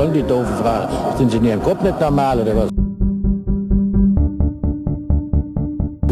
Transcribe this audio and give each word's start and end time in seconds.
sollen 0.00 0.14
die 0.14 0.22
doofen 0.22 0.56
Fragen? 0.56 1.18
Sind 1.18 1.30
sie 1.30 1.36
in 1.36 1.44
ihrem 1.44 1.62
Kopf 1.62 1.82
nicht 1.82 2.00
normal 2.00 2.40
oder 2.40 2.56
was? 2.56 2.70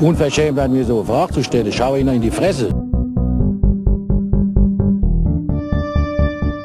Unverschämt 0.03 0.57
werden 0.57 0.75
mir 0.75 0.85
so 0.85 0.99
eine 0.99 1.07
Frage 1.07 1.33
zu 1.33 1.43
stellen. 1.43 1.67
Ich 1.67 1.77
schaue 1.77 1.99
ihnen 1.99 2.17
in 2.17 2.23
die 2.23 2.31
Fresse. 2.31 2.69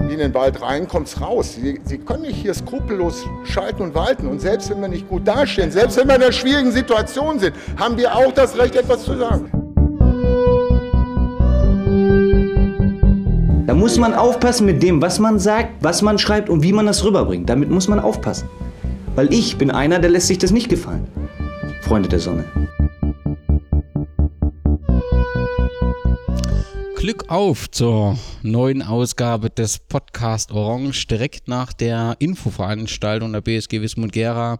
in 0.10 0.20
den 0.20 0.34
Wald 0.36 0.62
rein, 0.62 0.88
kommt 0.88 1.08
es 1.08 1.20
raus. 1.20 1.56
Sie, 1.56 1.80
Sie 1.86 1.98
können 1.98 2.22
nicht 2.22 2.36
hier 2.36 2.54
skrupellos 2.54 3.26
schalten 3.46 3.82
und 3.82 3.96
walten. 3.96 4.28
Und 4.28 4.42
selbst 4.42 4.70
wenn 4.70 4.80
wir 4.80 4.88
nicht 4.88 5.10
gut 5.10 5.28
dastehen, 5.28 5.72
selbst 5.72 5.98
wenn 5.98 6.08
wir 6.08 6.16
in 6.18 6.22
einer 6.22 6.32
schwierigen 6.32 6.72
Situation 6.72 7.40
sind, 7.40 7.56
haben 7.80 7.98
wir 7.98 8.16
auch 8.16 8.32
das 8.32 8.56
Recht, 8.56 8.76
etwas 8.76 9.04
zu 9.04 9.18
sagen. 9.18 9.50
Da 13.74 13.80
muss 13.80 13.98
man 13.98 14.14
aufpassen 14.14 14.68
mit 14.68 14.84
dem, 14.84 15.02
was 15.02 15.18
man 15.18 15.40
sagt, 15.40 15.84
was 15.84 16.04
man 16.04 16.20
schreibt 16.20 16.48
und 16.48 16.62
wie 16.62 16.72
man 16.72 16.86
das 16.86 17.04
rüberbringt. 17.04 17.50
Damit 17.50 17.72
muss 17.72 17.88
man 17.88 18.00
aufpassen. 18.00 18.48
Weil 19.16 19.34
ich 19.34 19.58
bin 19.58 19.72
einer, 19.72 19.98
der 19.98 20.12
lässt 20.12 20.28
sich 20.28 20.38
das 20.38 20.52
nicht 20.52 20.70
gefallen. 20.70 21.08
Freunde 21.82 22.08
der 22.08 22.20
Sonne. 22.20 22.46
Glück 26.98 27.32
auf 27.32 27.72
zur 27.72 28.20
neuen 28.44 28.84
Ausgabe 28.84 29.50
des 29.50 29.80
Podcast 29.80 30.52
Orange. 30.52 31.08
Direkt 31.08 31.48
nach 31.48 31.74
der 31.74 32.16
Infoveranstaltung 32.20 33.34
der 33.34 33.42
BSG 33.42 33.82
Wismut 33.82 34.12
Gera 34.12 34.60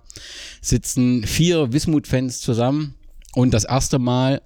sitzen 0.60 1.24
vier 1.24 1.72
Wismut-Fans 1.72 2.42
zusammen 2.42 2.96
und 3.36 3.54
das 3.54 3.66
erste 3.66 4.00
Mal, 4.00 4.42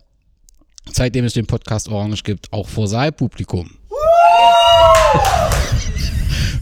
seitdem 0.92 1.24
es 1.24 1.36
den 1.36 1.48
Podcast 1.48 1.88
Orange 1.88 2.24
gibt, 2.24 2.52
auch 2.52 2.68
vor 2.68 2.90
Saalpublikum. 2.90 3.77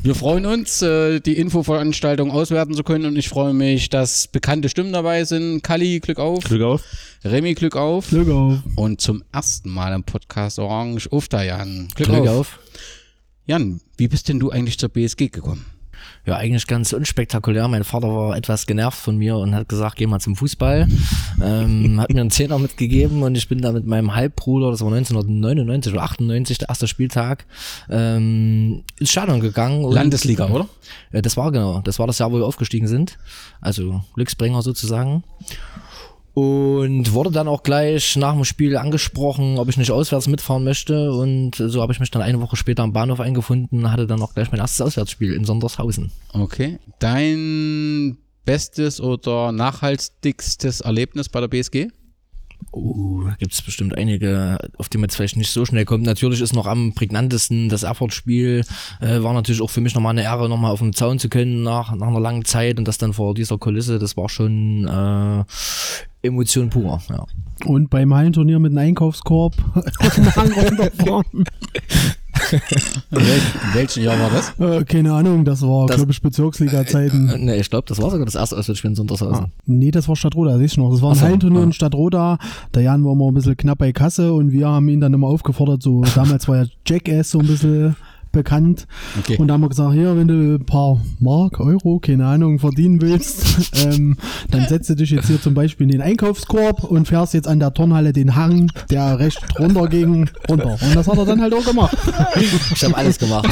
Wir 0.06 0.14
freuen 0.14 0.46
uns, 0.46 0.84
äh, 0.84 1.20
die 1.20 1.36
Infoveranstaltung 1.36 2.30
auswerten 2.30 2.76
zu 2.76 2.84
können 2.84 3.06
und 3.06 3.16
ich 3.16 3.28
freue 3.28 3.56
mich, 3.56 3.90
dass 3.90 4.28
bekannte 4.28 4.70
Stimmen 4.70 4.94
dabei 4.94 5.24
sind. 5.24 5.64
Kali, 5.64 6.00
Glück 6.00 6.20
auf. 6.20 6.44
Glück 6.44 6.62
auf. 6.62 6.84
Remy, 7.24 7.56
Glück 7.56 7.76
auf. 7.76 8.10
Glück 8.10 8.30
auf. 8.30 8.60
Und 8.76 9.02
zum 9.02 9.24
ersten 9.34 9.70
Mal 9.72 9.94
im 9.94 10.04
Podcast 10.04 10.60
Orange, 10.60 11.08
Ufta 11.12 11.42
Jan. 11.42 11.88
Glück, 11.96 12.10
Glück 12.10 12.28
auf. 12.28 12.38
auf. 12.38 12.60
Jan, 13.48 13.82
wie 13.98 14.08
bist 14.08 14.30
denn 14.30 14.40
du 14.40 14.52
eigentlich 14.52 14.78
zur 14.78 14.90
BSG 14.90 15.30
gekommen? 15.30 15.66
Ja, 16.26 16.38
eigentlich 16.38 16.66
ganz 16.66 16.92
unspektakulär. 16.92 17.68
Mein 17.68 17.84
Vater 17.84 18.08
war 18.08 18.36
etwas 18.36 18.66
genervt 18.66 18.98
von 18.98 19.16
mir 19.18 19.38
und 19.38 19.54
hat 19.54 19.70
gesagt, 19.70 19.96
geh 19.96 20.08
mal 20.08 20.20
zum 20.20 20.36
Fußball. 20.36 20.88
ähm, 21.44 22.02
hat 22.02 22.12
mir 22.12 22.22
einen 22.22 22.32
Zehner 22.32 22.58
mitgegeben 22.58 23.22
und 23.22 23.36
ich 23.36 23.48
bin 23.48 23.62
da 23.62 23.72
mit 23.72 23.86
meinem 23.86 24.16
Halbbruder, 24.16 24.72
das 24.72 24.82
war 24.82 24.88
1999 24.88 25.94
oder 25.94 26.04
98, 26.04 26.58
der 26.58 26.70
erste 26.70 26.88
Spieltag, 26.88 27.46
ähm, 27.90 28.84
ins 29.00 29.12
Stadion 29.12 29.40
gegangen. 29.40 29.84
Landesliga, 29.92 30.50
oder? 30.50 30.68
Ja, 31.12 31.22
das 31.22 31.38
war 31.38 31.52
genau. 31.52 31.82
Das 31.82 32.00
war 32.00 32.08
das 32.08 32.18
Jahr, 32.18 32.32
wo 32.32 32.38
wir 32.38 32.46
aufgestiegen 32.46 32.88
sind. 32.88 33.18
Also 33.62 34.02
Glücksbringer 34.16 34.64
sozusagen. 34.64 35.24
Und 36.36 37.14
wurde 37.14 37.32
dann 37.32 37.48
auch 37.48 37.64
gleich 37.64 38.18
nach 38.18 38.34
dem 38.34 38.44
Spiel 38.44 38.76
angesprochen, 38.76 39.58
ob 39.58 39.70
ich 39.70 39.78
nicht 39.78 39.92
auswärts 39.92 40.28
mitfahren 40.28 40.66
möchte. 40.66 41.14
Und 41.14 41.56
so 41.56 41.82
habe 41.82 41.94
ich 41.94 42.02
mich 42.02 42.12
dann 42.12 42.22
eine 42.22 42.42
Woche 42.42 42.58
später 42.58 42.84
am 42.84 42.92
Bahnhof 42.92 43.22
eingefunden, 43.22 43.90
hatte 43.90 44.06
dann 44.06 44.22
auch 44.22 44.34
gleich 44.34 44.52
mein 44.52 44.60
erstes 44.60 44.82
Auswärtsspiel 44.82 45.32
in 45.32 45.46
Sondershausen. 45.46 46.12
Okay. 46.34 46.78
Dein 47.00 48.18
bestes 48.44 49.00
oder 49.00 49.54
nachhaltigstes 49.54 50.82
Erlebnis 50.82 51.30
bei 51.30 51.40
der 51.40 51.48
BSG? 51.48 51.88
Oh, 52.72 53.24
da 53.26 53.36
gibt 53.36 53.54
es 53.54 53.62
bestimmt 53.62 53.98
einige, 53.98 54.58
auf 54.78 54.90
die 54.90 54.98
man 54.98 55.06
jetzt 55.06 55.16
vielleicht 55.16 55.38
nicht 55.38 55.52
so 55.52 55.66
schnell 55.66 55.86
kommt. 55.86 56.04
Natürlich 56.04 56.42
ist 56.42 56.54
noch 56.54 56.68
am 56.68 56.94
prägnantesten 56.94 57.70
das 57.70 57.84
Erfurt-Spiel. 57.84 58.66
Äh, 59.00 59.24
war 59.24 59.34
natürlich 59.34 59.62
auch 59.62 59.70
für 59.70 59.80
mich 59.80 59.96
nochmal 59.96 60.12
eine 60.12 60.24
Ehre, 60.24 60.50
nochmal 60.50 60.72
auf 60.72 60.80
dem 60.80 60.94
Zaun 60.94 61.18
zu 61.18 61.30
können 61.30 61.64
nach, 61.64 61.96
nach 61.96 62.08
einer 62.08 62.20
langen 62.20 62.44
Zeit 62.44 62.78
und 62.78 62.88
das 62.88 62.98
dann 62.98 63.14
vor 63.14 63.34
dieser 63.34 63.58
Kulisse, 63.58 64.00
das 64.00 64.18
war 64.18 64.28
schon 64.28 64.86
äh, 64.88 65.46
Emotion 66.26 66.70
pur. 66.70 67.02
Ja. 67.10 67.26
Und 67.66 67.90
beim 67.90 68.14
Hallenturnier 68.14 68.60
mit 68.60 68.72
einem 68.72 68.90
Einkaufskorb 68.90 69.56
runterfahren. 69.76 71.46
In 73.12 73.74
welchem 73.74 74.04
Jahr 74.04 74.20
war 74.20 74.30
das? 74.30 74.60
Äh, 74.60 74.84
keine 74.84 75.14
Ahnung, 75.14 75.46
das 75.46 75.62
war, 75.62 75.88
glaube 75.88 76.12
ich, 76.12 76.22
Bezirksliga-Zeiten. 76.22 77.30
Äh, 77.30 77.38
ne, 77.38 77.56
ich 77.56 77.70
glaube, 77.70 77.86
das 77.88 78.02
war 78.02 78.12
sogar 78.12 78.26
das 78.26 78.36
erste 78.36 78.58
Auswärtsspiel 78.58 78.92
in 78.92 78.96
Sondershausen. 78.96 79.46
Ah, 79.46 79.50
nee, 79.66 79.92
das 79.92 80.08
war 80.08 80.16
Stadtroda, 80.16 80.58
siehst 80.58 80.78
du 80.78 80.82
noch. 80.82 80.92
Das 80.92 81.02
war 81.02 81.12
ein 81.12 81.16
so, 81.16 81.22
Hallenturnier 81.22 81.62
ah. 81.62 81.64
in 81.64 81.74
Stadtroda. 81.74 82.38
Der 82.74 82.82
Jan 82.84 83.04
war 83.06 83.14
immer 83.14 83.30
ein 83.30 83.34
bisschen 83.34 83.58
knapp 83.58 83.78
bei 83.78 83.92
Kasse 83.94 84.34
und 84.34 84.52
wir 84.52 84.68
haben 84.68 84.90
ihn 84.90 85.00
dann 85.00 85.14
immer 85.14 85.28
aufgefordert, 85.28 85.82
so 85.82 86.04
damals 86.14 86.48
war 86.48 86.58
ja 86.58 86.66
Jackass 86.86 87.32
so 87.32 87.40
ein 87.40 87.48
bisschen 87.48 87.96
bekannt. 88.36 88.86
Okay. 89.18 89.38
Und 89.38 89.48
da 89.48 89.56
haben 89.56 89.62
wir 89.62 89.70
gesagt, 89.70 89.94
hier, 89.94 90.16
wenn 90.16 90.28
du 90.28 90.56
ein 90.56 90.66
paar 90.66 91.02
Mark, 91.20 91.60
Euro, 91.60 92.00
keine 92.00 92.28
Ahnung, 92.28 92.60
verdienen 92.60 93.02
willst, 93.02 93.72
ähm, 93.86 94.18
dann 94.52 94.68
setze 94.68 94.96
dich 94.96 95.10
jetzt 95.10 95.28
hier 95.28 95.42
zum 95.42 95.56
Beispiel 95.56 95.86
in 95.86 95.92
den 95.92 96.02
Einkaufskorb 96.02 96.84
und 96.84 97.08
fährst 97.08 97.34
jetzt 97.34 97.48
an 97.48 97.60
der 97.60 97.74
Turnhalle 97.74 98.14
den 98.14 98.36
Hang, 98.36 98.72
der 98.92 99.18
recht 99.18 99.42
runter 99.58 99.88
ging, 99.88 100.30
runter. 100.48 100.78
Und 100.80 100.96
das 100.96 101.08
hat 101.08 101.18
er 101.18 101.26
dann 101.26 101.42
halt 101.42 101.54
auch 101.54 101.66
gemacht. 101.66 101.98
Ich 102.36 102.84
habe 102.84 102.96
alles 102.96 103.18
gemacht. 103.18 103.50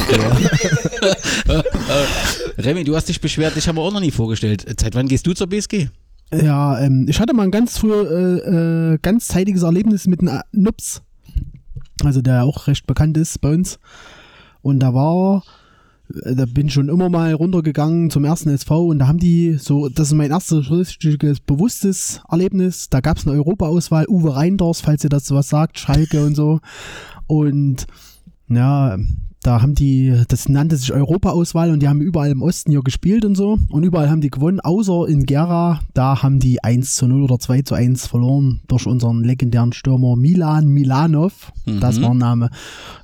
ja. 1.48 1.62
Remy, 2.58 2.84
du 2.84 2.94
hast 2.94 3.08
dich 3.08 3.20
beschwert, 3.20 3.56
dich 3.56 3.66
haben 3.66 3.76
wir 3.76 3.82
auch 3.82 3.92
noch 3.92 4.00
nie 4.00 4.10
vorgestellt. 4.10 4.64
Seit 4.80 4.94
wann 4.94 5.08
gehst 5.08 5.26
du 5.26 5.32
zur 5.32 5.48
BSG? 5.48 5.88
Ja, 6.32 6.80
ähm, 6.80 7.06
ich 7.08 7.20
hatte 7.20 7.34
mal 7.34 7.44
ein 7.44 7.50
ganz 7.50 7.78
früher, 7.78 8.10
äh, 8.10 8.94
äh, 8.94 8.98
ganz 9.00 9.28
zeitiges 9.28 9.62
Erlebnis 9.62 10.06
mit 10.06 10.20
einem 10.20 10.40
Nups, 10.52 11.02
also 12.02 12.22
der 12.22 12.44
auch 12.44 12.66
recht 12.66 12.86
bekannt 12.86 13.16
ist 13.16 13.40
bei 13.40 13.50
uns. 13.50 13.78
Und 14.64 14.80
da 14.80 14.94
war, 14.94 15.42
äh, 16.22 16.34
da 16.34 16.46
bin 16.46 16.68
ich 16.68 16.72
schon 16.72 16.88
immer 16.88 17.10
mal 17.10 17.34
runtergegangen 17.34 18.08
zum 18.08 18.24
ersten 18.24 18.48
SV 18.48 18.86
und 18.86 18.98
da 18.98 19.06
haben 19.06 19.18
die 19.18 19.58
so, 19.58 19.90
das 19.90 20.08
ist 20.08 20.14
mein 20.14 20.30
erstes 20.30 20.70
richtiges 20.70 21.38
bewusstes 21.38 22.22
Erlebnis. 22.30 22.88
Da 22.88 23.00
gab 23.00 23.18
es 23.18 23.26
eine 23.26 23.36
Europaauswahl, 23.36 24.06
Uwe 24.08 24.34
Reinders, 24.34 24.80
falls 24.80 25.04
ihr 25.04 25.10
das 25.10 25.30
was 25.30 25.50
sagt, 25.50 25.78
Schalke 25.78 26.24
und 26.24 26.34
so. 26.34 26.60
Und 27.26 27.86
ja, 28.48 28.96
da 29.42 29.60
haben 29.60 29.74
die, 29.74 30.22
das 30.28 30.48
nannte 30.48 30.78
sich 30.78 30.94
Europaauswahl 30.94 31.70
und 31.70 31.80
die 31.80 31.88
haben 31.88 32.00
überall 32.00 32.30
im 32.30 32.40
Osten 32.40 32.70
hier 32.70 32.82
gespielt 32.82 33.26
und 33.26 33.34
so. 33.34 33.58
Und 33.68 33.82
überall 33.82 34.08
haben 34.08 34.22
die 34.22 34.30
gewonnen, 34.30 34.60
außer 34.60 35.06
in 35.08 35.26
Gera, 35.26 35.80
da 35.92 36.22
haben 36.22 36.40
die 36.40 36.64
1 36.64 36.96
zu 36.96 37.06
0 37.06 37.22
oder 37.22 37.38
2 37.38 37.60
zu 37.60 37.74
1 37.74 38.06
verloren 38.06 38.62
durch 38.66 38.86
unseren 38.86 39.22
legendären 39.24 39.74
Stürmer 39.74 40.16
Milan 40.16 40.68
Milanov. 40.68 41.52
Das 41.80 42.00
war 42.00 42.12
ein 42.12 42.18
Name. 42.18 42.48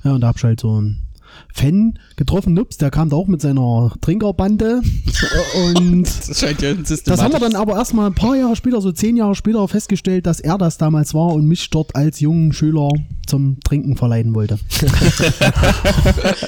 Ja, 0.03 0.13
und 0.13 0.21
da 0.21 0.29
hab 0.29 0.37
ich 0.37 0.43
halt 0.43 0.59
so 0.59 0.77
einen 0.77 1.10
Fan 1.53 1.99
getroffen, 2.15 2.53
Nups, 2.53 2.77
der 2.77 2.91
kam 2.91 3.09
da 3.09 3.15
auch 3.15 3.27
mit 3.27 3.41
seiner 3.41 3.93
Trinkerbande. 4.01 4.81
und 5.65 6.03
Das 6.03 6.39
scheint 6.39 6.61
ja 6.61 6.73
das 6.73 7.21
haben 7.21 7.33
wir 7.33 7.39
dann 7.39 7.55
aber 7.55 7.75
erstmal 7.75 8.07
ein 8.07 8.15
paar 8.15 8.35
Jahre 8.35 8.55
später, 8.55 8.81
so 8.81 8.91
zehn 8.91 9.17
Jahre 9.17 9.35
später, 9.35 9.67
festgestellt, 9.67 10.25
dass 10.25 10.39
er 10.39 10.57
das 10.57 10.77
damals 10.77 11.13
war 11.13 11.33
und 11.33 11.45
mich 11.45 11.69
dort 11.69 11.95
als 11.95 12.19
jungen 12.19 12.53
Schüler 12.53 12.89
zum 13.27 13.59
Trinken 13.61 13.95
verleiten 13.95 14.33
wollte. 14.35 14.59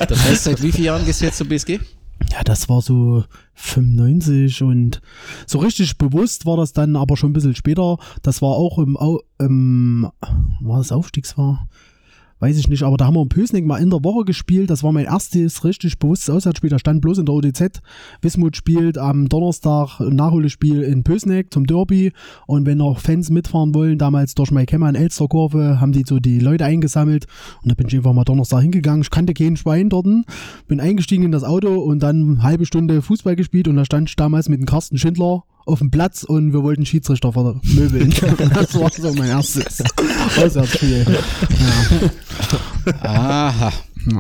Das 0.07 0.25
heißt, 0.25 0.43
seit 0.43 0.61
wie 0.61 0.71
vielen 0.71 0.85
Jahren 0.85 1.05
gehst 1.05 1.21
du 1.21 1.25
jetzt 1.25 1.37
zur 1.37 1.47
BSG? 1.47 1.79
Ja, 2.31 2.43
das 2.43 2.69
war 2.69 2.81
so 2.81 3.23
95 3.55 4.63
und 4.63 5.01
so 5.45 5.59
richtig 5.59 5.97
bewusst 5.97 6.45
war 6.45 6.57
das 6.57 6.73
dann 6.73 6.95
aber 6.95 7.17
schon 7.17 7.31
ein 7.31 7.33
bisschen 7.33 7.55
später. 7.55 7.97
Das 8.21 8.41
war 8.41 8.51
auch 8.51 8.79
im, 8.79 8.97
im 9.39 10.09
war 10.61 10.77
das 10.77 10.91
Aufstiegsjahr? 10.91 11.67
Weiß 12.43 12.57
ich 12.57 12.67
nicht, 12.67 12.83
aber 12.83 12.97
da 12.97 13.05
haben 13.05 13.13
wir 13.13 13.21
in 13.21 13.29
Pösneck 13.29 13.65
mal 13.65 13.77
in 13.77 13.89
der 13.89 14.03
Woche 14.03 14.25
gespielt. 14.25 14.69
Das 14.69 14.83
war 14.83 14.91
mein 14.91 15.05
erstes 15.05 15.63
richtig 15.63 15.97
bewusstes 15.97 16.29
Auswärtsspiel. 16.29 16.69
Da 16.69 16.77
stand 16.77 16.99
bloß 16.99 17.19
in 17.19 17.25
der 17.25 17.35
ODZ. 17.35 17.81
Wismut 18.21 18.57
spielt 18.57 18.97
am 18.97 19.29
Donnerstag 19.29 20.01
ein 20.01 20.17
Nachholespiel 20.17 20.81
in 20.81 21.05
Pösneck 21.05 21.53
zum 21.53 21.65
Derby. 21.65 22.11
Und 22.45 22.65
wenn 22.65 22.79
noch 22.79 22.99
Fans 22.99 23.29
mitfahren 23.29 23.73
wollen, 23.73 23.97
damals 23.97 24.35
durch 24.35 24.51
Maikemmer 24.51 24.89
in 24.89 24.95
Elsterkurve, 24.95 25.79
haben 25.79 25.93
die 25.93 26.03
so 26.05 26.19
die 26.19 26.39
Leute 26.39 26.65
eingesammelt. 26.65 27.27
Und 27.61 27.71
da 27.71 27.75
bin 27.75 27.87
ich 27.87 27.95
einfach 27.95 28.11
mal 28.11 28.25
Donnerstag 28.25 28.59
hingegangen. 28.59 29.03
Ich 29.03 29.09
kannte 29.09 29.33
keinen 29.33 29.55
Schwein 29.55 29.87
dort. 29.87 30.05
Bin 30.67 30.81
eingestiegen 30.81 31.23
in 31.23 31.31
das 31.31 31.45
Auto 31.45 31.73
und 31.75 32.03
dann 32.03 32.33
eine 32.33 32.43
halbe 32.43 32.65
Stunde 32.65 33.01
Fußball 33.01 33.37
gespielt. 33.37 33.69
Und 33.69 33.77
da 33.77 33.85
stand 33.85 34.09
ich 34.09 34.17
damals 34.17 34.49
mit 34.49 34.59
dem 34.59 34.65
Carsten 34.65 34.97
Schindler 34.97 35.45
auf 35.65 35.79
dem 35.79 35.91
Platz 35.91 36.23
und 36.23 36.53
wir 36.53 36.63
wollten 36.63 36.85
Schiedsrichter 36.85 37.31
vermöbeln. 37.33 38.13
das 38.53 38.77
war 38.79 38.91
so 38.91 39.13
mein 39.13 39.29
erstes 39.29 39.83
Auswärtsspiel. 40.37 41.05
Aha. 43.01 43.71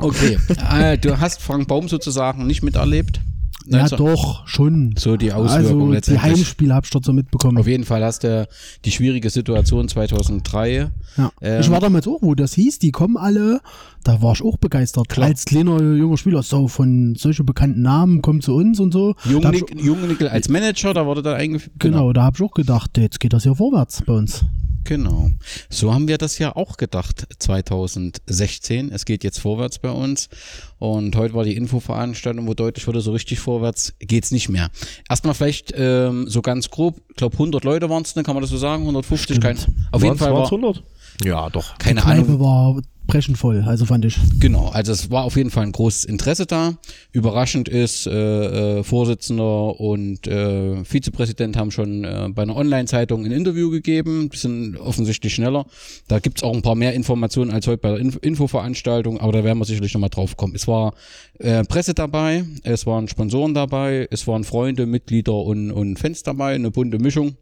Okay. 0.01 0.37
Äh, 0.71 0.97
du 0.97 1.19
hast 1.19 1.41
Frank 1.41 1.67
Baum 1.67 1.89
sozusagen 1.89 2.47
nicht 2.47 2.63
miterlebt? 2.63 3.19
Ja, 3.65 3.79
19 3.79 3.97
doch, 3.97 4.47
schon. 4.47 4.93
So 4.97 5.15
die 5.17 5.31
Auswirkungen 5.31 5.65
Also 5.65 5.87
die 5.87 5.93
letztendlich. 5.93 6.23
Heimspiele 6.23 6.73
habe 6.75 6.85
ich 6.85 6.91
dort 6.91 7.05
so 7.05 7.13
mitbekommen. 7.13 7.57
Auf 7.57 7.67
jeden 7.67 7.85
Fall 7.85 8.03
hast 8.03 8.23
du 8.23 8.47
die 8.83 8.91
schwierige 8.91 9.29
Situation 9.29 9.87
2003. 9.87 10.89
Ja. 11.17 11.31
Ähm, 11.41 11.61
ich 11.61 11.69
war 11.69 11.79
damals 11.79 12.07
auch, 12.07 12.21
wo 12.21 12.35
das 12.35 12.53
hieß, 12.53 12.79
die 12.79 12.91
kommen 12.91 13.17
alle, 13.17 13.61
da 14.03 14.21
war 14.21 14.33
ich 14.33 14.43
auch 14.43 14.57
begeistert. 14.57 15.09
Klar. 15.09 15.27
Als 15.27 15.45
kleiner 15.45 15.81
junger 15.81 16.17
Spieler, 16.17 16.43
so 16.43 16.67
von 16.67 17.15
solche 17.15 17.43
bekannten 17.43 17.81
Namen 17.81 18.21
kommen 18.21 18.41
zu 18.41 18.53
uns 18.55 18.79
und 18.79 18.91
so. 18.91 19.13
Da 19.23 19.29
Jungnickel, 19.29 19.79
Jungnickel 19.79 20.27
als 20.27 20.49
Manager, 20.49 20.93
da 20.93 21.05
wurde 21.05 21.21
dann 21.21 21.35
eingeführt. 21.35 21.75
genau, 21.79 22.11
da 22.13 22.23
habe 22.23 22.35
ich 22.37 22.43
auch 22.43 22.53
gedacht, 22.53 22.97
jetzt 22.97 23.19
geht 23.19 23.33
das 23.33 23.45
ja 23.45 23.53
vorwärts 23.53 24.01
bei 24.05 24.13
uns. 24.13 24.43
Genau. 24.85 25.29
So 25.69 25.93
haben 25.93 26.07
wir 26.07 26.17
das 26.17 26.37
ja 26.39 26.55
auch 26.55 26.77
gedacht 26.77 27.25
2016. 27.39 28.91
Es 28.91 29.05
geht 29.05 29.23
jetzt 29.23 29.39
vorwärts 29.39 29.79
bei 29.79 29.89
uns. 29.91 30.29
Und 30.79 31.15
heute 31.15 31.33
war 31.33 31.43
die 31.45 31.55
Infoveranstaltung, 31.55 32.47
wo 32.47 32.53
deutlich 32.53 32.85
wurde, 32.87 33.01
so 33.01 33.11
richtig 33.13 33.39
vorwärts 33.39 33.93
geht's 33.99 34.31
nicht 34.31 34.49
mehr. 34.49 34.69
Erstmal 35.09 35.33
vielleicht 35.33 35.73
ähm, 35.75 36.27
so 36.27 36.41
ganz 36.41 36.69
grob, 36.69 36.97
ich 37.09 37.15
glaube 37.15 37.35
100 37.35 37.63
Leute 37.63 37.89
waren 37.89 38.03
es, 38.03 38.13
kann 38.13 38.25
man 38.35 38.41
das 38.41 38.49
so 38.49 38.57
sagen? 38.57 38.81
150? 38.83 39.39
Kein, 39.39 39.57
auf 39.91 40.03
jeden 40.03 40.17
Waren's- 40.17 40.19
Fall 40.19 40.33
waren's 40.33 40.51
war, 40.51 40.59
100? 40.59 40.83
Ja, 41.23 41.49
doch. 41.49 41.77
keine 41.77 42.01
Die 42.01 42.07
Ahnung. 42.07 42.39
War 42.39 42.81
brechend 43.07 43.37
voll, 43.37 43.63
also 43.65 43.85
fand 43.85 44.05
ich. 44.05 44.17
Genau, 44.39 44.69
also 44.69 44.91
es 44.91 45.11
war 45.11 45.23
auf 45.23 45.35
jeden 45.35 45.49
Fall 45.49 45.63
ein 45.63 45.71
großes 45.71 46.05
Interesse 46.05 46.45
da. 46.45 46.77
Überraschend 47.11 47.69
ist, 47.69 48.07
äh, 48.07 48.79
äh, 48.79 48.83
Vorsitzender 48.83 49.79
und 49.79 50.27
äh, 50.27 50.83
Vizepräsident 50.83 51.57
haben 51.57 51.71
schon 51.71 52.03
äh, 52.03 52.29
bei 52.33 52.43
einer 52.43 52.55
Online-Zeitung 52.55 53.25
ein 53.25 53.31
Interview 53.31 53.69
gegeben. 53.69 54.29
Die 54.31 54.37
sind 54.37 54.77
offensichtlich 54.77 55.33
schneller. 55.33 55.65
Da 56.07 56.19
gibt's 56.19 56.43
auch 56.43 56.53
ein 56.53 56.61
paar 56.61 56.75
mehr 56.75 56.93
Informationen 56.93 57.51
als 57.51 57.67
heute 57.67 57.77
bei 57.79 57.89
der 57.89 57.99
Inf 57.99 58.19
Infoveranstaltung, 58.21 59.19
aber 59.19 59.31
da 59.31 59.43
werden 59.43 59.59
wir 59.59 59.65
sicherlich 59.65 59.93
nochmal 59.93 60.09
drauf 60.09 60.37
kommen. 60.37 60.55
Es 60.55 60.67
war 60.67 60.93
äh, 61.39 61.63
Presse 61.63 61.93
dabei, 61.93 62.45
es 62.63 62.85
waren 62.85 63.07
Sponsoren 63.07 63.53
dabei, 63.53 64.07
es 64.11 64.27
waren 64.27 64.43
Freunde, 64.43 64.85
Mitglieder 64.85 65.35
und, 65.35 65.71
und 65.71 65.99
Fans 65.99 66.23
dabei, 66.23 66.55
eine 66.55 66.71
bunte 66.71 66.99
Mischung. 66.99 67.37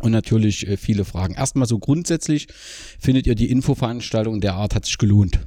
Und 0.00 0.12
natürlich 0.12 0.66
äh, 0.66 0.76
viele 0.76 1.04
Fragen. 1.04 1.34
Erstmal 1.34 1.66
so 1.66 1.78
grundsätzlich, 1.78 2.48
findet 2.98 3.26
ihr 3.26 3.34
die 3.34 3.50
Infoveranstaltung 3.50 4.40
der 4.40 4.54
Art 4.54 4.74
hat 4.74 4.84
sich 4.84 4.98
gelohnt? 4.98 5.40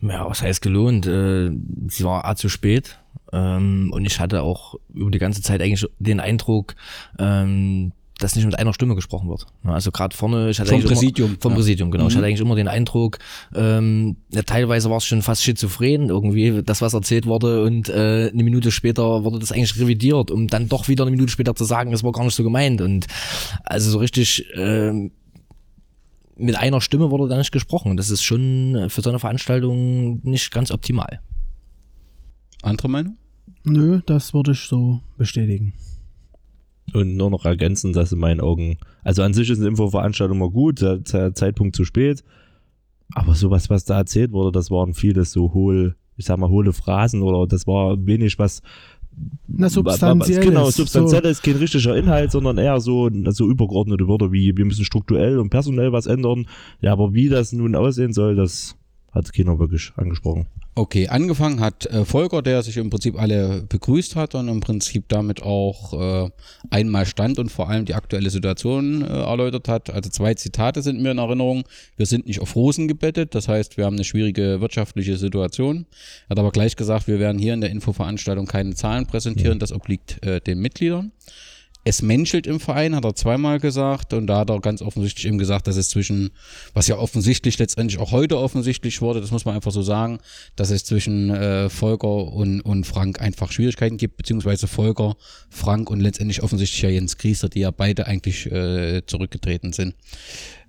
Ja, 0.00 0.28
was 0.28 0.42
heißt 0.42 0.62
gelohnt? 0.62 1.06
Äh, 1.06 1.50
sie 1.88 2.04
war 2.04 2.24
A 2.24 2.36
zu 2.36 2.48
spät. 2.48 2.98
Ähm, 3.32 3.90
und 3.92 4.04
ich 4.04 4.20
hatte 4.20 4.42
auch 4.42 4.76
über 4.92 5.10
die 5.10 5.18
ganze 5.18 5.42
Zeit 5.42 5.60
eigentlich 5.60 5.86
den 5.98 6.20
Eindruck, 6.20 6.76
ähm, 7.18 7.92
dass 8.18 8.36
nicht 8.36 8.44
mit 8.44 8.58
einer 8.58 8.74
Stimme 8.74 8.94
gesprochen 8.94 9.28
wird. 9.28 9.46
Also 9.64 9.90
gerade 9.92 10.16
vorne, 10.16 10.50
ich 10.50 10.58
hatte 10.60 10.70
Vom 10.70 10.80
eigentlich 10.80 10.92
Präsidium, 10.92 11.30
Immer, 11.30 11.40
vom 11.40 11.52
ja. 11.52 11.56
Präsidium, 11.56 11.90
genau. 11.90 12.06
Ich 12.08 12.14
Mhm. 12.14 12.18
hatte 12.18 12.26
eigentlich 12.26 12.40
immer 12.40 12.56
den 12.56 12.68
Eindruck, 12.68 13.18
ähm, 13.54 14.16
ja, 14.30 14.42
teilweise 14.42 14.90
war 14.90 14.96
es 14.98 15.04
schon 15.04 15.22
fast 15.22 15.42
schizophren 15.44 16.08
irgendwie, 16.08 16.62
das 16.62 16.82
was 16.82 16.94
erzählt 16.94 17.26
wurde 17.26 17.62
und 17.62 17.88
äh, 17.88 18.30
eine 18.32 18.42
Minute 18.44 18.70
später 18.70 19.24
wurde 19.24 19.38
das 19.38 19.52
eigentlich 19.52 19.78
revidiert, 19.78 20.30
um 20.30 20.48
dann 20.48 20.68
doch 20.68 20.88
wieder 20.88 21.04
eine 21.04 21.10
Minute 21.12 21.30
später 21.32 21.54
zu 21.54 21.64
sagen, 21.64 21.92
es 21.92 22.02
war 22.02 22.12
gar 22.12 22.24
nicht 22.24 22.34
so 22.34 22.42
gemeint. 22.44 22.80
Und 22.80 23.06
also 23.64 23.90
so 23.90 23.98
richtig 23.98 24.44
ähm, 24.56 25.12
mit 26.36 26.56
einer 26.56 26.80
Stimme 26.80 27.10
wurde 27.10 27.28
da 27.28 27.36
nicht 27.36 27.52
gesprochen. 27.52 27.96
Das 27.96 28.10
ist 28.10 28.22
schon 28.22 28.86
für 28.88 29.00
so 29.00 29.10
eine 29.10 29.18
Veranstaltung 29.18 30.20
nicht 30.22 30.52
ganz 30.52 30.70
optimal. 30.70 31.20
Andere 32.62 32.88
Meinung? 32.88 33.16
Nö, 33.64 34.00
das 34.06 34.34
würde 34.34 34.52
ich 34.52 34.60
so 34.60 35.00
bestätigen. 35.16 35.72
Und 36.94 37.16
nur 37.16 37.30
noch 37.30 37.44
ergänzen, 37.44 37.92
dass 37.92 38.12
in 38.12 38.18
meinen 38.18 38.40
Augen, 38.40 38.78
also 39.02 39.22
an 39.22 39.34
sich 39.34 39.50
ist 39.50 39.58
eine 39.58 39.68
Infoveranstaltung 39.68 40.38
mal 40.38 40.50
gut, 40.50 40.80
der, 40.80 41.34
Zeitpunkt 41.34 41.76
zu 41.76 41.84
spät, 41.84 42.24
aber 43.14 43.34
sowas, 43.34 43.70
was 43.70 43.84
da 43.84 43.98
erzählt 43.98 44.32
wurde, 44.32 44.52
das 44.52 44.70
waren 44.70 44.94
vieles 44.94 45.32
so 45.32 45.52
hohl, 45.52 45.96
ich 46.16 46.26
sag 46.26 46.38
mal, 46.38 46.48
hohle 46.48 46.72
Phrasen 46.72 47.22
oder 47.22 47.46
das 47.46 47.66
war 47.66 47.96
wenig 48.06 48.38
was 48.38 48.62
Na, 49.46 49.68
substanziell. 49.68 50.44
Genau, 50.44 50.70
substanziell 50.70 51.24
ist 51.26 51.42
kein 51.42 51.56
richtiger 51.56 51.96
Inhalt, 51.96 52.32
sondern 52.32 52.58
eher 52.58 52.80
so, 52.80 53.10
so 53.30 53.48
übergeordnete 53.48 54.08
Wörter 54.08 54.32
wie, 54.32 54.56
wir 54.56 54.64
müssen 54.64 54.84
strukturell 54.84 55.38
und 55.38 55.50
personell 55.50 55.92
was 55.92 56.06
ändern. 56.06 56.46
Ja, 56.80 56.92
aber 56.92 57.14
wie 57.14 57.28
das 57.28 57.52
nun 57.52 57.74
aussehen 57.74 58.12
soll, 58.12 58.36
das 58.36 58.76
hat 59.12 59.32
keiner 59.32 59.58
wirklich 59.58 59.92
angesprochen. 59.96 60.46
Okay, 60.78 61.08
angefangen 61.08 61.58
hat 61.58 61.86
äh, 61.86 62.04
Volker, 62.04 62.40
der 62.40 62.62
sich 62.62 62.76
im 62.76 62.88
Prinzip 62.88 63.20
alle 63.20 63.64
begrüßt 63.68 64.14
hat 64.14 64.36
und 64.36 64.46
im 64.46 64.60
Prinzip 64.60 65.08
damit 65.08 65.42
auch 65.42 66.26
äh, 66.26 66.30
einmal 66.70 67.04
stand 67.04 67.40
und 67.40 67.50
vor 67.50 67.68
allem 67.68 67.84
die 67.84 67.94
aktuelle 67.94 68.30
Situation 68.30 69.02
äh, 69.02 69.06
erläutert 69.06 69.66
hat. 69.66 69.90
Also 69.90 70.08
zwei 70.08 70.34
Zitate 70.34 70.82
sind 70.82 71.02
mir 71.02 71.10
in 71.10 71.18
Erinnerung. 71.18 71.64
Wir 71.96 72.06
sind 72.06 72.28
nicht 72.28 72.38
auf 72.38 72.54
Rosen 72.54 72.86
gebettet, 72.86 73.34
das 73.34 73.48
heißt, 73.48 73.76
wir 73.76 73.86
haben 73.86 73.96
eine 73.96 74.04
schwierige 74.04 74.60
wirtschaftliche 74.60 75.16
Situation. 75.16 75.84
Er 76.28 76.30
hat 76.30 76.38
aber 76.38 76.52
gleich 76.52 76.76
gesagt, 76.76 77.08
wir 77.08 77.18
werden 77.18 77.40
hier 77.40 77.54
in 77.54 77.60
der 77.60 77.70
Infoveranstaltung 77.70 78.46
keine 78.46 78.76
Zahlen 78.76 79.04
präsentieren, 79.06 79.58
das 79.58 79.72
obliegt 79.72 80.24
äh, 80.24 80.40
den 80.40 80.60
Mitgliedern. 80.60 81.10
Es 81.88 82.02
menschelt 82.02 82.46
im 82.46 82.60
Verein, 82.60 82.94
hat 82.94 83.06
er 83.06 83.14
zweimal 83.14 83.60
gesagt. 83.60 84.12
Und 84.12 84.26
da 84.26 84.40
hat 84.40 84.50
er 84.50 84.60
ganz 84.60 84.82
offensichtlich 84.82 85.26
eben 85.26 85.38
gesagt, 85.38 85.66
dass 85.66 85.78
es 85.78 85.88
zwischen, 85.88 86.32
was 86.74 86.86
ja 86.86 86.98
offensichtlich 86.98 87.58
letztendlich 87.58 87.98
auch 87.98 88.12
heute 88.12 88.36
offensichtlich 88.36 89.00
wurde, 89.00 89.22
das 89.22 89.30
muss 89.30 89.46
man 89.46 89.54
einfach 89.54 89.70
so 89.70 89.80
sagen, 89.80 90.18
dass 90.54 90.68
es 90.68 90.84
zwischen 90.84 91.30
äh, 91.30 91.70
Volker 91.70 92.30
und, 92.34 92.60
und 92.60 92.84
Frank 92.84 93.22
einfach 93.22 93.52
Schwierigkeiten 93.52 93.96
gibt, 93.96 94.18
beziehungsweise 94.18 94.66
Volker, 94.66 95.16
Frank 95.48 95.88
und 95.88 96.00
letztendlich 96.00 96.42
offensichtlich 96.42 96.82
ja 96.82 96.90
Jens 96.90 97.16
Grieser, 97.16 97.48
die 97.48 97.60
ja 97.60 97.70
beide 97.70 98.06
eigentlich 98.06 98.44
äh, 98.52 99.00
zurückgetreten 99.06 99.72
sind. 99.72 99.94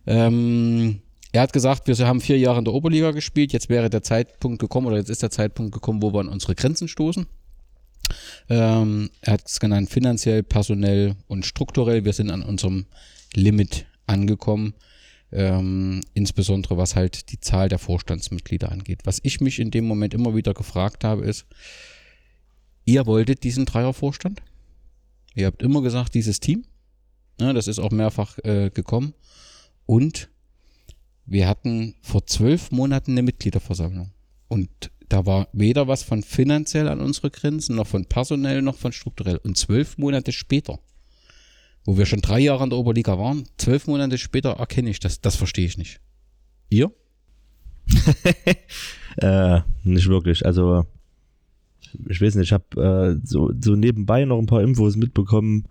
Ähm, 0.07 1.01
er 1.33 1.42
hat 1.42 1.51
gesagt, 1.51 1.86
wir 1.88 2.07
haben 2.07 2.22
vier 2.22 2.39
Jahre 2.39 2.60
in 2.60 2.65
der 2.65 2.74
Oberliga 2.74 3.12
gespielt, 3.12 3.51
jetzt 3.51 3.68
wäre 3.68 3.89
der 3.89 4.04
Zeitpunkt 4.04 4.60
gekommen, 4.60 4.88
oder 4.88 4.95
jetzt 4.95 5.10
ist 5.10 5.22
der 5.22 5.31
Zeitpunkt 5.31 5.74
gekommen, 5.74 6.01
wo 6.01 6.13
wir 6.13 6.22
an 6.22 6.30
unsere 6.30 6.56
Grenzen 6.56 6.88
stoßen. 6.88 7.27
Ähm, 8.50 9.10
er 9.22 9.34
hat 9.34 9.48
es 9.48 9.60
genannt, 9.60 9.90
finanziell, 9.90 10.44
personell 10.44 11.16
und 11.28 11.46
strukturell. 11.46 12.06
Wir 12.06 12.14
sind 12.14 12.32
an 12.32 12.44
unserem 12.44 12.86
Limit 13.34 13.86
angekommen. 14.08 14.74
Ähm, 15.32 16.02
insbesondere 16.16 16.78
was 16.78 16.96
halt 16.96 17.32
die 17.32 17.40
Zahl 17.40 17.70
der 17.70 17.78
Vorstandsmitglieder 17.78 18.72
angeht. 18.72 19.02
Was 19.04 19.20
ich 19.22 19.42
mich 19.42 19.60
in 19.60 19.70
dem 19.70 19.86
Moment 19.86 20.16
immer 20.16 20.36
wieder 20.36 20.56
gefragt 20.56 21.04
habe, 21.04 21.24
ist, 21.24 21.46
ihr 22.86 23.06
wolltet 23.06 23.44
diesen 23.44 23.66
Dreiervorstand? 23.66 24.42
Ihr 25.36 25.46
habt 25.46 25.62
immer 25.62 25.84
gesagt, 25.84 26.16
dieses 26.16 26.40
Team. 26.40 26.66
Ja, 27.40 27.54
das 27.54 27.68
ist 27.68 27.80
auch 27.80 27.92
mehrfach 27.92 28.40
äh, 28.40 28.72
gekommen. 28.72 29.14
Und 29.86 30.30
wir 31.26 31.48
hatten 31.48 31.96
vor 32.02 32.26
zwölf 32.26 32.72
Monaten 32.72 33.12
eine 33.12 33.22
Mitgliederversammlung. 33.22 34.12
Und 34.48 34.92
da 35.10 35.26
war 35.26 35.48
weder 35.54 35.88
was 35.88 36.04
von 36.04 36.22
finanziell 36.22 36.88
an 36.88 37.02
unsere 37.02 37.32
Grenzen, 37.32 37.76
noch 37.76 37.88
von 37.88 38.06
personell, 38.06 38.62
noch 38.62 38.78
von 38.78 38.92
strukturell. 38.92 39.38
Und 39.38 39.58
zwölf 39.58 39.98
Monate 39.98 40.32
später, 40.32 40.80
wo 41.84 41.98
wir 41.98 42.06
schon 42.06 42.22
drei 42.22 42.40
Jahre 42.40 42.64
in 42.64 42.70
der 42.70 42.80
Oberliga 42.80 43.18
waren, 43.18 43.46
zwölf 43.58 43.88
Monate 43.88 44.18
später 44.20 44.52
erkenne 44.52 44.92
ich 44.92 45.00
das. 45.00 45.20
Das 45.20 45.36
verstehe 45.36 45.66
ich 45.66 45.78
nicht. 45.78 46.00
Ihr? 46.70 46.92
Äh, 49.18 49.62
nicht 49.84 50.08
wirklich. 50.08 50.46
Also, 50.46 50.86
ich 52.08 52.22
weiß 52.22 52.36
nicht, 52.36 52.46
ich 52.46 52.54
habe 52.54 53.20
äh, 53.20 53.28
so, 53.28 53.52
so 53.60 53.76
nebenbei 53.76 54.24
noch 54.24 54.38
ein 54.38 54.46
paar 54.46 54.62
Infos 54.62 54.96
mitbekommen. 54.96 55.66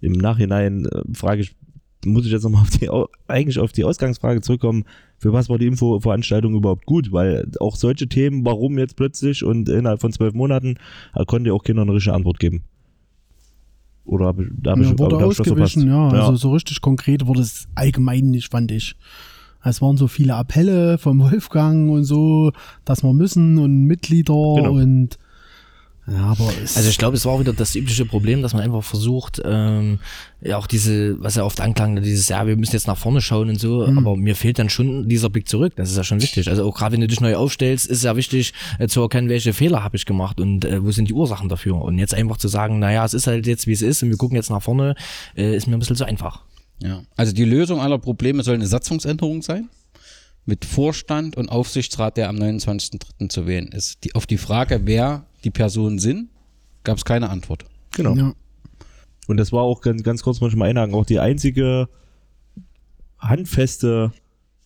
Im 0.00 0.12
Nachhinein 0.12 0.84
äh, 0.86 1.02
frage 1.14 1.42
ich, 1.42 1.56
muss 2.04 2.24
ich 2.26 2.32
jetzt 2.32 2.44
nochmal 2.44 2.62
auf 2.62 2.70
die, 2.70 2.88
eigentlich 3.28 3.58
auf 3.58 3.72
die 3.72 3.84
Ausgangsfrage 3.84 4.40
zurückkommen, 4.40 4.84
für 5.18 5.32
was 5.32 5.48
war 5.48 5.58
die 5.58 5.66
Infoveranstaltung 5.66 6.54
überhaupt 6.54 6.86
gut? 6.86 7.12
Weil 7.12 7.50
auch 7.60 7.76
solche 7.76 8.08
Themen, 8.08 8.44
warum 8.44 8.78
jetzt 8.78 8.96
plötzlich 8.96 9.44
und 9.44 9.68
innerhalb 9.68 10.00
von 10.00 10.12
zwölf 10.12 10.32
Monaten, 10.34 10.76
da 11.14 11.24
konnte 11.24 11.48
ja 11.48 11.54
auch 11.54 11.62
keiner 11.62 11.82
eine 11.82 11.92
richtige 11.92 12.14
Antwort 12.14 12.38
geben. 12.40 12.62
Oder 14.04 14.26
habe 14.26 14.44
ich, 14.44 14.48
da 14.60 14.72
hab 14.72 14.78
ich, 14.80 14.90
Ja, 14.90 14.98
wurde 14.98 15.16
ich 15.16 15.20
was 15.22 15.40
ausgewichen, 15.40 15.88
verpasst? 15.88 16.14
ja. 16.14 16.20
Also 16.26 16.36
so 16.36 16.52
richtig 16.52 16.80
konkret 16.80 17.26
wurde 17.26 17.42
es 17.42 17.68
allgemein 17.74 18.30
nicht, 18.30 18.50
fand 18.50 18.72
ich. 18.72 18.96
Es 19.62 19.82
waren 19.82 19.98
so 19.98 20.06
viele 20.08 20.34
Appelle 20.36 20.96
vom 20.98 21.20
Wolfgang 21.30 21.90
und 21.90 22.04
so, 22.04 22.52
dass 22.84 23.02
wir 23.04 23.12
müssen 23.12 23.58
und 23.58 23.84
Mitglieder 23.84 24.32
Genau. 24.56 24.72
und 24.72 25.18
ja, 26.06 26.24
aber 26.24 26.50
es, 26.62 26.76
Also 26.76 26.88
ich 26.88 26.98
glaube, 26.98 27.16
es 27.16 27.24
war 27.24 27.34
auch 27.34 27.40
wieder 27.40 27.52
das 27.52 27.74
übliche 27.74 28.04
Problem, 28.04 28.42
dass 28.42 28.52
man 28.52 28.62
einfach 28.62 28.82
versucht, 28.82 29.40
ähm, 29.44 30.00
ja 30.40 30.56
auch 30.56 30.66
diese, 30.66 31.22
was 31.22 31.34
ja 31.36 31.44
oft 31.44 31.60
anklang, 31.60 32.02
dieses, 32.02 32.28
ja, 32.28 32.46
wir 32.46 32.56
müssen 32.56 32.72
jetzt 32.72 32.86
nach 32.86 32.96
vorne 32.96 33.20
schauen 33.20 33.50
und 33.50 33.60
so, 33.60 33.86
aber 33.86 34.16
mir 34.16 34.34
fehlt 34.34 34.58
dann 34.58 34.70
schon 34.70 35.08
dieser 35.08 35.28
Blick 35.28 35.48
zurück. 35.48 35.74
Das 35.76 35.90
ist 35.90 35.96
ja 35.96 36.04
schon 36.04 36.22
wichtig. 36.22 36.48
Also 36.48 36.66
auch 36.66 36.74
gerade 36.74 36.94
wenn 36.94 37.00
du 37.00 37.06
dich 37.06 37.20
neu 37.20 37.36
aufstellst, 37.36 37.86
ist 37.86 37.98
es 37.98 38.02
ja 38.04 38.16
wichtig 38.16 38.54
äh, 38.78 38.88
zu 38.88 39.02
erkennen, 39.02 39.28
welche 39.28 39.52
Fehler 39.52 39.84
habe 39.84 39.96
ich 39.96 40.06
gemacht 40.06 40.40
und 40.40 40.64
äh, 40.64 40.82
wo 40.82 40.90
sind 40.90 41.08
die 41.08 41.14
Ursachen 41.14 41.48
dafür. 41.48 41.76
Und 41.80 41.98
jetzt 41.98 42.14
einfach 42.14 42.38
zu 42.38 42.48
sagen, 42.48 42.78
naja, 42.78 43.04
es 43.04 43.14
ist 43.14 43.26
halt 43.26 43.46
jetzt, 43.46 43.66
wie 43.66 43.72
es 43.72 43.82
ist 43.82 44.02
und 44.02 44.08
wir 44.10 44.16
gucken 44.16 44.36
jetzt 44.36 44.50
nach 44.50 44.62
vorne, 44.62 44.94
äh, 45.36 45.54
ist 45.54 45.66
mir 45.66 45.76
ein 45.76 45.80
bisschen 45.80 45.96
zu 45.96 46.04
einfach. 46.04 46.42
Ja. 46.82 47.02
Also 47.16 47.32
die 47.32 47.44
Lösung 47.44 47.80
aller 47.80 47.98
Probleme 47.98 48.42
soll 48.42 48.54
eine 48.54 48.66
Satzungsänderung 48.66 49.42
sein. 49.42 49.68
Mit 50.46 50.64
Vorstand 50.64 51.36
und 51.36 51.50
Aufsichtsrat, 51.50 52.16
der 52.16 52.30
am 52.30 52.36
29.03. 52.36 53.28
zu 53.28 53.46
wählen 53.46 53.68
ist. 53.68 54.02
Die, 54.04 54.14
auf 54.14 54.26
die 54.26 54.38
Frage, 54.38 54.80
wer 54.84 55.26
die 55.44 55.50
Personen 55.50 55.98
sind, 55.98 56.28
gab 56.84 56.98
es 56.98 57.04
keine 57.04 57.30
Antwort. 57.30 57.64
Genau. 57.94 58.14
ja. 58.14 58.34
Und 59.26 59.36
das 59.36 59.52
war 59.52 59.62
auch 59.62 59.80
ganz, 59.80 60.02
ganz 60.02 60.22
kurz 60.22 60.40
manchmal 60.40 60.70
einhaken, 60.70 60.94
auch 60.94 61.06
die 61.06 61.20
einzige 61.20 61.88
handfeste 63.18 64.12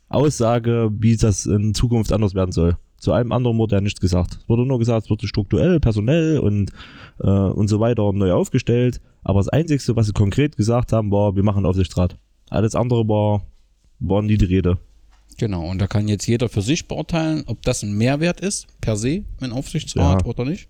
Aussage, 0.08 0.90
wie 0.98 1.16
das 1.16 1.46
in 1.46 1.74
Zukunft 1.74 2.12
anders 2.12 2.34
werden 2.34 2.52
soll. 2.52 2.76
Zu 2.98 3.12
allem 3.12 3.32
anderen 3.32 3.58
wurde 3.58 3.76
ja 3.76 3.80
nichts 3.82 4.00
gesagt. 4.00 4.38
Es 4.40 4.48
wurde 4.48 4.64
nur 4.64 4.78
gesagt, 4.78 5.04
es 5.04 5.10
wurde 5.10 5.26
strukturell, 5.26 5.80
personell 5.80 6.38
und, 6.38 6.70
äh, 7.20 7.28
und 7.28 7.68
so 7.68 7.80
weiter 7.80 8.10
neu 8.12 8.32
aufgestellt. 8.32 9.00
Aber 9.22 9.40
das 9.40 9.48
Einzige, 9.48 9.96
was 9.96 10.06
sie 10.06 10.12
konkret 10.12 10.56
gesagt 10.56 10.92
haben, 10.92 11.10
war, 11.10 11.36
wir 11.36 11.42
machen 11.42 11.66
Aufsichtsrat. 11.66 12.16
Alles 12.48 12.74
andere 12.74 13.06
war, 13.06 13.42
war 13.98 14.22
nie 14.22 14.38
die 14.38 14.46
Rede. 14.46 14.78
Genau, 15.36 15.66
und 15.68 15.78
da 15.78 15.86
kann 15.86 16.08
jetzt 16.08 16.26
jeder 16.26 16.48
für 16.48 16.62
sich 16.62 16.86
beurteilen, 16.86 17.44
ob 17.46 17.62
das 17.62 17.82
ein 17.82 17.92
Mehrwert 17.96 18.40
ist, 18.40 18.66
per 18.80 18.96
se, 18.96 19.24
ein 19.40 19.52
Aufsichtsrat 19.52 20.22
Ja. 20.22 20.26
oder 20.26 20.44
nicht. 20.44 20.68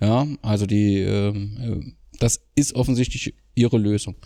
Ja, 0.00 0.26
also 0.42 0.66
die, 0.66 0.98
ähm, 0.98 1.56
äh, 1.86 1.92
das 2.18 2.40
ist 2.54 2.74
offensichtlich 2.74 3.34
ihre 3.54 3.78
Lösung. 3.78 4.16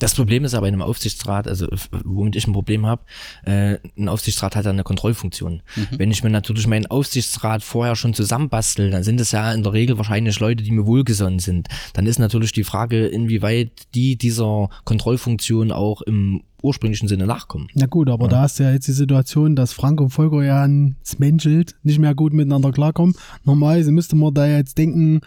Das 0.00 0.14
Problem 0.14 0.44
ist 0.44 0.54
aber 0.54 0.66
in 0.68 0.74
einem 0.74 0.82
Aufsichtsrat, 0.82 1.46
also 1.46 1.68
womit 2.04 2.34
ich 2.36 2.46
ein 2.48 2.52
Problem 2.52 2.84
habe, 2.84 3.04
äh, 3.44 3.78
ein 3.96 4.08
Aufsichtsrat 4.08 4.56
hat 4.56 4.64
ja 4.64 4.72
eine 4.72 4.82
Kontrollfunktion. 4.82 5.62
Wenn 5.92 6.10
ich 6.10 6.22
mir 6.24 6.30
natürlich 6.30 6.66
meinen 6.66 6.86
Aufsichtsrat 6.86 7.62
vorher 7.62 7.94
schon 7.94 8.12
zusammenbastel, 8.12 8.90
dann 8.90 9.04
sind 9.04 9.20
es 9.20 9.30
ja 9.30 9.52
in 9.52 9.62
der 9.62 9.72
Regel 9.72 9.96
wahrscheinlich 9.96 10.40
Leute, 10.40 10.64
die 10.64 10.72
mir 10.72 10.84
wohlgesonnen 10.86 11.38
sind. 11.38 11.68
Dann 11.92 12.06
ist 12.06 12.18
natürlich 12.18 12.50
die 12.52 12.64
Frage, 12.64 13.06
inwieweit 13.06 13.70
die 13.94 14.16
dieser 14.16 14.68
Kontrollfunktion 14.84 15.70
auch 15.70 16.02
im 16.02 16.42
ursprünglichen 16.64 17.08
Sinne 17.08 17.26
nachkommen. 17.26 17.68
Na 17.74 17.86
gut, 17.86 18.08
aber 18.08 18.28
da 18.28 18.44
ist 18.46 18.58
ja 18.58 18.72
jetzt 18.72 18.88
die 18.88 18.92
Situation, 18.92 19.54
dass 19.54 19.72
Frank 19.72 20.00
und 20.00 20.10
Volker 20.10 20.42
ja 20.42 20.64
ins 20.64 21.18
Menschelt 21.18 21.76
nicht 21.82 21.98
mehr 21.98 22.14
gut 22.14 22.32
miteinander 22.32 22.72
klarkommen. 22.72 23.14
Normalerweise 23.44 23.92
müsste 23.92 24.16
man 24.16 24.34
da 24.34 24.46
jetzt 24.46 24.78
denken, 24.78 25.20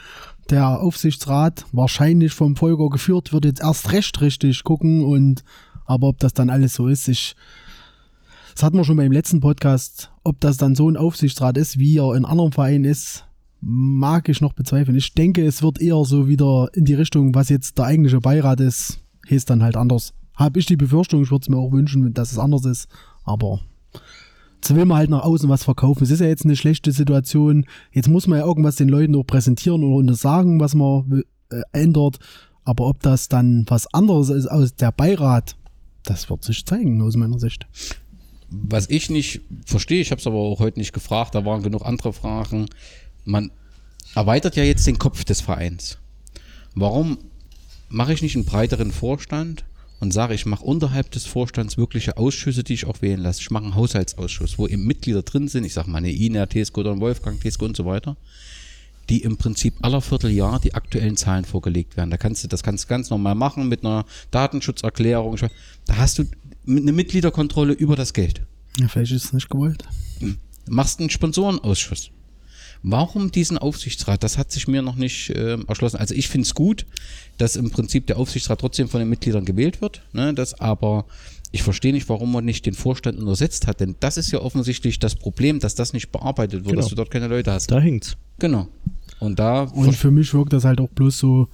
der 0.49 0.81
Aufsichtsrat, 0.81 1.65
wahrscheinlich 1.71 2.33
vom 2.33 2.55
Volker 2.55 2.89
geführt, 2.89 3.33
wird 3.33 3.45
jetzt 3.45 3.61
erst 3.61 3.91
recht 3.91 4.19
richtig 4.21 4.63
gucken 4.63 5.03
und 5.03 5.43
aber 5.85 6.07
ob 6.07 6.19
das 6.19 6.33
dann 6.33 6.49
alles 6.49 6.73
so 6.73 6.87
ist, 6.87 7.07
ich 7.07 7.35
das 8.57 8.63
hatten 8.63 8.77
wir 8.77 8.83
schon 8.85 8.97
beim 8.97 9.11
letzten 9.11 9.39
Podcast, 9.39 10.11
ob 10.23 10.39
das 10.39 10.57
dann 10.57 10.73
so 10.73 10.89
ein 10.89 10.97
Aufsichtsrat 10.97 11.57
ist, 11.59 11.77
wie 11.77 11.99
er 11.99 12.15
in 12.15 12.25
anderen 12.25 12.51
Vereinen 12.51 12.85
ist, 12.85 13.27
mag 13.61 14.29
ich 14.29 14.41
noch 14.41 14.53
bezweifeln. 14.53 14.97
Ich 14.97 15.13
denke, 15.13 15.45
es 15.45 15.61
wird 15.61 15.79
eher 15.79 16.03
so 16.05 16.27
wieder 16.27 16.69
in 16.73 16.83
die 16.83 16.95
Richtung, 16.95 17.35
was 17.35 17.49
jetzt 17.49 17.77
der 17.77 17.85
eigentliche 17.85 18.19
Beirat 18.19 18.59
ist, 18.59 18.99
hieß 19.27 19.45
dann 19.45 19.61
halt 19.61 19.77
anders. 19.77 20.15
Habe 20.37 20.59
ich 20.59 20.65
die 20.65 20.77
Befürchtung, 20.77 21.23
ich 21.23 21.31
würde 21.31 21.43
es 21.43 21.49
mir 21.49 21.57
auch 21.57 21.71
wünschen, 21.71 22.13
dass 22.13 22.31
es 22.31 22.39
anders 22.39 22.63
ist, 22.65 22.87
aber 23.23 23.59
Jetzt 24.57 24.75
will 24.75 24.85
man 24.85 24.97
halt 24.97 25.09
nach 25.09 25.23
außen 25.23 25.47
was 25.49 25.63
verkaufen. 25.63 26.03
Es 26.03 26.11
ist 26.11 26.19
ja 26.19 26.27
jetzt 26.27 26.43
eine 26.43 26.55
schlechte 26.55 26.91
Situation. 26.91 27.65
Jetzt 27.91 28.09
muss 28.09 28.27
man 28.27 28.39
ja 28.39 28.45
irgendwas 28.45 28.75
den 28.75 28.89
Leuten 28.89 29.15
auch 29.15 29.23
präsentieren 29.23 29.83
oder 29.83 30.13
sagen, 30.13 30.59
was 30.59 30.73
man 30.73 31.23
äh, 31.51 31.61
ändert. 31.71 32.17
Aber 32.65 32.87
ob 32.87 33.01
das 33.01 33.29
dann 33.29 33.65
was 33.69 33.93
anderes 33.93 34.29
ist 34.29 34.47
aus 34.47 34.75
der 34.75 34.91
Beirat, 34.91 35.55
das 36.03 36.29
wird 36.29 36.43
sich 36.43 36.65
zeigen 36.65 37.01
aus 37.01 37.15
meiner 37.15 37.39
Sicht. 37.39 37.65
Was 38.49 38.89
ich 38.89 39.09
nicht 39.09 39.41
verstehe, 39.65 40.01
ich 40.01 40.11
habe 40.11 40.19
es 40.19 40.27
aber 40.27 40.37
auch 40.37 40.59
heute 40.59 40.79
nicht 40.79 40.91
gefragt, 40.91 41.35
da 41.35 41.45
waren 41.45 41.63
genug 41.63 41.85
andere 41.85 42.11
Fragen. 42.11 42.65
Man 43.25 43.51
erweitert 44.15 44.55
ja 44.55 44.63
jetzt 44.63 44.87
den 44.87 44.97
Kopf 44.97 45.23
des 45.23 45.39
Vereins. 45.39 45.97
Warum 46.75 47.19
mache 47.89 48.11
ich 48.11 48.21
nicht 48.21 48.35
einen 48.35 48.45
breiteren 48.45 48.91
Vorstand 48.91 49.63
und 49.99 50.11
sage, 50.11 50.33
ich 50.33 50.45
mache 50.45 50.63
unterhalb 50.63 51.11
des 51.11 51.25
Vorstands 51.25 51.77
wirkliche 51.77 52.17
Ausschüsse, 52.17 52.63
die 52.63 52.73
ich 52.73 52.85
auch 52.85 53.01
wählen 53.01 53.19
lasse. 53.19 53.41
Ich 53.41 53.51
mache 53.51 53.63
einen 53.63 53.75
Haushaltsausschuss, 53.75 54.57
wo 54.57 54.67
eben 54.67 54.85
Mitglieder 54.85 55.23
drin 55.23 55.47
sind, 55.47 55.63
ich 55.63 55.73
sage 55.73 55.89
mal 55.89 55.99
eine 55.99 56.11
Ina, 56.11 56.45
Tesco 56.45 56.81
oder 56.81 56.99
Wolfgang 56.99 57.41
Tesco 57.41 57.65
und 57.65 57.75
so 57.75 57.85
weiter, 57.85 58.15
die 59.09 59.23
im 59.23 59.37
Prinzip 59.37 59.75
aller 59.81 60.01
Vierteljahr 60.01 60.59
die 60.59 60.75
aktuellen 60.75 61.17
Zahlen 61.17 61.45
vorgelegt 61.45 61.97
werden. 61.97 62.11
Da 62.11 62.17
kannst 62.17 62.43
du 62.43 62.47
das 62.47 62.61
kannst 62.63 62.85
du 62.85 62.87
ganz 62.89 63.09
normal 63.09 63.35
machen 63.35 63.67
mit 63.69 63.83
einer 63.83 64.05
Datenschutzerklärung. 64.31 65.37
Da 65.85 65.97
hast 65.97 66.19
du 66.19 66.25
eine 66.67 66.91
Mitgliederkontrolle 66.91 67.73
über 67.73 67.95
das 67.95 68.13
Geld. 68.13 68.41
Ja, 68.79 68.87
vielleicht 68.87 69.13
ist 69.13 69.25
es 69.25 69.33
nicht 69.33 69.49
gewollt. 69.49 69.83
Machst 70.67 70.99
einen 70.99 71.09
Sponsorenausschuss. 71.09 72.11
Warum 72.83 73.31
diesen 73.31 73.57
Aufsichtsrat? 73.57 74.23
Das 74.23 74.37
hat 74.37 74.51
sich 74.51 74.67
mir 74.67 74.81
noch 74.81 74.95
nicht 74.95 75.29
äh, 75.31 75.57
erschlossen. 75.67 75.97
Also 75.97 76.13
ich 76.15 76.27
finde 76.29 76.45
es 76.45 76.53
gut, 76.53 76.85
dass 77.37 77.55
im 77.55 77.69
Prinzip 77.71 78.07
der 78.07 78.17
Aufsichtsrat 78.17 78.59
trotzdem 78.59 78.87
von 78.87 78.99
den 78.99 79.09
Mitgliedern 79.09 79.45
gewählt 79.45 79.81
wird. 79.81 80.01
Ne, 80.13 80.33
das 80.33 80.59
aber 80.59 81.05
ich 81.51 81.63
verstehe 81.63 81.93
nicht, 81.93 82.09
warum 82.09 82.31
man 82.31 82.45
nicht 82.45 82.65
den 82.65 82.73
Vorstand 82.73 83.17
untersetzt 83.19 83.67
hat, 83.67 83.79
denn 83.79 83.95
das 83.99 84.17
ist 84.17 84.31
ja 84.31 84.39
offensichtlich 84.41 84.99
das 84.99 85.15
Problem, 85.15 85.59
dass 85.59 85.75
das 85.75 85.93
nicht 85.93 86.11
bearbeitet 86.11 86.59
wird, 86.65 86.67
Genau. 86.69 86.81
dass 86.81 86.89
du 86.89 86.95
dort 86.95 87.09
keine 87.09 87.27
Leute 87.27 87.51
hast. 87.51 87.71
Da 87.71 87.79
hängt's. 87.79 88.17
Genau. 88.39 88.67
Und 89.19 89.39
da 89.39 89.63
Und 89.63 89.95
für 89.95 90.11
mich 90.11 90.33
wirkt 90.33 90.53
das 90.53 90.65
halt 90.65 90.79
auch 90.81 90.89
bloß 90.89 91.17
so 91.17 91.47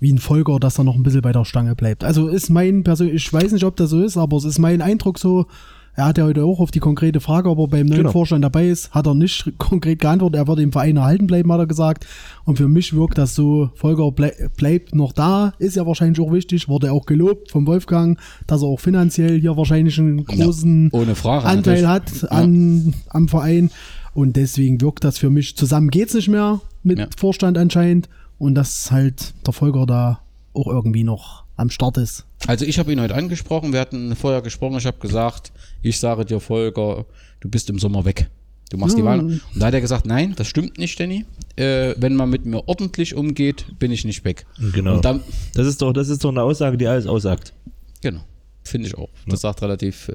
wie 0.00 0.12
ein 0.12 0.18
Folger, 0.18 0.58
dass 0.58 0.78
er 0.78 0.84
noch 0.84 0.96
ein 0.96 1.02
bisschen 1.02 1.22
bei 1.22 1.32
der 1.32 1.44
Stange 1.44 1.74
bleibt. 1.76 2.02
Also 2.02 2.28
ist 2.28 2.50
mein 2.50 2.82
persönlich, 2.82 3.16
ich 3.16 3.32
weiß 3.32 3.52
nicht, 3.52 3.64
ob 3.64 3.76
das 3.76 3.90
so 3.90 4.02
ist, 4.02 4.16
aber 4.16 4.36
es 4.36 4.44
ist 4.44 4.58
mein 4.58 4.80
Eindruck 4.80 5.18
so, 5.18 5.46
er 5.94 6.06
hat 6.06 6.18
ja 6.18 6.24
heute 6.24 6.44
auch 6.44 6.58
auf 6.60 6.70
die 6.70 6.78
konkrete 6.80 7.20
Frage, 7.20 7.50
ob 7.50 7.58
er 7.58 7.68
beim 7.68 7.86
neuen 7.86 7.98
Genau. 8.00 8.12
Vorstand 8.12 8.42
dabei 8.44 8.68
ist, 8.68 8.92
hat 8.92 9.06
er 9.06 9.14
nicht 9.14 9.52
konkret 9.58 9.98
geantwortet, 10.00 10.38
er 10.40 10.46
wird 10.48 10.60
im 10.60 10.72
Verein 10.72 10.96
erhalten 10.96 11.26
bleiben, 11.26 11.52
hat 11.52 11.60
er 11.60 11.66
gesagt. 11.66 12.06
Und 12.44 12.56
für 12.56 12.68
mich 12.68 12.94
wirkt 12.94 13.18
das 13.18 13.34
so, 13.34 13.70
Volker 13.74 14.10
blei 14.10 14.32
bleibt 14.56 14.94
noch 14.94 15.12
da, 15.12 15.52
ist 15.58 15.76
ja 15.76 15.86
wahrscheinlich 15.86 16.20
auch 16.20 16.32
wichtig, 16.32 16.68
wurde 16.68 16.92
auch 16.92 17.04
gelobt 17.06 17.50
vom 17.50 17.66
Wolfgang, 17.66 18.18
dass 18.46 18.62
er 18.62 18.68
auch 18.68 18.80
finanziell 18.80 19.38
hier 19.40 19.56
wahrscheinlich 19.56 19.98
einen 19.98 20.24
großen 20.24 20.90
ohne 20.92 21.14
Frage, 21.14 21.44
Anteil 21.46 21.82
natürlich. 21.82 22.22
hat 22.24 22.32
an, 22.32 22.94
am 23.10 23.28
Verein. 23.28 23.70
Und 24.14 24.36
deswegen 24.36 24.80
wirkt 24.80 25.04
das 25.04 25.18
für 25.18 25.30
mich, 25.30 25.56
zusammen 25.56 25.88
geht's 25.90 26.14
nicht 26.14 26.28
mehr 26.28 26.60
mit 26.82 26.98
Ja. 26.98 27.06
Vorstand 27.16 27.56
anscheinend. 27.58 28.08
Und 28.38 28.54
dass 28.56 28.90
halt 28.90 29.34
der 29.46 29.52
Volker 29.52 29.86
da 29.86 30.20
auch 30.52 30.66
irgendwie 30.66 31.04
noch 31.04 31.41
am 31.56 31.70
Start 31.70 31.96
ist. 31.98 32.24
Also 32.46 32.64
ich 32.64 32.78
habe 32.78 32.92
ihn 32.92 33.00
heute 33.00 33.14
angesprochen, 33.14 33.72
wir 33.72 33.80
hatten 33.80 34.14
vorher 34.16 34.42
gesprochen, 34.42 34.78
ich 34.78 34.86
habe 34.86 34.98
gesagt, 34.98 35.52
ich 35.82 35.98
sage 36.00 36.24
dir 36.24 36.40
Volker, 36.40 37.04
du 37.40 37.48
bist 37.48 37.68
im 37.70 37.78
Sommer 37.78 38.04
weg. 38.04 38.28
Du 38.70 38.78
machst 38.78 38.96
die 38.96 39.04
Wahl. 39.04 39.20
Und 39.20 39.42
da 39.54 39.66
hat 39.66 39.74
er 39.74 39.82
gesagt, 39.82 40.06
nein, 40.06 40.32
das 40.34 40.46
stimmt 40.48 40.78
nicht, 40.78 40.98
Danny. 40.98 41.26
Äh, 41.56 41.94
wenn 41.98 42.16
man 42.16 42.30
mit 42.30 42.46
mir 42.46 42.66
ordentlich 42.66 43.14
umgeht, 43.14 43.66
bin 43.78 43.92
ich 43.92 44.06
nicht 44.06 44.24
weg. 44.24 44.46
Genau. 44.72 44.94
Und 44.94 45.04
dann, 45.04 45.20
Das 45.52 45.66
ist 45.66 45.82
doch, 45.82 45.92
das 45.92 46.08
ist 46.08 46.24
doch 46.24 46.30
eine 46.30 46.42
Aussage, 46.42 46.78
die 46.78 46.86
alles 46.86 47.06
aussagt. 47.06 47.52
genau, 48.00 48.20
finde 48.64 48.88
ich 48.88 48.96
auch. 48.96 49.10
Das 49.26 49.42
sagt 49.42 49.60
relativ 49.60 50.08
äh, 50.08 50.12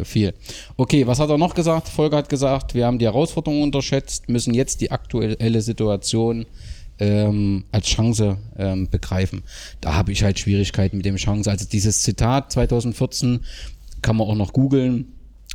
äh, 0.00 0.04
viel. 0.04 0.34
Okay, 0.76 1.06
was 1.06 1.18
hat 1.18 1.30
er 1.30 1.38
noch 1.38 1.54
gesagt? 1.54 1.88
Volker 1.88 2.18
hat 2.18 2.28
gesagt, 2.28 2.74
wir 2.74 2.84
haben 2.84 2.98
die 2.98 3.06
Herausforderungen 3.06 3.62
unterschätzt, 3.62 4.28
müssen 4.28 4.52
jetzt 4.52 4.82
die 4.82 4.90
aktuelle 4.90 5.62
Situation 5.62 6.44
ähm, 6.98 7.64
als 7.72 7.86
Chance 7.86 8.38
ähm, 8.56 8.88
begreifen. 8.90 9.42
Da 9.80 9.94
habe 9.94 10.12
ich 10.12 10.22
halt 10.22 10.38
Schwierigkeiten 10.38 10.96
mit 10.96 11.06
dem 11.06 11.16
Chance. 11.16 11.50
Also 11.50 11.66
dieses 11.70 12.02
Zitat 12.02 12.52
2014 12.52 13.40
kann 14.02 14.16
man 14.16 14.26
auch 14.26 14.34
noch 14.34 14.52
googeln, 14.52 15.06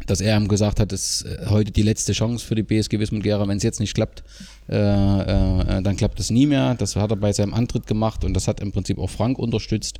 dass 0.07 0.21
er 0.21 0.37
ihm 0.37 0.47
gesagt 0.47 0.79
hat, 0.79 0.91
es 0.91 1.21
ist 1.21 1.25
äh, 1.25 1.45
heute 1.47 1.71
die 1.71 1.81
letzte 1.81 2.13
Chance 2.13 2.45
für 2.45 2.55
die 2.55 2.63
BSG 2.63 2.99
Wismut 2.99 3.23
Gera. 3.23 3.47
Wenn 3.47 3.57
es 3.57 3.63
jetzt 3.63 3.79
nicht 3.79 3.93
klappt, 3.93 4.23
äh, 4.69 4.75
äh, 4.75 5.81
dann 5.81 5.95
klappt 5.95 6.19
es 6.19 6.29
nie 6.29 6.45
mehr. 6.45 6.75
Das 6.75 6.95
hat 6.95 7.11
er 7.11 7.17
bei 7.17 7.31
seinem 7.31 7.53
Antritt 7.53 7.87
gemacht 7.87 8.23
und 8.23 8.33
das 8.33 8.47
hat 8.47 8.59
im 8.59 8.71
Prinzip 8.71 8.97
auch 8.97 9.09
Frank 9.09 9.39
unterstützt. 9.39 9.99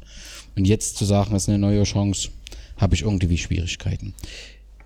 Und 0.55 0.65
jetzt 0.65 0.97
zu 0.97 1.05
sagen, 1.05 1.35
es 1.35 1.43
ist 1.43 1.49
eine 1.49 1.59
neue 1.59 1.83
Chance, 1.83 2.29
habe 2.77 2.95
ich 2.95 3.03
irgendwie 3.03 3.37
Schwierigkeiten. 3.37 4.13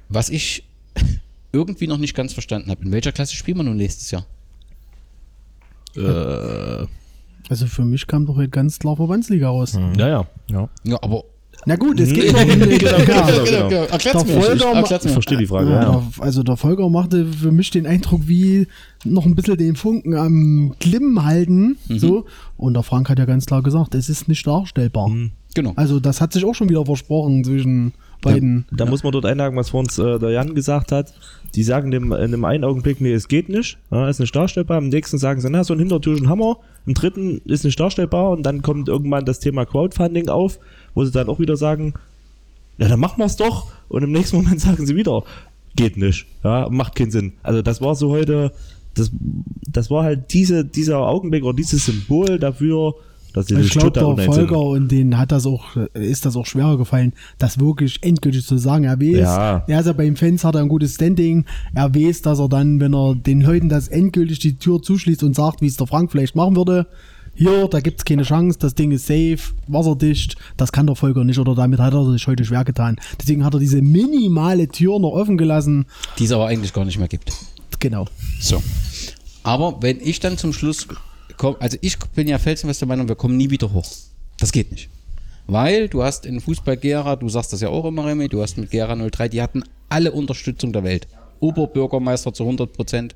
Was 0.09 0.29
ich 0.29 0.63
irgendwie 1.51 1.87
noch 1.87 1.97
nicht 1.97 2.15
ganz 2.15 2.33
verstanden 2.33 2.69
habe, 2.69 2.85
in 2.85 2.91
welcher 2.91 3.11
Klasse 3.11 3.35
spielen 3.35 3.57
wir 3.57 3.63
nun 3.63 3.77
nächstes 3.77 4.11
Jahr? 4.11 4.25
Also 7.49 7.65
für 7.67 7.85
mich 7.85 8.07
kam 8.07 8.25
doch 8.25 8.35
heute 8.35 8.49
ganz 8.49 8.77
klar 8.79 8.95
Verbandsliga 8.95 9.47
raus. 9.49 9.77
Ja, 9.97 10.07
ja. 10.07 10.27
Ja. 10.51 10.69
Ja, 10.83 10.97
aber 11.01 11.23
Na 11.65 11.75
gut, 11.75 11.99
es 11.99 12.13
geht 12.13 12.33
noch 12.33 12.43
um 12.43 12.49
eine 12.49 12.67
Genau, 12.67 12.97
genau, 12.97 13.43
genau. 13.43 13.83
Erklärt's 13.83 14.23
Der 14.23 14.35
mir. 14.35 14.41
Volker 14.41 14.95
Ich, 15.05 15.11
verstehe 15.11 15.37
die 15.37 15.47
Frage, 15.47 15.69
Ja, 15.69 15.81
ja. 15.81 16.03
Also 16.19 16.43
der 16.43 16.57
Volker 16.57 16.89
machte 16.89 17.25
für 17.25 17.51
mich 17.51 17.69
den 17.71 17.85
Eindruck, 17.85 18.27
wie 18.27 18.67
noch 19.05 19.25
ein 19.25 19.35
bisschen 19.35 19.57
den 19.57 19.75
Funken 19.75 20.13
am 20.15 20.75
Glimmen 20.79 21.23
halten. 21.23 21.77
Mhm. 21.87 21.99
So. 21.99 22.25
Und 22.57 22.73
der 22.73 22.83
Frank 22.83 23.09
hat 23.09 23.19
ja 23.19 23.25
ganz 23.25 23.45
klar 23.45 23.63
gesagt, 23.63 23.95
es 23.95 24.09
ist 24.09 24.27
nicht 24.27 24.45
darstellbar. 24.45 25.09
Genau. 25.55 25.73
Also 25.75 25.99
das 25.99 26.21
hat 26.21 26.33
sich 26.33 26.45
auch 26.45 26.53
schon 26.53 26.69
wieder 26.69 26.85
versprochen 26.85 27.43
zwischen 27.43 27.93
beiden. 28.21 28.65
Da 28.71 28.85
muss 28.85 29.03
man 29.03 29.11
dort 29.11 29.25
einhaken, 29.25 29.57
was 29.57 29.69
vor 29.69 29.79
uns 29.81 29.97
äh, 29.97 30.19
der 30.19 30.31
Jan 30.31 30.55
gesagt 30.55 30.91
hat. 30.91 31.13
Die 31.55 31.63
sagen 31.63 31.91
dem, 31.91 32.11
in 32.11 32.31
dem 32.31 32.45
einen 32.45 32.63
Augenblick, 32.63 32.99
nee, 33.01 33.13
es 33.13 33.27
geht 33.27 33.49
nicht, 33.49 33.77
ja, 33.91 34.09
ist 34.09 34.19
nicht 34.19 34.35
darstellbar. 34.35 34.79
Im 34.79 34.89
nächsten 34.89 35.17
sagen 35.17 35.39
sie, 35.41 35.49
na, 35.49 35.63
so 35.63 35.73
ein 35.73 35.79
hintertürischen 35.79 36.29
Hammer. 36.29 36.57
Im 36.85 36.93
dritten 36.93 37.41
ist 37.45 37.63
nicht 37.63 37.79
darstellbar 37.79 38.31
und 38.31 38.43
dann 38.43 38.61
kommt 38.61 38.89
irgendwann 38.89 39.25
das 39.25 39.39
Thema 39.39 39.65
Crowdfunding 39.65 40.29
auf, 40.29 40.59
wo 40.93 41.03
sie 41.05 41.11
dann 41.11 41.29
auch 41.29 41.39
wieder 41.39 41.57
sagen, 41.57 41.93
ja, 42.77 42.87
dann 42.87 42.99
machen 42.99 43.19
wir 43.19 43.25
es 43.25 43.35
doch. 43.35 43.71
Und 43.87 44.03
im 44.03 44.11
nächsten 44.11 44.37
Moment 44.41 44.61
sagen 44.61 44.85
sie 44.85 44.95
wieder, 44.95 45.23
geht 45.75 45.97
nicht. 45.97 46.25
Ja, 46.43 46.67
macht 46.69 46.95
keinen 46.95 47.11
Sinn. 47.11 47.33
Also 47.43 47.61
das 47.61 47.81
war 47.81 47.95
so 47.95 48.09
heute, 48.09 48.51
das, 48.93 49.11
das 49.67 49.89
war 49.89 50.03
halt 50.03 50.33
diese, 50.33 50.65
dieser 50.65 50.99
Augenblick 50.99 51.43
oder 51.43 51.55
dieses 51.55 51.85
Symbol 51.85 52.39
dafür, 52.39 52.95
dass 53.37 53.45
diese 53.45 53.61
Ich 53.61 53.69
glaube, 53.71 54.15
der. 54.15 54.25
Volker 54.25 54.59
und 54.59 54.91
denen 54.91 55.17
hat 55.17 55.31
das 55.31 55.45
auch, 55.45 55.75
ist 55.93 56.25
das 56.25 56.35
auch 56.35 56.45
schwerer 56.45 56.77
gefallen, 56.77 57.13
das 57.37 57.59
wirklich 57.59 57.99
endgültig 58.01 58.45
zu 58.45 58.57
sagen. 58.57 58.83
Er 58.85 58.99
weiß, 58.99 59.17
Ja. 59.17 59.63
er 59.67 59.79
ist 59.79 59.85
ja 59.85 59.93
beim 59.93 60.15
Fans, 60.15 60.43
hat 60.43 60.55
er 60.55 60.61
ein 60.61 60.67
gutes 60.69 60.95
Standing. 60.95 61.45
Er 61.73 61.93
weiß, 61.93 62.21
dass 62.23 62.39
er 62.39 62.49
dann, 62.49 62.79
wenn 62.79 62.93
er 62.93 63.15
den 63.15 63.41
Leuten 63.41 63.69
das 63.69 63.87
endgültig 63.87 64.39
die 64.39 64.57
Tür 64.57 64.81
zuschließt 64.81 65.23
und 65.23 65.35
sagt, 65.35 65.61
wie 65.61 65.67
es 65.67 65.77
der 65.77 65.87
Frank 65.87 66.11
vielleicht 66.11 66.35
machen 66.35 66.55
würde, 66.55 66.87
hier, 67.35 67.67
da 67.67 67.81
gibt's 67.81 68.03
keine 68.03 68.23
Chance, 68.23 68.57
das 68.59 68.73
Ding 68.73 68.89
ist 68.91 69.05
safe, 69.05 69.37
wasserdicht, 69.67 70.37
das 70.57 70.71
kann 70.71 70.87
der 70.87 70.95
Volker 70.95 71.23
nicht 71.23 71.37
oder 71.37 71.53
damit 71.53 71.79
hat 71.79 71.93
er 71.93 72.11
sich 72.11 72.25
heute 72.25 72.43
schwer 72.43 72.63
getan. 72.65 72.95
Deswegen 73.21 73.45
hat 73.45 73.53
er 73.53 73.59
diese 73.59 73.79
minimale 73.83 74.67
Tür 74.67 74.97
noch 74.99 75.11
offen 75.11 75.37
gelassen. 75.37 75.85
Die 76.17 76.23
es 76.25 76.31
aber 76.31 76.47
eigentlich 76.47 76.73
gar 76.73 76.83
nicht 76.83 76.97
mehr 76.97 77.07
gibt. 77.07 77.31
Genau. 77.79 78.07
So. 78.39 78.63
Aber 79.43 79.77
wenn 79.81 79.99
ich 80.01 80.19
dann 80.19 80.39
zum 80.39 80.51
Schluss 80.51 80.87
komme, 81.37 81.57
also 81.59 81.77
ich 81.81 81.97
bin 82.15 82.27
ja 82.27 82.37
felsenfest 82.37 82.81
der 82.81 82.87
Meinung, 82.87 83.07
wir 83.07 83.15
kommen 83.15 83.37
nie 83.37 83.49
wieder 83.49 83.71
hoch. 83.71 83.87
Das 84.39 84.51
geht 84.51 84.71
nicht. 84.71 84.89
Weil 85.47 85.87
du 85.87 86.03
hast 86.03 86.25
in 86.25 86.41
Fußball 86.41 86.75
Gera, 86.77 87.15
du 87.15 87.29
sagst 87.29 87.53
das 87.53 87.61
ja 87.61 87.69
auch 87.69 87.85
immer, 87.85 88.05
Remy, 88.05 88.27
du 88.27 88.41
hast 88.41 88.57
mit 88.57 88.69
Gera 88.69 88.95
03, 88.95 89.29
die 89.29 89.41
hatten 89.41 89.63
alle 89.87 90.11
Unterstützung 90.11 90.73
der 90.73 90.83
Welt. 90.83 91.07
Oberbürgermeister 91.39 92.33
zu 92.33 92.43
100 92.43 92.73
Prozent. 92.73 93.15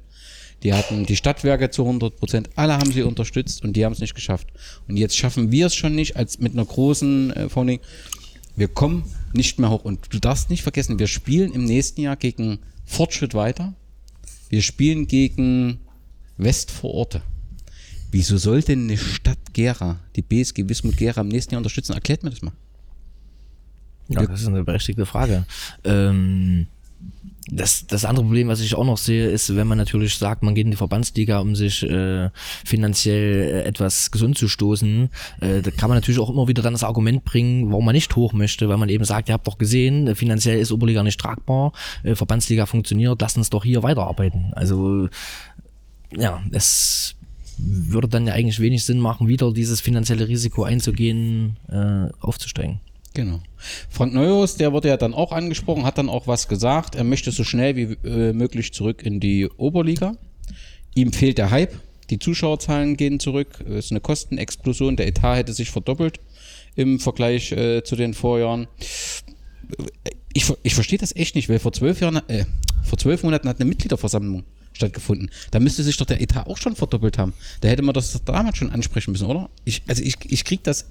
die 0.64 0.74
hatten 0.74 1.08
die 1.08 1.16
Stadtwerke 1.16 1.72
zu 1.72 1.82
100 1.82 2.18
Prozent, 2.18 2.50
alle 2.56 2.74
haben 2.74 2.92
sie 2.92 3.02
unterstützt 3.02 3.64
und 3.64 3.74
die 3.74 3.84
haben 3.84 3.94
es 3.94 4.00
nicht 4.00 4.14
geschafft. 4.14 4.48
Und 4.88 4.96
jetzt 4.96 5.18
schaffen 5.18 5.52
wir 5.52 5.66
es 5.66 5.76
schon 5.76 5.96
nicht, 5.96 6.16
als 6.16 6.40
mit 6.40 6.54
einer 6.54 6.66
großen 6.66 7.34
äh, 7.34 7.50
Founding. 7.50 7.80
Wir 8.56 8.68
kommen 8.68 9.04
nicht 9.34 9.60
mehr 9.60 9.72
hoch. 9.72 9.84
Und 9.84 10.14
du 10.14 10.20
darfst 10.20 10.50
nicht 10.50 10.62
vergessen, 10.62 11.00
wir 11.00 11.08
spielen 11.08 11.52
im 11.52 11.66
nächsten 11.66 12.02
Jahr 12.02 12.16
gegen 12.16 12.60
Fortschritt 12.86 13.34
weiter. 13.34 13.74
Wir 14.50 14.62
spielen 14.62 15.08
gegen 15.08 15.80
Westvororte. 16.38 17.24
Wieso 18.12 18.38
soll 18.38 18.62
denn 18.62 18.84
eine 18.84 18.98
Stadt 18.98 19.54
Gera, 19.54 20.00
die 20.16 20.22
BSG 20.22 20.68
Wismut 20.68 20.98
Gera 20.98 21.22
im 21.22 21.30
nächsten 21.30 21.54
Jahr 21.54 21.60
unterstützen? 21.60 21.94
Erklärt 21.94 22.24
mir 22.24 22.30
das 22.30 22.42
mal. 22.42 22.54
Ja, 24.10 24.26
das 24.26 24.42
ist 24.42 24.48
eine 24.48 24.64
berechtigte 24.64 25.06
Frage. 25.06 25.46
Ähm, 25.86 26.68
das, 27.48 27.88
das 27.88 28.06
andere 28.06 28.26
Problem, 28.26 28.48
was 28.48 28.60
ich 28.62 28.76
auch 28.76 28.86
noch 28.86 28.98
sehe, 28.98 29.30
ist, 29.30 29.56
wenn 29.56 29.68
man 29.68 29.78
natürlich 29.78 30.18
sagt, 30.18 30.44
man 30.44 30.54
geht 30.54 30.66
in 30.66 30.72
die 30.72 30.78
Verbandsliga, 30.78 31.40
um 31.40 31.56
sich 31.56 31.84
äh, 31.84 32.30
finanziell 32.64 33.42
äh, 33.42 33.64
etwas 33.64 34.12
gesund 34.12 34.38
zu 34.38 34.48
stoßen, 34.48 35.10
äh, 35.40 35.62
da 35.62 35.72
kann 35.72 35.90
man 35.90 35.98
natürlich 35.98 36.20
auch 36.20 36.30
immer 36.30 36.48
wieder 36.48 36.62
dann 36.62 36.74
das 36.74 36.84
Argument 36.84 37.26
bringen, 37.26 37.72
warum 37.72 37.86
man 37.86 37.96
nicht 37.96 38.16
hoch 38.16 38.34
möchte, 38.34 38.70
weil 38.70 38.78
man 38.78 38.90
eben 38.90 39.04
sagt, 39.06 39.30
ihr 39.30 39.34
habt 39.34 39.48
doch 39.48 39.58
gesehen, 39.58 40.16
finanziell 40.16 40.60
ist 40.60 40.72
Oberliga 40.72 41.04
nicht 41.04 41.20
tragbar, 41.20 41.74
äh, 42.04 42.16
Verbandsliga 42.16 42.66
funktioniert, 42.66 43.20
lasst 43.22 43.38
uns 43.38 43.50
doch 43.50 43.64
hier 43.64 43.82
weiterarbeiten. 43.84 44.54
Also 44.54 45.10
ja, 46.16 46.42
es 46.52 47.16
würde 47.58 48.08
dann 48.08 48.28
ja 48.28 48.34
eigentlich 48.34 48.60
wenig 48.60 48.86
Sinn 48.86 49.00
machen, 49.00 49.28
wieder 49.28 49.52
dieses 49.54 49.82
finanzielle 49.82 50.28
Risiko 50.28 50.64
einzugehen, 50.64 51.58
äh, 51.70 52.10
aufzusteigen. 52.20 52.80
Genau. 53.14 53.42
Frank 53.90 54.14
Neuhaus, 54.14 54.56
der 54.56 54.72
wurde 54.72 54.88
ja 54.88 54.98
dann 54.98 55.14
auch 55.14 55.32
angesprochen, 55.32 55.84
hat 55.84 55.98
dann 55.98 56.10
auch 56.10 56.28
was 56.28 56.48
gesagt. 56.48 56.96
Er 56.96 57.04
möchte 57.04 57.32
so 57.32 57.44
schnell 57.44 57.76
wie 57.76 57.98
äh, 58.08 58.32
möglich 58.34 58.74
zurück 58.74 59.04
in 59.04 59.20
die 59.20 59.48
Oberliga. 59.58 60.16
Ihm 60.96 61.12
fehlt 61.12 61.38
der 61.38 61.52
Hype. 61.52 61.74
Die 62.10 62.20
Zuschauerzahlen 62.20 62.98
gehen 62.98 63.20
zurück. 63.20 63.64
Es 63.68 63.86
ist 63.86 63.92
eine 63.92 64.02
Kostenexplosion. 64.02 64.96
Der 64.96 65.08
Etat 65.08 65.36
hätte 65.36 65.54
sich 65.54 65.72
verdoppelt 65.72 66.20
im 66.76 67.00
Vergleich 67.00 67.52
äh, 67.52 67.84
zu 67.84 67.96
den 67.96 68.14
Vorjahren. 68.14 68.68
Ich, 70.34 70.52
ich 70.64 70.76
verstehe 70.76 71.00
das 71.00 71.16
echt 71.16 71.36
nicht, 71.36 71.50
weil 71.50 71.60
vor 71.60 71.74
zwölf 71.74 72.00
Jahren, 72.00 72.22
äh, 72.30 72.46
vor 72.84 72.98
zwölf 72.98 73.24
Monaten 73.24 73.48
hat 73.48 73.60
eine 73.60 73.70
Mitgliederversammlung 73.70 74.44
stattgefunden. 74.74 75.30
Da 75.52 75.60
müsste 75.60 75.84
sich 75.84 75.98
doch 75.98 76.06
der 76.06 76.22
Etat 76.22 76.48
auch 76.48 76.58
schon 76.58 76.76
verdoppelt 76.76 77.18
haben. 77.18 77.34
Da 77.62 77.70
hätte 77.70 77.82
man 77.82 77.94
das 77.94 78.24
damals 78.24 78.58
schon 78.58 78.72
ansprechen 78.72 79.12
müssen, 79.12 79.28
oder? 79.28 79.50
Ich, 79.66 79.84
also 79.88 80.02
ich, 80.02 80.16
ich 80.26 80.46
krieg 80.46 80.64
das 80.64 80.86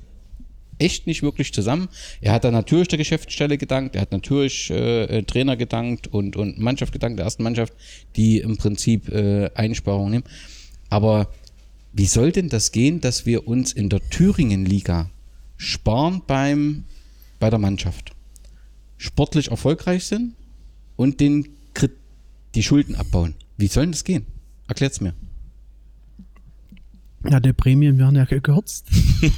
echt 0.81 1.07
nicht 1.07 1.23
wirklich 1.23 1.53
zusammen. 1.53 1.89
Er 2.21 2.33
hat 2.33 2.45
dann 2.45 2.55
natürlich 2.55 2.89
der 2.89 2.99
Geschäftsstelle 2.99 3.59
gedankt, 3.59 3.95
er 3.95 4.03
hat 4.03 4.13
natürlich 4.13 4.71
äh, 4.71 5.23
Trainer 5.23 5.57
gedankt 5.57 6.09
und, 6.09 6.37
und 6.37 6.59
Mannschaft 6.59 6.93
gedankt, 6.93 7.19
der 7.19 7.25
ersten 7.25 7.43
Mannschaft, 7.43 7.75
die 8.17 8.39
im 8.39 8.57
Prinzip 8.57 9.09
äh, 9.11 9.51
Einsparungen 9.55 10.11
nehmen. 10.11 10.25
Aber 10.89 11.29
wie 11.93 12.07
soll 12.07 12.33
denn 12.33 12.49
das 12.49 12.73
gehen, 12.73 13.01
dass 13.01 13.27
wir 13.27 13.47
uns 13.47 13.73
in 13.73 13.89
der 13.89 14.01
Thüringen-Liga 14.09 15.11
sparen 15.57 16.23
beim, 16.27 16.85
bei 17.39 17.51
der 17.51 17.59
Mannschaft? 17.59 18.13
Sportlich 18.97 19.51
erfolgreich 19.51 20.05
sind 20.05 20.35
und 20.97 21.21
den, 21.21 21.49
die 22.55 22.63
Schulden 22.63 22.95
abbauen. 22.95 23.35
Wie 23.61 23.67
soll 23.67 23.85
denn 23.85 23.93
das 23.93 24.05
gehen? 24.05 24.27
Erklärt's 24.69 25.01
mir. 25.01 25.15
Ja, 27.29 27.39
die 27.39 27.53
Prämien 27.53 27.99
werden 27.99 28.17
ja 28.17 28.25
gekürzt. 28.25 28.89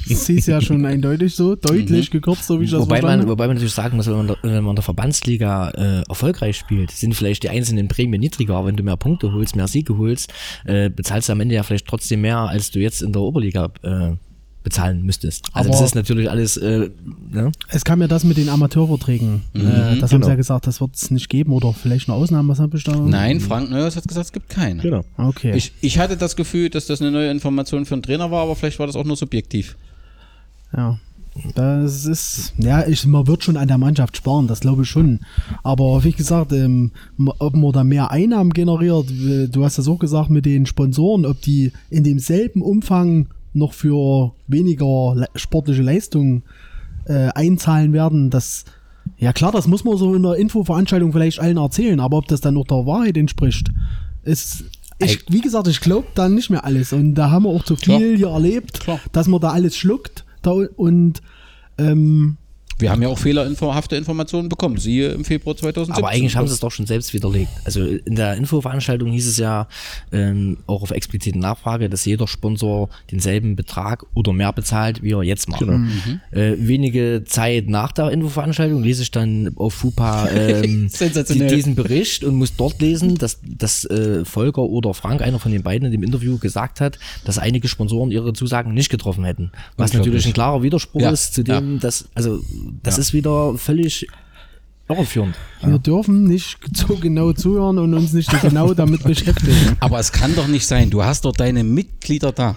Das 0.08 0.28
ist 0.28 0.46
ja 0.46 0.60
schon 0.60 0.86
eindeutig 0.86 1.34
so, 1.34 1.56
deutlich 1.56 2.12
gekürzt, 2.12 2.46
so 2.46 2.60
wie 2.60 2.64
ich 2.66 2.70
das 2.70 2.82
Wobei 2.82 3.00
verstanden 3.00 3.06
man, 3.06 3.20
habe. 3.22 3.30
wobei 3.32 3.46
man 3.48 3.56
natürlich 3.56 3.74
sagen 3.74 3.96
muss, 3.96 4.06
wenn 4.06 4.14
man, 4.14 4.36
wenn 4.42 4.62
man 4.62 4.70
in 4.70 4.76
der 4.76 4.84
Verbandsliga 4.84 5.70
äh, 5.70 6.02
erfolgreich 6.08 6.56
spielt, 6.56 6.92
sind 6.92 7.16
vielleicht 7.16 7.42
die 7.42 7.48
einzelnen 7.48 7.88
Prämien 7.88 8.20
niedriger, 8.20 8.54
aber 8.54 8.68
wenn 8.68 8.76
du 8.76 8.84
mehr 8.84 8.96
Punkte 8.96 9.32
holst, 9.32 9.56
mehr 9.56 9.66
Siege 9.66 9.98
holst, 9.98 10.32
äh, 10.66 10.88
bezahlst 10.88 11.28
du 11.28 11.32
am 11.32 11.40
Ende 11.40 11.56
ja 11.56 11.64
vielleicht 11.64 11.88
trotzdem 11.88 12.20
mehr, 12.20 12.38
als 12.38 12.70
du 12.70 12.78
jetzt 12.78 13.02
in 13.02 13.12
der 13.12 13.22
Oberliga 13.22 13.72
äh, 13.82 14.12
bezahlen 14.62 15.02
müsstest. 15.02 15.47
Also 15.52 15.71
Aber- 15.71 15.78
das 15.78 15.88
ist 15.88 15.95
natürlich 15.95 16.31
alles, 16.31 16.57
äh, 16.57 16.90
ne? 17.31 17.52
Es 17.69 17.85
kam 17.85 18.00
ja 18.00 18.09
das 18.09 18.25
mit 18.25 18.37
den 18.37 18.49
Amateurverträgen. 18.49 19.42
Mhm, 19.52 19.61
äh, 19.61 19.99
das 19.99 20.12
haben 20.12 20.21
genau. 20.21 20.26
sie 20.26 20.31
ja 20.31 20.37
gesagt, 20.37 20.66
das 20.66 20.81
wird 20.81 20.95
es 20.95 21.11
nicht 21.11 21.28
geben 21.28 21.52
oder 21.52 21.73
vielleicht 21.73 22.09
eine 22.09 22.16
Ausnahme. 22.16 22.49
Was 22.49 22.61
habe 22.61 22.76
ich 22.76 22.85
da? 22.85 22.97
Nein, 22.97 23.40
Frank 23.40 23.71
Neuhaus 23.71 23.97
hat 23.97 24.07
gesagt, 24.07 24.26
es 24.26 24.33
gibt 24.33 24.49
keine. 24.49 24.83
Genau. 24.83 25.04
Okay. 25.16 25.52
Ich, 25.57 25.73
ich 25.81 25.99
hatte 25.99 26.16
das 26.16 26.37
Gefühl, 26.37 26.71
dass 26.71 26.87
das 26.87 27.00
eine 27.00 27.11
neue 27.11 27.31
Information 27.31 27.85
für 27.87 27.94
einen 27.94 28.03
Trainer 28.03 28.31
war, 28.31 28.42
aber 28.42 28.57
vielleicht 28.57 28.79
war 28.79 28.87
das 28.87 28.96
auch 28.96 29.05
nur 29.05 29.16
subjektiv. 29.16 29.77
Ja. 30.77 30.98
Das 31.55 32.05
ist, 32.05 32.53
ja, 32.59 32.87
ich, 32.87 33.07
man 33.07 33.27
wird 33.27 33.42
schon 33.42 33.57
an 33.57 33.66
der 33.66 33.79
Mannschaft 33.79 34.18
sparen, 34.18 34.48
das 34.48 34.61
glaube 34.61 34.83
ich 34.83 34.88
schon. 34.88 35.20
Aber 35.62 36.05
wie 36.05 36.12
gesagt, 36.12 36.53
ähm, 36.53 36.90
ob 37.38 37.57
man 37.57 37.72
da 37.72 37.85
mehr 37.85 38.11
Einnahmen 38.11 38.51
generiert, 38.51 39.07
du 39.09 39.64
hast 39.64 39.79
das 39.79 39.88
auch 39.88 39.98
gesagt 39.98 40.29
mit 40.29 40.44
den 40.44 40.66
Sponsoren, 40.66 41.25
ob 41.25 41.40
die 41.40 41.72
in 41.88 42.05
demselben 42.05 42.61
Umfang 42.61 43.29
noch 43.52 43.72
für 43.72 44.32
weniger 44.46 45.14
le 45.14 45.28
sportliche 45.34 45.82
Leistungen 45.82 46.42
äh, 47.06 47.28
einzahlen 47.34 47.92
werden, 47.92 48.30
das, 48.30 48.64
ja 49.18 49.32
klar, 49.32 49.52
das 49.52 49.66
muss 49.66 49.84
man 49.84 49.96
so 49.96 50.14
in 50.14 50.22
der 50.22 50.36
Infoveranstaltung 50.36 51.12
vielleicht 51.12 51.40
allen 51.40 51.56
erzählen, 51.56 52.00
aber 52.00 52.18
ob 52.18 52.28
das 52.28 52.40
dann 52.40 52.54
noch 52.54 52.66
der 52.66 52.86
Wahrheit 52.86 53.16
entspricht, 53.16 53.70
ist, 54.22 54.64
ich, 54.98 55.24
wie 55.28 55.40
gesagt, 55.40 55.66
ich 55.66 55.80
glaube 55.80 56.06
da 56.14 56.28
nicht 56.28 56.50
mehr 56.50 56.64
alles. 56.64 56.92
Und 56.92 57.14
da 57.14 57.30
haben 57.30 57.44
wir 57.44 57.50
auch 57.50 57.64
zu 57.64 57.76
viel 57.76 58.16
Klar. 58.16 58.16
hier 58.16 58.28
erlebt, 58.28 58.80
Klar. 58.80 59.00
dass 59.10 59.26
man 59.26 59.40
da 59.40 59.50
alles 59.50 59.76
schluckt 59.76 60.24
da, 60.42 60.52
und 60.52 61.20
ähm, 61.78 62.36
Wir 62.78 62.90
haben 62.90 63.02
ja 63.02 63.08
auch 63.08 63.18
fehlerhafte 63.18 63.96
Informationen 63.96 64.48
bekommen, 64.48 64.76
siehe 64.78 65.11
im 65.11 65.24
Februar 65.24 65.56
2017. 65.56 66.02
Aber 66.02 66.12
eigentlich 66.12 66.37
haben 66.37 66.48
sie 66.48 66.54
es 66.54 66.61
doch 66.61 66.70
schon 66.70 66.87
selbst 66.87 67.14
widerlegt. 67.14 67.50
Also 67.64 67.85
in 67.85 68.16
der 68.16 68.37
Infoveranstaltung 68.37 69.11
hieß 69.11 69.28
es 69.28 69.38
ja 69.38 69.68
ähm, 70.11 70.58
auch 70.66 70.82
auf 70.82 70.90
explizite 70.90 71.38
Nachfrage, 71.38 71.88
dass 71.88 72.04
jeder 72.04 72.26
Sponsor 72.26 72.88
denselben 73.11 73.56
Betrag 73.56 74.04
oder 74.14 74.32
mehr 74.32 74.52
bezahlt, 74.52 75.02
wie 75.02 75.12
er 75.12 75.22
jetzt 75.22 75.48
macht. 75.48 75.62
Äh, 75.62 76.56
wenige 76.58 77.22
Zeit 77.24 77.68
nach 77.68 77.92
der 77.92 78.11
Infoveranstaltung 78.11 78.82
lese 78.82 79.02
ich 79.02 79.11
dann 79.11 79.52
auf 79.56 79.74
FUPA 79.74 80.28
ähm, 80.30 80.90
diesen 81.28 81.74
Bericht 81.74 82.24
und 82.24 82.35
muss 82.35 82.56
dort 82.56 82.80
lesen, 82.80 83.16
dass, 83.16 83.38
dass 83.44 83.85
äh, 83.85 84.24
Volker 84.24 84.62
oder 84.62 84.94
Frank, 84.94 85.22
einer 85.22 85.38
von 85.38 85.52
den 85.52 85.62
beiden 85.62 85.87
in 85.87 85.92
dem 85.92 86.02
Interview 86.02 86.38
gesagt 86.38 86.80
hat, 86.80 86.98
dass 87.24 87.38
einige 87.38 87.68
Sponsoren 87.68 88.11
ihre 88.11 88.32
Zusagen 88.32 88.74
nicht 88.74 88.90
getroffen 88.90 89.24
hätten. 89.24 89.52
Was 89.76 89.92
natürlich 89.92 90.26
ein 90.26 90.32
klarer 90.32 90.62
Widerspruch 90.62 91.00
Ja, 91.00 91.11
ist 91.11 91.35
zu 91.35 91.42
dem, 91.42 91.80
dass, 91.80 92.08
also 92.14 92.40
das 92.82 92.98
ist 92.98 93.12
wieder 93.12 93.56
völlig 93.56 94.06
irreführend. 94.88 95.37
wir 95.62 95.78
dürfen 95.78 96.24
nicht 96.24 96.58
so 96.74 96.96
genau 96.96 97.32
zuhören 97.32 97.78
und 97.78 97.94
uns 97.94 98.12
nicht 98.12 98.30
so 98.30 98.37
genau 98.38 98.74
damit 98.74 99.02
beschäftigen. 99.02 99.76
Aber 99.80 99.98
es 99.98 100.12
kann 100.12 100.35
doch 100.35 100.48
nicht 100.48 100.66
sein, 100.66 100.90
du 100.90 101.02
hast 101.04 101.24
dort 101.24 101.40
deine 101.40 101.64
Mitglieder 101.64 102.32
da 102.32 102.56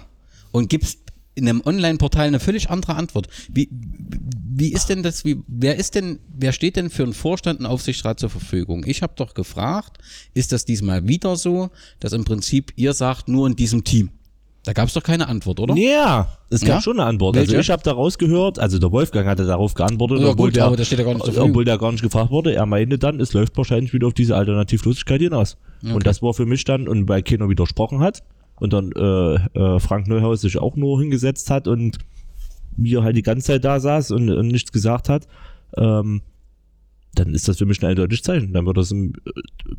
und 0.51 0.69
gibst 0.69 0.99
in 1.35 1.49
einem 1.49 1.61
Online-Portal 1.65 2.27
eine 2.27 2.39
völlig 2.39 2.69
andere 2.69 2.95
Antwort. 2.95 3.27
Wie, 3.49 3.69
wie 3.71 4.71
ist 4.71 4.87
denn 4.87 5.03
das, 5.03 5.25
wie, 5.25 5.41
wer 5.47 5.75
ist 5.75 5.95
denn, 5.95 6.19
wer 6.33 6.53
steht 6.53 6.77
denn 6.77 6.89
für 6.89 7.03
einen 7.03 7.13
Vorstand 7.13 7.59
und 7.59 7.65
Aufsichtsrat 7.65 8.19
zur 8.19 8.29
Verfügung? 8.29 8.85
Ich 8.87 9.01
habe 9.01 9.13
doch 9.17 9.33
gefragt, 9.33 9.97
ist 10.33 10.53
das 10.53 10.63
diesmal 10.63 11.07
wieder 11.07 11.35
so, 11.35 11.71
dass 11.99 12.13
im 12.13 12.23
Prinzip 12.23 12.71
ihr 12.77 12.93
sagt, 12.93 13.27
nur 13.27 13.47
in 13.47 13.55
diesem 13.55 13.83
Team? 13.83 14.11
Da 14.65 14.73
gab 14.73 14.87
es 14.87 14.93
doch 14.93 15.03
keine 15.03 15.27
Antwort, 15.27 15.59
oder? 15.59 15.75
Ja, 15.75 16.27
es 16.49 16.61
gab 16.61 16.69
Ja? 16.69 16.81
schon 16.81 16.99
eine 16.99 17.07
Antwort. 17.07 17.35
Welche? 17.35 17.51
Also 17.51 17.61
ich 17.61 17.69
habe 17.69 17.83
daraus 17.83 18.17
gehört, 18.17 18.57
also 18.59 18.79
der 18.79 18.91
Wolfgang 18.91 19.27
hatte 19.27 19.45
darauf 19.45 19.73
geantwortet, 19.75 20.19
Ja, 20.21 20.29
obwohl, 20.29 20.47
gut, 20.51 20.55
der, 20.55 20.83
steht 20.85 20.97
ja 20.99 21.05
gar 21.05 21.13
nicht 21.13 21.23
zur 21.23 21.33
Verfügung. 21.33 21.51
obwohl 21.51 21.65
der 21.65 21.77
gar 21.77 21.91
nicht 21.91 22.01
gefragt 22.01 22.31
wurde. 22.31 22.53
Er 22.55 22.65
meinte 22.65 22.97
dann, 22.97 23.19
es 23.19 23.33
läuft 23.33 23.55
wahrscheinlich 23.57 23.93
wieder 23.93 24.07
auf 24.07 24.13
diese 24.15 24.35
Alternativlosigkeit 24.35 25.21
hinaus. 25.21 25.57
Und 25.83 26.05
das 26.07 26.21
war 26.23 26.33
für 26.33 26.45
mich 26.47 26.63
dann, 26.63 26.87
und 26.87 27.07
weil 27.07 27.21
keiner 27.21 27.47
widersprochen 27.47 27.99
hat 27.99 28.23
und 28.59 28.73
dann 28.73 28.91
äh, 28.93 29.35
äh, 29.75 29.79
Frank 29.79 30.07
Neuhaus 30.07 30.41
sich 30.41 30.57
auch 30.57 30.75
nur 30.75 30.99
hingesetzt 30.99 31.51
hat 31.51 31.67
und 31.67 31.99
mir 32.75 33.03
halt 33.03 33.15
die 33.15 33.21
ganze 33.21 33.45
Zeit 33.47 33.63
da 33.65 33.79
saß 33.79 34.11
und, 34.11 34.29
und 34.31 34.47
nichts 34.47 34.71
gesagt 34.71 35.09
hat, 35.09 35.27
ähm, 35.77 36.21
dann 37.13 37.33
ist 37.33 37.47
das 37.47 37.57
für 37.59 37.65
mich 37.65 37.81
ein 37.83 37.89
eindeutiges 37.91 38.23
Zeichen. 38.23 38.51
Dann 38.51 38.65
wird 38.65 38.77
das, 38.77 38.91
im- 38.91 39.13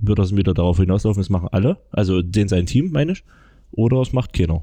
wird 0.01 0.19
das 0.19 0.35
wieder 0.35 0.55
darauf 0.55 0.79
hinauslaufen, 0.79 1.21
es 1.21 1.29
machen 1.29 1.49
alle, 1.51 1.79
also 1.91 2.23
den 2.23 2.47
sein 2.49 2.67
Team, 2.67 2.93
meine 2.93 3.13
ich, 3.13 3.25
oder 3.73 4.01
es 4.01 4.13
macht 4.13 4.33
keiner. 4.33 4.63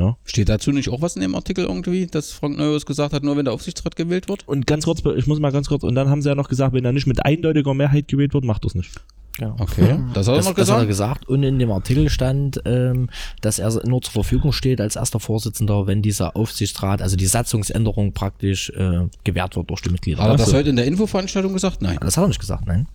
Ja. 0.00 0.16
Steht 0.24 0.48
dazu 0.48 0.72
nicht 0.72 0.88
auch 0.88 1.02
was 1.02 1.14
in 1.14 1.22
dem 1.22 1.34
Artikel 1.34 1.64
irgendwie, 1.64 2.06
dass 2.06 2.32
Frank 2.32 2.56
Neuhaus 2.56 2.86
gesagt 2.86 3.12
hat, 3.12 3.22
nur 3.22 3.36
wenn 3.36 3.44
der 3.44 3.54
Aufsichtsrat 3.54 3.96
gewählt 3.96 4.28
wird? 4.28 4.48
Und 4.48 4.66
ganz 4.66 4.84
kurz, 4.84 5.02
ich 5.16 5.26
muss 5.26 5.38
mal 5.40 5.52
ganz 5.52 5.68
kurz, 5.68 5.82
und 5.82 5.94
dann 5.94 6.08
haben 6.08 6.22
sie 6.22 6.30
ja 6.30 6.34
noch 6.34 6.48
gesagt, 6.48 6.72
wenn 6.72 6.84
er 6.84 6.92
nicht 6.92 7.06
mit 7.06 7.24
eindeutiger 7.24 7.74
Mehrheit 7.74 8.08
gewählt 8.08 8.32
wird, 8.32 8.44
macht 8.44 8.64
das 8.64 8.74
nicht. 8.74 8.90
Ja. 9.38 9.54
Okay, 9.58 9.98
das 10.12 10.26
hat 10.26 10.34
er 10.34 10.36
Das, 10.38 10.46
noch 10.46 10.54
das 10.54 10.70
hat 10.70 10.78
er 10.80 10.86
gesagt. 10.86 11.20
gesagt. 11.20 11.28
Und 11.28 11.42
in 11.42 11.58
dem 11.58 11.70
Artikel 11.70 12.08
stand, 12.10 12.60
ähm, 12.64 13.08
dass 13.40 13.58
er 13.58 13.70
nur 13.86 14.02
zur 14.02 14.12
Verfügung 14.12 14.52
steht 14.52 14.80
als 14.80 14.96
erster 14.96 15.20
Vorsitzender, 15.20 15.86
wenn 15.86 16.02
dieser 16.02 16.36
Aufsichtsrat, 16.36 17.00
also 17.00 17.16
die 17.16 17.26
Satzungsänderung 17.26 18.12
praktisch 18.12 18.70
äh, 18.70 19.06
gewährt 19.24 19.56
wird 19.56 19.70
durch 19.70 19.82
die 19.82 19.90
Mitglieder. 19.90 20.22
Hat 20.22 20.30
er 20.30 20.36
das, 20.36 20.46
das 20.46 20.54
heute 20.54 20.70
in 20.70 20.76
der 20.76 20.86
Infoveranstaltung 20.86 21.52
gesagt? 21.52 21.80
Nein. 21.80 21.98
das 22.00 22.16
hat 22.16 22.24
er 22.24 22.28
nicht 22.28 22.40
gesagt, 22.40 22.66
nein. 22.66 22.86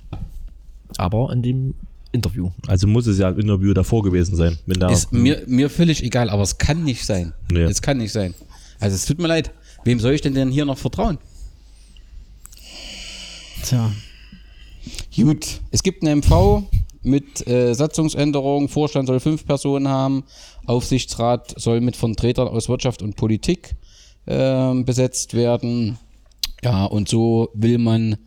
Aber 0.97 1.31
in 1.31 1.41
dem 1.41 1.73
Interview. 2.15 2.51
Also 2.67 2.88
muss 2.88 3.08
es 3.08 3.17
ja 3.19 3.30
im 3.30 3.39
Interview 3.39 3.73
davor 3.73 4.04
gewesen 4.04 4.36
sein. 4.36 4.58
Wenn 4.65 4.80
da, 4.80 4.89
Ist 4.89 5.12
mir, 5.12 5.43
mir 5.47 5.69
völlig 5.69 6.04
egal, 6.04 6.30
aber 6.30 6.43
es 6.43 6.58
kann 6.58 6.84
nicht 6.84 7.06
sein. 7.06 7.34
Nee. 7.51 7.63
Es 7.63 7.82
kann 7.82 7.97
nicht 7.97 8.12
sein. 8.12 8.34
Also 8.80 8.95
es 8.95 9.06
tut 9.06 9.19
mir 9.19 9.28
leid. 9.28 9.51
Wem 9.84 9.99
soll 9.99 10.13
ich 10.13 10.21
denn 10.21 10.34
denn 10.34 10.49
hier 10.49 10.65
noch 10.65 10.78
vertrauen? 10.78 11.17
Tja, 13.63 13.91
Gut, 15.15 15.62
es 15.71 15.82
gibt 15.82 16.04
eine 16.04 16.17
MV, 16.17 16.63
mit 17.06 17.47
äh, 17.47 17.73
Satzungsänderung. 17.73 18.67
Vorstand 18.67 19.08
soll 19.08 19.19
fünf 19.19 19.45
Personen 19.45 19.88
haben. 19.88 20.23
Aufsichtsrat 20.65 21.54
soll 21.58 21.80
mit 21.80 21.95
Vertretern 21.95 22.47
aus 22.47 22.67
Wirtschaft 22.67 23.01
und 23.01 23.15
Politik 23.15 23.75
ähm, 24.28 24.86
besetzt 24.86 25.34
werden. 25.34 25.97
Ja, 26.63 26.86
und 26.86 27.08
so 27.08 27.49
will 27.54 27.78
man 27.78 28.17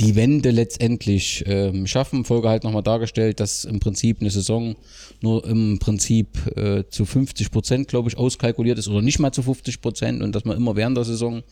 die 0.00 0.16
Wende 0.16 0.50
letztendlich 0.50 1.44
ähm, 1.46 1.86
schaffen. 1.86 2.24
Folge 2.24 2.48
halt 2.48 2.64
nochmal 2.64 2.82
dargestellt, 2.82 3.38
dass 3.38 3.64
im 3.64 3.80
Prinzip 3.80 4.20
eine 4.20 4.30
Saison 4.30 4.76
nur 5.20 5.46
im 5.46 5.78
Prinzip 5.78 6.38
äh, 6.56 6.84
zu 6.88 7.04
50 7.04 7.50
Prozent, 7.50 7.88
glaube 7.88 8.08
ich, 8.08 8.16
auskalkuliert 8.16 8.78
ist 8.78 8.88
oder 8.88 9.02
nicht 9.02 9.18
mal 9.18 9.32
zu 9.32 9.42
50 9.42 9.80
Prozent 9.80 10.22
und 10.22 10.34
dass 10.34 10.44
man 10.44 10.56
immer 10.56 10.74
während 10.74 10.96
der 10.96 11.04
Saison 11.04 11.42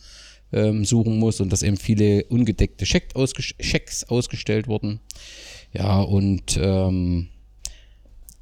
ähm, 0.51 0.83
suchen 0.83 1.19
muss 1.19 1.39
und 1.41 1.53
dass 1.53 1.61
eben 1.61 1.77
viele 1.77 2.23
ungedeckte 2.25 2.85
Scheck 2.87 3.15
ausges 3.15 3.53
Schecks 3.59 4.03
ausgestellt 4.05 4.67
wurden. 4.67 4.99
Ja, 5.71 6.01
und 6.01 6.59
ähm, 6.59 7.27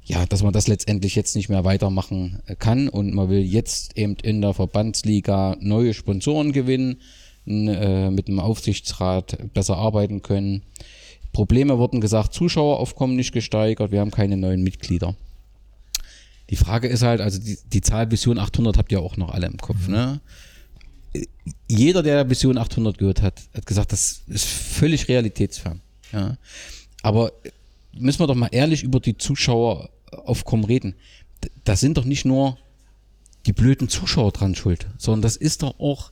ja, 0.04 0.24
dass 0.24 0.42
man 0.42 0.54
das 0.54 0.68
letztendlich 0.68 1.14
jetzt 1.16 1.36
nicht 1.36 1.50
mehr 1.50 1.64
weitermachen 1.64 2.40
kann 2.58 2.88
und 2.88 3.12
man 3.12 3.28
will 3.28 3.42
jetzt 3.42 3.98
eben 3.98 4.16
in 4.22 4.40
der 4.40 4.54
Verbandsliga 4.54 5.58
neue 5.60 5.92
Sponsoren 5.92 6.52
gewinnen 6.52 7.02
äh, 7.48 8.10
mit 8.10 8.28
dem 8.28 8.40
Aufsichtsrat 8.40 9.52
besser 9.54 9.76
arbeiten 9.76 10.22
können. 10.22 10.62
Probleme 11.32 11.78
wurden 11.78 12.00
gesagt, 12.00 12.34
Zuschaueraufkommen 12.34 13.16
nicht 13.16 13.32
gesteigert, 13.32 13.92
wir 13.92 14.00
haben 14.00 14.10
keine 14.10 14.36
neuen 14.36 14.62
Mitglieder. 14.62 15.14
Die 16.50 16.56
Frage 16.56 16.88
ist 16.88 17.02
halt, 17.02 17.20
also 17.20 17.38
die, 17.38 17.58
die 17.66 17.80
Zahl 17.80 18.10
Vision 18.10 18.38
800 18.38 18.78
habt 18.78 18.92
ihr 18.92 19.00
auch 19.00 19.16
noch 19.16 19.30
alle 19.30 19.46
im 19.46 19.58
Kopf, 19.58 19.86
mhm. 19.86 19.94
ne? 19.94 20.20
Jeder, 21.68 22.02
der 22.02 22.28
Vision 22.28 22.58
800 22.58 22.98
gehört 22.98 23.22
hat, 23.22 23.42
hat 23.54 23.66
gesagt, 23.66 23.92
das 23.92 24.22
ist 24.26 24.44
völlig 24.44 25.08
realitätsfern. 25.08 25.80
Ja. 26.12 26.36
Aber 27.02 27.32
müssen 27.92 28.20
wir 28.20 28.26
doch 28.26 28.34
mal 28.34 28.50
ehrlich 28.52 28.82
über 28.82 29.00
die 29.00 29.16
Zuschaueraufkommen 29.16 30.66
reden. 30.66 30.94
Da 31.64 31.76
sind 31.76 31.96
doch 31.96 32.04
nicht 32.04 32.24
nur 32.24 32.58
die 33.46 33.52
blöden 33.52 33.88
Zuschauer 33.88 34.32
dran 34.32 34.54
schuld, 34.54 34.86
sondern 34.98 35.22
das 35.22 35.36
ist 35.36 35.62
doch 35.62 35.78
auch 35.80 36.10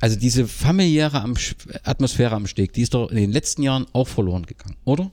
also 0.00 0.18
diese 0.18 0.46
familiäre 0.46 1.24
Atmosphäre 1.84 2.34
am 2.34 2.46
Steg, 2.46 2.72
die 2.72 2.82
ist 2.82 2.94
doch 2.94 3.10
in 3.10 3.16
den 3.16 3.32
letzten 3.32 3.62
Jahren 3.62 3.86
auch 3.92 4.08
verloren 4.08 4.44
gegangen, 4.44 4.76
oder? 4.84 5.10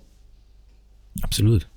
Absolut. 1.21 1.69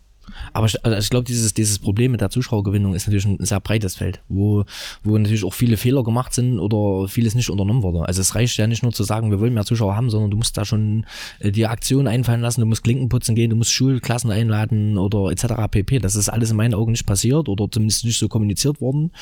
Aber 0.52 0.66
ich, 0.66 0.84
also 0.84 0.98
ich 0.98 1.08
glaube, 1.08 1.24
dieses, 1.24 1.54
dieses 1.54 1.78
Problem 1.78 2.12
mit 2.12 2.20
der 2.20 2.30
Zuschauergewinnung 2.30 2.94
ist 2.94 3.06
natürlich 3.06 3.26
ein 3.26 3.44
sehr 3.44 3.60
breites 3.60 3.94
Feld, 3.94 4.20
wo, 4.28 4.64
wo 5.02 5.16
natürlich 5.16 5.44
auch 5.44 5.54
viele 5.54 5.76
Fehler 5.76 6.02
gemacht 6.02 6.32
sind 6.34 6.58
oder 6.58 7.08
vieles 7.08 7.34
nicht 7.34 7.48
unternommen 7.48 7.82
wurde. 7.82 8.06
Also 8.06 8.20
es 8.20 8.34
reicht 8.34 8.56
ja 8.56 8.66
nicht 8.66 8.82
nur 8.82 8.92
zu 8.92 9.04
sagen, 9.04 9.30
wir 9.30 9.40
wollen 9.40 9.54
mehr 9.54 9.64
Zuschauer 9.64 9.96
haben, 9.96 10.10
sondern 10.10 10.30
du 10.30 10.36
musst 10.36 10.56
da 10.56 10.64
schon 10.64 11.06
äh, 11.38 11.52
die 11.52 11.66
Aktion 11.66 12.08
einfallen 12.08 12.40
lassen, 12.40 12.60
du 12.60 12.66
musst 12.66 12.84
Klinken 12.84 13.08
putzen 13.08 13.34
gehen, 13.34 13.50
du 13.50 13.56
musst 13.56 13.72
Schulklassen 13.72 14.30
einladen 14.30 14.98
oder 14.98 15.30
etc. 15.30 15.70
pp. 15.70 16.00
Das 16.00 16.16
ist 16.16 16.28
alles 16.28 16.50
in 16.50 16.56
meinen 16.56 16.74
Augen 16.74 16.92
nicht 16.92 17.06
passiert 17.06 17.48
oder 17.48 17.70
zumindest 17.70 18.04
nicht 18.04 18.18
so 18.18 18.28
kommuniziert 18.28 18.80
worden. 18.80 19.12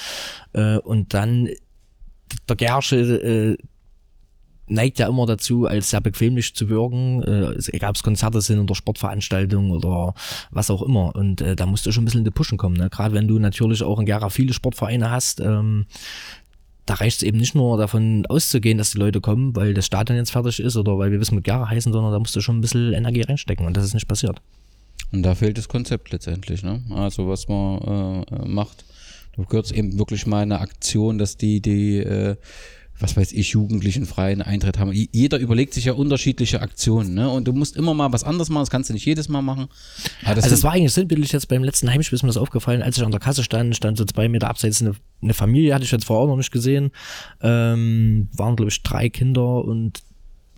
Äh, 0.53 0.79
und 0.79 1.13
dann 1.15 1.49
der 2.49 2.57
Gersche 2.57 2.97
äh, 2.97 3.57
neigt 4.67 4.99
ja 4.99 5.09
immer 5.09 5.27
dazu, 5.27 5.67
als 5.67 5.91
sehr 5.91 6.01
bequemlich 6.01 6.55
zu 6.55 6.69
wirken, 6.69 7.23
äh, 7.23 7.55
egal 7.73 7.91
ob 7.91 7.97
es 7.97 8.03
Konzerte 8.03 8.41
sind 8.41 8.61
oder 8.61 8.75
Sportveranstaltungen 8.75 9.71
oder 9.73 10.15
was 10.51 10.71
auch 10.71 10.83
immer. 10.83 11.15
Und 11.15 11.41
äh, 11.41 11.57
da 11.57 11.67
musst 11.67 11.87
du 11.87 11.93
schon 11.93 12.03
ein 12.03 12.05
bisschen 12.07 12.21
in 12.21 12.25
die 12.25 12.31
Pushen 12.31 12.59
kommen. 12.59 12.77
Ne? 12.77 12.89
Gerade 12.91 13.15
wenn 13.15 13.29
du 13.29 13.39
natürlich 13.39 13.83
auch 13.83 13.99
in 13.99 14.07
Gera 14.07 14.29
viele 14.31 14.53
Sportvereine 14.53 15.11
hast, 15.11 15.41
ähm, 15.41 15.87
da 16.87 16.95
reicht 16.95 17.19
es 17.19 17.23
eben 17.23 17.39
nicht 17.39 17.55
nur 17.55 17.79
davon 17.79 18.27
auszugehen, 18.27 18.79
dass 18.79 18.91
die 18.91 18.99
Leute 18.99 19.21
kommen, 19.21 19.57
weil 19.57 19.73
das 19.73 19.87
Stadion 19.87 20.19
jetzt 20.19 20.33
fertig 20.33 20.61
ist 20.61 20.77
oder 20.77 20.99
weil 20.99 21.11
wir 21.11 21.21
wissen, 21.21 21.35
mit 21.35 21.45
Gera 21.45 21.69
heißen, 21.69 21.93
sondern 21.93 22.13
da 22.13 22.19
musst 22.19 22.37
du 22.37 22.41
schon 22.41 22.59
ein 22.59 22.61
bisschen 22.61 22.93
Energie 22.93 23.23
reinstecken 23.23 23.67
und 23.67 23.77
das 23.77 23.85
ist 23.85 23.95
nicht 23.95 24.09
passiert. 24.09 24.41
Und 25.13 25.23
da 25.23 25.35
fehlt 25.35 25.57
das 25.57 25.69
Konzept 25.69 26.11
letztendlich, 26.13 26.63
ne? 26.63 26.83
Also 26.91 27.29
was 27.29 27.49
man 27.49 28.25
äh, 28.25 28.49
macht. 28.49 28.85
Du 29.37 29.45
gehört 29.45 29.71
eben 29.73 29.99
wirklich 29.99 30.27
mal 30.27 30.43
eine 30.43 30.61
Aktion, 30.61 31.19
dass 31.19 31.37
die, 31.37 31.61
die 31.61 31.99
äh, 31.99 32.37
was 33.01 33.17
weiß 33.17 33.33
ich, 33.33 33.51
Jugendlichen 33.51 34.07
freien 34.07 34.41
Eintritt 34.41 34.79
haben. 34.79 34.93
Jeder 34.93 35.39
überlegt 35.39 35.75
sich 35.75 35.87
ja 35.87 35.95
unterschiedliche 35.95 36.61
Aktionen, 36.63 37.15
ne? 37.15 37.29
Und 37.29 37.49
du 37.49 37.53
musst 37.53 37.77
immer 37.77 37.93
mal 37.93 38.13
was 38.13 38.25
anderes 38.25 38.51
machen, 38.51 38.63
das 38.63 38.71
kannst 38.71 38.91
du 38.91 38.95
nicht 38.95 39.05
jedes 39.05 39.29
Mal 39.29 39.43
machen. 39.43 39.67
Ja, 40.25 40.35
das 40.35 40.45
also 40.45 40.55
es 40.55 40.63
war 40.63 40.73
eigentlich 40.73 40.93
sinnbildlich 40.93 41.33
jetzt 41.33 41.49
beim 41.49 41.65
letzten 41.65 41.91
Heimspiel 41.91 42.17
ist 42.17 42.23
mir 42.23 42.29
das 42.29 42.37
aufgefallen, 42.37 42.83
als 42.83 42.97
ich 42.97 43.05
an 43.05 43.11
der 43.11 43.21
Kasse 43.21 43.43
stand, 43.43 43.75
stand 43.77 43.99
so 43.99 44.05
zwei 44.05 44.29
Meter 44.29 44.49
abseits 44.49 44.81
eine, 44.81 44.93
eine 45.23 45.35
Familie, 45.35 45.75
hatte 45.75 45.85
ich 45.85 45.91
jetzt 45.91 46.05
vorher 46.05 46.25
auch 46.25 46.29
noch 46.29 46.37
nicht 46.37 46.53
gesehen. 46.53 46.93
Ähm, 47.43 48.29
waren, 48.33 48.57
glaube 48.57 48.71
ich, 48.71 48.83
drei 48.83 49.09
Kinder 49.09 49.65
und 49.65 50.03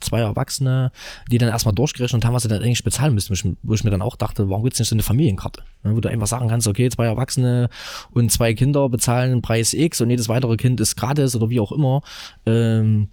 zwei 0.01 0.21
Erwachsene, 0.21 0.93
die 1.31 1.39
dann 1.39 1.49
erstmal 1.49 1.75
durchgerechnet 1.75 2.25
haben, 2.25 2.35
was 2.35 2.43
sie 2.43 2.49
dann 2.49 2.63
eigentlich 2.63 2.85
bezahlen 2.85 3.15
müssen, 3.15 3.57
wo 3.63 3.75
ich 3.75 3.85
mir 3.85 3.91
dann 3.91 4.03
auch 4.03 4.17
dachte, 4.17 4.49
warum 4.49 4.65
gibt 4.65 4.75
es 4.75 4.81
nicht 4.81 4.89
so 4.89 4.95
eine 4.95 5.03
Familienkarte? 5.03 5.63
Wo 5.83 6.01
du 6.01 6.09
einfach 6.09 6.27
sagen 6.27 6.49
kannst, 6.49 6.67
okay, 6.69 6.89
zwei 6.91 7.07
Erwachsene 7.07 7.69
und 8.11 8.31
zwei 8.31 8.55
Kinder 8.55 8.89
bezahlen 8.89 9.43
Preis 9.43 9.73
X 9.73 10.01
und 10.01 10.11
jedes 10.11 10.29
weitere 10.29 10.57
Kind 10.57 10.81
ist 10.81 10.97
gratis 10.97 11.35
oder 11.35 11.51
wie 11.51 11.61
auch 11.61 11.73
immer. 11.73 12.03
Ähm, 12.45 13.09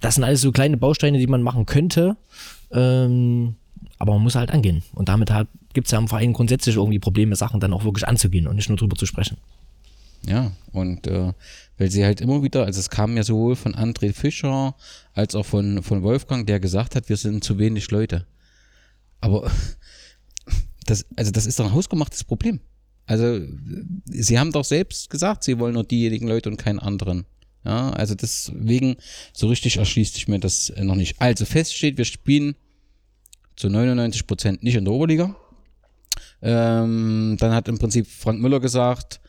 das 0.00 0.16
sind 0.16 0.24
alles 0.24 0.40
so 0.40 0.50
kleine 0.50 0.76
Bausteine, 0.76 1.18
die 1.18 1.26
man 1.26 1.42
machen 1.42 1.66
könnte. 1.66 2.16
Ähm, 2.72 3.56
aber 3.98 4.14
man 4.14 4.22
muss 4.22 4.34
halt 4.34 4.50
angehen. 4.50 4.82
Und 4.94 5.08
damit 5.08 5.30
gibt 5.74 5.86
es 5.86 5.92
ja 5.92 5.98
im 5.98 6.08
Verein 6.08 6.32
grundsätzlich 6.32 6.76
irgendwie 6.76 6.98
Probleme, 6.98 7.36
Sachen 7.36 7.60
dann 7.60 7.72
auch 7.72 7.84
wirklich 7.84 8.06
anzugehen 8.08 8.48
und 8.48 8.56
nicht 8.56 8.68
nur 8.68 8.76
drüber 8.76 8.96
zu 8.96 9.06
sprechen. 9.06 9.36
Ja, 10.26 10.52
und 10.72 11.06
äh, 11.06 11.32
weil 11.82 11.90
sie 11.90 12.04
halt 12.04 12.20
immer 12.20 12.44
wieder, 12.44 12.64
also 12.64 12.78
es 12.78 12.90
kam 12.90 13.16
ja 13.16 13.24
sowohl 13.24 13.56
von 13.56 13.74
André 13.74 14.12
Fischer 14.12 14.76
als 15.14 15.34
auch 15.34 15.44
von, 15.44 15.82
von 15.82 16.04
Wolfgang, 16.04 16.46
der 16.46 16.60
gesagt 16.60 16.94
hat, 16.94 17.08
wir 17.08 17.16
sind 17.16 17.42
zu 17.42 17.58
wenig 17.58 17.90
Leute. 17.90 18.24
Aber 19.20 19.50
das, 20.86 21.04
also 21.16 21.32
das 21.32 21.44
ist 21.44 21.58
doch 21.58 21.64
ein 21.64 21.72
hausgemachtes 21.72 22.22
Problem. 22.22 22.60
Also 23.06 23.40
sie 24.04 24.38
haben 24.38 24.52
doch 24.52 24.64
selbst 24.64 25.10
gesagt, 25.10 25.42
sie 25.42 25.58
wollen 25.58 25.74
nur 25.74 25.82
diejenigen 25.82 26.28
Leute 26.28 26.50
und 26.50 26.56
keinen 26.56 26.78
anderen. 26.78 27.26
Ja, 27.64 27.90
also 27.90 28.14
deswegen, 28.14 28.94
so 29.32 29.48
richtig 29.48 29.78
erschließt 29.78 30.14
sich 30.14 30.28
mir 30.28 30.38
das 30.38 30.72
noch 30.76 30.94
nicht. 30.94 31.20
Also 31.20 31.44
fest 31.44 31.74
steht, 31.74 31.98
wir 31.98 32.04
spielen 32.04 32.54
zu 33.56 33.68
99 33.68 34.28
Prozent 34.28 34.62
nicht 34.62 34.76
in 34.76 34.84
der 34.84 34.94
Oberliga. 34.94 35.34
Ähm, 36.42 37.36
dann 37.40 37.52
hat 37.52 37.66
im 37.66 37.78
Prinzip 37.80 38.06
Frank 38.06 38.40
Müller 38.40 38.60
gesagt, 38.60 39.20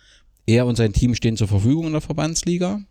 er 0.46 0.66
und 0.66 0.76
sein 0.76 0.94
Team 0.94 1.16
stehen 1.16 1.38
zur 1.38 1.48
Verfügung 1.48 1.88
in 1.88 1.94
der 1.94 2.02
Verbandsliga. 2.02 2.82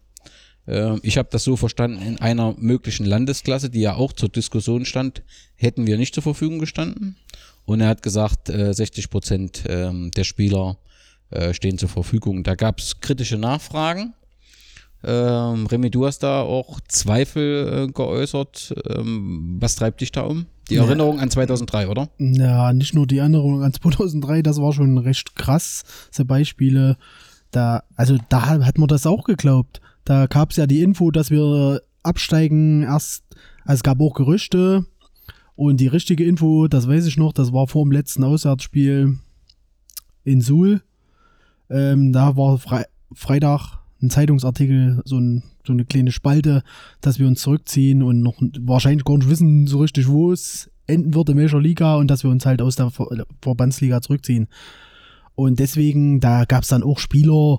Ähm, 0.67 1.01
ich 1.03 1.19
habe 1.19 1.29
das 1.31 1.45
so 1.45 1.57
verstanden, 1.57 2.03
in 2.03 2.21
einer 2.21 2.55
möglichen 2.59 3.07
Landesklasse, 3.07 3.71
die 3.71 3.81
ja 3.81 3.95
auch 3.95 4.13
zur 4.13 4.29
Diskussion 4.29 4.85
stand, 4.85 5.23
hätten 5.57 5.87
wir 5.87 5.99
nicht 5.99 6.15
zur 6.15 6.23
Verfügung 6.23 6.59
gestanden. 6.59 7.17
Und 7.65 7.81
er 7.81 7.89
hat 7.89 8.03
gesagt, 8.03 8.49
60 8.49 9.05
äh, 9.05 9.09
Prozent 9.09 9.63
ähm, 9.69 10.11
der 10.13 10.25
Spieler 10.25 10.79
äh, 11.31 11.55
stehen 11.55 11.79
zur 11.79 11.89
Verfügung. 11.89 12.43
Da 12.43 12.55
gab 12.55 12.79
es 12.79 13.01
kritische 13.01 13.39
Nachfragen. 13.39 14.15
Ähm, 15.05 15.67
Remy, 15.67 15.91
du 15.91 16.07
hast 16.07 16.21
da 16.21 16.43
auch 16.43 16.81
Zweifel 16.87 17.89
äh, 17.89 17.93
geäußert. 17.93 18.75
Ähm, 18.89 19.57
was 19.61 19.75
treibt 19.75 20.01
dich 20.01 20.13
da 20.13 20.23
um? 20.23 20.47
Die 20.71 20.75
ja. 20.75 20.85
Erinnerung 20.85 21.19
an 21.19 21.31
2003, 21.31 21.89
oder? 21.89 22.09
Ja, 22.19 22.73
nicht 22.73 22.95
nur 22.95 23.07
die 23.07 23.19
Erinnerung 23.19 23.63
an 23.63 23.73
2003, 23.73 24.43
das 24.43 24.59
war 24.59 24.73
schon 24.73 24.99
recht 24.99 25.35
krass. 25.35 25.85
Diese 26.13 26.25
Beispiele 26.25 26.97
da, 27.53 27.85
also 27.95 28.19
da 28.29 28.49
hat 28.49 28.79
man 28.79 28.89
das 28.89 29.07
auch 29.07 29.25
geglaubt. 29.25 29.81
Da 30.05 30.27
gab 30.27 30.51
es 30.51 30.57
ja 30.57 30.67
die 30.67 30.83
Info, 30.83 31.11
dass 31.11 31.31
wir 31.31 31.83
absteigen 32.03 32.83
erst, 32.83 33.25
also 33.65 33.75
es 33.75 33.83
gab 33.83 34.01
auch 34.01 34.15
Gerüchte 34.15 34.87
und 35.55 35.79
die 35.79 35.87
richtige 35.87 36.25
Info, 36.25 36.67
das 36.67 36.89
weiß 36.89 37.07
ich 37.07 37.17
noch, 37.17 37.33
das 37.33 37.53
war 37.53 37.69
vor 37.69 37.85
dem 37.85 37.93
letzten 37.93 38.25
Auswärtsspiel 38.25 39.19
in 40.25 40.41
Suhl. 40.41 40.83
Ähm, 41.71 42.13
da 42.13 42.37
war 42.37 42.59
Fre 42.59 42.87
Freitag 43.15 43.79
ein 44.03 44.11
Zeitungsartikel, 44.11 45.03
so, 45.05 45.19
ein, 45.19 45.43
so 45.65 45.73
eine 45.73 45.85
kleine 45.85 46.11
Spalte, 46.11 46.63
dass 47.01 47.19
wir 47.19 47.27
uns 47.27 47.43
zurückziehen 47.43 48.03
und 48.03 48.23
noch 48.23 48.37
wahrscheinlich 48.61 49.05
gar 49.05 49.19
nicht 49.19 49.29
wissen 49.29 49.67
so 49.67 49.79
richtig, 49.79 50.09
wo 50.09 50.33
es 50.33 50.71
enden 50.87 51.15
wird 51.15 51.29
in 51.29 51.37
welcher 51.37 51.61
Liga 51.61 51.97
und 51.97 52.11
dass 52.11 52.25
wir 52.25 52.31
uns 52.31 52.45
halt 52.45 52.63
aus 52.63 52.77
der 52.77 52.91
Ver 52.91 53.07
Verbandsliga 53.41 54.01
zurückziehen. 54.01 54.49
Und 55.35 55.59
deswegen, 55.59 56.21
da 56.21 56.45
gab 56.45 56.63
es 56.63 56.69
dann 56.69 56.83
auch 56.83 56.99
Spieler 56.99 57.59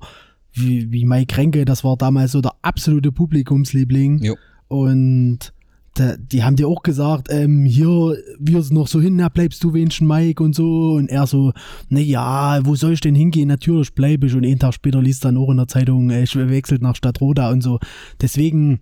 wie, 0.53 0.91
wie 0.91 1.05
Mike 1.05 1.35
Renke, 1.37 1.65
das 1.65 1.83
war 1.83 1.97
damals 1.97 2.33
so 2.33 2.41
der 2.41 2.53
absolute 2.61 3.11
Publikumsliebling. 3.11 4.23
Jo. 4.23 4.35
Und 4.67 5.53
da, 5.95 6.15
die 6.17 6.43
haben 6.43 6.55
dir 6.55 6.67
auch 6.67 6.81
gesagt, 6.81 7.27
ähm, 7.29 7.65
hier, 7.65 8.17
wir 8.39 8.61
sind 8.63 8.75
noch 8.75 8.87
so 8.87 8.99
hin, 8.99 9.15
na, 9.15 9.29
bleibst 9.29 9.63
du 9.63 9.73
wenigstens 9.73 10.07
Mike 10.07 10.43
und 10.43 10.55
so. 10.55 10.93
Und 10.93 11.09
er 11.09 11.27
so, 11.27 11.53
na 11.89 11.99
ja, 11.99 12.65
wo 12.65 12.75
soll 12.75 12.93
ich 12.93 13.01
denn 13.01 13.15
hingehen? 13.15 13.47
Natürlich 13.47 13.93
bleibe 13.93 14.27
ich. 14.27 14.33
Und 14.33 14.45
einen 14.45 14.59
Tag 14.59 14.73
später 14.73 15.01
liest 15.01 15.25
dann 15.25 15.37
auch 15.37 15.49
in 15.49 15.57
der 15.57 15.67
Zeitung, 15.67 16.09
äh, 16.09 16.23
ich 16.23 16.35
wechselt 16.35 16.81
nach 16.81 16.95
Stadtroda 16.95 17.51
und 17.51 17.61
so. 17.61 17.79
Deswegen 18.21 18.79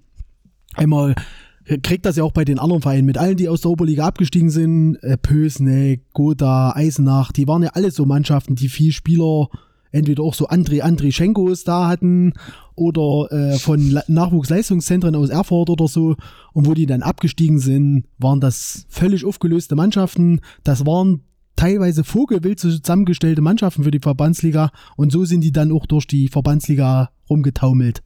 einmal 0.76 1.16
kriegt 1.84 2.06
das 2.06 2.16
ja 2.16 2.24
auch 2.24 2.32
bei 2.32 2.46
den 2.46 2.60
anderen 2.60 2.82
Vereinen 2.82 3.06
mit 3.06 3.18
allen, 3.18 3.38
die 3.38 3.50
aus 3.50 3.62
der 3.62 3.72
Oberliga 3.72 4.06
abgestiegen 4.06 4.50
sind, 4.50 4.96
äh, 5.04 5.18
Pösneck, 5.18 6.12
Goda, 6.14 6.74
Eisenach, 6.76 7.32
die 7.32 7.48
waren 7.48 7.64
ja 7.64 7.72
alle 7.74 7.92
so 7.92 8.06
Mannschaften, 8.06 8.56
die 8.56 8.70
viel 8.70 8.92
Spieler, 8.92 9.50
entweder 9.92 10.24
auch 10.24 10.34
so 10.34 10.48
André 10.48 10.82
André 10.82 11.12
Schenkos 11.12 11.64
da 11.64 11.88
hatten 11.88 12.34
oder 12.76 13.32
äh, 13.32 13.58
von 13.58 14.00
Nachwuchsleistungszentren 14.08 15.16
aus 15.16 15.30
Erfurt 15.30 15.70
oder 15.70 15.88
so 15.88 16.16
und 16.54 16.66
wo 16.66 16.74
die 16.74 16.86
dann 16.86 17.04
abgestiegen 17.04 17.60
sind, 17.60 18.06
waren 18.18 18.40
das 18.40 18.86
völlig 18.90 19.26
aufgelöste 19.26 19.76
Mannschaften. 19.76 20.40
Das 20.64 20.86
waren 20.86 21.22
teilweise 21.56 22.04
vogelwild 22.04 22.60
zusammengestellte 22.60 23.42
Mannschaften 23.42 23.84
für 23.84 23.92
die 23.92 24.00
Verbandsliga 24.00 24.72
und 24.96 25.12
so 25.12 25.26
sind 25.26 25.42
die 25.42 25.52
dann 25.52 25.72
auch 25.72 25.86
durch 25.86 26.08
die 26.08 26.30
Verbandsliga 26.30 27.12
rumgetaumelt. 27.30 28.02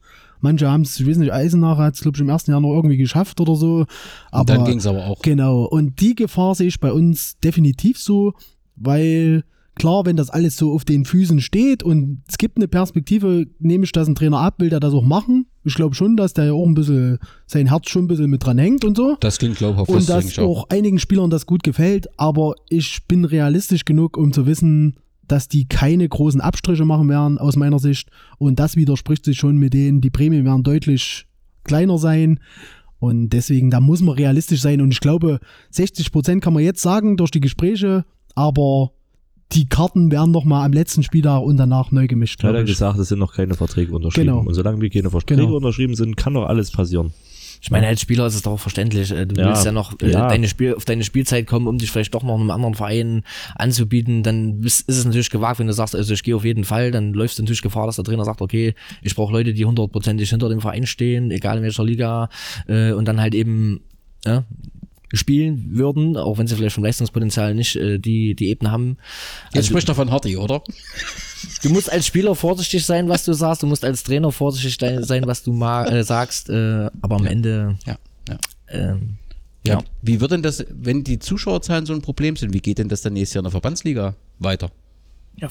Manche 0.46 0.70
haben 0.70 0.82
es, 0.82 1.00
ich 1.00 1.08
weiß 1.08 1.16
nicht, 1.16 1.32
Eisenach 1.32 1.76
hat 1.76 1.94
es, 1.94 2.02
glaube 2.02 2.16
ich, 2.16 2.20
im 2.20 2.28
ersten 2.28 2.52
Jahr 2.52 2.60
noch 2.60 2.72
irgendwie 2.72 2.96
geschafft 2.96 3.40
oder 3.40 3.56
so. 3.56 3.84
Aber 4.30 4.44
dann 4.44 4.64
ging's 4.64 4.86
aber 4.86 5.04
auch. 5.04 5.20
Genau. 5.20 5.64
Und 5.64 6.00
die 6.00 6.14
Gefahr 6.14 6.54
sehe 6.54 6.68
ich 6.68 6.78
bei 6.78 6.92
uns 6.92 7.36
definitiv 7.40 7.98
so, 7.98 8.32
weil 8.76 9.42
klar, 9.74 10.06
wenn 10.06 10.14
das 10.14 10.30
alles 10.30 10.56
so 10.56 10.72
auf 10.72 10.84
den 10.84 11.04
Füßen 11.04 11.40
steht 11.40 11.82
und 11.82 12.22
es 12.28 12.38
gibt 12.38 12.58
eine 12.58 12.68
Perspektive, 12.68 13.46
nehme 13.58 13.82
ich 13.82 13.90
das 13.90 14.06
ein 14.06 14.14
Trainer 14.14 14.38
ab, 14.38 14.60
will 14.60 14.70
der 14.70 14.78
das 14.78 14.94
auch 14.94 15.02
machen. 15.02 15.46
Ich 15.64 15.74
glaube 15.74 15.96
schon, 15.96 16.16
dass 16.16 16.32
der 16.32 16.44
ja 16.44 16.52
auch 16.52 16.64
ein 16.64 16.74
bisschen, 16.74 17.18
sein 17.48 17.66
Herz 17.66 17.90
schon 17.90 18.04
ein 18.04 18.06
bisschen 18.06 18.30
mit 18.30 18.46
dran 18.46 18.58
hängt 18.58 18.84
und 18.84 18.96
so. 18.96 19.16
Das 19.18 19.38
klingt 19.38 19.56
glaubhaft. 19.56 19.88
Und 19.88 20.08
das 20.08 20.26
dass 20.26 20.38
auch 20.38 20.68
einigen 20.68 21.00
Spielern 21.00 21.28
das 21.28 21.44
gut 21.44 21.64
gefällt, 21.64 22.06
aber 22.20 22.54
ich 22.68 23.00
bin 23.08 23.24
realistisch 23.24 23.84
genug, 23.84 24.16
um 24.16 24.32
zu 24.32 24.46
wissen, 24.46 24.94
dass 25.28 25.48
die 25.48 25.66
keine 25.66 26.08
großen 26.08 26.40
Abstriche 26.40 26.84
machen 26.84 27.08
werden, 27.08 27.38
aus 27.38 27.56
meiner 27.56 27.78
Sicht. 27.78 28.08
Und 28.38 28.58
das 28.58 28.76
widerspricht 28.76 29.24
sich 29.24 29.38
schon 29.38 29.56
mit 29.56 29.74
denen, 29.74 30.00
die 30.00 30.10
Prämien 30.10 30.44
werden 30.44 30.62
deutlich 30.62 31.26
kleiner 31.64 31.98
sein. 31.98 32.40
Und 32.98 33.30
deswegen, 33.30 33.70
da 33.70 33.80
muss 33.80 34.00
man 34.00 34.14
realistisch 34.14 34.60
sein. 34.60 34.80
Und 34.80 34.90
ich 34.92 35.00
glaube, 35.00 35.40
60 35.70 36.12
Prozent 36.12 36.42
kann 36.42 36.54
man 36.54 36.62
jetzt 36.62 36.82
sagen 36.82 37.16
durch 37.16 37.30
die 37.30 37.40
Gespräche, 37.40 38.04
aber 38.34 38.92
die 39.52 39.68
Karten 39.68 40.10
werden 40.10 40.32
noch 40.32 40.44
mal 40.44 40.64
am 40.64 40.72
letzten 40.72 41.02
Spieltag 41.02 41.42
und 41.42 41.56
danach 41.56 41.92
neu 41.92 42.06
gemischt. 42.06 42.42
Hat 42.42 42.54
er 42.54 42.64
gesagt, 42.64 42.98
es 42.98 43.08
sind 43.08 43.18
noch 43.20 43.34
keine 43.34 43.54
Verträge 43.54 43.94
unterschrieben. 43.94 44.28
Genau. 44.28 44.40
Und 44.40 44.54
solange 44.54 44.80
wir 44.80 44.90
keine 44.90 45.10
Verträge 45.10 45.42
Genau. 45.42 45.56
unterschrieben 45.56 45.94
sind, 45.94 46.16
kann 46.16 46.34
doch 46.34 46.46
alles 46.46 46.70
passieren. 46.72 47.12
Ich 47.66 47.70
meine, 47.72 47.88
als 47.88 48.00
Spieler 48.00 48.28
ist 48.28 48.36
es 48.36 48.42
doch 48.42 48.52
auch 48.52 48.60
verständlich. 48.60 49.10
Äh, 49.10 49.26
Du 49.26 49.40
Ja, 49.40 49.48
willst 49.48 49.64
ja 49.64 49.72
noch 49.72 50.00
äh, 50.00 50.12
ja. 50.12 50.28
Deine 50.28 50.46
Spiel, 50.46 50.74
auf 50.74 50.84
deine 50.84 51.02
Spielzeit 51.02 51.48
kommen, 51.48 51.66
um 51.66 51.78
dich 51.78 51.90
vielleicht 51.90 52.14
doch 52.14 52.22
noch 52.22 52.38
einem 52.38 52.52
anderen 52.52 52.74
Verein 52.74 53.24
anzubieten. 53.56 54.22
Dann 54.22 54.62
ist, 54.62 54.88
ist 54.88 54.98
es 54.98 55.04
natürlich 55.04 55.30
gewagt, 55.30 55.58
wenn 55.58 55.66
du 55.66 55.72
sagst, 55.72 55.96
also 55.96 56.14
ich 56.14 56.22
gehe 56.22 56.36
auf 56.36 56.44
jeden 56.44 56.62
Fall, 56.62 56.92
dann 56.92 57.12
läufst 57.12 57.40
du 57.40 57.42
natürlich 57.42 57.62
Gefahr, 57.62 57.86
dass 57.86 57.96
der 57.96 58.04
Trainer 58.04 58.24
sagt, 58.24 58.40
okay, 58.40 58.76
ich 59.02 59.16
brauche 59.16 59.32
Leute, 59.32 59.52
die 59.52 59.64
hundertprozentig 59.64 60.30
hinter 60.30 60.48
dem 60.48 60.60
Verein 60.60 60.86
stehen, 60.86 61.32
egal 61.32 61.56
in 61.56 61.64
welcher 61.64 61.82
Liga, 61.82 62.28
äh, 62.68 62.92
und 62.92 63.06
dann 63.08 63.20
halt 63.20 63.34
eben 63.34 63.80
ja, 64.24 64.44
spielen 65.12 65.68
würden, 65.76 66.16
auch 66.16 66.38
wenn 66.38 66.46
sie 66.46 66.56
vielleicht 66.56 66.74
vom 66.74 66.84
Leistungspotenzial 66.84 67.54
nicht 67.54 67.76
äh, 67.76 67.98
die, 67.98 68.34
die 68.34 68.48
Ebene 68.48 68.70
haben. 68.70 68.96
Jetzt 69.46 69.56
Also, 69.56 69.68
spricht 69.70 69.88
er 69.88 69.94
von 69.94 70.10
Hardy, 70.10 70.36
oder? 70.36 70.62
du 71.62 71.70
musst 71.70 71.90
als 71.92 72.06
Spieler 72.06 72.34
vorsichtig 72.34 72.84
sein, 72.84 73.08
was 73.08 73.24
du 73.24 73.32
sagst, 73.32 73.62
du 73.62 73.66
musst 73.66 73.84
als 73.84 74.02
Trainer 74.02 74.32
vorsichtig 74.32 74.76
sein, 75.00 75.26
was 75.26 75.42
du 75.42 75.52
ma 75.52 75.84
äh, 75.86 76.02
sagst, 76.02 76.50
äh, 76.50 76.90
aber 77.00 77.16
am 77.16 77.26
Ende 77.26 77.78
Ja. 77.86 77.96
ja. 78.28 78.38
ähm, 78.68 79.18
Ja. 79.64 79.74
Ja. 79.74 79.84
Wie 80.02 80.20
wird 80.20 80.30
denn 80.32 80.42
das, 80.42 80.64
wenn 80.70 81.02
die 81.04 81.18
Zuschauerzahlen 81.18 81.86
so 81.86 81.92
ein 81.92 82.02
Problem 82.02 82.36
sind, 82.36 82.52
wie 82.52 82.60
geht 82.60 82.78
denn 82.78 82.88
das 82.88 83.02
dann 83.02 83.12
nächstes 83.14 83.34
Jahr 83.34 83.40
in 83.40 83.44
der 83.46 83.50
Verbandsliga 83.52 84.14
weiter? 84.38 84.70
Ja, 85.36 85.48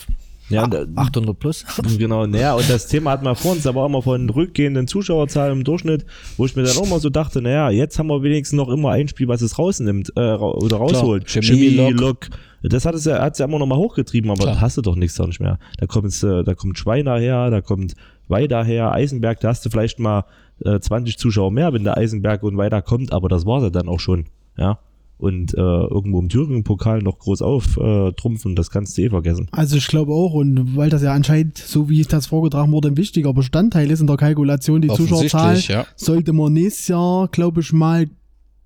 äh, 0.50 0.86
800 0.96 1.40
plus. 1.40 1.66
Genau, 1.98 2.26
naja, 2.26 2.54
und 2.54 2.70
das 2.70 2.88
Thema 2.88 3.12
hatten 3.12 3.26
wir 3.26 3.36
vor 3.36 3.54
uns, 3.54 3.66
aber 3.66 3.82
auch 3.82 3.88
immer 3.88 4.02
von 4.02 4.30
rückgehenden 4.30 4.88
Zuschauerzahlen 4.88 5.54
im 5.54 5.64
Durchschnitt, 5.64 6.06
wo 6.38 6.46
ich 6.46 6.56
mir 6.56 6.64
dann 6.64 6.78
auch 6.78 6.88
mal 6.88 7.00
so 7.00 7.10
dachte, 7.10 7.42
naja, 7.42 7.70
jetzt 7.70 7.98
haben 7.98 8.08
wir 8.08 8.22
wenigstens 8.22 8.58
noch 8.58 8.70
immer 8.70 8.92
ein 8.92 9.08
Spiel, 9.08 9.28
was 9.28 9.42
es 9.42 9.58
rausnimmt 9.58 10.14
äh, 10.16 10.34
oder 10.36 10.78
rausholt. 10.78 11.28
Chemie, 11.28 11.70
Lok. 11.70 12.00
Lok. 12.00 12.30
Das 12.64 12.86
hat 12.86 12.96
es 12.96 13.06
ja, 13.06 13.22
hat's 13.22 13.40
ja 13.40 13.46
immer 13.46 13.60
noch 13.60 13.68
mal 13.68 13.78
hochgetrieben, 13.78 14.32
aber 14.32 14.44
Klar. 14.44 14.56
da 14.56 14.62
hast 14.62 14.78
du 14.78 14.82
doch 14.82 14.96
nichts 14.96 15.16
da 15.16 15.28
nicht 15.28 15.40
mehr. 15.40 15.60
Da 15.78 15.86
kommt, 15.86 16.12
äh, 16.24 16.44
da 16.44 16.56
kommt 16.56 16.78
Schweiner 16.78 17.20
her, 17.20 17.50
da 17.52 17.62
kommt 17.62 17.94
Weida 18.28 18.64
her, 18.64 18.92
Eisenberg, 18.92 19.40
da 19.40 19.50
hast 19.50 19.66
du 19.66 19.70
vielleicht 19.70 20.00
mal 20.00 20.26
äh, 20.64 20.80
20 20.80 21.18
Zuschauer 21.18 21.52
mehr, 21.52 21.74
wenn 21.74 21.84
der 21.84 21.98
Eisenberg 21.98 22.44
und 22.44 22.58
Weida 22.58 22.82
kommt, 22.82 23.14
aber 23.14 23.30
das 23.30 23.46
war 23.46 23.62
ja 23.62 23.70
dann 23.70 23.88
auch 23.88 24.00
schon, 24.00 24.26
ja. 24.58 24.80
Und 25.18 25.54
äh, 25.54 25.58
irgendwo 25.58 26.20
im 26.20 26.28
Thüringen-Pokal 26.28 27.00
noch 27.00 27.20
groß 27.20 27.42
auftrumpfen, 27.42 28.08
äh, 28.10 28.14
trumpfen, 28.14 28.56
das 28.56 28.70
kannst 28.70 28.98
du 28.98 29.04
eh 29.04 29.10
vergessen. 29.10 29.48
Also 29.52 29.78
ich 29.78 29.88
glaube 29.88 30.14
auch, 30.14 30.34
und 30.34 30.76
weil 30.76 30.90
das 30.90 31.04
ja 31.04 31.14
anscheinend, 31.14 31.58
so 31.58 31.90
wie 31.90 32.02
ich 32.02 32.08
das 32.08 32.28
vorgetragen 32.28 32.72
wurde, 32.74 32.90
ein 32.90 32.98
wichtiger 32.98 33.34
Bestandteil 33.34 33.90
ist 33.92 34.02
in 34.02 34.08
der 34.08 34.18
Kalkulation, 34.18 34.82
die 34.82 34.90
Zuschauerzahl, 34.90 35.58
ja. 35.60 35.86
sollte 35.96 36.34
man 36.34 36.52
nächstes 36.52 36.90
Jahr, 36.90 37.30
glaube 37.30 37.62
ich, 37.62 37.72
mal 37.72 38.10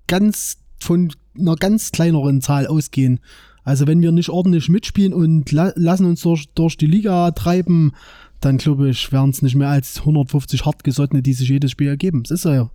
ganz 0.08 0.58
von 0.80 1.12
einer 1.38 1.54
ganz 1.54 1.92
kleineren 1.92 2.40
Zahl 2.40 2.66
ausgehen. 2.66 3.20
Also 3.62 3.86
wenn 3.86 4.02
wir 4.02 4.10
nicht 4.10 4.30
ordentlich 4.30 4.68
mitspielen 4.68 5.12
und 5.12 5.52
la 5.52 5.72
lassen 5.76 6.06
uns 6.06 6.22
durch, 6.22 6.48
durch 6.54 6.76
die 6.76 6.86
Liga 6.86 7.30
treiben, 7.30 7.92
dann 8.40 8.56
glaube 8.56 8.88
ich, 8.88 9.12
werden 9.12 9.30
es 9.30 9.42
nicht 9.42 9.54
mehr 9.54 9.68
als 9.68 10.00
150 10.00 10.64
hartgesottene, 10.64 11.22
die 11.22 11.34
sich 11.34 11.48
jedes 11.48 11.70
Spiel 11.70 11.88
ergeben. 11.88 12.22
Das 12.22 12.32
ist 12.32 12.44
ja. 12.44 12.70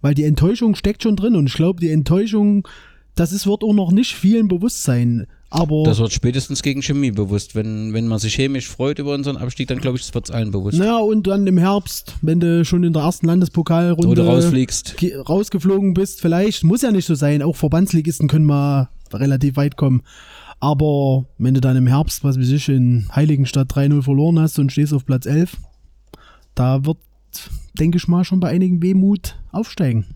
Weil 0.00 0.14
die 0.14 0.24
Enttäuschung 0.24 0.74
steckt 0.74 1.02
schon 1.02 1.16
drin 1.16 1.34
und 1.34 1.46
ich 1.46 1.54
glaube, 1.54 1.80
die 1.80 1.90
Enttäuschung, 1.90 2.68
das 3.14 3.32
ist, 3.32 3.46
wird 3.46 3.62
auch 3.62 3.72
noch 3.74 3.92
nicht 3.92 4.14
vielen 4.14 4.48
bewusst 4.48 4.82
sein. 4.82 5.26
Aber 5.50 5.84
Das 5.84 6.00
wird 6.00 6.12
spätestens 6.12 6.62
gegen 6.62 6.82
Chemie 6.82 7.12
bewusst. 7.12 7.54
Wenn, 7.54 7.92
wenn 7.92 8.08
man 8.08 8.18
sich 8.18 8.34
chemisch 8.34 8.68
freut 8.68 8.98
über 8.98 9.14
unseren 9.14 9.36
Abstieg, 9.36 9.68
dann 9.68 9.78
glaube 9.80 9.96
ich, 9.96 10.02
das 10.04 10.12
wird 10.12 10.24
es 10.24 10.30
allen 10.32 10.50
bewusst. 10.50 10.76
Naja, 10.78 10.98
und 10.98 11.28
dann 11.28 11.46
im 11.46 11.58
Herbst, 11.58 12.16
wenn 12.22 12.40
du 12.40 12.64
schon 12.64 12.82
in 12.82 12.92
der 12.92 13.02
ersten 13.02 13.26
Landespokalrunde 13.26 14.16
du 14.16 14.26
rausfliegst. 14.26 14.96
ge- 14.96 15.14
rausgeflogen 15.16 15.94
bist, 15.94 16.20
vielleicht, 16.20 16.64
muss 16.64 16.82
ja 16.82 16.90
nicht 16.90 17.06
so 17.06 17.14
sein, 17.14 17.40
auch 17.42 17.54
Verbandsligisten 17.54 18.26
können 18.26 18.46
mal 18.46 18.88
relativ 19.12 19.54
weit 19.56 19.76
kommen. 19.76 20.02
Aber 20.58 21.26
wenn 21.38 21.54
du 21.54 21.60
dann 21.60 21.76
im 21.76 21.86
Herbst, 21.86 22.24
was 22.24 22.36
weiß 22.36 22.48
ich, 22.48 22.68
in 22.68 23.06
Heiligenstadt 23.14 23.70
3-0 23.72 24.02
verloren 24.02 24.40
hast 24.40 24.58
und 24.58 24.72
stehst 24.72 24.92
auf 24.92 25.04
Platz 25.06 25.24
11, 25.26 25.56
da 26.56 26.84
wird, 26.84 26.98
denke 27.78 27.98
ich 27.98 28.08
mal, 28.08 28.24
schon 28.24 28.40
bei 28.40 28.48
einigen 28.48 28.82
Wehmut 28.82 29.36
aufsteigen. 29.52 30.06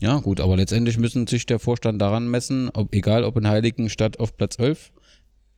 Ja, 0.00 0.18
gut, 0.18 0.40
aber 0.40 0.56
letztendlich 0.56 0.98
müssen 0.98 1.26
sich 1.26 1.46
der 1.46 1.58
Vorstand 1.58 2.00
daran 2.00 2.28
messen, 2.28 2.70
ob, 2.72 2.94
egal 2.94 3.24
ob 3.24 3.36
in 3.36 3.46
Heiligenstadt 3.46 4.18
auf 4.20 4.36
Platz 4.36 4.58
11, 4.58 4.90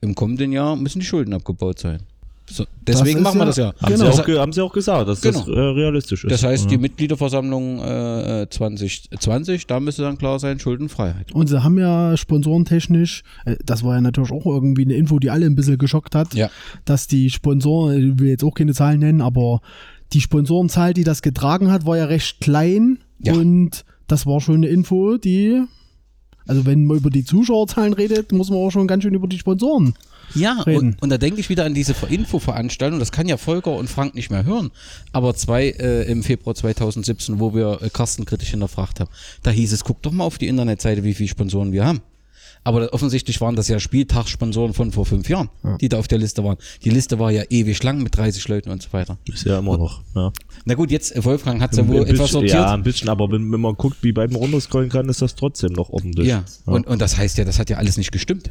im 0.01 0.15
kommenden 0.15 0.53
Jahr 0.53 0.77
müssen 0.77 1.01
die 1.01 1.07
Schulden 1.07 1.33
abgebaut 1.33 1.79
sein. 1.79 2.01
So, 2.51 2.67
deswegen 2.87 3.23
machen 3.23 3.39
wir 3.39 3.45
ja- 3.45 3.47
das 3.47 3.57
ja. 3.57 3.75
Haben, 3.81 3.95
Genau. 3.95 4.11
sie 4.13 4.21
auch, 4.35 4.41
haben 4.41 4.53
sie 4.53 4.61
auch 4.61 4.73
gesagt, 4.75 5.09
dass 5.09 5.23
das 5.23 5.47
Genau. 5.47 5.57
äh, 5.57 5.61
realistisch 5.71 6.25
ist. 6.25 6.31
Das 6.31 6.43
heißt, 6.43 6.69
die 6.69 6.75
ja. 6.75 6.81
Mitgliederversammlung 6.81 7.79
äh, 7.79 8.47
2020, 8.51 9.67
da 9.67 9.81
müsste 9.81 10.03
dann 10.03 10.19
klar 10.19 10.39
sein, 10.39 10.59
Schuldenfreiheit. 10.61 11.33
Und 11.33 11.47
sie 11.47 11.63
haben 11.65 11.79
ja 11.79 12.15
sponsorentechnisch, 12.19 13.23
äh, 13.47 13.57
das 13.65 13.83
war 13.83 13.95
ja 13.95 14.03
natürlich 14.03 14.31
auch 14.31 14.45
irgendwie 14.45 14.83
eine 14.83 14.93
Info, 14.95 15.19
die 15.19 15.31
alle 15.31 15.47
ein 15.47 15.55
bisschen 15.57 15.79
geschockt 15.79 16.15
hat, 16.15 16.35
Ja. 16.35 16.51
dass 16.85 17.07
die 17.07 17.31
Sponsoren, 17.31 18.13
ich 18.13 18.19
will 18.19 18.29
jetzt 18.29 18.45
auch 18.45 18.53
keine 18.55 18.75
Zahlen 18.75 19.01
nennen, 19.01 19.23
aber 19.23 19.63
die 20.15 20.21
Sponsorenzahl, 20.21 20.95
die 20.95 21.05
das 21.05 21.23
getragen 21.23 21.71
hat, 21.71 21.87
war 21.87 21.97
ja 21.97 22.07
recht 22.07 22.41
klein 22.41 22.99
Ja. 23.19 23.35
und 23.35 23.85
das 24.07 24.27
war 24.27 24.41
schon 24.41 24.57
eine 24.57 24.69
Info, 24.69 25.17
die, 25.17 25.63
also 26.47 26.67
wenn 26.67 26.85
man 26.85 26.97
über 26.99 27.11
die 27.11 27.25
Zuschauerzahlen 27.25 27.93
redet, 27.93 28.33
muss 28.33 28.51
man 28.51 28.59
auch 28.59 28.71
schon 28.71 28.87
ganz 28.87 29.03
schön 29.03 29.15
über 29.15 29.27
die 29.29 29.39
Sponsoren. 29.39 29.95
Ja, 30.35 30.61
reden. 30.63 30.89
und, 30.95 31.03
und 31.03 31.11
da 31.11 31.19
denke 31.19 31.39
ich 31.41 31.49
wieder 31.51 31.65
an 31.65 31.75
diese 31.75 31.95
Infoveranstaltung, 32.09 32.99
das 32.99 33.13
kann 33.13 33.29
ja 33.29 33.37
Volker 33.37 33.73
und 33.77 33.89
Frank 33.91 34.15
nicht 34.15 34.31
mehr 34.31 34.45
hören, 34.45 34.71
aber 35.13 35.35
zwei 35.35 35.69
äh, 35.69 36.11
im 36.11 36.23
Februar 36.23 36.55
2017, 36.55 37.41
wo 37.41 37.55
wir 37.55 37.81
äh, 37.83 37.91
Carsten 37.91 38.25
kritisch 38.25 38.51
hinterfragt 38.51 39.01
haben, 39.01 39.11
da 39.43 39.51
hieß 39.51 39.73
es, 39.73 39.85
guck 39.85 40.03
doch 40.03 40.13
mal 40.13 40.25
auf 40.25 40.39
die 40.39 40.49
Internetseite, 40.49 41.05
wie 41.05 41.15
viele 41.15 41.29
Sponsoren 41.29 41.73
wir 41.73 41.85
haben. 41.85 42.01
Aber 42.67 42.93
offensichtlich 42.95 43.41
waren 43.43 43.57
das 43.57 43.69
ja 43.69 43.79
Spieltagssponsoren 43.79 44.73
von 44.73 44.91
vor 44.91 45.05
fünf 45.05 45.29
Jahren, 45.29 45.51
die 45.83 45.89
da 45.91 45.99
auf 45.99 46.09
der 46.09 46.17
Liste 46.19 46.43
waren. 46.45 46.57
Die 46.83 46.89
Liste 46.91 47.19
war 47.19 47.31
ja 47.31 47.43
ewig 47.51 47.83
lang 47.83 48.03
mit 48.03 48.17
30 48.17 48.49
Leuten 48.49 48.71
und 48.71 48.83
so 48.83 48.93
weiter. 48.93 49.19
Ist 49.27 49.45
ja 49.45 49.59
immer 49.59 49.77
noch. 49.77 50.03
Ja. 50.15 50.33
Na 50.65 50.75
gut, 50.75 50.91
jetzt, 50.91 51.15
äh, 51.15 51.23
Wolfgang 51.25 51.61
hat 51.61 51.73
es 51.73 51.79
ja 51.79 51.87
wohl 51.87 51.97
etwas 51.97 52.09
bisschen, 52.11 52.27
sortiert. 52.29 52.55
ja, 52.55 52.73
ein 52.73 52.83
bisschen, 52.83 53.11
aber 53.11 53.31
wenn, 53.31 53.53
wenn 53.53 53.61
man 53.61 53.75
guckt, 53.75 53.99
wie 54.03 54.13
beim 54.13 54.35
runterscrollen 54.35 54.89
kann, 54.89 55.09
ist 55.11 55.21
das 55.21 55.35
trotzdem 55.35 55.73
noch 55.75 55.91
ordentlich. 55.91 56.27
Ja, 56.27 56.45
Und, 56.65 56.87
und 56.87 57.01
das 57.03 57.19
heißt 57.19 57.37
ja, 57.37 57.45
das 57.45 57.59
hat 57.59 57.69
ja 57.69 57.77
alles 57.77 57.99
nicht 57.99 58.13
gestimmt. 58.13 58.51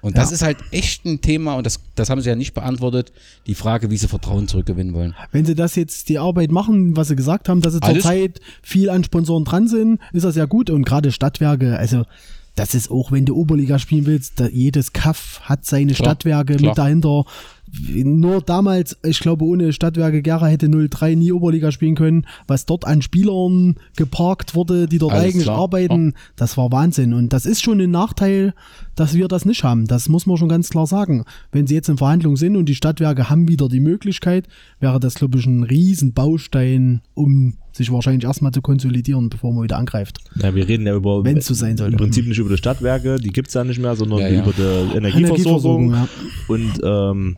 Und 0.00 0.18
das 0.18 0.30
Ja. 0.30 0.34
ist 0.34 0.42
halt 0.42 0.58
echt 0.70 1.06
ein 1.06 1.22
Thema 1.22 1.54
und 1.54 1.64
das, 1.64 1.80
das 1.94 2.10
haben 2.10 2.20
sie 2.20 2.28
ja 2.28 2.36
nicht 2.36 2.52
beantwortet, 2.52 3.10
die 3.46 3.54
Frage, 3.54 3.90
wie 3.90 3.96
sie 3.96 4.06
Vertrauen 4.06 4.48
zurückgewinnen 4.48 4.92
wollen. 4.92 5.14
Wenn 5.32 5.46
sie 5.46 5.54
das 5.54 5.76
jetzt 5.76 6.10
die 6.10 6.18
Arbeit 6.18 6.50
machen, 6.52 6.94
was 6.94 7.08
sie 7.08 7.16
gesagt 7.16 7.48
haben, 7.48 7.62
dass 7.62 7.72
sie 7.72 7.80
zurzeit 7.80 8.38
viel 8.62 8.90
an 8.90 9.02
Sponsoren 9.02 9.44
dran 9.44 9.66
sind, 9.66 10.00
ist 10.12 10.24
das 10.26 10.36
ja 10.36 10.44
gut. 10.44 10.68
Und 10.68 10.84
gerade 10.84 11.10
Stadtwerke, 11.10 11.78
also 11.78 12.04
das 12.54 12.74
ist 12.74 12.90
auch, 12.90 13.10
wenn 13.10 13.24
du 13.24 13.34
Oberliga 13.34 13.78
spielen 13.78 14.06
willst, 14.06 14.38
da, 14.38 14.46
jedes 14.46 14.92
Kaff 14.92 15.40
hat 15.42 15.64
seine 15.64 15.92
Klar, 15.92 16.10
Stadtwerke 16.10 16.56
klar. 16.56 16.70
mit 16.70 16.78
dahinter. 16.78 17.24
Nur 17.92 18.40
damals, 18.40 18.96
ich 19.02 19.18
glaube, 19.18 19.44
ohne 19.44 19.72
Stadtwerke 19.72 20.22
Gera 20.22 20.46
hätte 20.46 20.68
03 20.70 21.16
nie 21.16 21.32
Oberliga 21.32 21.72
spielen 21.72 21.96
können. 21.96 22.26
Was 22.46 22.66
dort 22.66 22.86
an 22.86 23.02
Spielern 23.02 23.76
geparkt 23.96 24.54
wurde, 24.54 24.86
die 24.86 24.98
dort 24.98 25.12
Alles 25.14 25.24
eigentlich 25.24 25.44
klar. 25.44 25.58
arbeiten, 25.58 26.14
das 26.36 26.56
war 26.56 26.70
Wahnsinn. 26.70 27.12
Und 27.14 27.32
das 27.32 27.46
ist 27.46 27.62
schon 27.62 27.80
ein 27.80 27.90
Nachteil, 27.90 28.54
dass 28.94 29.14
wir 29.14 29.26
das 29.26 29.44
nicht 29.44 29.64
haben. 29.64 29.86
Das 29.86 30.08
muss 30.08 30.26
man 30.26 30.36
schon 30.36 30.48
ganz 30.48 30.70
klar 30.70 30.86
sagen. 30.86 31.24
Wenn 31.50 31.66
sie 31.66 31.74
jetzt 31.74 31.88
in 31.88 31.98
Verhandlungen 31.98 32.36
sind 32.36 32.54
und 32.54 32.68
die 32.68 32.76
Stadtwerke 32.76 33.28
haben 33.28 33.48
wieder 33.48 33.68
die 33.68 33.80
Möglichkeit, 33.80 34.46
wäre 34.78 35.00
das, 35.00 35.14
glaube 35.14 35.38
ich, 35.38 35.46
ein 35.46 35.64
Riesenbaustein, 35.64 37.00
um 37.14 37.54
sich 37.76 37.90
wahrscheinlich 37.92 38.24
erstmal 38.24 38.52
zu 38.52 38.62
konsolidieren, 38.62 39.28
bevor 39.30 39.52
man 39.52 39.64
wieder 39.64 39.76
angreift. 39.78 40.18
Ja, 40.40 40.54
wir 40.54 40.66
reden 40.68 40.86
ja 40.86 40.94
über. 40.94 41.24
Wenn's 41.24 41.46
so 41.46 41.54
sein 41.54 41.76
sollte. 41.76 41.92
Im 41.92 41.98
Prinzip 41.98 42.26
nicht 42.26 42.38
über 42.38 42.50
die 42.50 42.56
Stadtwerke, 42.58 43.16
die 43.16 43.30
gibt's 43.30 43.54
ja 43.54 43.64
nicht 43.64 43.80
mehr, 43.80 43.96
sondern 43.96 44.20
Ja, 44.20 44.28
ja. 44.28 44.42
über 44.42 44.52
die 44.52 44.96
Energieversorgung. 44.96 45.92
Energieversorgung, 45.92 45.92
ja. 45.92 46.08
Und 46.48 46.72
ähm, 46.84 47.36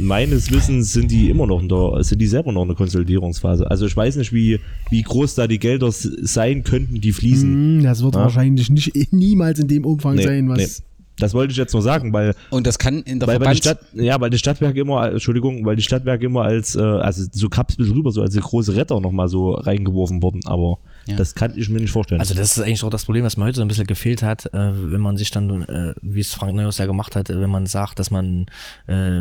meines 0.00 0.50
Wissens 0.52 0.92
sind 0.92 1.10
die 1.10 1.30
immer 1.30 1.46
noch 1.46 1.60
in 1.60 1.68
der, 1.68 2.02
sind 2.04 2.20
die 2.20 2.26
selber 2.26 2.52
noch 2.52 2.62
in 2.62 2.68
der 2.68 2.76
Konsolidierungsphase. 2.76 3.70
Also 3.70 3.86
ich 3.86 3.96
weiß 3.96 4.16
nicht, 4.16 4.32
wie, 4.32 4.60
wie 4.90 5.02
groß 5.02 5.34
da 5.34 5.46
die 5.46 5.58
Gelder 5.58 5.90
sein 5.90 6.64
könnten, 6.64 7.00
die 7.00 7.12
fließen. 7.12 7.78
Hm, 7.78 7.82
Das 7.82 8.02
wird 8.02 8.14
Ja. 8.14 8.22
wahrscheinlich 8.22 8.70
nicht 8.70 8.92
niemals 9.12 9.58
in 9.58 9.68
dem 9.68 9.84
Umfang 9.84 10.16
Nee, 10.16 10.24
sein, 10.24 10.48
was 10.48 10.82
Das 11.18 11.34
wollte 11.34 11.50
ich 11.52 11.56
jetzt 11.58 11.72
nur 11.72 11.82
sagen, 11.82 12.12
weil 12.12 12.34
Und 12.50 12.66
das 12.66 12.78
kann 12.78 13.02
in 13.02 13.18
der 13.20 13.28
weil, 13.28 13.40
weil 13.40 13.52
die. 13.54 13.58
Stadt, 13.58 13.80
ja, 13.92 14.20
weil 14.20 14.30
die 14.30 14.38
Stadtwerke 14.38 14.80
immer, 14.80 15.10
Entschuldigung, 15.10 15.64
weil 15.66 15.76
die 15.76 15.82
Stadtwerke 15.82 16.26
immer 16.26 16.42
als, 16.42 16.76
äh, 16.76 16.80
also 16.80 17.24
so 17.32 17.48
kap's 17.48 17.74
ein 17.74 17.78
bisschen 17.78 17.94
rüber, 17.96 18.10
so 18.12 18.22
als 18.22 18.34
die 18.34 18.40
große 18.40 18.76
Retter 18.76 19.00
nochmal 19.00 19.28
so 19.28 19.52
reingeworfen 19.52 20.22
wurden, 20.22 20.40
aber 20.46 20.78
Ja. 21.06 21.16
das 21.16 21.34
kann 21.34 21.52
ich 21.56 21.68
mir 21.68 21.80
nicht 21.80 21.90
vorstellen. 21.90 22.20
Also 22.20 22.34
das 22.34 22.56
ist 22.56 22.62
eigentlich 22.62 22.84
auch 22.84 22.90
das 22.90 23.04
Problem, 23.04 23.24
was 23.24 23.36
mir 23.36 23.44
heute 23.44 23.56
so 23.56 23.62
ein 23.62 23.68
bisschen 23.68 23.86
gefehlt 23.86 24.22
hat, 24.22 24.46
äh, 24.46 24.52
wenn 24.92 25.00
man 25.00 25.16
sich 25.16 25.30
dann, 25.30 25.62
äh, 25.64 25.94
wie 26.02 26.20
es 26.20 26.32
Frank 26.34 26.54
Neuhaus 26.54 26.78
ja 26.78 26.86
gemacht 26.86 27.16
hat, 27.16 27.30
äh, 27.30 27.40
wenn 27.40 27.50
man 27.50 27.66
sagt, 27.66 27.98
dass 27.98 28.10
man 28.10 28.46
äh, 28.86 29.20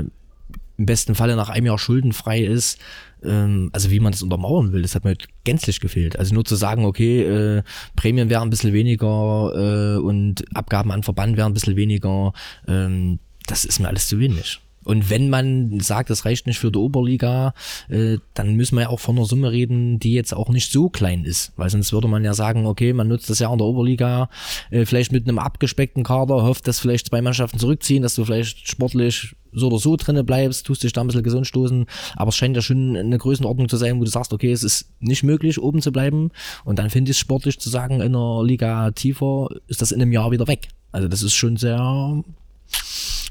im 0.80 0.86
besten 0.86 1.16
Falle 1.16 1.36
nach 1.36 1.50
einem 1.50 1.66
Jahr 1.66 1.80
schuldenfrei 1.80 2.42
ist, 2.44 2.78
ähm, 3.24 3.70
also 3.74 3.92
wie 3.92 4.00
man 4.00 4.12
das 4.12 4.22
untermauern 4.22 4.72
will, 4.72 4.82
das 4.82 4.96
hat 4.96 5.04
mir 5.04 5.12
heute 5.12 5.28
gänzlich 5.44 5.80
gefehlt. 5.80 6.18
Also 6.18 6.34
nur 6.34 6.46
zu 6.46 6.56
sagen, 6.56 6.86
okay, 6.86 7.24
äh, 7.24 7.64
Prämien 7.96 8.30
wären 8.30 8.44
ein 8.44 8.50
bisschen 8.50 8.74
weniger 8.74 9.54
äh, 9.56 10.00
und 10.00 10.44
Abgaben 10.56 10.92
an 10.92 11.04
Verband 11.04 11.38
wären 11.38 11.52
ein 11.52 11.54
bisschen 11.54 11.76
weniger, 11.76 12.34
ähm, 12.68 13.20
das 13.48 13.66
ist 13.66 13.80
mir 13.80 13.88
alles 13.88 14.08
zu 14.08 14.20
wenig. 14.20 14.60
Und 14.88 15.10
wenn 15.10 15.30
man 15.30 15.82
sagt, 15.82 16.10
das 16.10 16.24
reicht 16.24 16.48
nicht 16.48 16.60
für 16.60 16.72
die 16.72 16.80
Oberliga, 16.80 17.54
äh, 17.90 18.20
dann 18.34 18.56
müssen 18.56 18.76
wir 18.76 18.84
ja 18.84 18.90
auch 18.90 19.02
von 19.02 19.18
einer 19.18 19.26
Summe 19.26 19.52
reden, 19.52 20.00
die 20.00 20.14
jetzt 20.14 20.34
auch 20.34 20.48
nicht 20.48 20.72
so 20.72 20.90
klein 20.90 21.26
ist. 21.26 21.52
Weil 21.58 21.70
sonst 21.70 21.92
würde 21.92 22.08
man 22.08 22.24
ja 22.24 22.34
sagen, 22.34 22.66
okay, 22.66 22.94
man 22.94 23.10
nutzt 23.10 23.30
das 23.30 23.40
ja 23.40 23.52
in 23.52 23.58
der 23.58 23.68
Oberliga, 23.68 24.30
äh, 24.72 24.86
vielleicht 24.86 25.12
mit 25.12 25.28
einem 25.28 25.40
abgespeckten 25.40 26.06
Kader, 26.06 26.44
hofft, 26.44 26.70
dass 26.70 26.80
vielleicht 26.80 27.08
zwei 27.08 27.22
Mannschaften 27.22 27.60
zurückziehen, 27.60 28.02
dass 28.02 28.16
du 28.16 28.24
vielleicht 28.24 28.70
sportlich 28.70 29.36
so 29.52 29.68
oder 29.68 29.78
so 29.78 29.98
drinne 29.98 30.24
bleibst, 30.24 30.66
tust 30.66 30.84
dich 30.84 30.94
da 30.94 31.02
ein 31.02 31.08
bisschen 31.08 31.24
gesund 31.24 31.46
stoßen. 31.46 31.86
Aber 32.16 32.30
es 32.30 32.38
scheint 32.38 32.56
ja 32.56 32.62
schon 32.62 32.96
eine 32.96 33.18
Größenordnung 33.18 33.68
zu 33.68 33.76
sein, 33.76 34.00
wo 34.00 34.06
du 34.06 34.10
sagst, 34.10 34.32
okay, 34.32 34.54
es 34.54 34.64
ist 34.64 34.90
nicht 35.02 35.24
möglich, 35.24 35.62
oben 35.62 35.82
zu 35.82 35.92
bleiben. 35.92 36.32
Und 36.64 36.80
dann 36.80 36.90
finde 36.92 37.12
ich 37.12 37.18
es 37.18 37.20
sportlich 37.20 37.60
zu 37.60 37.70
sagen, 37.70 37.96
in 37.96 38.16
einer 38.16 38.42
Liga 38.42 38.92
tiefer 38.92 39.50
ist 39.68 39.82
das 39.82 39.92
in 39.92 40.02
einem 40.02 40.14
Jahr 40.14 40.32
wieder 40.32 40.48
weg. 40.48 40.70
Also 40.94 41.10
das 41.10 41.24
ist 41.24 41.34
schon 41.34 41.58
sehr 41.58 42.24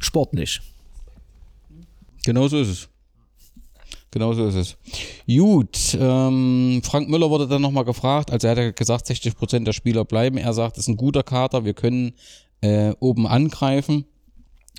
sportlich. 0.01 0.61
Genau 2.27 2.49
so 2.49 2.59
ist 2.59 2.69
es. 2.69 2.89
Genau 4.11 4.33
so 4.33 4.49
ist 4.49 4.57
es. 4.57 4.77
Gut, 5.29 5.97
ähm, 6.01 6.81
Frank 6.83 7.09
Müller 7.09 7.31
wurde 7.31 7.47
dann 7.47 7.63
nochmal 7.63 7.85
gefragt, 7.85 8.33
also 8.33 8.49
er 8.49 8.51
hat 8.51 8.59
ja 8.59 8.71
gesagt, 8.73 9.07
60% 9.07 9.63
der 9.63 9.73
Spieler 9.73 10.05
bleiben. 10.05 10.37
Er 10.37 10.53
sagt, 10.53 10.77
es 10.77 10.85
ist 10.85 10.89
ein 10.89 10.97
guter 10.97 11.23
Kater, 11.23 11.65
wir 11.65 11.75
können 11.75 12.15
äh, 12.63 12.95
oben 12.99 13.29
angreifen. 13.29 14.07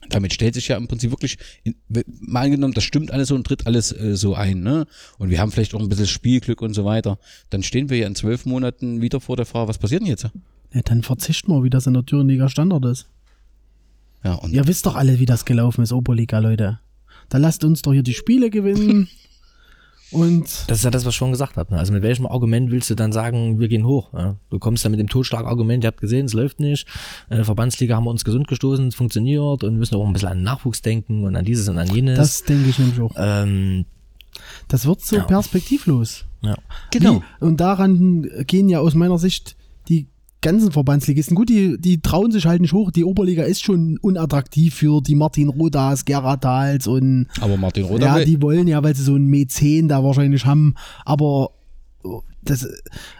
Damit 0.09 0.33
stellt 0.33 0.55
sich 0.55 0.67
ja 0.67 0.75
im 0.75 0.89
Prinzip 0.89 1.11
wirklich, 1.11 1.37
in, 1.63 1.75
mal 2.19 2.47
angenommen, 2.47 2.73
das 2.73 2.83
stimmt 2.83 3.11
alles 3.11 3.29
so 3.29 3.35
und 3.35 3.47
tritt 3.47 3.65
alles 3.65 3.93
äh, 3.93 4.17
so 4.17 4.35
ein, 4.35 4.59
ne? 4.59 4.85
Und 5.17 5.29
wir 5.29 5.39
haben 5.39 5.53
vielleicht 5.53 5.73
auch 5.73 5.79
ein 5.79 5.87
bisschen 5.87 6.07
Spielglück 6.07 6.61
und 6.61 6.73
so 6.73 6.83
weiter. 6.83 7.17
Dann 7.49 7.63
stehen 7.63 7.89
wir 7.89 7.97
ja 7.97 8.07
in 8.07 8.15
zwölf 8.15 8.45
Monaten 8.45 9.01
wieder 9.01 9.21
vor 9.21 9.37
der 9.37 9.45
Frage, 9.45 9.69
was 9.69 9.77
passiert 9.77 10.01
denn 10.01 10.09
jetzt? 10.09 10.27
Ja, 10.73 10.81
dann 10.83 11.01
verzichten 11.01 11.49
wir, 11.53 11.63
wie 11.63 11.69
das 11.69 11.87
in 11.87 11.93
der 11.93 12.05
Thüringer 12.05 12.49
Standard 12.49 12.83
ist. 12.83 13.07
Ja, 14.25 14.33
und 14.33 14.51
Ihr 14.51 14.67
wisst 14.67 14.85
doch 14.85 14.95
alle, 14.95 15.19
wie 15.19 15.25
das 15.25 15.45
gelaufen 15.45 15.81
ist, 15.81 15.93
Oberliga, 15.93 16.39
Leute. 16.39 16.79
Da 17.29 17.37
lasst 17.37 17.63
uns 17.63 17.81
doch 17.81 17.93
hier 17.93 18.03
die 18.03 18.13
Spiele 18.13 18.49
gewinnen. 18.49 19.07
Und 20.11 20.45
Das 20.67 20.77
ist 20.77 20.83
ja 20.85 20.89
das, 20.91 21.03
was 21.03 21.13
ich 21.13 21.17
schon 21.17 21.31
gesagt 21.31 21.57
habe. 21.57 21.73
Ne? 21.73 21.79
Also 21.79 21.91
mit 21.91 22.01
welchem 22.01 22.25
Argument 22.27 22.71
willst 22.71 22.89
du 22.89 22.95
dann 22.95 23.11
sagen, 23.11 23.59
wir 23.59 23.67
gehen 23.67 23.85
hoch? 23.85 24.09
Du 24.49 24.57
kommst 24.57 24.85
dann 24.85 24.91
mit 24.91 25.01
dem 25.01 25.09
Totschlagargument, 25.09 25.83
ihr 25.83 25.87
habt 25.87 25.99
gesehen, 25.99 26.27
es 26.27 26.33
läuft 26.33 26.61
nicht. 26.61 26.87
Äh, 27.29 27.43
Verbandsliga 27.43 27.97
haben 27.97 28.05
wir 28.05 28.11
uns 28.11 28.23
gesund 28.23 28.47
gestoßen, 28.47 28.87
es 28.87 28.95
funktioniert 28.95 29.65
und 29.65 29.71
wir 29.73 29.77
müssen 29.79 29.95
auch 29.95 30.07
ein 30.07 30.13
bisschen 30.13 30.29
an 30.29 30.37
den 30.37 30.43
Nachwuchs 30.45 30.81
denken 30.81 31.25
und 31.25 31.35
an 31.35 31.43
dieses 31.43 31.67
und 31.67 31.77
an 31.77 31.93
jenes. 31.93 32.17
das 32.17 32.43
denke 32.45 32.69
ich 32.69 32.79
nämlich 32.79 33.01
auch. 33.01 33.11
ähm, 33.17 33.83
Das 34.69 34.85
wird 34.85 35.01
so 35.01 35.17
Ja. 35.17 35.23
perspektivlos. 35.25 36.23
ja. 36.41 36.55
genau. 36.91 37.21
Wie, 37.39 37.45
und 37.45 37.57
daran 37.57 38.29
gehen 38.47 38.69
ja 38.69 38.79
aus 38.79 38.95
meiner 38.95 39.17
Sicht 39.17 39.56
ganzen 40.41 40.71
Verbandsligisten. 40.71 41.35
Gut, 41.35 41.49
die, 41.49 41.77
die 41.79 41.99
trauen 42.01 42.31
sich 42.31 42.45
halt 42.45 42.61
nicht 42.61 42.73
hoch. 42.73 42.91
Die 42.91 43.03
Oberliga 43.03 43.43
ist 43.43 43.63
schon 43.63 43.97
unattraktiv 44.01 44.75
für 44.75 45.01
die 45.01 45.15
Martin 45.15 45.49
Rodas, 45.49 46.05
Gerhard 46.05 46.43
Dahls 46.43 46.87
und 46.87 47.27
Aber 47.41 47.57
Martin 47.57 47.85
Roder 47.85 48.05
ja, 48.05 48.15
will- 48.17 48.25
die 48.25 48.41
wollen 48.41 48.67
ja, 48.67 48.83
weil 48.83 48.95
sie 48.95 49.03
so 49.03 49.15
einen 49.15 49.27
Mäzen 49.27 49.87
da 49.87 50.03
wahrscheinlich 50.03 50.45
haben, 50.45 50.75
aber 51.05 51.49
das 52.43 52.65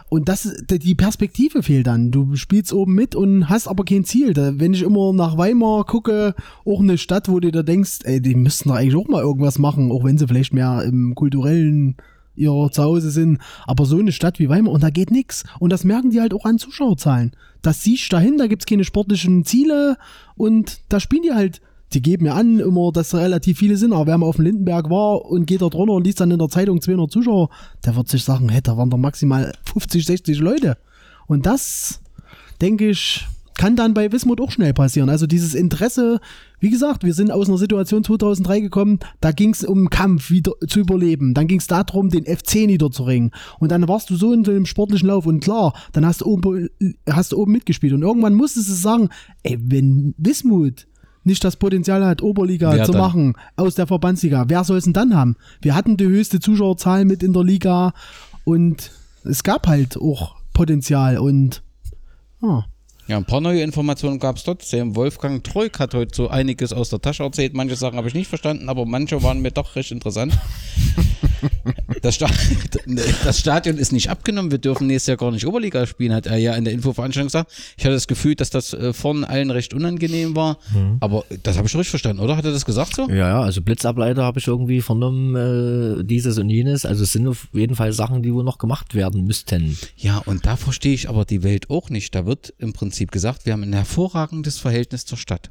und 0.09 0.29
das 0.29 0.49
die 0.69 0.95
Perspektive 0.95 1.61
fehlt 1.61 1.87
dann. 1.87 2.11
Du 2.11 2.35
spielst 2.37 2.71
oben 2.71 2.93
mit 2.95 3.13
und 3.15 3.49
hast 3.49 3.67
aber 3.67 3.83
kein 3.83 4.05
Ziel. 4.05 4.33
Wenn 4.35 4.73
ich 4.73 4.83
immer 4.83 5.11
nach 5.11 5.37
Weimar 5.37 5.83
gucke, 5.85 6.33
auch 6.65 6.79
eine 6.79 6.97
Stadt, 6.97 7.27
wo 7.27 7.41
du 7.41 7.51
da 7.51 7.61
denkst, 7.63 7.99
ey, 8.03 8.21
die 8.21 8.35
müssten 8.35 8.69
doch 8.69 8.75
eigentlich 8.75 8.95
auch 8.95 9.09
mal 9.09 9.21
irgendwas 9.21 9.59
machen, 9.59 9.91
auch 9.91 10.05
wenn 10.05 10.17
sie 10.17 10.27
vielleicht 10.27 10.53
mehr 10.53 10.83
im 10.83 11.13
kulturellen 11.15 11.97
ihr 12.37 12.69
Zuhause 12.71 13.11
sind, 13.11 13.39
aber 13.65 13.85
so 13.85 13.97
eine 13.97 14.11
Stadt 14.11 14.39
wie 14.39 14.49
Weimar 14.49 14.73
und 14.73 14.83
da 14.83 14.89
geht 14.89 15.11
nix 15.11 15.43
und 15.59 15.71
das 15.71 15.83
merken 15.83 16.11
die 16.11 16.21
halt 16.21 16.33
auch 16.33 16.45
an 16.45 16.59
Zuschauerzahlen. 16.59 17.31
Das 17.61 17.83
siehst 17.83 18.11
du 18.11 18.15
dahin, 18.15 18.37
da 18.37 18.47
gibt's 18.47 18.65
keine 18.65 18.83
sportlichen 18.83 19.43
Ziele 19.43 19.97
und 20.35 20.79
da 20.89 20.99
spielen 20.99 21.23
die 21.23 21.33
halt 21.33 21.61
die 21.93 22.01
geben 22.01 22.25
ja 22.25 22.33
an 22.33 22.59
immer, 22.59 22.91
dass 22.91 23.09
da 23.09 23.19
relativ 23.19 23.59
viele 23.59 23.77
sind, 23.77 23.93
aber 23.93 24.07
wer 24.07 24.17
mal 24.17 24.25
auf 24.25 24.35
dem 24.35 24.45
Lindenberg 24.45 24.89
war 24.89 25.25
und 25.25 25.45
geht 25.45 25.61
dort 25.61 25.75
runter 25.75 25.93
und 25.93 26.05
liest 26.05 26.19
dann 26.19 26.31
in 26.31 26.39
der 26.39 26.49
Zeitung 26.49 26.81
200 26.81 27.09
Zuschauer, 27.09 27.49
der 27.85 27.95
wird 27.95 28.09
sich 28.09 28.23
sagen, 28.23 28.49
hey, 28.49 28.61
da 28.61 28.77
waren 28.77 28.89
doch 28.89 28.97
maximal 28.97 29.53
50, 29.71 30.05
60 30.05 30.39
Leute. 30.39 30.77
Und 31.27 31.45
das, 31.45 32.01
denke 32.61 32.89
ich, 32.89 33.25
kann 33.57 33.75
dann 33.75 33.93
bei 33.93 34.11
Wismut 34.11 34.39
auch 34.39 34.51
schnell 34.51 34.73
passieren. 34.73 35.09
Also 35.09 35.27
dieses 35.27 35.53
Interesse, 35.53 36.19
wie 36.59 36.69
gesagt, 36.69 37.03
wir 37.03 37.13
sind 37.13 37.31
aus 37.31 37.47
einer 37.47 37.57
Situation 37.57 38.03
2003 38.03 38.59
gekommen, 38.61 38.99
da 39.19 39.31
ging 39.31 39.51
es 39.51 39.63
um 39.63 39.89
Kampf 39.89 40.29
wieder 40.29 40.53
zu 40.67 40.79
überleben. 40.79 41.33
Dann 41.33 41.47
ging 41.47 41.59
es 41.59 41.67
darum, 41.67 42.09
den 42.09 42.25
FC 42.25 42.67
niederzuringen. 42.67 43.31
Und 43.59 43.71
dann 43.71 43.87
warst 43.87 44.09
du 44.09 44.15
so 44.15 44.33
in 44.33 44.43
dem 44.43 44.65
sportlichen 44.65 45.09
Lauf 45.09 45.25
und 45.25 45.41
klar, 45.41 45.73
dann 45.91 46.05
hast 46.05 46.21
du 46.21 46.25
oben, 46.25 46.69
hast 47.09 47.31
du 47.31 47.37
oben 47.37 47.51
mitgespielt. 47.51 47.93
Und 47.93 48.03
irgendwann 48.03 48.33
musstest 48.33 48.69
du 48.69 48.73
sagen, 48.73 49.09
ey, 49.43 49.57
wenn 49.61 50.13
Wismut 50.17 50.87
nicht 51.23 51.43
das 51.43 51.57
Potenzial 51.57 52.05
hat, 52.05 52.21
Oberliga 52.21 52.73
Wer 52.73 52.85
zu 52.85 52.93
dann? 52.93 53.01
machen 53.01 53.33
aus 53.55 53.75
der 53.75 53.85
Verbandsliga. 53.85 54.45
Wer 54.47 54.63
soll 54.63 54.77
es 54.77 54.85
denn 54.85 54.93
dann 54.93 55.15
haben? 55.15 55.35
Wir 55.61 55.75
hatten 55.75 55.97
die 55.97 56.05
höchste 56.05 56.39
Zuschauerzahl 56.39 57.05
mit 57.05 57.21
in 57.21 57.33
der 57.33 57.43
Liga 57.43 57.93
und 58.45 58.91
es 59.23 59.43
gab 59.43 59.67
halt 59.67 59.97
auch 59.97 60.35
Potenzial 60.53 61.17
und 61.17 61.61
ah, 62.41 62.63
Ja, 63.07 63.15
ein 63.15 63.23
paar 63.23 63.39
neue 63.39 63.61
Informationen 63.61 64.19
gab 64.19 64.35
es 64.35 64.43
trotzdem. 64.43 64.97
Wolfgang 64.97 65.41
Troik 65.41 65.79
hat 65.79 65.93
heute 65.93 66.13
so 66.13 66.27
einiges 66.27 66.73
aus 66.73 66.89
der 66.89 66.99
Tasche 66.99 67.23
erzählt. 67.23 67.53
Manche 67.53 67.77
Sachen 67.77 67.97
habe 67.97 68.09
ich 68.09 68.13
nicht 68.13 68.27
verstanden, 68.27 68.67
aber 68.67 68.85
manche 68.85 69.23
waren 69.23 69.41
mir 69.41 69.51
doch 69.51 69.77
recht 69.77 69.91
interessant. 69.91 70.37
Das, 72.01 72.15
Sta 72.15 72.27
das 73.23 73.39
Stadion 73.39 73.77
ist 73.77 73.91
nicht 73.91 74.09
abgenommen. 74.09 74.51
Wir 74.51 74.57
dürfen 74.57 74.87
nächstes 74.87 75.07
Jahr 75.07 75.17
gar 75.17 75.31
nicht 75.31 75.45
Oberliga 75.45 75.85
spielen, 75.85 76.13
hat 76.13 76.27
er 76.27 76.37
ja 76.37 76.53
in 76.55 76.63
der 76.63 76.73
Infoveranstaltung 76.73 77.27
gesagt. 77.27 77.51
Ich 77.77 77.85
hatte 77.85 77.93
das 77.93 78.07
Gefühl, 78.07 78.35
dass 78.35 78.49
das 78.49 78.73
äh, 78.73 78.93
vorne 78.93 79.27
allen 79.27 79.51
recht 79.51 79.73
unangenehm 79.73 80.35
war. 80.35 80.57
Aber 80.99 81.25
das 81.43 81.57
habe 81.57 81.67
ich 81.67 81.73
richtig 81.75 81.89
verstanden, 81.89 82.21
oder? 82.21 82.37
Hat 82.37 82.45
er 82.45 82.51
das 82.51 82.65
gesagt 82.65 82.95
so? 82.95 83.09
Ja, 83.09 83.15
ja, 83.15 83.41
also 83.41 83.61
Blitzableiter 83.61 84.23
habe 84.23 84.39
ich 84.39 84.47
irgendwie 84.47 84.81
vernommen, 84.81 85.35
äh, 85.99 86.03
dieses 86.03 86.37
und 86.37 86.49
jenes. 86.49 86.85
Also 86.85 87.03
es 87.03 87.11
sind 87.11 87.27
auf 87.27 87.47
jeden 87.53 87.75
Fall 87.75 87.93
Sachen, 87.93 88.23
die 88.23 88.33
wohl 88.33 88.43
noch 88.43 88.57
gemacht 88.57 88.95
werden 88.95 89.25
müssten. 89.25 89.77
Ja, 89.95 90.19
und 90.19 90.45
da 90.45 90.55
verstehe 90.55 90.93
ich 90.93 91.09
aber 91.09 91.25
die 91.25 91.43
Welt 91.43 91.69
auch 91.69 91.89
nicht. 91.89 92.15
Da 92.15 92.25
wird 92.25 92.53
im 92.57 92.73
Prinzip 92.73 93.11
gesagt, 93.11 93.45
wir 93.45 93.53
haben 93.53 93.63
ein 93.63 93.73
hervorragendes 93.73 94.59
Verhältnis 94.59 95.05
zur 95.05 95.17
Stadt. 95.17 95.49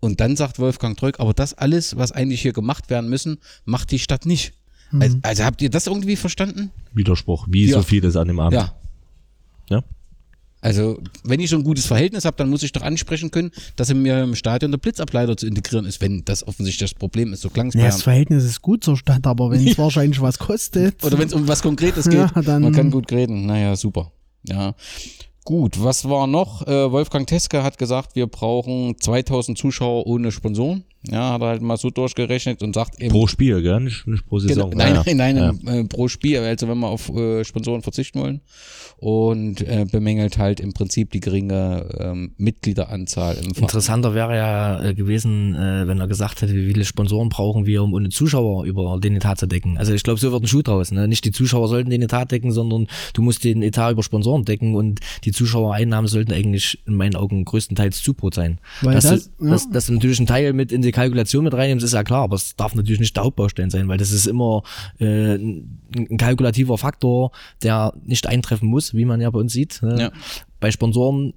Und 0.00 0.20
dann 0.20 0.36
sagt 0.36 0.58
Wolfgang 0.58 0.96
Treuk, 0.96 1.18
aber 1.20 1.34
das 1.34 1.54
alles, 1.54 1.96
was 1.96 2.12
eigentlich 2.12 2.40
hier 2.42 2.52
gemacht 2.52 2.88
werden 2.90 3.10
müssen, 3.10 3.38
macht 3.64 3.90
die 3.90 3.98
Stadt 3.98 4.26
nicht. 4.26 4.52
Also, 5.00 5.18
also 5.22 5.44
habt 5.44 5.60
ihr 5.60 5.70
das 5.70 5.86
irgendwie 5.86 6.16
verstanden? 6.16 6.70
Widerspruch, 6.94 7.46
wie 7.50 7.66
Ja. 7.66 7.76
so 7.78 7.82
vieles 7.82 8.16
an 8.16 8.28
dem 8.28 8.40
Abend. 8.40 8.54
Ja. 8.54 8.74
Ja. 9.70 9.84
Also, 10.60 10.98
wenn 11.24 11.40
ich 11.40 11.50
so 11.50 11.56
ein 11.56 11.62
gutes 11.62 11.86
Verhältnis 11.86 12.24
habe, 12.24 12.36
dann 12.36 12.48
muss 12.48 12.62
ich 12.62 12.72
doch 12.72 12.82
ansprechen 12.82 13.30
können, 13.30 13.50
dass 13.76 13.90
in 13.90 14.02
mir 14.02 14.22
im 14.22 14.34
Stadion 14.34 14.70
der 14.72 14.78
Blitzableiter 14.78 15.36
zu 15.36 15.46
integrieren 15.46 15.84
ist, 15.84 16.00
wenn 16.00 16.24
das 16.24 16.46
offensichtlich 16.46 16.90
das 16.90 16.98
Problem 16.98 17.32
ist. 17.32 17.42
So 17.42 17.50
klang 17.50 17.68
es 17.68 17.74
ja, 17.74 17.82
das 17.84 18.02
Verhältnis 18.02 18.44
ist 18.44 18.62
gut 18.62 18.82
zur 18.82 18.96
Stadt, 18.96 19.26
aber 19.26 19.50
wenn 19.50 19.66
es 19.66 19.76
wahrscheinlich 19.78 20.20
was 20.20 20.38
kostet. 20.38 21.04
Oder 21.04 21.18
wenn 21.18 21.28
es 21.28 21.34
um 21.34 21.46
was 21.46 21.60
Konkretes 21.62 22.06
geht, 22.08 22.14
Ja, 22.18 22.42
dann- 22.42 22.62
man 22.62 22.72
kann 22.72 22.90
gut 22.90 23.12
reden. 23.12 23.46
Naja, 23.46 23.76
super. 23.76 24.10
Ja. 24.44 24.74
Gut, 25.48 25.82
was 25.82 26.06
war 26.06 26.26
noch? 26.26 26.66
Äh, 26.66 26.92
Wolfgang 26.92 27.26
Teske 27.26 27.62
hat 27.62 27.78
gesagt, 27.78 28.14
wir 28.14 28.26
brauchen 28.26 28.96
2000 29.00 29.56
Zuschauer 29.56 30.06
ohne 30.06 30.30
Sponsoren. 30.30 30.84
Ja, 31.06 31.32
hat 31.32 31.42
er 31.42 31.48
halt 31.48 31.62
mal 31.62 31.76
so 31.76 31.90
durchgerechnet 31.90 32.60
und 32.62 32.74
sagt 32.74 33.00
eben. 33.00 33.12
Pro 33.12 33.28
Spiel, 33.28 33.62
gell? 33.62 33.80
Nicht, 33.80 34.06
nicht 34.06 34.26
pro 34.26 34.40
Saison. 34.40 34.70
Genau, 34.70 34.84
nein, 34.84 34.94
Ja, 35.06 35.14
nein, 35.14 35.36
ja. 35.36 35.52
nein, 35.62 35.78
äh, 35.78 35.84
pro 35.84 36.08
Spiel, 36.08 36.40
also 36.40 36.68
wenn 36.68 36.78
wir 36.78 36.88
auf 36.88 37.08
äh, 37.08 37.44
Sponsoren 37.44 37.82
verzichten 37.82 38.20
wollen. 38.20 38.40
Und 38.98 39.60
äh, 39.60 39.86
bemängelt 39.90 40.38
halt 40.38 40.58
im 40.58 40.74
Prinzip 40.74 41.12
die 41.12 41.20
geringe 41.20 41.88
ähm, 41.98 42.34
Mitgliederanzahl 42.36 43.36
im 43.36 43.54
Verein. 43.54 43.62
Interessanter 43.62 44.12
wäre 44.12 44.36
ja 44.36 44.82
äh, 44.82 44.94
gewesen, 44.94 45.54
äh, 45.54 45.86
wenn 45.86 46.00
er 46.00 46.08
gesagt 46.08 46.42
hätte, 46.42 46.52
wie 46.54 46.66
viele 46.66 46.84
Sponsoren 46.84 47.28
brauchen 47.28 47.64
wir, 47.64 47.84
um 47.84 47.94
ohne 47.94 48.08
Zuschauer 48.08 48.64
über 48.64 48.98
den 48.98 49.14
Etat 49.14 49.36
zu 49.36 49.46
decken. 49.46 49.78
Also 49.78 49.94
ich 49.94 50.02
glaube, 50.02 50.18
so 50.18 50.32
wird 50.32 50.42
ein 50.42 50.48
Schuh 50.48 50.62
draus. 50.62 50.90
Ne? 50.90 51.06
Nicht 51.06 51.24
die 51.24 51.30
Zuschauer 51.30 51.68
sollten 51.68 51.90
den 51.90 52.02
Etat 52.02 52.26
decken, 52.26 52.50
sondern 52.50 52.88
du 53.14 53.22
musst 53.22 53.44
den 53.44 53.62
Etat 53.62 53.92
über 53.92 54.02
Sponsoren 54.02 54.44
decken 54.44 54.74
und 54.74 54.98
die 55.24 55.30
Zuschauereinnahmen 55.38 56.08
sollten 56.08 56.32
eigentlich 56.32 56.80
in 56.86 56.94
meinen 56.94 57.16
Augen 57.16 57.44
größtenteils 57.44 58.02
Zubrot 58.02 58.34
sein. 58.34 58.58
Weil 58.82 58.94
dass, 58.94 59.04
das- 59.04 59.30
du, 59.36 59.46
dass, 59.48 59.70
dass 59.70 59.86
du 59.86 59.94
natürlich 59.94 60.18
einen 60.18 60.26
Teil 60.26 60.52
mit 60.52 60.72
in 60.72 60.82
die 60.82 60.92
Kalkulation 60.92 61.44
mit 61.44 61.54
reinnimmst, 61.54 61.84
ist 61.84 61.94
ja 61.94 62.04
klar, 62.04 62.22
aber 62.24 62.36
es 62.36 62.56
darf 62.56 62.74
natürlich 62.74 63.00
nicht 63.00 63.16
der 63.16 63.24
Hauptbaustein 63.24 63.70
sein, 63.70 63.88
weil 63.88 63.98
das 63.98 64.10
ist 64.10 64.26
immer 64.26 64.62
äh, 64.98 65.34
ein 65.36 65.78
ein 65.96 66.18
kalkulativer 66.18 66.76
Faktor, 66.76 67.30
der 67.62 67.94
nicht 68.04 68.26
eintreffen 68.26 68.68
muss, 68.68 68.92
wie 68.94 69.06
man 69.06 69.20
ja 69.22 69.30
bei 69.30 69.38
uns 69.38 69.52
sieht. 69.54 69.80
Ne? 69.82 69.96
Ja. 70.00 70.12
Bei 70.60 70.70
Sponsoren 70.70 71.32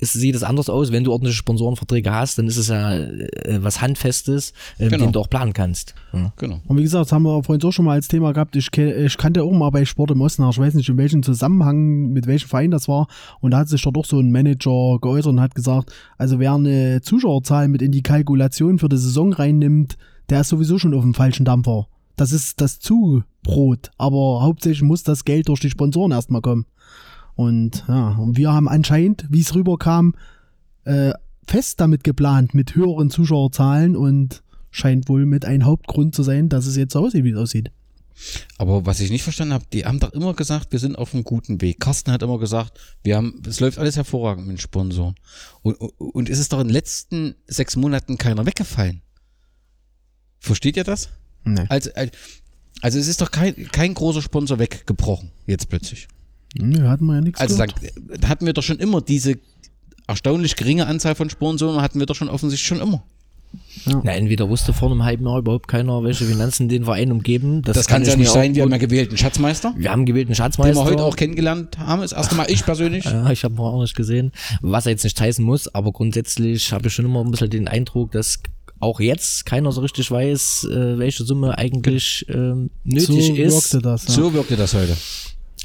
ist, 0.00 0.14
sieht 0.14 0.34
es 0.34 0.42
anders 0.42 0.68
aus. 0.68 0.90
Wenn 0.92 1.04
du 1.04 1.12
ordentliche 1.12 1.36
Sponsorenverträge 1.36 2.12
hast, 2.12 2.38
dann 2.38 2.46
ist 2.46 2.56
es 2.56 2.68
ja 2.68 2.92
äh, 2.94 3.58
was 3.62 3.80
Handfestes, 3.80 4.52
äh, 4.78 4.84
mit 4.84 4.92
Genau. 4.92 5.04
dem 5.06 5.12
du 5.12 5.20
auch 5.20 5.30
planen 5.30 5.52
kannst. 5.52 5.94
Ja. 6.12 6.32
Genau. 6.36 6.60
Und 6.66 6.76
wie 6.78 6.82
gesagt, 6.82 7.06
das 7.06 7.12
haben 7.12 7.22
wir 7.24 7.42
vorhin 7.44 7.62
auch 7.66 7.72
schon 7.72 7.84
mal 7.84 7.92
als 7.92 8.08
Thema 8.08 8.32
gehabt. 8.32 8.56
Ich, 8.56 8.68
ich 8.76 9.16
kannte 9.16 9.42
auch 9.42 9.52
mal 9.52 9.70
bei 9.70 9.84
Sport 9.84 10.10
im 10.10 10.20
Osnabrück, 10.20 10.54
ich 10.56 10.60
weiß 10.60 10.74
nicht 10.74 10.88
in 10.88 10.96
welchem 10.96 11.22
Zusammenhang, 11.22 12.08
mit 12.12 12.26
welchem 12.26 12.48
Verein 12.48 12.70
das 12.70 12.88
war. 12.88 13.06
Und 13.40 13.52
da 13.52 13.58
hat 13.58 13.68
sich 13.68 13.82
dort 13.82 13.96
auch 13.96 14.04
so 14.04 14.18
ein 14.18 14.32
Manager 14.32 14.98
geäußert 15.00 15.32
und 15.32 15.40
hat 15.40 15.54
gesagt, 15.54 15.92
also 16.18 16.38
wer 16.38 16.54
eine 16.54 17.00
Zuschauerzahl 17.02 17.68
mit 17.68 17.82
in 17.82 17.92
die 17.92 18.02
Kalkulation 18.02 18.78
für 18.78 18.88
die 18.88 18.96
Saison 18.98 19.32
reinnimmt, 19.32 19.96
der 20.30 20.40
ist 20.42 20.48
sowieso 20.48 20.78
schon 20.78 20.94
auf 20.94 21.02
dem 21.02 21.14
falschen 21.14 21.44
Dampfer. 21.44 21.86
Das 22.16 22.32
ist 22.32 22.60
das 22.60 22.78
Zubrot. 22.80 23.90
Aber 23.98 24.42
hauptsächlich 24.42 24.82
muss 24.82 25.02
das 25.02 25.24
Geld 25.24 25.48
durch 25.48 25.60
die 25.60 25.70
Sponsoren 25.70 26.12
erstmal 26.12 26.40
kommen. 26.42 26.66
Und 27.34 27.84
ja, 27.88 28.10
und 28.10 28.36
wir 28.36 28.52
haben 28.52 28.68
anscheinend, 28.68 29.26
wie 29.30 29.40
es 29.40 29.54
rüberkam, 29.54 30.14
äh, 30.84 31.12
fest 31.46 31.80
damit 31.80 32.04
geplant, 32.04 32.54
mit 32.54 32.74
höheren 32.74 33.10
Zuschauerzahlen 33.10 33.96
und 33.96 34.42
scheint 34.70 35.08
wohl 35.08 35.26
mit 35.26 35.44
ein 35.44 35.64
Hauptgrund 35.64 36.14
zu 36.14 36.22
sein, 36.22 36.48
dass 36.48 36.66
es 36.66 36.76
jetzt 36.76 36.92
so 36.92 37.00
aussieht, 37.00 37.24
wie 37.24 37.30
es 37.30 37.38
aussieht. 37.38 37.70
Aber 38.58 38.86
was 38.86 39.00
ich 39.00 39.10
nicht 39.10 39.22
verstanden 39.22 39.54
habe, 39.54 39.64
die 39.72 39.84
haben 39.84 39.98
doch 39.98 40.12
immer 40.12 40.34
gesagt, 40.34 40.72
wir 40.72 40.78
sind 40.78 40.96
auf 40.96 41.14
einem 41.14 41.24
guten 41.24 41.60
Weg. 41.60 41.80
Carsten 41.80 42.12
hat 42.12 42.22
immer 42.22 42.38
gesagt, 42.38 42.78
wir 43.02 43.16
haben, 43.16 43.42
es 43.46 43.60
läuft 43.60 43.78
alles 43.78 43.96
hervorragend 43.96 44.46
mit 44.46 44.58
den 44.58 44.60
Sponsoren. 44.60 45.14
Und, 45.62 45.74
und, 45.80 45.90
und 45.98 46.28
ist 46.28 46.38
es 46.38 46.48
doch 46.48 46.60
in 46.60 46.68
den 46.68 46.74
letzten 46.74 47.34
sechs 47.46 47.76
Monaten 47.76 48.18
keiner 48.18 48.44
weggefallen. 48.44 49.02
Versteht 50.38 50.76
ihr 50.76 50.84
das? 50.84 51.08
Nee. 51.44 51.64
Also, 51.68 51.90
also 52.82 52.98
es 52.98 53.08
ist 53.08 53.20
doch 53.20 53.30
kein, 53.30 53.54
kein 53.72 53.94
großer 53.94 54.22
Sponsor 54.22 54.58
weggebrochen, 54.58 55.30
jetzt 55.46 55.68
plötzlich. 55.68 56.08
Nö, 56.56 56.88
hatten 56.88 57.06
wir 57.06 57.14
ja 57.14 57.20
nichts 57.20 57.40
Also 57.40 57.54
gehört. 57.56 57.80
sagt, 57.80 58.28
hatten 58.28 58.46
wir 58.46 58.52
doch 58.52 58.62
schon 58.62 58.78
immer 58.78 59.00
diese 59.00 59.36
erstaunlich 60.06 60.56
geringe 60.56 60.86
Anzahl 60.86 61.14
von 61.14 61.30
Sponsoren, 61.30 61.80
hatten 61.80 61.98
wir 62.00 62.06
doch 62.06 62.16
schon 62.16 62.28
offensichtlich 62.28 62.66
schon 62.66 62.80
immer. 62.80 63.02
Na, 63.84 64.12
entweder 64.12 64.48
wusste 64.48 64.72
vor 64.72 64.90
einem 64.90 65.04
halben 65.04 65.26
Jahr 65.26 65.38
überhaupt 65.38 65.66
keiner, 65.66 66.04
welche 66.04 66.24
Finanzen 66.24 66.68
den 66.68 66.84
Verein 66.84 67.10
umgeben. 67.10 67.62
Das, 67.62 67.76
Das, 67.76 67.86
kann 67.88 68.02
ich 68.02 68.08
ja 68.08 68.16
nicht 68.16 68.30
sein, 68.30 68.54
wir 68.54 68.62
haben 68.62 68.70
ja 68.70 68.78
gewählten 68.78 69.16
Schatzmeister, 69.16 69.74
Wir 69.76 69.90
haben 69.90 70.06
gewählten 70.06 70.30
den 70.32 70.36
Schatzmeister. 70.36 70.74
wir 70.84 70.84
heute 70.84 71.04
auch 71.04 71.16
kennengelernt 71.16 71.78
haben, 71.78 72.02
das 72.02 72.12
erste 72.12 72.34
Mal 72.36 72.46
ich 72.48 72.64
persönlich. 72.64 73.04
Ja, 73.10 73.30
ich 73.30 73.42
habe 73.44 73.54
noch 73.54 73.72
auch 73.72 73.80
nicht 73.80 73.96
gesehen, 73.96 74.32
was 74.60 74.86
er 74.86 74.92
jetzt 74.92 75.04
nicht 75.04 75.20
heißen 75.20 75.44
muss, 75.44 75.72
aber 75.74 75.90
grundsätzlich 75.92 76.72
habe 76.72 76.88
ich 76.88 76.94
schon 76.94 77.04
immer 77.04 77.24
ein 77.24 77.30
bisschen 77.30 77.50
den 77.50 77.66
Eindruck, 77.68 78.12
dass 78.12 78.40
auch 78.78 79.00
jetzt 79.00 79.46
keiner 79.46 79.72
so 79.72 79.80
richtig 79.80 80.10
weiß, 80.10 80.68
äh, 80.70 80.98
welche 80.98 81.24
Summe 81.24 81.58
eigentlich 81.58 82.26
ähm, 82.28 82.70
nötig 82.84 83.06
so 83.26 83.34
ist. 83.34 83.72
wirkte 83.74 83.78
das. 83.82 84.06
Ja. 84.08 84.14
So 84.14 84.32
wirkte 84.32 84.56
das 84.56 84.74
heute. 84.74 84.96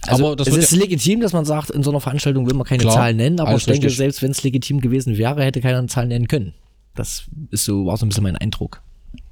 Also 0.07 0.27
Aber 0.27 0.35
das 0.35 0.47
es 0.47 0.55
ist 0.57 0.71
ja- 0.73 0.79
legitim, 0.79 1.21
dass 1.21 1.33
man 1.33 1.45
sagt, 1.45 1.69
in 1.71 1.83
so 1.83 1.89
einer 1.91 1.99
Veranstaltung 2.01 2.45
will 2.47 2.53
man 2.55 2.65
keine 2.65 2.81
Klar, 2.81 2.93
Zahlen 2.93 3.17
nennen, 3.17 3.39
aber 3.39 3.55
ich 3.55 3.65
denke, 3.65 3.83
richtig. 3.87 3.97
selbst 3.97 4.21
wenn 4.21 4.31
es 4.31 4.43
legitim 4.43 4.81
gewesen 4.81 5.17
wäre, 5.17 5.43
hätte 5.43 5.61
keiner 5.61 5.79
eine 5.79 5.87
Zahl 5.87 6.07
nennen 6.07 6.27
können. 6.27 6.53
Das 6.95 7.25
ist 7.51 7.65
so, 7.65 7.85
war 7.85 7.97
so 7.97 8.05
ein 8.05 8.09
bisschen 8.09 8.23
mein 8.23 8.37
Eindruck. 8.37 8.81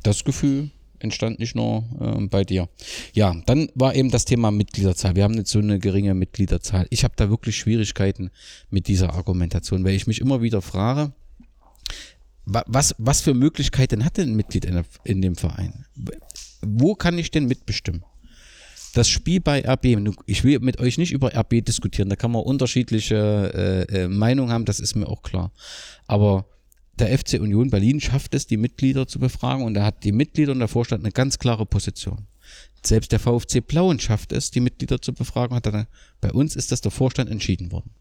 Das 0.04 0.24
Gefühl 0.24 0.70
entstand 1.00 1.40
nicht 1.40 1.54
nur 1.56 1.84
ähm, 2.00 2.30
bei 2.30 2.44
dir. 2.46 2.70
Ja, 3.14 3.36
dann 3.46 3.68
war 3.76 3.94
eben 3.96 4.10
das 4.10 4.24
Thema 4.26 4.52
Mitgliederzahl. 4.52 5.16
Wir 5.18 5.24
haben 5.24 5.34
nicht 5.34 5.48
so 5.48 5.60
eine 5.60 5.78
geringe 5.80 6.14
Mitgliederzahl. 6.14 6.88
Ich 6.92 7.04
habe 7.04 7.14
da 7.18 7.30
wirklich 7.30 7.58
Schwierigkeiten 7.58 8.30
mit 8.70 8.88
dieser 8.88 9.14
Argumentation, 9.14 9.84
weil 9.84 9.96
ich 9.96 10.08
mich 10.08 10.22
immer 10.22 10.42
wieder 10.42 10.62
frage, 10.62 11.12
wa- 12.46 12.64
was, 12.68 12.96
was 12.98 13.22
für 13.22 13.34
Möglichkeiten 13.34 14.06
hat 14.06 14.18
denn 14.18 14.30
ein 14.30 14.36
Mitglied 14.36 14.66
in, 14.66 14.74
der, 14.76 14.86
in 15.04 15.22
dem 15.22 15.36
Verein? 15.36 15.86
Wo 16.62 16.96
kann 16.96 17.18
ich 17.18 17.32
denn 17.32 17.46
mitbestimmen? 17.48 18.04
Das 18.94 19.10
Spiel 19.10 19.42
bei 19.42 19.68
RB, 19.68 19.98
ich 20.28 20.44
will 20.44 20.60
mit 20.60 20.80
euch 20.80 21.00
nicht 21.00 21.12
über 21.12 21.36
RB 21.36 21.66
diskutieren, 21.66 22.10
da 22.10 22.16
kann 22.16 22.32
man 22.32 22.44
unterschiedliche 22.44 23.88
äh, 23.90 24.04
äh, 24.04 24.08
Meinungen 24.08 24.52
haben, 24.52 24.66
das 24.66 24.80
ist 24.80 24.96
mir 24.96 25.08
auch 25.08 25.24
klar. 25.24 25.52
Aber 26.06 26.46
der 27.00 27.18
FC 27.18 27.40
Union 27.40 27.72
Berlin 27.72 28.00
schafft 28.00 28.36
es, 28.36 28.46
die 28.46 28.58
Mitglieder 28.58 29.08
zu 29.08 29.20
befragen 29.20 29.66
und 29.66 29.74
da 29.74 29.84
hat 29.84 30.04
die 30.04 30.12
Mitglieder 30.12 30.52
und 30.52 30.60
der 30.60 30.68
Vorstand 30.68 31.04
eine 31.04 31.12
ganz 31.12 31.40
klare 31.40 31.66
Position. 31.66 32.28
Selbst 32.86 33.12
der 33.12 33.20
VfC 33.20 33.62
Plauen 33.62 34.00
schafft 34.00 34.32
es, 34.32 34.52
die 34.52 34.60
Mitglieder 34.60 35.02
zu 35.02 35.14
befragen. 35.14 35.56
Hat 35.56 35.66
dann, 35.66 35.88
bei 36.22 36.32
uns 36.32 36.56
ist 36.56 36.72
das 36.72 36.82
der 36.82 36.92
Vorstand 36.92 37.32
entschieden 37.32 37.72
worden. 37.72 37.92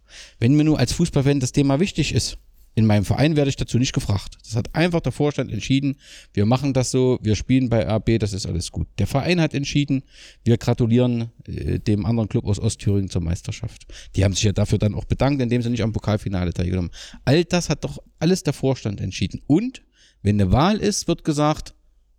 Wenn 0.41 0.55
mir 0.55 0.65
nur 0.65 0.79
als 0.79 0.93
Fußballfan 0.93 1.41
das 1.41 1.53
Thema 1.53 1.81
wichtig 1.81 2.13
ist, 2.13 2.37
in 2.75 2.87
meinem 2.87 3.05
Verein 3.05 3.37
werde 3.37 3.51
ich 3.51 3.57
dazu 3.57 3.79
nicht 3.79 3.93
gefragt. 3.93 4.39
Das 4.43 4.57
hat 4.57 4.75
einfach 4.75 5.01
der 5.01 5.13
Vorstand 5.13 5.53
entschieden. 5.53 5.97
Wir 6.33 6.47
machen 6.47 6.73
das 6.73 6.91
so, 6.91 7.19
wir 7.23 7.37
spielen 7.37 7.69
bei 7.69 7.87
RB, 7.87 8.19
das 8.19 8.33
ist 8.33 8.47
alles 8.47 8.73
gut. 8.73 8.87
Der 8.99 9.07
Verein 9.07 9.41
hat 9.41 9.53
entschieden, 9.53 10.03
wir 10.45 10.57
gratulieren 10.57 11.31
äh, 11.47 11.79
dem 11.79 12.07
anderen 12.07 12.29
Club 12.29 12.47
aus 12.47 12.59
Ostthüringen 12.59 13.11
zur 13.11 13.21
Meisterschaft. 13.21 13.87
Die 14.17 14.25
haben 14.25 14.33
sich 14.33 14.45
ja 14.45 14.53
dafür 14.53 14.79
dann 14.79 14.95
auch 14.95 15.05
bedankt, 15.05 15.43
indem 15.43 15.61
sie 15.61 15.71
nicht 15.71 15.83
am 15.83 15.93
Pokalfinale 15.93 16.53
teilgenommen. 16.55 16.91
All 17.25 17.45
das 17.45 17.69
hat 17.69 17.85
doch 17.85 17.99
alles 18.19 18.43
der 18.43 18.55
Vorstand 18.55 19.01
entschieden. 19.01 19.43
Und 19.47 19.83
wenn 20.23 20.41
eine 20.41 20.53
Wahl 20.53 20.79
ist, 20.79 21.09
wird 21.09 21.25
gesagt, 21.25 21.75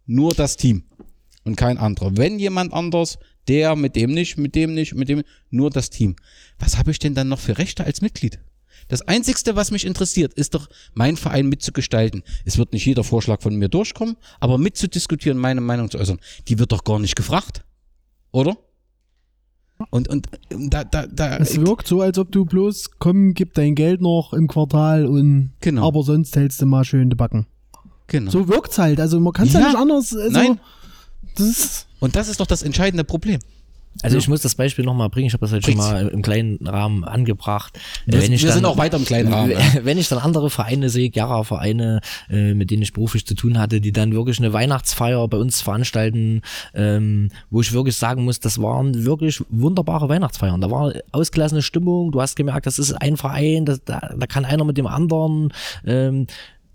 nur 0.05 0.35
das 0.35 0.57
Team 0.57 0.83
und 1.43 1.55
kein 1.55 1.77
anderer. 1.77 2.15
Wenn 2.15 2.37
jemand 2.37 2.73
anders, 2.73 3.17
der 3.47 3.75
mit 3.75 3.95
dem 3.95 4.11
nicht, 4.11 4.37
mit 4.37 4.55
dem 4.55 4.73
nicht, 4.73 4.93
mit 4.93 5.09
dem, 5.09 5.23
nur 5.49 5.69
das 5.69 5.89
Team. 5.89 6.15
Was 6.59 6.77
habe 6.77 6.91
ich 6.91 6.99
denn 6.99 7.15
dann 7.15 7.29
noch 7.29 7.39
für 7.39 7.57
Rechte 7.57 7.83
als 7.83 8.01
Mitglied? 8.01 8.39
Das 8.87 9.01
Einzigste, 9.03 9.55
was 9.55 9.71
mich 9.71 9.85
interessiert, 9.85 10.33
ist 10.33 10.53
doch, 10.53 10.67
meinen 10.93 11.17
Verein 11.17 11.47
mitzugestalten. 11.47 12.23
Es 12.45 12.57
wird 12.57 12.73
nicht 12.73 12.85
jeder 12.85 13.03
Vorschlag 13.03 13.41
von 13.41 13.55
mir 13.55 13.69
durchkommen, 13.69 14.17
aber 14.39 14.57
mitzudiskutieren, 14.57 15.37
meine 15.37 15.61
Meinung 15.61 15.89
zu 15.89 15.97
äußern, 15.99 16.19
die 16.47 16.59
wird 16.59 16.71
doch 16.71 16.83
gar 16.83 16.99
nicht 16.99 17.15
gefragt. 17.15 17.63
Oder? 18.31 18.57
Und, 19.89 20.07
und 20.07 20.27
und 20.53 20.69
da, 20.69 20.83
da, 20.83 21.07
da, 21.07 21.37
Es 21.37 21.59
wirkt 21.59 21.87
so, 21.87 22.01
als 22.01 22.17
ob 22.17 22.31
du 22.31 22.45
bloß, 22.45 22.91
komm, 22.99 23.33
gib 23.33 23.53
dein 23.55 23.75
Geld 23.75 24.01
noch 24.01 24.31
im 24.33 24.47
Quartal 24.47 25.05
und 25.07 25.51
Genau. 25.59 25.87
aber 25.87 26.03
sonst 26.03 26.35
hältst 26.35 26.61
du 26.61 26.65
mal 26.65 26.85
schön 26.85 27.09
die 27.09 27.15
Backen. 27.15 27.47
genau. 28.07 28.31
So 28.31 28.47
wirkt's 28.47 28.77
halt. 28.77 28.99
Also 28.99 29.19
man 29.19 29.33
kann 29.33 29.47
es 29.47 29.53
ja. 29.53 29.59
Ja. 29.59 29.67
nicht 29.67 29.77
anders. 29.77 30.15
Also, 30.15 30.29
Nein. 30.31 30.59
Das 31.35 31.47
ist, 31.47 31.87
Und 31.99 32.15
das 32.15 32.27
ist 32.29 32.39
doch 32.39 32.45
das 32.47 32.61
entscheidende 32.61 33.03
Problem. 33.03 33.39
Also 34.01 34.17
ich 34.17 34.27
muss 34.27 34.41
das 34.41 34.55
Beispiel 34.55 34.83
nochmal 34.83 35.09
bringen, 35.09 35.27
ich 35.27 35.33
habe 35.33 35.41
das 35.41 35.51
halt 35.51 35.65
schon 35.65 35.77
mal 35.77 36.07
im 36.07 36.21
kleinen 36.21 36.65
Rahmen 36.67 37.03
angebracht. 37.03 37.79
Wir, 38.05 38.21
Wenn 38.21 38.33
ich 38.33 38.41
wir 38.41 38.49
dann- 38.49 38.55
sind 38.57 38.65
auch 38.65 38.77
weiter 38.77 38.97
im 38.97 39.05
kleinen 39.05 39.31
Rahmen. 39.31 39.51
ja. 39.51 39.59
Wenn 39.83 39.97
ich 39.97 40.07
dann 40.09 40.19
andere 40.19 40.49
Vereine 40.49 40.89
sehe, 40.89 41.09
Jara-Vereine, 41.13 42.01
äh, 42.29 42.53
mit 42.53 42.71
denen 42.71 42.81
ich 42.81 42.91
beruflich 42.93 43.25
zu 43.25 43.35
tun 43.35 43.59
hatte, 43.59 43.79
die 43.81 43.91
dann 43.91 44.13
wirklich 44.13 44.39
eine 44.39 44.51
Weihnachtsfeier 44.51 45.27
bei 45.27 45.37
uns 45.37 45.61
veranstalten, 45.61 46.41
ähm, 46.73 47.29
wo 47.49 47.61
ich 47.61 47.71
wirklich 47.71 47.95
sagen 47.95 48.23
muss, 48.25 48.39
das 48.39 48.61
waren 48.61 49.05
wirklich 49.05 49.41
wunderbare 49.49 50.09
Weihnachtsfeiern. 50.09 50.59
Da 50.59 50.71
war 50.71 50.91
ausgelassene 51.11 51.61
Stimmung, 51.61 52.11
du 52.11 52.19
hast 52.21 52.35
gemerkt, 52.35 52.65
das 52.65 52.79
ist 52.79 52.93
ein 52.93 53.15
Verein, 53.15 53.65
da, 53.65 53.77
da 53.85 54.27
kann 54.27 54.45
einer 54.45 54.63
mit 54.63 54.77
dem 54.77 54.87
anderen. 54.87 55.53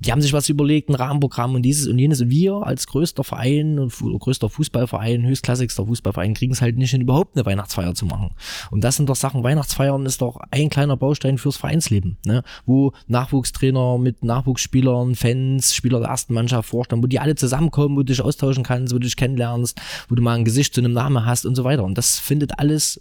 Die 0.01 0.13
haben 0.13 0.21
sich 0.21 0.33
was 0.33 0.49
überlegt, 0.49 0.89
ein 0.89 0.95
Rahmenprogramm 0.95 1.55
und 1.55 1.63
dieses 1.63 1.89
und 1.89 1.99
jenes. 1.99 2.21
Und 2.21 2.31
wir 2.31 2.55
als 2.65 2.87
größter 2.87 3.25
Verein 3.25 3.79
und 3.79 3.93
größter 3.93 4.49
Fußballverein, 4.49 5.27
höchstklassigster 5.27 5.87
Fußballverein, 5.87 6.35
kriegen 6.35 6.53
es 6.53 6.63
halt 6.63 6.77
nicht 6.77 6.91
hin, 6.91 7.01
überhaupt 7.01 7.37
eine 7.37 7.45
Weihnachtsfeier 7.45 7.95
zu 7.95 8.07
machen. 8.07 8.31
Und 8.71 8.85
das 8.85 8.97
sind 8.97 9.09
doch 9.09 9.17
Sachen, 9.17 9.43
Weihnachtsfeiern 9.43 10.07
ist 10.07 10.23
doch 10.23 10.39
ein 10.51 10.71
kleiner 10.71 10.97
Baustein 10.97 11.39
fürs 11.39 11.57
Vereinsleben, 11.57 12.19
ne? 12.25 12.43
wo 12.65 12.93
Nachwuchstrainer 13.09 13.99
mit 13.99 14.25
Nachwuchsspielern, 14.25 15.17
Fans, 15.17 15.75
Spieler 15.75 15.99
der 15.99 16.11
ersten 16.11 16.35
Mannschaft 16.35 16.69
vorstellen, 16.69 17.03
wo 17.03 17.07
die 17.09 17.19
alle 17.19 17.35
zusammenkommen, 17.35 17.97
wo 17.97 18.01
du 18.01 18.13
dich 18.13 18.23
austauschen 18.23 18.63
kannst, 18.63 18.95
wo 18.95 18.99
du 18.99 19.05
dich 19.05 19.17
kennenlernst, 19.17 19.81
wo 20.09 20.15
du 20.15 20.23
mal 20.23 20.35
ein 20.35 20.45
Gesicht 20.45 20.75
zu 20.75 20.81
einem 20.81 20.93
Namen 20.93 21.27
hast 21.27 21.45
und 21.45 21.55
so 21.55 21.65
weiter. 21.65 21.85
Und 21.85 21.99
das 21.99 22.19
findet 22.19 22.59
alles 22.59 23.01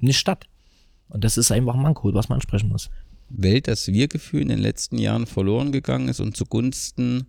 nicht 0.00 0.18
statt. 0.18 0.46
Und 1.08 1.24
das 1.24 1.36
ist 1.36 1.52
einfach 1.52 1.74
ein 1.74 1.82
Manko, 1.82 2.12
was 2.14 2.28
man 2.28 2.36
ansprechen 2.36 2.68
muss. 2.68 2.90
Weil 3.28 3.60
das 3.60 3.88
Wir-Gefühl 3.88 4.42
in 4.42 4.48
den 4.48 4.58
letzten 4.58 4.98
Jahren 4.98 5.26
verloren 5.26 5.72
gegangen 5.72 6.08
ist 6.08 6.20
und 6.20 6.36
zugunsten, 6.36 7.26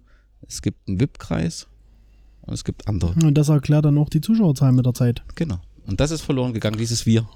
es 0.47 0.61
gibt 0.61 0.87
einen 0.87 0.99
VIP-Kreis 0.99 1.67
und 2.41 2.53
es 2.53 2.63
gibt 2.63 2.87
andere. 2.87 3.13
und 3.23 3.33
das 3.35 3.49
erklärt 3.49 3.85
dann 3.85 3.97
auch 3.97 4.09
die 4.09 4.21
Zuschauerzahlen 4.21 4.75
mit 4.75 4.85
der 4.85 4.93
Zeit. 4.93 5.23
Genau. 5.35 5.59
Und 5.85 5.99
das 5.99 6.11
ist 6.11 6.21
verloren 6.21 6.53
gegangen, 6.53 6.77
dieses 6.77 7.05
Wir. 7.05 7.27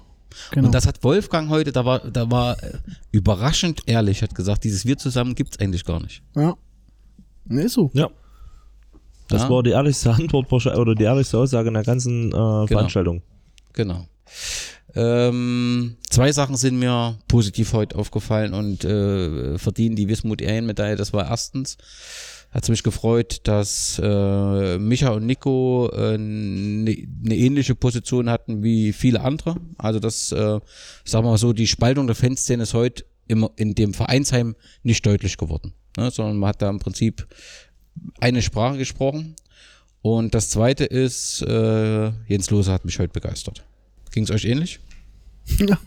Genau. 0.50 0.66
Und 0.66 0.72
das 0.74 0.86
hat 0.86 1.02
Wolfgang 1.04 1.50
heute, 1.50 1.72
da 1.72 1.84
war, 1.84 1.98
da 2.00 2.30
war 2.30 2.62
äh, 2.62 2.78
überraschend 3.10 3.82
ehrlich, 3.86 4.22
hat 4.22 4.34
gesagt, 4.34 4.64
dieses 4.64 4.86
Wir 4.86 4.96
zusammen 4.96 5.34
gibt's 5.34 5.58
eigentlich 5.58 5.84
gar 5.84 6.00
nicht. 6.00 6.22
ja. 6.36 6.54
Ne, 7.44 7.62
ist 7.62 7.72
so. 7.72 7.90
Ja. 7.92 8.08
Das 9.28 9.42
Ja. 9.42 9.50
war 9.50 9.62
die 9.64 9.70
ehrlichste 9.70 10.12
Antwort 10.12 10.50
wahrscheinlich- 10.52 10.80
oder 10.80 10.94
die 10.94 11.02
ehrlichste 11.04 11.38
Aussage 11.38 11.68
in 11.68 11.74
der 11.74 11.82
ganzen 11.82 12.28
äh, 12.32 12.66
Veranstaltung. 12.68 13.20
Genau. 13.72 14.06
Ähm, 14.94 15.96
zwei 16.10 16.32
Sachen 16.32 16.56
sind 16.56 16.78
mir 16.78 17.18
positiv 17.28 17.72
heute 17.72 17.96
aufgefallen 17.96 18.52
und 18.52 18.84
äh, 18.84 19.58
verdienen 19.58 19.96
die 19.96 20.08
Wismut 20.08 20.42
Ehrenmedaille. 20.42 20.96
Das 20.96 21.12
war 21.12 21.28
erstens, 21.28 21.78
hat 22.50 22.64
es 22.64 22.68
mich 22.68 22.82
gefreut, 22.82 23.40
dass 23.44 23.98
äh, 24.02 24.78
Micha 24.78 25.10
und 25.10 25.24
Nico 25.24 25.88
eine 25.90 26.14
äh, 26.14 26.18
ne 26.18 27.08
ne 27.22 27.36
ähnliche 27.36 27.74
Position 27.74 28.28
hatten 28.28 28.62
wie 28.62 28.92
viele 28.92 29.22
andere. 29.22 29.56
Also 29.78 29.98
das, 29.98 30.30
äh, 30.32 30.36
sagen 31.04 31.24
wir 31.24 31.30
mal 31.30 31.38
so, 31.38 31.54
die 31.54 31.66
Spaltung 31.66 32.06
der 32.06 32.16
Fanszene 32.16 32.64
ist 32.64 32.74
heute 32.74 33.04
immer 33.28 33.50
in 33.56 33.74
dem 33.74 33.94
Vereinsheim 33.94 34.54
nicht 34.82 35.06
deutlich 35.06 35.38
geworden, 35.38 35.72
ne, 35.96 36.10
sondern 36.10 36.36
man 36.36 36.50
hat 36.50 36.60
da 36.60 36.68
im 36.68 36.80
Prinzip 36.80 37.26
eine 38.20 38.42
Sprache 38.42 38.76
gesprochen. 38.76 39.36
Und 40.02 40.34
das 40.34 40.50
zweite 40.50 40.84
ist, 40.84 41.40
äh, 41.42 42.08
Jens 42.26 42.50
Lose 42.50 42.70
hat 42.70 42.84
mich 42.84 42.98
heute 42.98 43.12
begeistert. 43.12 43.64
Ging 44.12 44.24
es 44.24 44.30
euch 44.30 44.44
ähnlich? 44.44 44.80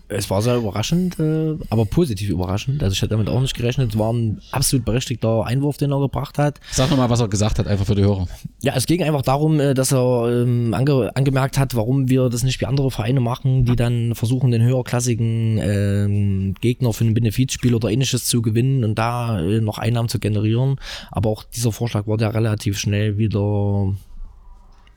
Es 0.10 0.30
war 0.30 0.42
sehr 0.42 0.58
überraschend, 0.58 1.18
äh, 1.20 1.56
aber 1.70 1.86
positiv 1.86 2.30
überraschend. 2.30 2.84
Also 2.84 2.94
ich 2.94 3.02
hätte 3.02 3.12
damit 3.12 3.30
auch 3.30 3.40
nicht 3.40 3.56
gerechnet. 3.56 3.92
Es 3.94 3.98
war 3.98 4.12
ein 4.12 4.42
absolut 4.52 4.86
berechtigter 4.86 5.46
Einwurf, 5.46 5.78
den 5.78 5.92
er 5.92 6.00
gebracht 6.00 6.38
hat. 6.38 6.60
Sag 6.72 6.90
nochmal, 6.90 7.10
was 7.10 7.22
er 7.22 7.28
gesagt 7.28 7.58
hat, 7.58 7.68
einfach 7.68 7.86
für 7.86 7.96
die 7.96 8.04
Hörer. 8.04 8.28
Ja, 8.62 8.74
es 8.76 8.86
ging 8.86 9.02
einfach 9.02 9.22
darum, 9.22 9.60
äh, 9.60 9.74
dass 9.74 9.94
er 9.94 10.44
ähm, 10.44 10.74
ange 10.74 11.16
angemerkt 11.16 11.58
hat, 11.58 11.76
warum 11.76 12.10
wir 12.10 12.30
das 12.30 12.44
nicht 12.44 12.60
wie 12.62 12.66
andere 12.66 12.92
Vereine 12.92 13.22
machen, 13.22 13.66
die 13.66 13.76
dann 13.76 14.14
versuchen, 14.14 14.52
den 14.52 14.62
höherklassigen 14.62 15.60
ähm, 15.62 16.56
Gegner 16.60 16.94
für 16.94 17.06
ein 17.06 17.14
Benefizspiel 17.14 17.74
oder 17.74 17.90
ähnliches 17.90 18.26
zu 18.26 18.42
gewinnen 18.42 18.84
und 18.84 18.96
da 18.96 19.40
äh, 19.40 19.62
noch 19.62 19.78
Einnahmen 19.78 20.10
zu 20.10 20.20
generieren. 20.20 20.76
Aber 21.12 21.30
auch 21.30 21.44
dieser 21.44 21.72
Vorschlag 21.72 22.08
wurde 22.08 22.26
ja 22.26 22.30
relativ 22.30 22.78
schnell 22.78 23.18
wieder 23.18 23.94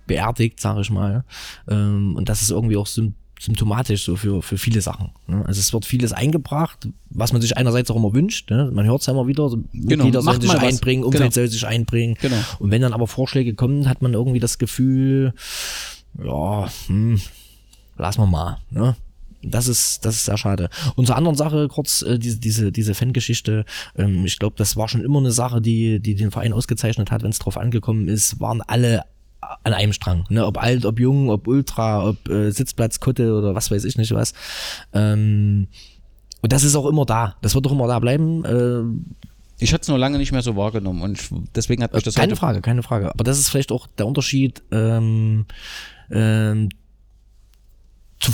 beerdigt, 0.08 0.58
sage 0.58 0.80
ich 0.80 0.90
mal. 0.90 1.24
Ähm, 1.68 2.16
und 2.16 2.28
das 2.28 2.42
ist 2.42 2.50
irgendwie 2.50 2.76
auch 2.76 2.86
sym 2.88 3.14
symptomatisch 3.40 4.02
so 4.02 4.16
für, 4.16 4.42
für 4.42 4.58
viele 4.58 4.80
Sachen. 4.80 5.10
Ne? 5.28 5.44
Also 5.46 5.60
es 5.60 5.72
wird 5.72 5.84
vieles 5.84 6.12
eingebracht, 6.12 6.88
was 7.08 7.32
man 7.32 7.40
sich 7.40 7.56
einerseits 7.56 7.88
auch 7.88 7.94
immer 7.94 8.12
wünscht. 8.12 8.50
Ne? 8.50 8.68
Man 8.72 8.84
hört 8.86 9.02
es 9.02 9.06
ja 9.06 9.12
immer 9.12 9.28
wieder, 9.28 9.48
so 9.48 9.58
Mitglieder 9.70 10.22
sollen 10.22 10.40
sich 10.40 10.52
was. 10.52 10.58
einbringen, 10.60 11.04
Umfeld 11.04 11.22
Genau. 11.22 11.34
soll 11.34 11.46
sich 11.46 11.64
einbringen. 11.64 12.16
Genau. 12.20 12.34
Und 12.58 12.72
wenn 12.72 12.82
dann 12.82 12.92
aber 12.92 13.06
Vorschläge 13.06 13.54
kommen, 13.54 13.88
hat 13.88 14.02
man 14.02 14.12
irgendwie 14.12 14.40
das 14.40 14.58
Gefühl, 14.58 15.34
ja, 16.20 16.68
hm, 16.88 17.20
lassen 17.96 18.20
wir 18.22 18.26
mal. 18.26 18.58
Ne? 18.70 18.96
Das 19.42 19.68
ist, 19.68 20.04
das 20.04 20.16
ist 20.16 20.24
sehr 20.24 20.36
schade. 20.36 20.68
Und 20.96 21.06
zur 21.06 21.14
anderen 21.14 21.36
Sache, 21.36 21.68
kurz, 21.68 22.02
äh, 22.02 22.18
diese, 22.18 22.38
diese, 22.40 22.72
diese 22.72 22.94
Fangeschichte, 22.94 23.64
ähm, 23.96 24.24
ich 24.24 24.40
glaube, 24.40 24.56
das 24.58 24.76
war 24.76 24.88
schon 24.88 25.04
immer 25.04 25.20
eine 25.20 25.30
Sache, 25.30 25.60
die, 25.60 26.00
die 26.00 26.16
den 26.16 26.32
Verein 26.32 26.52
ausgezeichnet 26.52 27.12
hat, 27.12 27.22
wenn 27.22 27.30
es 27.30 27.38
drauf 27.38 27.56
angekommen 27.56 28.08
ist, 28.08 28.40
waren 28.40 28.62
alle 28.62 29.04
an 29.40 29.72
einem 29.72 29.92
Strang. 29.92 30.24
Ne? 30.28 30.44
Ob 30.46 30.62
alt, 30.62 30.84
ob 30.84 30.98
jung, 31.00 31.30
ob 31.30 31.46
Ultra, 31.46 32.08
ob 32.08 32.28
äh, 32.28 32.50
Sitzplatz, 32.50 33.00
Kutte 33.00 33.34
oder 33.34 33.54
was 33.54 33.70
weiß 33.70 33.84
ich 33.84 33.96
nicht 33.96 34.12
was. 34.12 34.34
Ähm, 34.92 35.68
und 36.42 36.52
das 36.52 36.64
ist 36.64 36.76
auch 36.76 36.86
immer 36.86 37.04
da. 37.04 37.36
Das 37.42 37.54
wird 37.54 37.66
auch 37.66 37.72
immer 37.72 37.86
da 37.88 37.98
bleiben. 37.98 38.44
Äh, 38.44 38.82
Ich 39.60 39.72
hatte 39.72 39.82
es 39.82 39.88
nur 39.88 39.98
lange 39.98 40.18
nicht 40.18 40.30
mehr 40.30 40.42
so 40.42 40.54
wahrgenommen 40.54 41.02
und 41.02 41.18
deswegen 41.56 41.82
hat 41.82 41.92
mich 41.92 42.04
das 42.04 42.14
keine 42.14 42.36
Frage, 42.36 42.60
keine 42.60 42.82
Frage. 42.84 43.10
Aber 43.10 43.24
das 43.24 43.38
ist 43.38 43.48
vielleicht 43.48 43.72
auch 43.72 43.88
der 43.98 44.06
Unterschied 44.06 44.62
ähm, 44.70 45.46
ähm, 46.10 46.68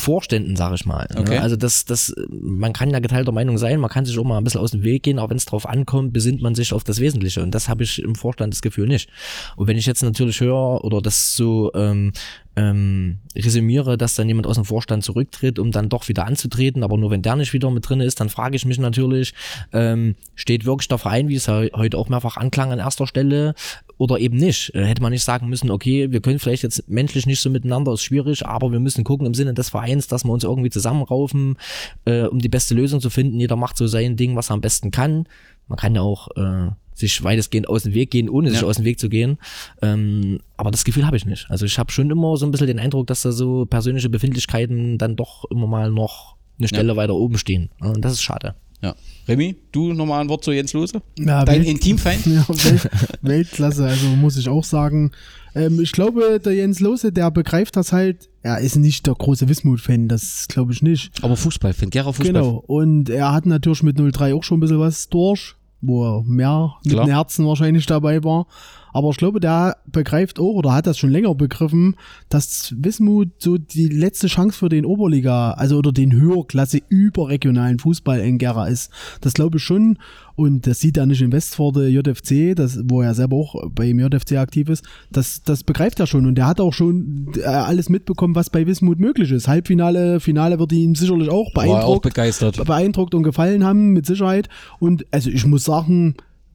Vorständen, 0.05 0.57
sage 0.57 0.75
ich 0.75 0.87
mal. 0.87 1.07
ne? 1.13 1.21
Okay. 1.21 1.39
Also 1.39 1.57
das, 1.57 1.85
das, 1.85 2.15
man 2.31 2.73
kann 2.73 2.91
ja 2.91 2.99
geteilter 2.99 3.33
Meinung 3.33 3.59
sein, 3.59 3.81
man 3.81 3.91
kann 3.91 4.05
sich 4.05 4.19
auch 4.19 4.25
mal 4.25 4.39
ein 4.39 4.45
bisschen 4.45 4.61
aus 4.61 4.71
dem 4.71 4.83
Weg 4.83 5.03
gehen, 5.03 5.19
aber 5.19 5.31
wenn 5.31 5.37
es 5.37 5.47
drauf 5.47 5.69
ankommt, 5.69 6.13
besinnt 6.13 6.43
man 6.43 6.55
sich 6.55 6.73
auf 6.73 6.85
das 6.85 7.01
Wesentliche. 7.01 7.43
Und 7.43 7.55
das 7.55 7.69
habe 7.69 7.83
ich 7.83 8.01
im 8.03 8.15
Vorstand 8.15 8.55
das 8.55 8.63
Gefühl 8.63 8.87
nicht. 8.87 9.09
Und 9.57 9.67
wenn 9.67 9.77
ich 9.77 9.87
jetzt 9.87 10.03
natürlich 10.03 10.41
höre 10.41 10.85
oder 10.85 11.01
das 11.01 11.35
so 11.35 11.73
ähm, 11.75 12.13
ähm, 12.57 13.19
resümiere, 13.35 13.99
dass 13.99 14.15
dann 14.15 14.29
jemand 14.29 14.47
aus 14.47 14.57
dem 14.57 14.65
Vorstand 14.65 15.05
zurücktritt, 15.05 15.59
um 15.59 15.71
dann 15.71 15.89
doch 15.89 16.09
wieder 16.09 16.27
anzutreten, 16.27 16.83
aber 16.83 16.97
nur 16.97 17.11
wenn 17.11 17.23
der 17.23 17.37
nicht 17.37 17.53
wieder 17.53 17.71
mit 17.71 17.89
drin 17.89 18.01
ist, 18.01 18.21
dann 18.21 18.29
frage 18.29 18.57
ich 18.57 18.65
mich 18.65 18.79
natürlich, 18.79 19.35
ähm, 19.73 20.15
steht 20.35 20.65
wirklich 20.65 20.89
der 20.89 20.99
Verein, 20.99 21.29
wie 21.29 21.35
es 21.35 21.49
heute 21.49 21.99
auch 21.99 22.09
mehrfach 22.09 22.37
anklang, 22.37 22.71
an 22.71 22.79
erster 22.79 23.07
Stelle 23.07 23.55
oder 23.99 24.19
eben 24.19 24.37
nicht? 24.37 24.75
Äh, 24.75 24.85
hätte 24.85 25.03
man 25.03 25.13
nicht 25.13 25.25
sagen 25.25 25.49
müssen, 25.49 25.71
okay, 25.71 26.13
wir 26.13 26.21
können 26.21 26.39
vielleicht 26.39 26.63
jetzt 26.63 26.89
menschlich 26.89 27.27
nicht 27.27 27.41
so 27.41 27.51
miteinander, 27.51 27.93
ist 27.93 28.03
schwierig, 28.03 28.47
aber 28.47 28.71
wir 28.71 28.81
müssen 28.81 29.05
gucken 29.05 29.27
im 29.27 29.35
Sinne 29.35 29.55
des 29.55 29.71
Vereins, 29.71 30.07
dass 30.07 30.25
wir 30.25 30.33
uns 30.33 30.45
irgendwie 30.45 30.71
zusammenraufen, 30.71 31.57
äh, 32.05 32.23
um 32.23 32.39
die 32.39 32.49
beste 32.49 32.75
Lösung 32.75 33.01
zu 33.01 33.11
finden. 33.11 33.41
Jeder 33.41 33.57
macht 33.57 33.77
so 33.77 33.87
sein 33.87 34.17
Ding, 34.17 34.37
was 34.37 34.51
er 34.51 34.55
am 34.55 34.61
besten 34.61 34.91
kann. 34.91 35.27
Man 35.67 35.79
kann 35.79 35.95
ja 35.95 36.03
auch 36.03 36.29
äh, 36.37 36.71
sich 36.95 37.23
weitestgehend 37.25 37.69
aus 37.69 37.83
dem 37.83 37.95
Weg 37.95 38.11
gehen, 38.11 38.29
ohne 38.29 38.51
sich 38.51 38.61
Ja. 38.61 38.67
aus 38.67 38.77
dem 38.77 38.85
Weg 38.85 38.99
zu 39.01 39.09
gehen. 39.09 39.39
Ähm, 39.83 40.41
aber 40.57 40.71
das 40.71 40.85
Gefühl 40.85 41.07
habe 41.07 41.17
ich 41.17 41.27
nicht. 41.27 41.47
Also 41.51 41.67
ich 41.67 41.79
habe 41.79 41.91
schon 41.93 42.11
immer 42.11 42.37
so 42.37 42.47
ein 42.47 42.51
bisschen 42.53 42.67
den 42.69 42.79
Eindruck, 42.79 43.07
dass 43.09 43.23
da 43.23 43.33
so 43.33 43.67
persönliche 43.67 44.09
Befindlichkeiten 44.09 44.99
dann 44.99 45.17
doch 45.17 45.45
immer 45.51 45.67
mal 45.67 45.91
noch 45.91 46.37
eine 46.59 46.69
Stelle 46.69 46.97
weiter 46.97 47.15
oben 47.15 47.37
stehen. 47.39 47.71
Und 47.81 48.05
das 48.05 48.13
ist 48.15 48.23
schade. 48.23 48.55
Ja. 48.83 48.95
Remy, 49.27 49.57
du 49.73 49.95
nochmal 49.95 50.21
ein 50.21 50.29
Wort 50.29 50.45
zu 50.45 50.53
Jens 50.53 50.73
Lose? 50.75 51.01
Ja, 51.19 51.45
Dein 51.45 51.61
Welt- 51.61 51.69
Intimfeind? 51.69 52.27
Ja, 52.27 52.47
Welt, 52.49 52.91
Weltklasse, 53.23 53.87
also 53.87 54.07
muss 54.09 54.37
ich 54.37 54.49
auch 54.49 54.63
sagen. 54.65 55.13
Ähm, 55.55 55.81
ich 55.81 55.93
glaube, 55.93 56.39
der 56.45 56.53
Jens 56.55 56.81
Lose, 56.81 57.11
der 57.11 57.31
begreift 57.31 57.77
das 57.77 57.93
halt. 57.93 58.29
Er 58.43 58.59
ist 58.59 58.77
nicht 58.77 59.07
der 59.07 59.15
große 59.15 59.49
Wismut-Fan, 59.49 60.09
das 60.09 60.47
glaube 60.49 60.73
ich 60.73 60.83
nicht. 60.83 61.13
Aber 61.25 61.37
Fußball, 61.37 61.73
Gera 61.91 62.13
Fußball. 62.13 62.27
Genau. 62.35 62.63
Und 62.67 63.09
er 63.09 63.33
hat 63.33 63.47
natürlich 63.47 63.83
mit 63.83 63.97
03 63.99 64.35
auch 64.35 64.45
schon 64.45 64.59
ein 64.59 64.61
bisschen 64.61 64.81
was 64.81 65.09
durch, 65.09 65.55
wo 65.87 66.05
er 66.05 66.23
mehr 66.25 66.75
mit 66.85 66.93
Klar. 66.93 67.07
dem 67.07 67.13
Herzen 67.13 67.47
wahrscheinlich 67.47 67.87
dabei 67.87 68.23
war. 68.25 68.47
Aber 68.95 69.11
ich 69.11 69.17
glaube, 69.17 69.41
der 69.41 69.77
begreift 69.87 70.39
auch 70.39 70.55
oder 70.55 70.73
hat 70.73 70.87
das 70.87 70.97
schon 70.99 71.11
länger 71.11 71.35
begriffen, 71.35 71.97
dass 72.29 72.73
Wismut 72.79 73.31
so 73.39 73.59
die 73.59 73.89
letzte 73.89 74.29
Chance 74.29 74.57
für 74.57 74.69
den 74.69 74.87
Oberliga, 74.87 75.51
also 75.51 75.79
oder 75.79 75.91
den 75.91 76.13
Höherklasse 76.13 76.81
überregionalen 76.89 77.81
Fußball 77.81 78.21
in 78.21 78.39
Gera 78.39 78.69
ist. 78.69 78.93
Das 79.21 79.35
glaube 79.35 79.59
ich 79.59 79.65
schon. 79.65 79.99
Und 80.37 80.67
das 80.69 80.79
sieht 80.79 80.97
er 80.97 81.07
nicht 81.07 81.23
in 81.23 81.33
Westforde 81.33 81.89
JFC, 81.89 82.55
das, 82.55 82.79
wo 82.85 83.03
er 83.03 83.15
selber 83.15 83.37
auch 83.37 83.69
beim 83.71 83.99
JFC 83.99 84.37
aktiv 84.37 84.69
ist. 84.69 84.85
Das, 85.11 85.43
das 85.43 85.65
begreift 85.65 85.99
er 85.99 86.07
schon. 86.07 86.27
Und 86.27 86.39
er 86.39 86.47
hat 86.47 86.61
auch 86.61 86.73
schon 86.73 87.33
äh, 87.37 87.43
alles 87.45 87.89
mitbekommen, 87.89 88.37
was 88.37 88.49
bei 88.49 88.65
Wismut 88.67 89.01
möglich 89.01 89.33
ist. 89.33 89.49
Halbfinale, 89.49 90.21
Finale 90.21 90.61
wird 90.61 90.71
ihn 90.73 90.95
sicherlich 90.95 91.31
auch 91.31 91.55
War 91.55 91.65
er 91.65 91.71
auch 91.71 91.75
beeindruckt 91.75 92.03
begeistert. 92.03 92.65
beeindruckt 92.65 93.15
und 93.15 93.25
gefallen 93.25 93.65
haben, 93.65 93.93
mit 93.93 94.07
Sicherheit. 94.07 94.49
Und 94.79 95.05
also 95.11 95.31
ich 95.31 95.45
muss 95.47 95.65
sagen, 95.65 96.15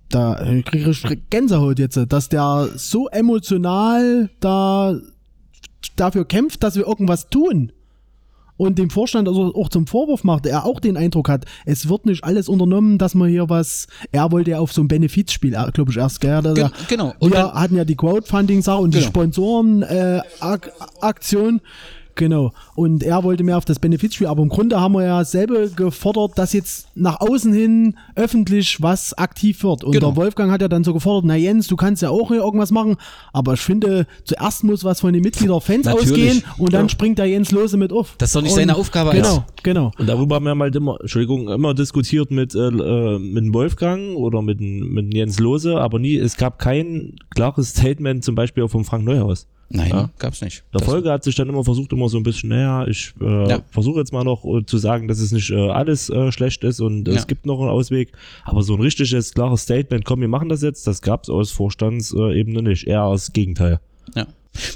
da 0.09 0.35
kriege 0.65 0.89
ich 0.89 1.05
Gänsehaut 1.29 1.79
jetzt, 1.79 1.99
dass 2.09 2.29
der 2.29 2.69
so 2.75 3.07
emotional 3.09 4.29
da 4.39 4.95
dafür 5.95 6.25
kämpft, 6.25 6.63
dass 6.63 6.75
wir 6.75 6.87
irgendwas 6.87 7.29
tun. 7.29 7.71
Und 8.57 8.77
dem 8.77 8.89
Vorstand 8.89 9.27
also 9.29 9.55
auch 9.55 9.69
zum 9.69 9.87
Vorwurf 9.87 10.25
macht, 10.25 10.45
er 10.45 10.65
auch 10.65 10.81
den 10.81 10.97
Eindruck 10.97 11.29
hat, 11.29 11.45
es 11.65 11.87
wird 11.87 12.05
nicht 12.05 12.25
alles 12.25 12.49
unternommen, 12.49 12.97
dass 12.97 13.15
man 13.15 13.29
hier 13.29 13.49
was, 13.49 13.87
er 14.11 14.33
wollte 14.33 14.51
ja 14.51 14.59
auf 14.59 14.73
so 14.73 14.81
ein 14.81 14.89
Benefizspiel, 14.89 15.51
glaube 15.71 15.91
ich, 15.91 15.97
erst, 15.97 16.19
gell? 16.19 16.41
Gen- 16.41 16.69
genau. 16.89 17.13
Und 17.19 17.31
wir 17.31 17.53
hatten 17.53 17.77
ja 17.77 17.85
die 17.85 17.95
Crowdfunding-Sache 17.95 18.81
und 18.81 18.93
die 18.93 18.97
Genau. 18.99 19.07
Sponsoren-Aktion. 20.39 21.61
Genau. 22.19 22.51
Und 22.75 23.01
er 23.01 23.23
wollte 23.23 23.43
mehr 23.45 23.57
auf 23.57 23.63
das 23.63 23.79
Benefizspiel, 23.79 24.27
aber 24.27 24.43
im 24.43 24.49
Grunde 24.49 24.79
haben 24.79 24.91
wir 24.93 25.03
ja 25.05 25.23
selber 25.23 25.67
gefordert, 25.67 26.33
dass 26.37 26.51
jetzt 26.51 26.87
nach 26.95 27.21
außen 27.21 27.53
hin 27.53 27.95
öffentlich 28.15 28.81
was 28.81 29.17
aktiv 29.17 29.63
wird. 29.63 29.83
Und 29.85 29.93
Genau. 29.93 30.07
der 30.09 30.17
Wolfgang 30.17 30.51
hat 30.51 30.61
ja 30.61 30.67
dann 30.67 30.83
so 30.83 30.93
gefordert, 30.93 31.23
na 31.25 31.35
Jens, 31.37 31.67
du 31.67 31.77
kannst 31.77 32.01
ja 32.01 32.09
auch 32.09 32.27
hier 32.27 32.41
irgendwas 32.41 32.71
machen, 32.71 32.97
aber 33.31 33.53
ich 33.53 33.61
finde, 33.61 34.05
zuerst 34.25 34.65
muss 34.65 34.83
was 34.83 34.99
von 34.99 35.13
den 35.13 35.23
Mitgliedern 35.23 35.61
Fans 35.61 35.85
Natürlich. 35.85 36.11
ausgehen 36.11 36.43
und 36.57 36.73
dann 36.73 36.89
springt 36.89 37.17
der 37.19 37.25
Jens 37.27 37.51
Lose 37.51 37.77
mit 37.77 37.93
auf. 37.93 38.15
Das 38.17 38.29
ist 38.29 38.35
doch 38.35 38.41
nicht 38.41 38.51
Und- 38.51 38.57
seine 38.59 38.75
Aufgabe 38.75 39.11
Genau, 39.11 39.27
als- 39.35 39.43
genau. 39.63 39.91
Und 39.97 40.07
darüber 40.09 40.35
haben 40.35 40.43
wir 40.45 40.55
halt 40.57 40.75
immer, 40.75 40.97
Entschuldigung, 40.99 41.47
immer 41.47 41.73
diskutiert 41.73 42.31
mit, 42.31 42.53
äh, 42.53 42.67
äh, 42.67 43.17
mit 43.17 43.45
dem 43.45 43.53
Wolfgang 43.53 44.15
oder 44.17 44.41
mit, 44.41 44.59
dem- 44.59 44.93
mit 44.93 45.05
dem 45.05 45.11
Jens 45.17 45.39
Lose, 45.39 45.79
aber 45.79 45.99
nie, 45.99 46.17
es 46.17 46.35
gab 46.35 46.59
kein 46.59 47.15
klares 47.33 47.69
Statement 47.69 48.25
zum 48.25 48.35
Beispiel 48.35 48.63
auch 48.63 48.69
vom 48.69 48.83
Frank 48.83 49.05
Neuhaus. 49.05 49.47
Nein, 49.71 49.89
Ja. 49.89 50.09
gab's 50.17 50.41
nicht. 50.41 50.63
Der 50.73 50.79
Das- 50.79 50.89
Folge 50.89 51.11
hat 51.11 51.23
sich 51.23 51.35
dann 51.35 51.47
immer 51.47 51.63
versucht, 51.63 51.91
immer 51.93 52.09
so 52.09 52.17
ein 52.17 52.23
bisschen, 52.23 52.49
naja, 52.49 52.87
ich 52.87 53.13
äh, 53.21 53.49
Ja. 53.49 53.61
versuche 53.69 53.99
jetzt 53.99 54.11
mal 54.11 54.23
noch 54.23 54.43
äh, 54.43 54.65
zu 54.65 54.77
sagen, 54.79 55.07
dass 55.07 55.19
es 55.19 55.31
nicht 55.31 55.51
äh, 55.51 55.69
alles 55.69 56.09
äh, 56.09 56.31
schlecht 56.31 56.63
ist 56.63 56.79
und 56.79 57.07
Ja. 57.07 57.13
es 57.13 57.27
gibt 57.27 57.45
noch 57.45 57.59
einen 57.59 57.69
Ausweg. 57.69 58.11
Aber 58.45 58.63
so 58.63 58.73
ein 58.75 58.81
richtiges, 58.81 59.33
klares 59.33 59.61
Statement, 59.61 60.05
komm, 60.05 60.21
wir 60.21 60.27
machen 60.27 60.49
das 60.49 60.63
jetzt, 60.63 60.87
das 60.87 61.01
gab 61.03 61.23
es 61.23 61.29
aus 61.29 61.51
Vorstandsebene 61.51 62.63
nicht. 62.63 62.87
Eher 62.87 63.09
das 63.11 63.31
Gegenteil. 63.31 63.79
Ja. 64.15 64.25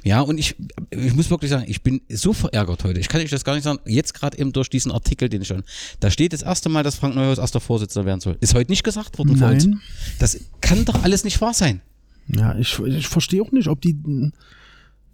Ja, 0.04 0.22
und 0.22 0.38
ich, 0.38 0.56
ich 0.92 1.16
muss 1.16 1.32
wirklich 1.32 1.50
sagen, 1.50 1.66
ich 1.68 1.82
bin 1.82 2.02
so 2.08 2.32
verärgert 2.32 2.84
heute. 2.84 3.00
Ich 3.00 3.10
kann 3.10 3.20
euch 3.22 3.32
das 3.32 3.44
gar 3.44 3.56
nicht 3.56 3.64
sagen. 3.64 3.80
Jetzt 3.86 4.14
gerade 4.14 4.38
eben 4.38 4.54
durch 4.54 4.70
diesen 4.70 4.92
Artikel, 4.92 5.28
den 5.28 5.42
ich 5.42 5.48
schon. 5.48 5.64
Da 6.00 6.12
steht 6.12 6.32
das 6.32 6.44
erste 6.44 6.70
Mal, 6.70 6.84
dass 6.84 6.96
Frank 6.96 7.16
Neuhaus 7.16 7.40
erster 7.40 7.60
Vorsitzender 7.60 8.06
werden 8.06 8.22
soll. 8.22 8.38
Ist 8.40 8.54
heute 8.54 8.72
nicht 8.72 8.84
gesagt 8.84 9.18
worden. 9.18 9.36
Nein. 9.40 9.82
Das 10.20 10.40
kann 10.62 10.86
doch 10.86 11.04
alles 11.04 11.24
nicht 11.24 11.42
wahr 11.42 11.56
sein. 11.56 11.82
Ja, 12.28 12.56
ich, 12.58 12.80
ich 12.80 13.08
verstehe 13.08 13.42
auch 13.42 13.52
nicht, 13.52 13.68
ob 13.68 13.82
die, 13.82 13.98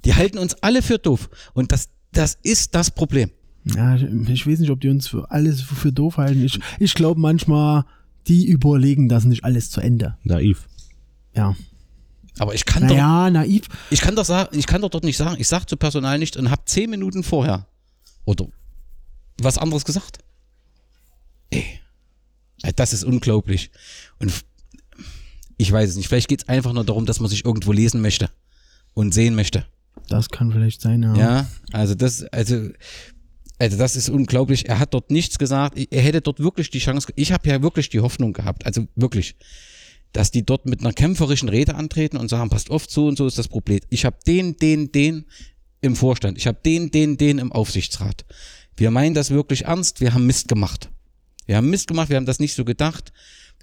Die 0.06 0.16
halten 0.16 0.38
uns 0.38 0.56
alle 0.56 0.82
für 0.82 0.98
doof. 0.98 1.30
Und 1.54 1.72
das, 1.72 1.90
das 2.12 2.38
ist 2.44 2.76
das 2.76 2.92
Problem. 2.92 3.32
Ja, 3.66 3.96
ich, 3.96 4.48
weiß 4.48 4.60
nicht, 4.60 4.72
ob 4.72 4.80
die 4.80 4.90
uns 4.90 5.08
für 5.08 5.30
alles 5.32 5.62
für, 5.62 5.92
doof 5.92 6.18
halten. 6.18 6.44
Ich, 6.44 6.60
ich 6.80 6.94
glaube 6.94 7.20
manchmal, 7.20 7.86
die 8.28 8.48
überlegen 8.48 9.10
das 9.10 9.26
nicht 9.26 9.44
alles 9.44 9.70
zu 9.70 9.82
Ende. 9.82 10.18
Naiv. 10.24 10.68
Ja. 11.36 11.56
Aber 12.40 12.56
ich 12.56 12.66
kann 12.66 12.84
doch, 12.88 12.96
Naja, 12.96 13.30
naiv. 13.30 13.64
ich 13.90 14.00
kann 14.00 14.16
doch 14.16 14.24
sagen, 14.24 14.58
ich 14.58 14.66
kann 14.66 14.82
doch 14.82 14.90
dort 14.90 15.04
nicht 15.04 15.18
sagen, 15.18 15.36
ich 15.40 15.48
sag 15.48 15.66
zu 15.66 15.76
Personal 15.76 16.18
nicht 16.18 16.38
und 16.38 16.50
hab 16.50 16.70
zehn 16.70 16.90
Minuten 16.90 17.24
vorher 17.24 17.68
oder 18.24 18.48
was 19.42 19.58
anderes 19.58 19.84
gesagt. 19.84 20.20
Ey, 21.52 21.66
das 22.76 22.94
ist 22.94 23.04
unglaublich. 23.04 23.72
Und 24.20 24.32
ich 25.58 25.72
weiß 25.72 25.90
es 25.90 25.96
nicht. 25.98 26.08
Vielleicht 26.08 26.30
geht 26.30 26.44
es 26.44 26.50
einfach 26.50 26.74
nur 26.74 26.86
darum, 26.86 27.06
dass 27.06 27.20
man 27.20 27.30
sich 27.30 27.44
irgendwo 27.46 27.72
lesen 27.74 28.02
möchte 28.02 28.30
und 28.94 29.14
sehen 29.14 29.36
möchte. 29.36 29.66
Das 30.08 30.30
kann 30.30 30.52
vielleicht 30.52 30.82
sein, 30.82 31.04
ja. 31.04 31.16
Ja, 31.16 31.48
also 31.72 31.96
das, 31.96 32.24
also, 32.26 32.70
also 33.58 33.78
das 33.78 33.96
ist 33.96 34.10
unglaublich. 34.10 34.68
Er 34.68 34.80
hat 34.80 34.94
dort 34.94 35.12
nichts 35.12 35.38
gesagt. 35.38 35.78
Er 35.92 36.02
hätte 36.02 36.22
dort 36.22 36.40
wirklich 36.40 36.70
die 36.70 36.80
Chance. 36.80 37.12
Ich 37.16 37.32
habe 37.32 37.50
ja 37.50 37.62
wirklich 37.62 37.90
die 37.90 38.00
Hoffnung 38.00 38.34
gehabt, 38.34 38.66
also 38.66 38.88
wirklich, 38.96 39.36
dass 40.14 40.32
die 40.32 40.46
dort 40.46 40.66
mit 40.66 40.82
einer 40.82 40.94
kämpferischen 40.94 41.50
Rede 41.50 41.76
antreten 41.76 42.18
und 42.18 42.30
sagen, 42.30 42.50
passt 42.50 42.72
auf, 42.72 42.86
so 42.90 43.08
und 43.08 43.18
so 43.18 43.28
ist 43.28 43.38
das 43.38 43.48
Problem. 43.48 43.80
Ich 43.90 44.06
habe 44.06 44.18
den, 44.26 44.58
den, 44.58 44.92
den 44.92 45.26
im 45.82 45.96
Vorstand. 45.96 46.38
Ich 46.38 46.48
habe 46.48 46.60
den, 46.66 46.92
den, 46.92 47.18
den 47.18 47.38
im 47.38 47.52
Aufsichtsrat. 47.52 48.26
Wir 48.76 48.92
meinen 48.92 49.14
das 49.14 49.30
wirklich 49.30 49.66
ernst, 49.66 50.02
wir 50.02 50.14
haben 50.14 50.26
Mist 50.26 50.48
gemacht. 50.48 50.90
Wir 51.46 51.58
haben 51.58 51.70
Mist 51.70 51.88
gemacht, 51.88 52.10
wir 52.10 52.18
haben 52.18 52.26
das 52.26 52.40
nicht 52.40 52.54
so 52.54 52.64
gedacht. 52.64 53.12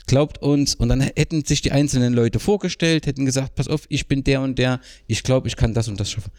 Glaubt 0.07 0.41
uns. 0.41 0.75
Und 0.75 0.89
dann 0.89 1.01
hätten 1.01 1.45
sich 1.45 1.63
die 1.63 1.73
einzelnen 1.73 2.15
Leute 2.15 2.39
vorgestellt, 2.39 3.07
hätten 3.07 3.25
gesagt, 3.25 3.55
pass 3.55 3.69
auf, 3.69 3.83
ich 3.89 4.07
bin 4.07 4.23
der 4.23 4.41
und 4.41 4.59
der, 4.59 4.81
ich 5.07 5.23
glaube, 5.23 5.49
ich 5.49 5.57
kann 5.57 5.75
das 5.75 5.89
und 5.89 5.99
das 5.99 6.11
schaffen. 6.11 6.31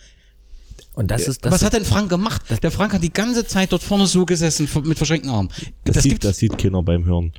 Und 0.94 1.12
das 1.12 1.28
ist 1.28 1.46
das. 1.46 1.52
Was 1.52 1.64
hat 1.64 1.74
denn 1.74 1.86
Frank 1.86 2.10
gemacht? 2.10 2.42
Der 2.64 2.72
Frank 2.72 2.94
hat 2.94 3.04
die 3.04 3.14
ganze 3.14 3.46
Zeit 3.46 3.72
dort 3.72 3.84
vorne 3.84 4.08
so 4.08 4.26
gesessen, 4.26 4.68
mit 4.84 4.98
verschränkten 4.98 5.30
Armen. 5.30 5.50
Das, 5.84 5.96
Das 5.96 6.04
sieht, 6.04 6.24
das 6.24 6.38
sieht 6.38 6.58
keiner 6.58 6.82
beim 6.82 7.06
Hören. 7.06 7.34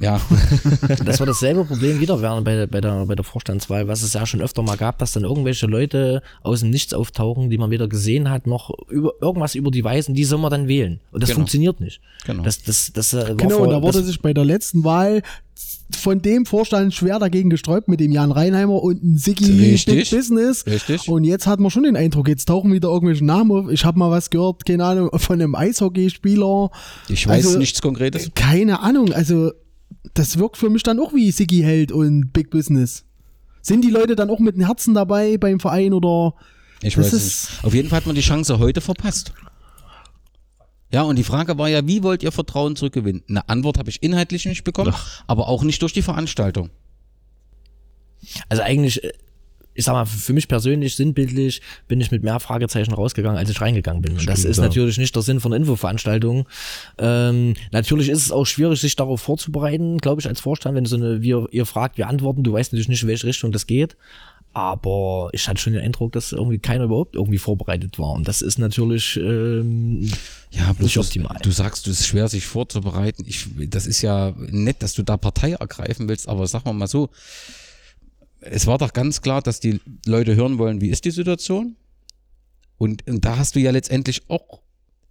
Ja. 0.00 0.20
Das 1.04 1.18
war 1.20 1.26
dasselbe 1.26 1.64
Problem 1.64 2.00
wieder 2.00 2.20
während 2.20 2.44
bei, 2.44 2.54
der- 2.54 2.66
bei, 2.66 2.80
der, 2.80 3.06
bei 3.06 3.14
der 3.14 3.24
Vorstandswahl, 3.24 3.88
was 3.88 4.02
es 4.02 4.12
ja 4.14 4.26
schon 4.26 4.40
öfter 4.42 4.62
mal 4.62 4.76
gab, 4.76 4.98
dass 4.98 5.12
dann 5.12 5.24
irgendwelche 5.24 5.66
Leute 5.66 6.22
aus 6.42 6.60
dem 6.60 6.70
Nichts 6.70 6.92
auftauchen, 6.94 7.50
die 7.50 7.58
man 7.58 7.70
weder 7.70 7.88
gesehen 7.88 8.30
hat, 8.30 8.46
noch 8.46 8.70
über 8.88 9.12
irgendwas 9.20 9.54
über 9.54 9.70
die 9.70 9.84
weisen, 9.84 10.14
die 10.14 10.24
soll 10.24 10.38
man 10.40 10.50
dann 10.50 10.68
wählen. 10.68 11.00
Und 11.12 11.22
das 11.22 11.30
Genau. 11.30 11.38
funktioniert 11.40 11.80
nicht. 11.80 12.00
Genau. 12.26 12.42
Das, 12.42 12.62
das, 12.62 12.92
das, 12.92 13.12
äh, 13.14 13.28
war 13.28 13.34
Genau, 13.36 13.56
vor, 13.56 13.60
und 13.66 13.70
da 13.70 13.82
wurde 13.82 13.98
das, 13.98 14.06
sich 14.06 14.20
bei 14.20 14.32
der 14.34 14.44
letzten 14.44 14.84
Wahl 14.84 15.22
von 15.96 16.20
dem 16.22 16.46
Vorstand 16.46 16.92
schwer 16.94 17.18
dagegen 17.18 17.50
gesträubt 17.50 17.88
mit 17.88 18.00
dem 18.00 18.10
Jan 18.10 18.32
Reinheimer 18.32 18.82
und 18.82 19.04
ein 19.04 19.16
Siggi 19.18 19.70
Richtig. 19.70 19.94
Big 19.94 20.18
Business. 20.18 20.66
Richtig. 20.66 21.08
Und 21.08 21.24
jetzt 21.24 21.46
hat 21.46 21.60
man 21.60 21.70
schon 21.70 21.84
den 21.84 21.94
Eindruck, 21.96 22.26
jetzt 22.28 22.46
tauchen 22.46 22.72
wieder 22.72 22.88
irgendwelche 22.88 23.24
Namen 23.24 23.50
auf. 23.52 23.70
Ich 23.70 23.84
habe 23.84 23.98
mal 23.98 24.10
was 24.10 24.30
gehört, 24.30 24.64
keine 24.66 24.84
Ahnung, 24.84 25.10
von 25.18 25.40
einem 25.40 25.54
Eishockeyspieler. 25.54 26.70
Ich 27.08 27.28
weiß 27.28 27.46
Also, 27.46 27.58
nichts 27.58 27.80
Konkretes. 27.82 28.30
Keine 28.34 28.80
Ahnung, 28.80 29.12
also 29.12 29.52
das 30.12 30.38
wirkt 30.38 30.56
für 30.56 30.68
mich 30.68 30.82
dann 30.82 31.00
auch 31.00 31.14
wie 31.14 31.30
Siggi 31.30 31.60
Held 31.62 31.90
und 31.90 32.32
Big 32.32 32.50
Business. 32.50 33.04
Sind 33.62 33.82
die 33.82 33.90
Leute 33.90 34.14
dann 34.14 34.28
auch 34.28 34.40
mit 34.40 34.56
dem 34.56 34.66
Herzen 34.66 34.92
dabei 34.92 35.38
beim 35.38 35.58
Verein 35.58 35.94
oder 35.94 36.34
Ich 36.82 36.98
weiß 36.98 37.12
nicht. 37.12 37.64
Auf 37.64 37.72
jeden 37.72 37.88
Fall 37.88 37.98
hat 37.98 38.06
man 38.06 38.14
die 38.14 38.20
Chance 38.20 38.58
heute 38.58 38.82
verpasst. 38.82 39.32
Ja, 40.92 41.02
und 41.02 41.16
die 41.16 41.24
Frage 41.24 41.58
war 41.58 41.68
ja, 41.68 41.86
wie 41.86 42.02
wollt 42.02 42.22
ihr 42.22 42.30
Vertrauen 42.30 42.76
zurückgewinnen? 42.76 43.22
Eine 43.28 43.48
Antwort 43.48 43.78
habe 43.78 43.90
ich 43.90 44.02
inhaltlich 44.02 44.44
nicht 44.44 44.62
bekommen, 44.62 44.94
aber 45.26 45.48
auch 45.48 45.64
nicht 45.64 45.82
durch 45.82 45.92
die 45.92 46.02
Veranstaltung. 46.02 46.70
also 48.48 48.62
eigentlich, 48.62 49.02
äh, 49.02 49.12
ich 49.74 49.84
sag 49.84 49.92
mal, 49.92 50.06
für 50.06 50.32
mich 50.32 50.48
persönlich, 50.48 50.94
sinnbildlich, 50.96 51.60
bin 51.88 52.00
ich 52.00 52.10
mit 52.10 52.22
mehr 52.22 52.40
Fragezeichen 52.40 52.94
rausgegangen, 52.94 53.38
als 53.38 53.50
ich 53.50 53.60
reingegangen 53.60 54.02
bin. 54.02 54.12
Und 54.12 54.28
das 54.28 54.40
Stimmt, 54.40 54.50
ist 54.50 54.56
ja. 54.58 54.62
natürlich 54.64 54.98
nicht 54.98 55.14
der 55.14 55.22
Sinn 55.22 55.40
von 55.40 55.52
einer 55.52 55.60
Infoveranstaltung. 55.60 56.46
Ähm, 56.98 57.54
natürlich 57.72 58.08
ist 58.08 58.22
es 58.22 58.32
auch 58.32 58.44
schwierig, 58.44 58.80
sich 58.80 58.96
darauf 58.96 59.20
vorzubereiten, 59.20 59.98
glaube 59.98 60.20
ich, 60.20 60.28
als 60.28 60.40
Vorstand, 60.40 60.76
wenn 60.76 60.86
so 60.86 60.96
eine, 60.96 61.22
wir, 61.22 61.48
ihr 61.50 61.66
fragt, 61.66 61.98
wir 61.98 62.08
antworten, 62.08 62.44
du 62.44 62.52
weißt 62.52 62.72
natürlich 62.72 62.88
nicht, 62.88 63.02
in 63.02 63.08
welche 63.08 63.26
Richtung 63.26 63.52
das 63.52 63.66
geht. 63.66 63.96
Aber 64.56 65.30
ich 65.32 65.48
hatte 65.48 65.60
schon 65.60 65.72
den 65.72 65.82
Eindruck, 65.82 66.12
dass 66.12 66.30
irgendwie 66.30 66.60
keiner 66.60 66.84
überhaupt 66.84 67.16
irgendwie 67.16 67.38
vorbereitet 67.38 67.98
war. 67.98 68.12
Und 68.12 68.28
das 68.28 68.40
ist 68.40 68.58
natürlich 68.58 69.16
ähm, 69.16 70.08
Ja, 70.52 70.72
bloß 70.72 70.84
nicht 70.84 70.98
optimal. 70.98 71.38
Du 71.42 71.50
sagst, 71.50 71.88
es 71.88 71.98
ist 72.00 72.06
schwer, 72.06 72.28
sich 72.28 72.46
vorzubereiten. 72.46 73.24
Ich, 73.26 73.48
das 73.68 73.88
ist 73.88 74.00
ja 74.02 74.32
nett, 74.36 74.76
dass 74.78 74.94
du 74.94 75.02
da 75.02 75.16
Partei 75.16 75.54
ergreifen 75.54 76.08
willst, 76.08 76.28
aber 76.28 76.46
sag 76.46 76.64
mal 76.64 76.72
mal 76.72 76.86
so, 76.86 77.10
es 78.50 78.66
war 78.66 78.78
doch 78.78 78.92
ganz 78.92 79.20
klar, 79.20 79.42
dass 79.42 79.60
die 79.60 79.80
Leute 80.06 80.36
hören 80.36 80.58
wollen, 80.58 80.80
wie 80.80 80.88
ist 80.88 81.04
die 81.04 81.10
Situation? 81.10 81.76
Und, 82.78 83.06
und 83.06 83.24
da 83.24 83.38
hast 83.38 83.54
du 83.56 83.60
ja 83.60 83.70
letztendlich 83.70 84.28
auch 84.28 84.60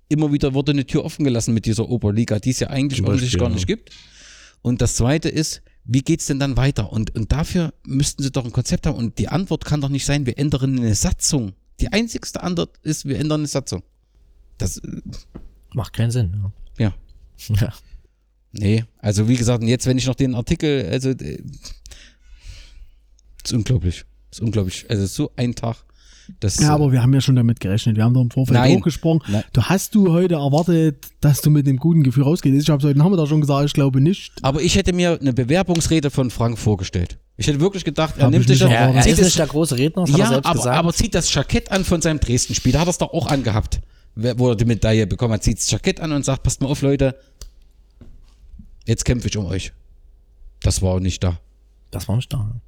immer 0.09 0.31
wieder 0.31 0.53
wurde 0.53 0.71
eine 0.71 0.86
Tür 0.86 1.05
offen 1.05 1.23
gelassen 1.23 1.53
mit 1.53 1.65
dieser 1.65 1.89
Oberliga, 1.89 2.39
die 2.39 2.51
es 2.51 2.59
ja 2.59 2.69
eigentlich 2.69 2.97
Zum 2.97 3.07
offensichtlich 3.07 3.39
Beispiel, 3.39 3.47
gar 3.47 3.53
nicht 3.53 3.69
ja. 3.69 3.75
gibt. 3.75 3.91
Und 4.61 4.81
das 4.81 4.95
zweite 4.95 5.29
ist, 5.29 5.61
wie 5.86 6.01
geht's 6.01 6.27
denn 6.27 6.39
dann 6.39 6.55
weiter? 6.55 6.91
Und, 6.91 7.15
und 7.15 7.31
dafür 7.31 7.73
müssten 7.86 8.23
sie 8.23 8.31
doch 8.31 8.45
ein 8.45 8.51
Konzept 8.51 8.86
haben. 8.86 8.97
Und 8.97 9.17
die 9.17 9.27
Antwort 9.27 9.65
kann 9.65 9.81
doch 9.81 9.89
nicht 9.89 10.05
sein, 10.05 10.25
wir 10.25 10.38
ändern 10.38 10.77
eine 10.77 10.95
Satzung. 10.95 11.53
Die 11.79 11.91
einzigste 11.91 12.41
Antwort 12.43 12.77
ist, 12.84 13.05
wir 13.05 13.19
ändern 13.19 13.41
eine 13.41 13.47
Satzung. 13.47 13.84
Das, 14.57 14.77
äh, 14.77 15.01
macht 15.73 15.93
keinen 15.93 16.11
Sinn. 16.11 16.51
ja. 16.77 16.93
Ja. 17.49 17.55
ja. 17.61 17.73
Nee, 18.55 18.86
also 18.99 19.27
wie 19.27 19.36
gesagt, 19.36 19.63
und 19.63 19.67
jetzt, 19.67 19.88
wenn 19.88 19.97
ich 19.97 20.05
noch 20.05 20.13
den 20.15 20.36
Artikel, 20.36 20.88
also, 20.88 21.11
äh, 23.43 23.47
ist 23.47 23.53
unglaublich. 23.53 24.05
Ist 24.31 24.41
unglaublich. 24.41 24.85
Also 24.89 25.05
so 25.05 25.31
ein 25.35 25.55
Tag. 25.55 25.77
Das, 26.39 26.57
Ja, 26.57 26.73
aber 26.73 26.91
wir 26.93 27.01
haben 27.03 27.13
ja 27.13 27.19
schon 27.19 27.35
damit 27.35 27.59
gerechnet. 27.59 27.97
Wir 27.97 28.05
haben 28.05 28.13
doch 28.13 28.21
im 28.21 28.31
Vorfeld 28.31 28.57
Nein. 28.57 28.77
auch 28.77 28.81
gesprochen. 28.83 29.19
Nein. 29.27 29.43
Du 29.51 29.61
hast 29.63 29.93
du 29.93 30.13
heute 30.13 30.35
erwartet, 30.35 31.05
dass 31.19 31.41
du 31.41 31.49
mit 31.49 31.67
dem 31.67 31.75
guten 31.75 32.01
Gefühl 32.01 32.23
rausgehst. 32.23 32.63
Ich 32.63 32.69
habe 32.69 32.79
es 32.81 32.85
heute 32.87 32.97
Nachmittag 32.97 33.27
schon 33.27 33.41
gesagt, 33.41 33.65
ich 33.65 33.73
glaube 33.73 33.99
nicht. 33.99 34.31
aber 34.41 34.61
ich 34.61 34.75
hätte 34.77 34.93
mir 34.93 35.19
eine 35.19 35.33
Bewerbungsrede 35.33 36.09
von 36.11 36.29
Frank 36.31 36.57
vorgestellt. 36.57 37.17
Ich 37.35 37.47
hätte 37.47 37.59
wirklich 37.59 37.83
gedacht, 37.83 38.15
er 38.17 38.25
Hab 38.25 38.31
nimmt 38.31 38.43
ich 38.43 38.47
sich 38.57 38.59
das, 38.59 38.71
Er, 38.71 38.93
er 38.95 39.01
zieht 39.01 39.11
ist 39.13 39.17
das- 39.19 39.25
nicht 39.25 39.39
der 39.39 39.47
große 39.47 39.77
Redner, 39.77 40.03
das 40.03 40.13
hat 40.13 40.19
er 40.19 40.23
ja, 40.23 40.29
selbst 40.31 40.45
aber, 40.47 40.59
gesagt. 40.59 40.77
aber 40.77 40.93
zieht 40.93 41.13
das 41.15 41.33
Jackett 41.33 41.71
an 41.71 41.83
von 41.83 42.01
seinem 42.01 42.21
Dresden-Spiel. 42.21 42.71
Da 42.71 42.79
hat 42.79 42.87
er 42.87 42.91
es 42.91 42.97
doch 42.99 43.11
auch 43.11 43.27
angehabt, 43.27 43.81
wo 44.15 44.49
er 44.51 44.55
die 44.55 44.65
Medaille 44.65 45.05
bekommen 45.07 45.33
hat. 45.33 45.43
Zieht 45.43 45.57
das 45.57 45.69
Jackett 45.69 45.99
an 45.99 46.13
und 46.13 46.23
sagt, 46.23 46.43
passt 46.43 46.61
mal 46.61 46.67
auf, 46.67 46.81
Leute, 46.81 47.17
jetzt 48.85 49.03
kämpfe 49.03 49.27
ich 49.27 49.35
um 49.37 49.45
euch. 49.47 49.73
Das 50.61 50.81
war 50.81 51.01
nicht 51.01 51.21
da. 51.23 51.37
das 51.91 52.07
war 52.07 52.15
nicht 52.15 52.31
da. 52.31 52.61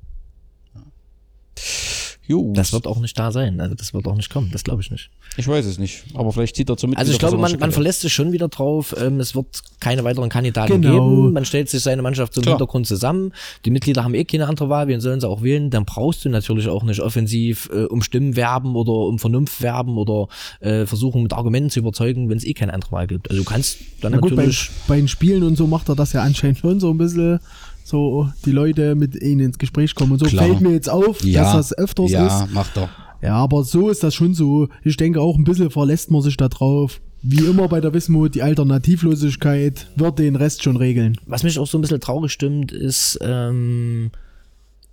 Jo, 2.28 2.54
Das 2.56 2.74
wird 2.74 2.88
auch 2.88 3.00
nicht 3.00 3.18
da 3.20 3.32
sein. 3.32 3.60
Also 3.60 3.76
das 3.76 3.94
wird 3.94 4.08
auch 4.08 4.16
nicht 4.16 4.30
kommen. 4.32 4.50
Das 4.52 4.64
glaube 4.64 4.82
ich 4.82 4.90
nicht. 4.90 5.10
ich 5.38 5.48
weiß 5.48 5.66
es 5.66 5.78
nicht. 5.78 6.04
Aber 6.16 6.32
vielleicht 6.32 6.56
zieht 6.56 6.70
er 6.70 6.78
zumindest. 6.78 7.00
Also 7.02 7.12
ich 7.12 7.20
glaube, 7.20 7.38
man, 7.38 7.58
man 7.60 7.72
verlässt 7.72 8.02
sich 8.02 8.14
schon 8.14 8.32
wieder 8.32 8.48
drauf. 8.48 8.96
Ähm, 9.00 9.20
es 9.20 9.36
wird 9.36 9.46
keine 9.80 10.04
weiteren 10.04 10.30
Kandidaten 10.30 10.82
Genau. 10.82 10.94
geben. 11.22 11.34
Man 11.34 11.46
stellt 11.46 11.70
sich 11.70 11.84
seine 11.84 12.02
Mannschaft 12.02 12.34
zum 12.34 12.42
Klar. 12.44 12.56
Hintergrund 12.56 12.88
zusammen. 12.88 13.32
Die 13.66 13.70
Mitglieder 13.70 14.04
haben 14.04 14.16
eh 14.16 14.24
keine 14.26 14.48
andere 14.48 14.70
Wahl. 14.70 14.88
Wen 14.88 15.02
sollen 15.02 15.20
sie 15.22 15.28
auch 15.30 15.44
wählen? 15.44 15.70
Dann 15.70 15.86
brauchst 15.86 16.26
du 16.26 16.30
natürlich 16.30 16.68
auch 16.68 16.84
nicht 16.84 17.00
offensiv 17.00 17.70
äh, 17.72 17.84
um 17.84 18.02
Stimmen 18.02 18.36
werben 18.36 18.76
oder 18.76 18.94
um 18.94 19.20
Vernunft 19.20 19.62
werben 19.62 19.98
oder 19.98 20.28
äh, 20.62 20.86
versuchen 20.86 21.22
mit 21.24 21.34
Argumenten 21.34 21.70
zu 21.70 21.80
überzeugen, 21.80 22.30
wenn 22.30 22.38
es 22.38 22.44
eh 22.44 22.54
keine 22.54 22.74
andere 22.74 22.92
Wahl 22.92 23.08
gibt. 23.08 23.30
Also 23.30 23.44
du 23.44 23.48
kannst 23.50 23.78
dann 24.02 24.14
Na 24.14 24.18
gut, 24.20 24.32
bei, 24.36 24.44
natürlich 24.44 24.70
bei 24.88 24.96
den 24.98 25.08
Spielen 25.08 25.44
und 25.44 25.56
so 25.58 25.68
macht 25.68 25.90
er 25.90 25.96
das 25.96 26.14
ja 26.14 26.24
anscheinend 26.24 26.58
schon 26.58 26.80
so 26.80 26.90
ein 26.92 26.98
bisschen. 26.98 27.40
So 27.86 28.28
die 28.44 28.52
Leute 28.52 28.96
mit 28.96 29.22
ihnen 29.22 29.42
ins 29.42 29.60
Gespräch 29.60 29.94
kommen 29.94 30.14
und 30.14 30.18
so 30.18 30.26
Klar. 30.26 30.46
fällt 30.46 30.60
mir 30.60 30.72
jetzt 30.72 30.90
auf, 30.90 31.24
ja, 31.24 31.44
dass 31.44 31.70
das 31.70 31.78
öfters 31.78 32.10
ja, 32.10 32.44
ist. 32.44 32.52
macht 32.52 32.76
er. 32.78 32.90
Ja, 33.22 33.36
aber 33.36 33.64
so 33.64 33.92
ist 33.92 34.02
das 34.02 34.16
schon 34.16 34.34
so. 34.34 34.70
Ich 34.84 34.98
denke 34.98 35.22
auch 35.22 35.38
ein 35.38 35.44
bisschen 35.44 35.70
verlässt 35.70 36.10
man 36.10 36.24
sich 36.24 36.36
da 36.36 36.50
drauf. 36.50 37.00
Wie 37.22 37.46
immer 37.46 37.68
bei 37.68 37.82
der 37.82 37.94
Wismut, 37.94 38.34
die 38.34 38.42
Alternativlosigkeit 38.42 39.88
wird 39.98 40.18
den 40.18 40.36
Rest 40.36 40.64
schon 40.64 40.78
regeln. 40.78 41.20
was 41.28 41.44
mich 41.44 41.60
auch 41.60 41.68
so 41.68 41.78
ein 41.78 41.82
bisschen 41.82 42.00
traurig 42.00 42.32
stimmt, 42.32 42.72
ist, 42.72 43.20
ähm, 43.22 44.10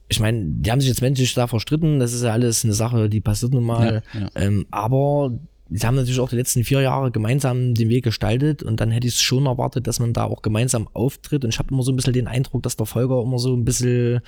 ich 0.08 0.20
meine, 0.20 0.44
die 0.44 0.70
haben 0.70 0.80
sich 0.80 0.90
jetzt 0.90 1.00
menschlich 1.00 1.32
da 1.32 1.46
verstritten, 1.46 1.98
das 1.98 2.12
ist 2.12 2.22
ja 2.22 2.32
alles 2.32 2.62
eine 2.62 2.74
Sache, 2.74 3.08
die 3.08 3.22
passiert 3.22 3.54
nun 3.54 3.64
mal. 3.64 4.02
Ja, 4.12 4.20
ja. 4.20 4.28
Ähm, 4.34 4.66
aber 4.70 5.32
sie 5.74 5.86
haben 5.86 5.94
natürlich 5.94 6.20
auch 6.20 6.28
die 6.28 6.36
letzten 6.36 6.64
vier 6.64 6.80
Jahre 6.80 7.10
gemeinsam 7.10 7.74
den 7.74 7.88
Weg 7.88 8.04
gestaltet 8.04 8.62
und 8.62 8.80
dann 8.80 8.90
hätte 8.90 9.06
ich 9.06 9.14
es 9.14 9.22
schon 9.22 9.46
erwartet, 9.46 9.86
dass 9.86 10.00
man 10.00 10.12
da 10.12 10.24
auch 10.24 10.42
gemeinsam 10.42 10.88
auftritt. 10.92 11.44
Und 11.44 11.50
ich 11.50 11.58
habe 11.58 11.72
immer 11.72 11.82
so 11.82 11.92
ein 11.92 11.96
bisschen 11.96 12.12
den 12.12 12.26
Eindruck, 12.26 12.62
dass 12.62 12.76
der 12.76 12.86
Volker 12.86 13.22
immer 13.22 13.38
so 13.38 13.54
ein 13.54 13.64
bisschen 13.64 14.20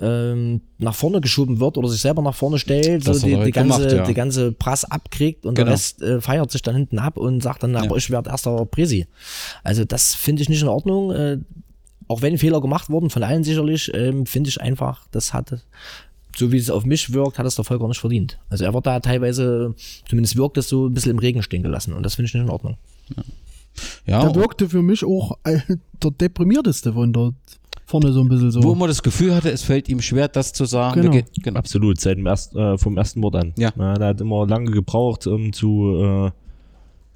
ähm, 0.00 0.62
nach 0.78 0.94
vorne 0.94 1.20
geschoben 1.20 1.60
wird 1.60 1.78
oder 1.78 1.88
sich 1.88 2.00
selber 2.00 2.22
nach 2.22 2.34
vorne 2.34 2.58
stellt, 2.58 3.06
Das 3.06 3.20
so 3.20 3.26
die, 3.26 3.36
die, 3.36 3.50
ganze, 3.50 3.78
gemacht, 3.78 3.92
ja. 3.92 4.04
die 4.04 4.14
ganze 4.14 4.52
Prass 4.52 4.84
abkriegt 4.84 5.46
und 5.46 5.54
Genau. 5.54 5.66
der 5.66 5.74
Rest 5.74 6.02
äh, 6.02 6.20
feiert 6.20 6.50
sich 6.50 6.62
dann 6.62 6.74
hinten 6.74 6.98
ab 6.98 7.16
und 7.16 7.42
sagt 7.42 7.62
dann, 7.62 7.76
aber 7.76 7.96
ich 7.96 8.10
werde 8.10 8.30
erster 8.30 8.64
Presi. 8.66 9.06
Also 9.62 9.84
das 9.84 10.14
finde 10.14 10.42
ich 10.42 10.48
nicht 10.48 10.62
in 10.62 10.68
Ordnung. 10.68 11.12
Äh, 11.12 11.38
auch 12.08 12.22
wenn 12.22 12.38
Fehler 12.38 12.60
gemacht 12.60 12.90
wurden, 12.90 13.08
von 13.08 13.22
allen 13.22 13.44
sicherlich, 13.44 13.92
ähm, 13.94 14.26
finde 14.26 14.50
ich 14.50 14.60
einfach, 14.60 15.06
das 15.12 15.32
hat, 15.32 15.60
so 16.36 16.52
wie 16.52 16.56
es 16.56 16.70
auf 16.70 16.84
mich 16.84 17.12
wirkt, 17.12 17.38
hat 17.38 17.46
es 17.46 17.54
der 17.54 17.64
Volker 17.64 17.88
nicht 17.88 18.00
verdient. 18.00 18.38
Also 18.48 18.64
er 18.64 18.74
wird 18.74 18.86
da 18.86 19.00
teilweise, 19.00 19.74
zumindest 20.08 20.36
wirkt 20.36 20.58
es 20.58 20.68
so 20.68 20.86
ein 20.86 20.94
bisschen 20.94 21.12
im 21.12 21.18
Regen 21.18 21.42
stehen 21.42 21.62
gelassen 21.62 21.92
und 21.94 22.02
das 22.02 22.14
finde 22.14 22.28
ich 22.28 22.34
nicht 22.34 22.42
in 22.44 22.50
Ordnung. 22.50 22.76
Ja, 24.06 24.24
Der 24.24 24.34
wirkte 24.34 24.68
für 24.68 24.82
mich 24.82 25.04
auch 25.04 25.38
äh, 25.44 25.60
der 26.02 26.10
deprimierteste 26.10 26.92
von 26.92 27.12
dort 27.12 27.34
vorne 27.86 28.12
so 28.12 28.20
ein 28.20 28.28
bisschen 28.28 28.50
so. 28.50 28.62
wo 28.62 28.74
man 28.74 28.88
das 28.88 29.02
Gefühl 29.02 29.34
hatte, 29.34 29.50
es 29.50 29.62
fällt 29.62 29.88
ihm 29.88 30.00
schwer, 30.00 30.28
das 30.28 30.52
zu 30.52 30.64
sagen. 30.64 31.02
Genau. 31.02 31.24
Genau. 31.42 31.58
Absolut, 31.58 32.00
seit 32.00 32.18
dem 32.18 32.26
ersten, 32.26 32.56
äh, 32.58 32.78
vom 32.78 32.96
ersten 32.96 33.22
Wort 33.22 33.36
an. 33.36 33.52
Ja. 33.56 33.70
der 33.70 34.08
hat 34.08 34.20
immer 34.20 34.46
lange 34.46 34.70
gebraucht, 34.70 35.26
um 35.26 35.52
zu 35.52 35.96
äh, 35.98 36.30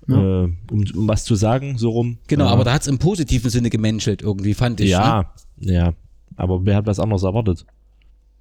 äh, 0.08 0.12
um, 0.12 0.54
um 0.70 1.08
was 1.08 1.24
zu 1.24 1.34
sagen, 1.34 1.78
so 1.78 1.90
rum. 1.90 2.18
Genau, 2.26 2.46
äh, 2.46 2.48
aber 2.48 2.64
da 2.64 2.72
hat 2.74 2.82
es 2.82 2.88
im 2.88 2.98
positiven 2.98 3.50
Sinne 3.50 3.70
gemenschelt 3.70 4.22
irgendwie, 4.22 4.54
fand 4.54 4.80
ich. 4.80 4.90
Ne? 4.90 4.92
ja, 4.92 5.32
ja. 5.58 5.92
Aber 6.36 6.64
wer 6.66 6.76
hat 6.76 6.86
was 6.86 6.98
anderes 6.98 7.22
erwartet? 7.22 7.64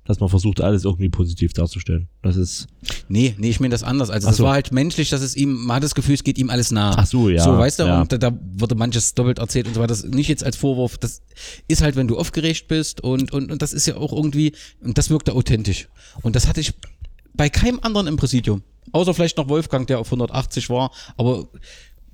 Dass 0.06 0.20
man 0.20 0.28
versucht, 0.28 0.60
alles 0.60 0.84
irgendwie 0.84 1.08
positiv 1.08 1.54
darzustellen. 1.54 2.10
Das 2.22 2.36
ist. 2.36 2.68
Nee, 3.08 3.36
nee, 3.38 3.50
ich 3.50 3.62
meine 3.62 3.72
das 3.72 3.84
anders. 3.84 4.10
Also 4.10 4.30
es 4.30 4.38
so. 4.38 4.44
war 4.44 4.54
halt 4.54 4.74
menschlich, 4.74 5.10
dass 5.10 5.22
es 5.22 5.36
ihm, 5.36 5.66
man 5.66 5.78
hat 5.78 5.84
das 5.84 5.96
Gefühl, 5.96 6.16
es 6.16 6.26
geht 6.26 6.38
ihm 6.38 6.50
alles 6.50 6.72
nah. 6.72 6.94
Ach 6.98 7.06
so, 7.06 7.30
ja, 7.30 7.42
So, 7.42 7.58
weißt 7.58 7.80
du, 7.80 7.84
ja. 7.84 8.02
und 8.02 8.12
da, 8.12 8.18
da 8.18 8.38
wurde 8.58 8.76
manches 8.76 9.14
doppelt 9.14 9.40
erzählt 9.40 9.68
und 9.68 9.76
so 9.76 9.80
weiter. 9.80 9.88
Das 9.88 10.04
nicht 10.04 10.28
jetzt 10.28 10.44
als 10.44 10.58
Vorwurf, 10.58 10.98
das 10.98 11.22
ist 11.70 11.82
halt, 11.82 11.96
wenn 11.96 12.10
du 12.10 12.18
aufgeregt 12.18 12.68
bist 12.68 13.02
und, 13.02 13.32
und, 13.32 13.50
und 13.50 13.62
das 13.62 13.72
ist 13.72 13.88
ja 13.88 13.96
auch 13.96 14.12
irgendwie, 14.12 14.54
und 14.82 14.98
das 14.98 15.10
wirkte 15.10 15.34
authentisch. 15.34 15.88
Und 16.22 16.36
das 16.36 16.48
hatte 16.48 16.60
ich 16.60 16.74
bei 17.34 17.50
keinem 17.50 17.80
anderen 17.82 18.08
im 18.08 18.18
Präsidium. 18.18 18.62
Außer 18.92 19.14
vielleicht 19.14 19.38
noch 19.38 19.48
Wolfgang, 19.48 19.88
der 19.88 20.00
auf 20.00 20.08
180 20.08 20.70
war, 20.70 20.92
aber 21.18 21.48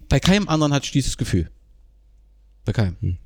bei 0.10 0.20
keinem 0.20 0.48
anderen 0.48 0.74
hatte 0.74 0.86
ich 0.86 0.92
dieses 0.92 1.18
Gefühl. 1.18 1.50
Bei 2.66 2.72
keinem. 2.72 3.18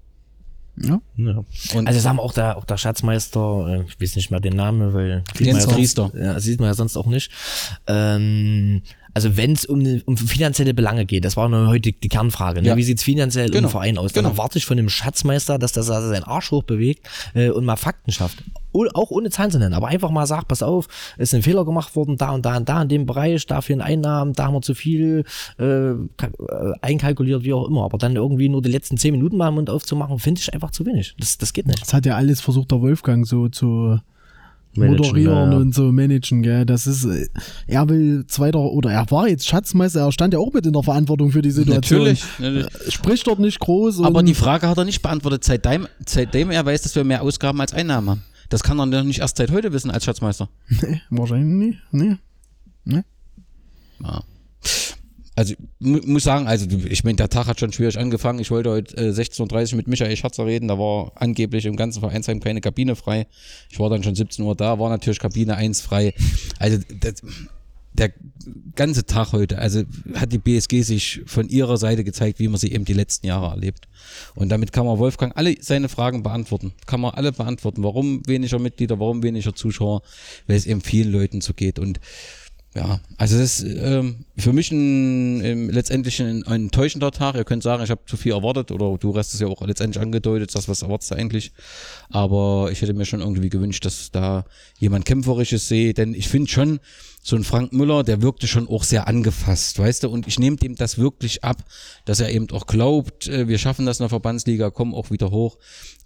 Ja. 0.78 1.02
Ja. 1.18 1.44
Und 1.76 1.88
Also 1.88 2.00
sagen 2.00 2.18
wir 2.18 2.24
auch 2.24 2.34
der, 2.34 2.58
auch 2.58 2.66
der 2.66 2.78
Schatzmeister, 2.78 3.68
äh, 3.68 3.84
ich 3.88 4.02
weiß 4.02 4.16
nicht 4.16 4.32
mehr 4.32 4.40
den 4.40 4.56
Namen, 4.56 4.94
weil 4.94 5.24
Jens 5.38 5.64
sonst, 5.64 5.98
ja, 6.16 6.40
sieht 6.40 6.60
man 6.60 6.70
ja 6.70 6.74
sonst 6.74 6.98
auch 6.98 7.06
nicht. 7.06 7.32
Ähm, 7.88 8.82
Also 9.14 9.38
wenn 9.38 9.52
es 9.54 9.66
um, 9.66 9.80
ne- 9.80 10.02
um 10.06 10.18
finanzielle 10.18 10.74
Belange 10.74 11.06
geht, 11.06 11.24
das 11.26 11.38
war 11.38 11.48
nur 11.50 11.68
heute 11.68 11.92
die 11.92 12.10
Kernfrage. 12.10 12.62
Ne? 12.62 12.70
Ja. 12.70 12.78
Wie 12.78 12.84
sieht's 12.84 13.04
finanziell 13.04 13.50
Genau. 13.50 13.68
im 13.68 13.72
Verein 13.72 13.98
aus? 13.98 14.12
Dann 14.14 14.24
Genau. 14.24 14.34
erwarte 14.36 14.58
ich 14.58 14.66
von 14.66 14.78
dem 14.78 14.90
Schatzmeister, 14.90 15.60
dass 15.60 15.72
das 15.74 15.90
also 15.90 16.10
seinen 16.10 16.24
Arsch 16.24 16.50
hochbewegt 16.52 17.08
äh, 17.36 17.50
und 17.50 17.66
mal 17.66 17.76
Fakten 17.76 18.12
schafft. 18.12 18.44
Auch 18.96 19.12
ohne 19.12 19.30
Zahlen 19.30 19.52
zu 19.52 19.60
nennen, 19.60 19.76
aber 19.76 19.90
einfach 19.90 20.10
mal 20.10 20.26
sagt, 20.26 20.48
pass 20.48 20.64
auf, 20.64 20.88
es 21.20 21.32
ein 21.36 21.44
Fehler 21.44 21.64
gemacht 21.64 21.96
worden, 21.96 22.18
da 22.18 22.32
und 22.32 22.44
da 22.44 22.58
und 22.58 22.68
da 22.68 22.82
in 22.82 22.90
dem 22.90 23.06
Bereich, 23.06 23.46
da 23.46 23.62
fehlen 23.62 23.82
Einnahmen, 23.82 24.34
da 24.34 24.46
haben 24.46 24.56
wir 24.56 24.64
zu 24.64 24.74
viel 24.74 25.26
äh, 25.60 25.92
äh, 25.92 25.96
einkalkuliert, 26.82 27.44
wie 27.44 27.54
auch 27.54 27.68
immer. 27.68 27.84
Aber 27.84 28.00
dann 28.00 28.16
irgendwie 28.16 28.50
nur 28.50 28.64
die 28.64 28.72
letzten 28.72 28.98
zehn 28.98 29.12
Minuten 29.12 29.38
mal 29.38 29.50
den 29.52 29.56
Mund 29.56 29.70
aufzumachen, 29.70 30.18
finde 30.18 30.42
ich 30.42 30.52
einfach 30.54 30.72
zu 30.72 30.86
wenig. 30.88 31.14
Das, 31.20 31.38
das 31.38 31.54
geht 31.54 31.68
nicht. 31.68 31.82
Das 31.82 31.94
hat 31.94 32.08
ja 32.08 32.16
alles 32.16 32.42
versucht, 32.42 32.72
der 32.72 32.82
Wolfgang 32.82 33.28
so 33.28 33.48
zu 33.48 34.00
Managen, 34.76 35.08
moderieren 35.08 35.52
ja. 35.52 35.58
und 35.58 35.76
so 35.76 35.92
managen, 35.92 36.42
gell. 36.42 36.66
Das 36.66 36.88
ist, 36.88 37.06
äh, 37.06 37.28
er 37.68 37.88
will 37.90 38.26
zweiter, 38.28 38.60
oder 38.60 38.92
er 38.92 39.10
war 39.12 39.28
jetzt 39.28 39.48
Schatzmeister, 39.48 40.02
er 40.02 40.12
stand 40.12 40.34
ja 40.34 40.40
auch 40.40 40.52
mit 40.54 40.66
in 40.66 40.74
der 40.74 40.84
Verantwortung 40.84 41.32
für 41.32 41.42
die 41.42 41.52
Situation. 41.52 42.00
Natürlich. 42.00 42.24
natürlich. 42.40 42.94
Spricht 42.94 43.28
dort 43.28 43.40
nicht 43.40 43.60
groß. 43.60 44.02
Aber 44.02 44.24
die 44.24 44.34
Frage 44.34 44.68
hat 44.68 44.78
er 44.78 44.86
nicht 44.86 45.02
beantwortet, 45.02 45.44
seitdem, 45.44 45.88
seitdem 46.06 46.52
er 46.52 46.66
weiß, 46.66 46.82
dass 46.82 46.96
wir 46.96 47.04
mehr 47.04 47.22
Ausgaben 47.22 47.62
als 47.62 47.74
Einnahmen 47.74 48.10
haben. 48.10 48.24
Das 48.50 48.64
kann 48.64 48.80
er 48.80 48.86
noch 48.86 49.04
nicht 49.04 49.20
erst 49.20 49.38
seit 49.38 49.52
heute 49.52 49.74
wissen 49.74 49.92
als 49.92 50.06
Schatzmeister. 50.06 50.50
Nee, 50.82 51.02
wahrscheinlich 51.10 51.80
nicht. 51.92 52.20
Nee. 52.86 53.04
Ja. 54.04 54.24
Also 55.36 55.56
mu 55.80 56.00
muss 56.06 56.24
sagen, 56.24 56.48
also 56.48 56.68
ich 56.88 57.04
meine, 57.04 57.16
der 57.16 57.30
Tag 57.30 57.48
hat 57.48 57.60
schon 57.60 57.74
schwierig 57.74 57.98
angefangen. 57.98 58.40
Ich 58.40 58.52
wollte 58.52 58.70
heute 58.70 58.96
äh, 58.98 59.10
16.30 59.10 59.72
Uhr 59.72 59.78
mit 59.78 59.88
Michael 59.88 60.16
Schatzer 60.16 60.46
reden. 60.46 60.68
Da 60.68 60.78
war 60.78 61.12
angeblich 61.16 61.66
im 61.66 61.76
ganzen 61.76 62.02
Vereinsheim 62.02 62.40
keine 62.40 62.62
Kabine 62.62 62.96
frei. 62.96 63.28
Ich 63.70 63.80
war 63.80 63.90
dann 63.90 64.04
schon 64.04 64.16
17 64.16 64.46
Uhr 64.46 64.56
da, 64.56 64.78
war 64.80 64.90
natürlich 64.90 65.20
Kabine 65.20 65.56
1 65.56 65.82
frei. 65.82 66.14
Also 66.60 66.78
das, 67.00 67.16
der 67.94 68.12
ganze 68.76 69.06
Tag 69.06 69.34
heute, 69.34 69.60
also 69.60 69.84
hat 70.16 70.32
die 70.32 70.40
BSG 70.40 70.82
sich 70.82 71.22
von 71.26 71.48
ihrer 71.48 71.78
Seite 71.78 72.04
gezeigt, 72.04 72.40
wie 72.40 72.48
man 72.48 72.60
sie 72.60 72.72
eben 72.72 72.86
die 72.86 72.94
letzten 72.94 73.28
Jahre 73.28 73.52
erlebt. 73.52 73.88
Und 74.36 74.50
damit 74.50 74.72
kann 74.72 74.86
man 74.86 74.98
Wolfgang 74.98 75.36
alle 75.38 75.56
seine 75.62 75.90
Fragen 75.90 76.24
beantworten. 76.24 76.74
Kann 76.86 77.02
man 77.02 77.14
alle 77.14 77.32
beantworten. 77.32 77.84
Warum 77.84 78.26
weniger 78.28 78.60
Mitglieder, 78.60 79.00
warum 79.00 79.22
weniger 79.24 79.54
Zuschauer, 79.54 80.02
weil 80.48 80.58
es 80.58 80.66
eben 80.66 80.82
vielen 80.82 81.12
Leuten 81.12 81.42
so 81.42 81.54
geht. 81.54 81.78
Und 81.80 82.00
ja, 82.76 83.00
also 83.18 83.38
das 83.38 83.60
ist 83.60 83.78
ähm, 83.78 84.26
für 84.36 84.52
mich 84.52 84.72
ein, 84.72 85.46
ähm, 85.46 85.70
letztendlich 85.70 86.20
ein, 86.22 86.44
ein 86.48 86.64
enttäuschender 86.64 87.12
Tag. 87.12 87.36
Ihr 87.36 87.44
könnt 87.44 87.62
sagen, 87.62 87.84
ich 87.84 87.92
habe 87.92 88.02
zu 88.08 88.18
viel 88.18 88.32
erwartet 88.32 88.72
oder 88.72 88.98
du 88.98 89.16
hast 89.16 89.34
es 89.34 89.40
ja 89.40 89.48
auch 89.48 89.62
letztendlich 89.62 90.02
angedeutet, 90.02 90.56
das 90.56 90.68
was 90.68 90.82
erwartest 90.82 91.12
du 91.12 91.16
eigentlich. 91.16 91.52
Aber 92.10 92.70
ich 92.72 92.82
hätte 92.82 92.94
mir 92.94 93.06
schon 93.06 93.22
irgendwie 93.22 93.50
gewünscht, 93.50 93.86
dass 93.86 94.10
da 94.10 94.46
jemand 94.80 95.06
kämpferisches 95.06 95.68
sehe, 95.68 95.94
denn 95.94 96.16
ich 96.16 96.28
finde 96.30 96.50
schon, 96.50 96.80
so 97.26 97.38
ein 97.38 97.44
Frank 97.46 97.72
Müller, 97.72 98.04
der 98.04 98.22
wirkte 98.22 98.48
schon 98.48 98.68
auch 98.68 98.84
sehr 98.84 99.08
angefasst, 99.08 99.80
weißt 99.80 100.04
du, 100.04 100.10
und 100.10 100.28
ich 100.28 100.40
nehme 100.40 100.58
dem 100.58 100.76
das 100.76 100.98
wirklich 100.98 101.44
ab, 101.44 101.64
dass 102.04 102.20
er 102.20 102.30
eben 102.30 102.50
auch 102.52 102.68
glaubt, 102.68 103.28
äh, 103.28 103.48
wir 103.48 103.58
schaffen 103.58 103.86
das 103.86 104.00
in 104.00 104.04
der 104.04 104.10
Verbandsliga, 104.10 104.70
kommen 104.72 104.94
auch 104.94 105.10
wieder 105.10 105.32
hoch. 105.32 105.58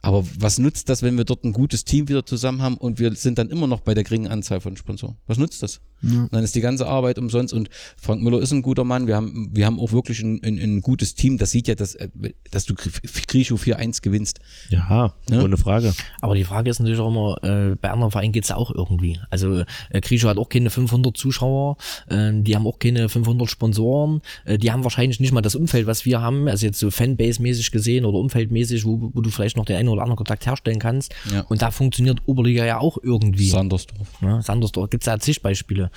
Aber 0.04 0.24
was 0.40 0.60
nutzt 0.60 0.90
das, 0.90 1.02
wenn 1.02 1.18
wir 1.18 1.26
dort 1.26 1.44
ein 1.44 1.54
gutes 1.54 1.84
Team 1.84 2.08
wieder 2.08 2.24
zusammen 2.24 2.62
haben 2.62 2.78
und 2.78 3.00
wir 3.00 3.16
sind 3.16 3.40
dann 3.40 3.50
immer 3.50 3.66
noch 3.66 3.82
bei 3.82 3.96
der 3.96 4.04
geringen 4.04 4.28
Anzahl 4.28 4.62
von 4.62 4.78
Sponsoren? 4.78 5.18
Was 5.26 5.40
nutzt 5.40 5.64
das? 5.64 5.82
Und 6.04 6.30
dann 6.32 6.44
ist 6.44 6.54
die 6.54 6.62
ganze 6.62 6.86
Arbeit 6.86 7.18
umsonst 7.18 7.52
und 7.56 7.70
Frank 8.00 8.22
Müller 8.22 8.40
ist 8.40 8.52
ein 8.52 8.62
guter 8.62 8.84
Mann. 8.84 9.08
Wir 9.08 9.16
haben, 9.16 9.50
wir 9.54 9.66
haben 9.66 9.80
auch 9.80 9.92
wirklich 9.92 10.20
ein, 10.22 10.40
ein, 10.44 10.60
ein 10.60 10.82
gutes 10.82 11.16
Team. 11.16 11.40
Das 11.40 11.50
sieht 11.50 11.68
ja, 11.68 11.74
dass, 11.74 11.96
äh, 11.96 12.10
dass 12.52 12.66
du 12.66 12.76
Grischow 12.76 13.60
4-1 13.60 14.04
gewinnst. 14.04 14.40
Ja, 14.70 15.16
Ne? 15.28 15.44
ohne 15.44 15.58
Frage. 15.58 15.96
Aber 16.22 16.36
die 16.36 16.44
Frage 16.44 16.70
ist 16.70 16.80
natürlich 16.80 17.00
auch 17.00 17.10
immer, 17.10 17.44
äh, 17.44 17.76
bei 17.76 17.90
anderen 17.90 18.12
Vereinen 18.12 18.32
geht's 18.32 18.50
ja 18.50 18.58
auch 18.58 18.70
irgendwie. 18.70 19.20
Also 19.32 19.64
äh, 19.90 20.02
Grischow 20.02 20.30
hat 20.30 20.38
auch 20.38 20.50
keine 20.50 20.70
500 20.70 21.07
Zuschauer, 21.16 21.78
äh, 22.10 22.32
die 22.34 22.56
haben 22.56 22.68
auch 22.68 22.80
keine 22.80 23.10
500 23.10 23.50
Sponsoren, 23.50 24.22
äh, 24.46 24.58
die 24.58 24.72
haben 24.72 24.84
wahrscheinlich 24.84 25.20
nicht 25.20 25.32
mal 25.32 25.42
das 25.42 25.56
Umfeld, 25.56 25.88
was 25.88 26.06
wir 26.06 26.22
haben, 26.22 26.48
also 26.48 26.66
jetzt 26.66 26.80
so 26.80 26.90
Fanbase-mäßig 26.90 27.72
gesehen 27.72 28.06
oder 28.06 28.18
umfeldmäßig, 28.18 28.86
wo, 28.86 29.12
wo 29.14 29.22
du 29.22 29.30
vielleicht 29.30 29.58
noch 29.58 29.66
den 29.66 29.78
einen 29.78 29.90
oder 29.90 30.02
anderen 30.02 30.18
Kontakt 30.18 30.46
herstellen 30.46 30.80
kannst. 30.80 31.14
Ja. 31.32 31.42
Und 31.42 31.62
da 31.62 31.72
funktioniert 31.72 32.22
Oberliga 32.26 32.66
ja 32.66 32.80
auch 32.80 32.98
irgendwie. 33.02 33.50
Sandersdorf. 33.50 34.22
Ne? 34.22 34.42
Sandersdorf 34.42 34.90
gibt's 34.90 35.06
ja 35.06 35.20
zig 35.20 35.42
Beispiele. 35.42 35.92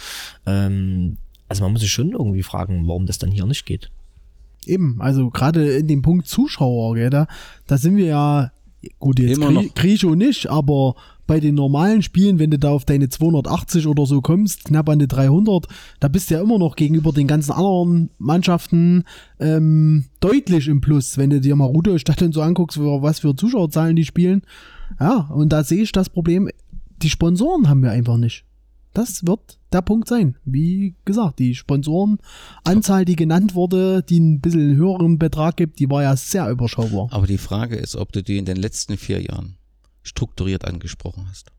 Ähm, 0.47 1.17
also 1.49 1.65
man 1.65 1.73
muss 1.73 1.81
sich 1.81 1.91
schon 1.91 2.13
irgendwie 2.13 2.43
fragen, 2.43 2.87
warum 2.87 3.07
das 3.07 3.19
dann 3.19 3.33
hier 3.33 3.47
nicht 3.47 3.67
geht. 3.67 3.91
Eben, 4.67 5.01
also 5.01 5.31
gerade 5.31 5.73
in 5.79 5.89
dem 5.89 6.03
Punkt 6.03 6.29
Zuschauer, 6.29 6.95
gell, 6.95 7.11
da, 7.11 7.27
da 7.67 7.79
sind 7.79 7.97
wir 7.97 8.07
ja, 8.07 8.53
gut, 8.99 9.19
jetzt 9.19 9.41
noch. 9.41 9.75
Griecho 9.75 10.15
nicht, 10.15 10.49
aber 10.49 10.95
bei 11.31 11.39
den 11.39 11.55
normalen 11.55 12.03
Spielen, 12.03 12.41
wenn 12.41 12.51
du 12.51 12.59
da 12.59 12.71
auf 12.71 12.85
deine 12.85 13.09
280 13.09 13.87
oder 13.87 14.05
so 14.05 14.21
kommst, 14.21 14.65
knapp 14.65 14.89
an 14.89 14.99
die 14.99 15.07
300, 15.07 15.69
da 16.01 16.09
bist 16.09 16.29
du 16.29 16.35
ja 16.35 16.41
immer 16.41 16.59
noch 16.59 16.75
gegenüber 16.75 17.13
den 17.13 17.29
ganzen 17.29 17.53
anderen 17.53 18.11
Mannschaften 18.19 19.05
ähm, 19.39 20.07
deutlich 20.19 20.67
im 20.67 20.81
Plus, 20.81 21.19
wenn 21.19 21.31
du 21.31 21.41
dir 21.41 21.55
mal 21.55 21.67
Rudolstadt 21.67 22.21
und 22.23 22.35
so 22.35 22.43
anguckst, 22.43 22.81
was 22.81 23.21
für 23.21 23.37
Zuschauerzahlen 23.37 23.95
die 23.95 24.05
spielen. 24.05 24.43
Ja, 24.99 25.31
und 25.33 25.53
da 25.53 25.63
sehe 25.63 25.85
ich 25.85 25.93
das 25.93 26.09
Problem, 26.09 26.49
die 27.01 27.11
Sponsoren 27.11 27.69
haben 27.69 27.85
wir 27.85 27.93
einfach 27.93 28.17
nicht. 28.17 28.45
Das 28.93 29.25
wird 29.25 29.61
der 29.73 29.83
Punkt 29.83 30.09
sein. 30.09 30.35
Wie 30.45 30.97
gesagt, 31.05 31.39
die 31.39 31.55
Sponsorenanzahl, 31.55 33.05
die 33.05 33.15
genannt 33.15 33.55
wurde, 33.55 34.03
die 34.03 34.19
ein 34.19 34.41
bisschen 34.41 34.75
höheren 34.75 35.21
Betrag 35.21 35.57
gibt, 35.57 35.79
die 35.79 35.89
war 35.89 36.03
ja 36.03 36.17
sehr 36.17 36.51
überschaubar. 36.51 37.07
Aber 37.13 37.29
die 37.29 37.39
Frage 37.39 37.77
ist, 37.77 37.95
ob 37.95 38.11
du 38.11 38.21
die 38.21 38.39
in 38.39 38.47
den 38.47 38.57
letzten 38.57 38.97
vier 38.97 39.23
Jahren 39.23 39.60
strukturiert 40.03 40.65
angesprochen 40.65 41.27
hast. 41.29 41.51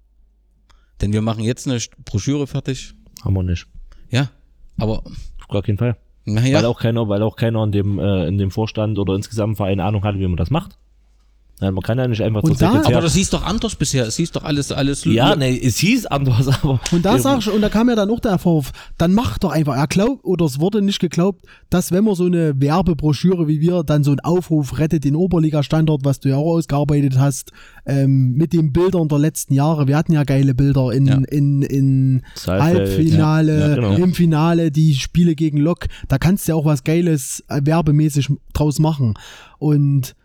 Denn 1.01 1.13
wir 1.13 1.21
machen 1.21 1.43
jetzt 1.43 1.67
eine 1.67 1.79
Broschüre 2.05 2.47
fertig. 2.47 2.93
Haben 3.23 3.33
wir 3.35 3.43
nicht. 3.43 3.67
Ja, 4.09 4.29
aber 4.77 5.03
Auf 5.39 5.47
gar 5.49 5.61
keinen 5.61 5.77
Fall. 5.77 5.97
Weil 6.25 6.35
naja, 6.35 6.67
auch 6.67 6.79
keiner, 6.79 7.07
weil 7.09 7.23
auch 7.23 7.35
keiner 7.35 7.63
in 7.63 7.71
dem, 7.71 7.99
äh, 7.99 8.27
in 8.27 8.37
dem 8.37 8.51
Vorstand 8.51 8.99
oder 8.99 9.15
insgesamt 9.15 9.57
Verein 9.57 9.79
Ahnung 9.79 10.03
hatte, 10.03 10.19
wie 10.19 10.27
man 10.27 10.37
das 10.37 10.51
macht. 10.51 10.77
Ja, 11.61 11.69
man 11.71 11.83
kann 11.83 11.97
ja 11.99 12.07
nicht 12.07 12.21
einfach 12.23 12.41
Und 12.41 12.57
zur 12.57 12.67
da- 12.67 12.71
Sekretär. 12.73 12.95
aber 12.97 13.03
das 13.03 13.13
hieß 13.13 13.29
doch 13.29 13.45
anders 13.45 13.75
bisher. 13.75 14.07
Es 14.07 14.15
hieß 14.15 14.31
doch 14.31 14.43
alles, 14.43 14.71
alles. 14.71 15.05
ja, 15.05 15.35
ne, 15.35 15.61
es 15.63 15.77
hieß 15.77 16.07
anders, 16.07 16.47
aber. 16.63 16.79
Und 16.91 17.05
da 17.05 17.19
sag 17.19 17.37
ich, 17.39 17.51
und 17.51 17.61
da 17.61 17.69
kam 17.69 17.87
ja 17.87 17.95
dann 17.95 18.09
auch 18.09 18.19
der 18.19 18.39
Vorwurf, 18.39 18.71
dann 18.97 19.13
mach 19.13 19.37
doch 19.37 19.51
einfach, 19.51 19.75
er 19.75 19.85
glaubt, 19.85 20.25
oder 20.25 20.45
es 20.45 20.59
wurde 20.59 20.81
nicht 20.81 20.99
geglaubt, 20.99 21.45
dass 21.69 21.91
wenn 21.91 22.03
man 22.03 22.15
so 22.15 22.25
eine 22.25 22.59
Werbebroschüre 22.59 23.47
wie 23.47 23.61
wir, 23.61 23.83
dann 23.83 24.03
so 24.03 24.09
einen 24.11 24.21
Aufruf 24.21 24.79
rettet 24.79 25.03
den 25.03 25.15
Oberliga-Standort, 25.15 26.03
was 26.03 26.19
du 26.19 26.29
ja 26.29 26.37
auch 26.37 26.55
ausgearbeitet 26.55 27.19
hast, 27.19 27.51
ähm, 27.85 28.33
mit 28.33 28.53
den 28.53 28.73
Bildern 28.73 29.07
der 29.07 29.19
letzten 29.19 29.53
Jahre, 29.53 29.87
wir 29.87 29.97
hatten 29.97 30.13
ja 30.13 30.23
geile 30.23 30.55
Bilder 30.55 30.91
in, 30.91 31.05
Ja. 31.05 31.19
in, 31.29 31.61
in 31.61 32.23
Saalfeld, 32.33 32.77
Halbfinale, 32.89 33.59
ja, 33.59 33.67
ja, 33.69 33.75
genau. 33.75 33.93
im 33.93 34.13
Finale, 34.15 34.71
die 34.71 34.95
Spiele 34.95 35.35
gegen 35.35 35.57
Lok, 35.57 35.85
da 36.07 36.17
kannst 36.17 36.47
du 36.47 36.53
ja 36.53 36.55
auch 36.55 36.65
was 36.65 36.83
Geiles 36.83 37.43
äh, 37.49 37.61
werbemäßig 37.63 38.29
draus 38.53 38.79
machen. 38.79 39.13
Und 39.59 40.15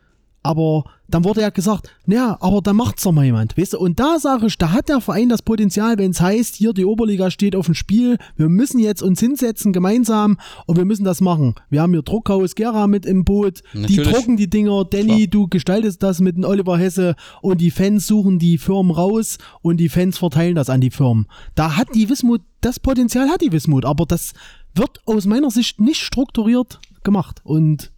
aber 0.47 0.84
dann 1.09 1.24
wurde 1.24 1.40
ja 1.40 1.51
gesagt, 1.51 1.88
naja, 2.07 2.36
aber 2.40 2.61
da 2.62 2.72
macht's 2.72 3.05
doch 3.05 3.12
mal 3.12 3.24
jemand, 3.24 3.57
weißt 3.57 3.74
du? 3.74 3.78
Und 3.78 4.01
da 4.01 4.18
sage 4.18 4.47
ich, 4.47 4.59
da 4.59 4.72
hat 4.72 4.88
der 4.88 5.01
Verein 5.01 5.28
das 5.28 5.42
Potenzial, 5.42 5.99
wenn 5.99 6.11
es 6.11 6.20
heißt, 6.20 6.57
hier 6.57 6.72
die 6.72 6.84
Oberliga 6.84 7.30
steht 7.30 7.55
auf 7.55 7.66
dem 7.66 7.74
Spiel, 7.74 8.18
wir 8.36 8.49
müssen 8.49 8.78
jetzt 8.78 9.03
uns 9.03 9.20
hinsetzen 9.20 9.72
gemeinsam 9.72 10.38
und 10.66 10.76
wir 10.76 10.84
müssen 10.84 11.05
das 11.05 11.20
machen. 11.20 11.55
Wir 11.70 11.82
haben 11.82 11.92
hier 11.92 12.03
Druckhaus 12.03 12.55
Gera 12.55 12.86
mit 12.86 13.07
im 13.07 13.24
Boot, 13.24 13.62
die 13.72 13.80
Natürlich. 13.80 14.11
drucken 14.11 14.36
die 14.36 14.51
Dinger, 14.51 14.84
Danny, 14.84 15.28
du 15.28 15.49
gestaltest 15.49 16.03
das 16.03 16.20
mit 16.20 16.36
dem 16.36 16.44
Oliver 16.44 16.78
Hesse 16.78 17.14
und 17.40 17.61
die 17.61 17.70
Fans 17.70 18.07
suchen 18.07 18.38
die 18.38 18.59
Firmen 18.59 18.90
raus 18.90 19.38
und 19.62 19.78
die 19.78 19.88
Fans 19.88 20.18
verteilen 20.18 20.57
das 20.57 20.70
an 20.70 20.80
die 20.80 20.90
Firmen. 20.90 21.26
Da 21.55 21.76
hat 21.76 21.88
die 21.94 22.09
Wismut, 22.09 22.42
das 22.61 22.80
Potenzial 22.80 23.28
hat 23.28 23.42
die 23.42 23.53
Wismut, 23.53 23.84
aber 23.84 24.07
das 24.07 24.32
wird 24.74 25.01
aus 25.07 25.26
meiner 25.26 25.51
Sicht 25.51 25.80
nicht 25.80 26.03
strukturiert 26.03 26.80
gemacht 27.05 27.40
und 27.44 27.92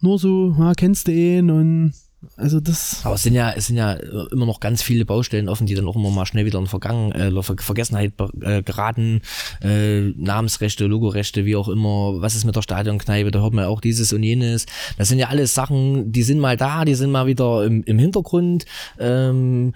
nur 0.00 0.18
so, 0.18 0.54
ja, 0.58 0.72
kennst 0.74 1.08
du 1.08 1.12
ihn 1.12 1.50
und 1.50 1.92
also 2.36 2.60
das. 2.60 3.00
Aber 3.04 3.14
es 3.14 3.22
sind 3.22 3.34
ja, 3.34 3.50
es 3.52 3.68
sind 3.68 3.76
ja 3.76 3.94
äh, 3.94 4.26
immer 4.30 4.44
noch 4.44 4.60
ganz 4.60 4.82
viele 4.82 5.06
Baustellen 5.06 5.48
offen, 5.48 5.66
die 5.66 5.74
dann 5.74 5.88
auch 5.88 5.96
immer 5.96 6.10
mal 6.10 6.26
schnell 6.26 6.44
wieder 6.44 6.58
in 6.58 6.66
Vergangen, 6.66 7.12
äh, 7.12 7.42
Ver 7.42 7.56
Vergessenheit 7.58 8.12
äh, 8.42 8.62
geraten. 8.62 9.22
Äh, 9.62 10.10
Namensrechte, 10.16 10.86
Logorechte, 10.86 11.46
wie 11.46 11.56
auch 11.56 11.68
immer. 11.68 12.20
Was 12.20 12.34
ist 12.34 12.44
mit 12.44 12.56
der 12.56 12.62
Stadionkneipe? 12.62 13.30
Da 13.30 13.40
hört 13.40 13.54
man 13.54 13.64
auch 13.64 13.80
dieses 13.80 14.12
und 14.12 14.22
jenes. 14.22 14.66
Das 14.98 15.08
sind 15.08 15.18
ja 15.18 15.28
alles 15.28 15.54
Sachen, 15.54 16.12
die 16.12 16.22
sind 16.22 16.40
mal 16.40 16.58
da, 16.58 16.84
die 16.84 16.94
sind 16.94 17.10
mal 17.10 17.26
wieder 17.26 17.64
im, 17.64 17.82
im 17.84 17.98
Hintergrund, 17.98 18.66
ähm, 18.98 19.74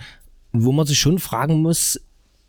wo 0.52 0.72
man 0.72 0.86
sich 0.86 0.98
schon 0.98 1.18
fragen 1.18 1.62
muss, 1.62 1.98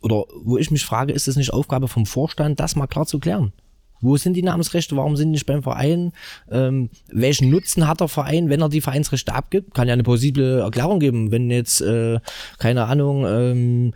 oder 0.02 0.24
wo 0.44 0.58
ich 0.58 0.70
mich 0.70 0.84
frage, 0.84 1.12
ist 1.12 1.26
es 1.26 1.36
nicht 1.36 1.52
Aufgabe 1.52 1.88
vom 1.88 2.04
Vorstand, 2.04 2.60
das 2.60 2.76
mal 2.76 2.86
klar 2.86 3.06
zu 3.06 3.18
klären? 3.18 3.52
Wo 4.00 4.16
sind 4.16 4.34
die 4.34 4.42
Namensrechte? 4.42 4.96
Warum 4.96 5.16
sind 5.16 5.28
die 5.28 5.32
nicht 5.32 5.46
beim 5.46 5.62
Verein? 5.62 6.12
Ähm, 6.50 6.90
welchen 7.08 7.50
Nutzen 7.50 7.86
hat 7.88 8.00
der 8.00 8.08
Verein, 8.08 8.48
wenn 8.48 8.60
er 8.60 8.68
die 8.68 8.80
Vereinsrechte 8.80 9.34
abgibt? 9.34 9.74
Kann 9.74 9.88
ja 9.88 9.94
eine 9.94 10.02
plausible 10.02 10.60
Erklärung 10.60 11.00
geben, 11.00 11.30
wenn 11.30 11.50
jetzt, 11.50 11.80
äh, 11.80 12.20
keine 12.58 12.84
Ahnung, 12.84 13.24
ähm, 13.26 13.92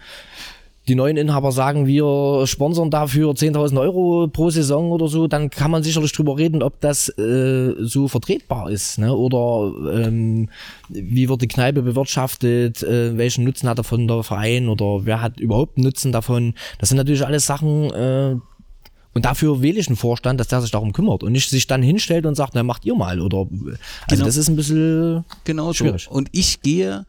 die 0.88 0.96
neuen 0.96 1.16
Inhaber 1.16 1.52
sagen, 1.52 1.86
wir 1.86 2.46
sponsern 2.46 2.90
dafür 2.90 3.30
10.000 3.30 3.78
Euro 3.78 4.26
pro 4.26 4.50
Saison 4.50 4.90
oder 4.90 5.06
so, 5.06 5.28
dann 5.28 5.48
kann 5.48 5.70
man 5.70 5.84
sicherlich 5.84 6.12
drüber 6.12 6.36
reden, 6.36 6.64
ob 6.64 6.80
das 6.80 7.08
äh, 7.16 7.74
so 7.78 8.08
vertretbar 8.08 8.70
ist. 8.70 8.98
Ne? 8.98 9.14
Oder 9.14 9.72
ähm, 9.92 10.48
wie 10.88 11.28
wird 11.28 11.42
die 11.42 11.48
Kneipe 11.48 11.82
bewirtschaftet, 11.82 12.82
äh, 12.82 13.16
welchen 13.16 13.44
Nutzen 13.44 13.68
hat 13.68 13.78
davon 13.78 14.08
der 14.08 14.24
Verein 14.24 14.68
oder 14.68 15.06
wer 15.06 15.20
hat 15.20 15.38
überhaupt 15.38 15.78
Nutzen 15.78 16.10
davon. 16.10 16.54
Das 16.78 16.88
sind 16.88 16.98
natürlich 16.98 17.24
alles 17.24 17.46
Sachen, 17.46 17.92
äh, 17.92 18.36
Und 19.12 19.24
dafür 19.24 19.60
wähle 19.62 19.80
ich 19.80 19.88
einen 19.88 19.96
Vorstand, 19.96 20.38
dass 20.38 20.48
der 20.48 20.60
sich 20.60 20.70
darum 20.70 20.92
kümmert 20.92 21.22
und 21.22 21.32
nicht 21.32 21.50
sich 21.50 21.66
dann 21.66 21.82
hinstellt 21.82 22.26
und 22.26 22.34
sagt, 22.36 22.54
na 22.54 22.62
macht 22.62 22.84
ihr 22.84 22.94
mal 22.94 23.20
oder 23.20 23.38
also 23.38 23.76
Genau. 24.08 24.24
das 24.24 24.36
ist 24.36 24.48
ein 24.48 24.56
bisschen 24.56 25.24
Genau 25.44 25.68
so. 25.68 25.84
Schwierig. 25.84 26.08
Und 26.10 26.28
ich 26.32 26.60
gehe, 26.62 27.06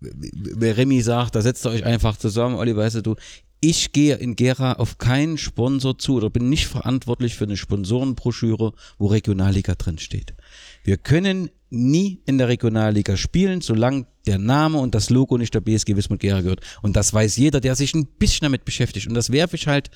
wer 0.00 0.76
Remy 0.76 1.02
sagt, 1.02 1.34
da 1.34 1.42
setzt 1.42 1.66
ihr 1.66 1.70
euch 1.70 1.84
einfach 1.84 2.16
zusammen, 2.16 2.56
Olli, 2.56 2.74
weißt 2.76 3.04
du, 3.04 3.16
ich 3.64 3.92
gehe 3.92 4.16
in 4.16 4.34
Gera 4.34 4.72
auf 4.72 4.98
keinen 4.98 5.38
Sponsor 5.38 5.96
zu 5.96 6.16
oder 6.16 6.30
bin 6.30 6.48
nicht 6.48 6.66
verantwortlich 6.66 7.36
für 7.36 7.44
eine 7.44 7.56
Sponsorenbroschüre, 7.56 8.72
wo 8.98 9.06
Regionalliga 9.06 9.76
drin 9.76 9.98
steht. 9.98 10.34
Wir 10.82 10.96
können 10.96 11.48
nie 11.70 12.20
in 12.26 12.38
der 12.38 12.48
Regionalliga 12.48 13.16
spielen, 13.16 13.60
solange 13.60 14.06
der 14.26 14.38
Name 14.38 14.78
und 14.78 14.96
das 14.96 15.10
Logo 15.10 15.38
nicht 15.38 15.54
der 15.54 15.60
BSG 15.60 15.94
Wismut 15.96 16.18
Gera 16.20 16.40
gehört. 16.40 16.60
Und 16.82 16.96
das 16.96 17.14
weiß 17.14 17.36
jeder, 17.36 17.60
der 17.60 17.76
sich 17.76 17.94
ein 17.94 18.06
bisschen 18.06 18.46
damit 18.46 18.64
beschäftigt. 18.64 19.06
Und 19.06 19.14
das 19.14 19.30
werfe 19.30 19.54
ich 19.54 19.68
halt 19.68 19.90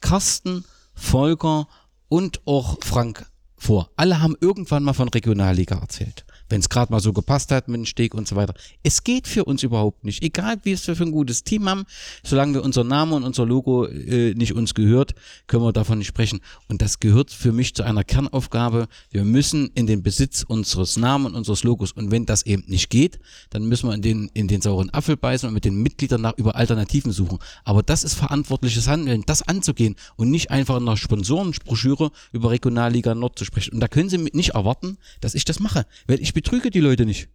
Carsten, 0.00 0.64
Volker 1.00 1.66
und 2.08 2.46
auch 2.46 2.78
Frank 2.82 3.26
vor. 3.56 3.90
Alle 3.96 4.20
haben 4.20 4.36
irgendwann 4.40 4.84
mal 4.84 4.92
von 4.92 5.08
Regionalliga 5.08 5.76
erzählt. 5.76 6.24
Wenn 6.50 6.60
es 6.60 6.68
gerade 6.68 6.92
mal 6.92 7.00
so 7.00 7.12
gepasst 7.12 7.50
hat 7.50 7.68
mit 7.68 7.78
dem 7.78 7.86
Steg 7.86 8.14
und 8.14 8.28
so 8.28 8.36
weiter. 8.36 8.54
Es 8.82 9.02
geht 9.02 9.26
für 9.26 9.44
uns 9.44 9.62
überhaupt 9.62 10.04
nicht. 10.04 10.22
Egal, 10.22 10.58
wie 10.64 10.72
es 10.72 10.86
wir 10.86 10.96
für 10.96 11.04
ein 11.04 11.12
gutes 11.12 11.44
Team 11.44 11.68
haben, 11.68 11.84
solange 12.22 12.54
wir 12.54 12.64
unser 12.64 12.84
Name 12.84 13.14
und 13.16 13.24
unser 13.24 13.46
Logo 13.46 13.86
äh, 13.86 14.34
nicht 14.34 14.52
uns 14.52 14.74
gehört, 14.74 15.14
können 15.46 15.64
wir 15.64 15.72
davon 15.72 15.98
nicht 15.98 16.08
sprechen. 16.08 16.40
Und 16.68 16.82
das 16.82 17.00
gehört 17.00 17.30
für 17.30 17.52
mich 17.52 17.74
zu 17.74 17.82
einer 17.82 18.04
Kernaufgabe. 18.04 18.88
Wir 19.10 19.24
müssen 19.24 19.70
in 19.74 19.86
den 19.86 20.02
Besitz 20.02 20.44
unseres 20.46 20.96
Namen 20.96 21.26
und 21.26 21.34
unseres 21.34 21.64
Logos. 21.64 21.92
Und 21.92 22.10
wenn 22.10 22.26
das 22.26 22.44
eben 22.44 22.64
nicht 22.66 22.90
geht, 22.90 23.20
dann 23.50 23.64
müssen 23.64 23.88
wir 23.88 23.94
in 23.94 24.02
den, 24.02 24.30
in 24.34 24.48
den 24.48 24.60
sauren 24.60 24.90
Apfel 24.90 25.16
beißen 25.16 25.48
und 25.48 25.54
mit 25.54 25.64
den 25.64 25.82
Mitgliedern 25.82 26.20
nach 26.20 26.36
über 26.36 26.56
Alternativen 26.56 27.12
suchen. 27.12 27.38
Aber 27.64 27.82
das 27.82 28.04
ist 28.04 28.14
verantwortliches 28.14 28.88
Handeln, 28.88 29.22
das 29.26 29.42
anzugehen 29.42 29.96
und 30.16 30.30
nicht 30.30 30.50
einfach 30.50 30.76
in 30.76 30.82
einer 30.82 30.96
Sponsorenbroschüre 30.96 32.10
über 32.32 32.50
Regionalliga 32.50 33.14
Nord 33.14 33.38
zu 33.38 33.44
sprechen. 33.44 33.74
Und 33.74 33.80
da 33.80 33.88
können 33.88 34.08
Sie 34.08 34.18
nicht 34.18 34.50
erwarten, 34.50 34.98
dass 35.20 35.34
ich 35.34 35.44
das 35.44 35.60
mache, 35.60 35.86
weil 36.06 36.20
ich 36.20 36.34
betrüge 36.42 36.70
die 36.70 36.80
Leute 36.80 37.04
nicht. 37.04 37.28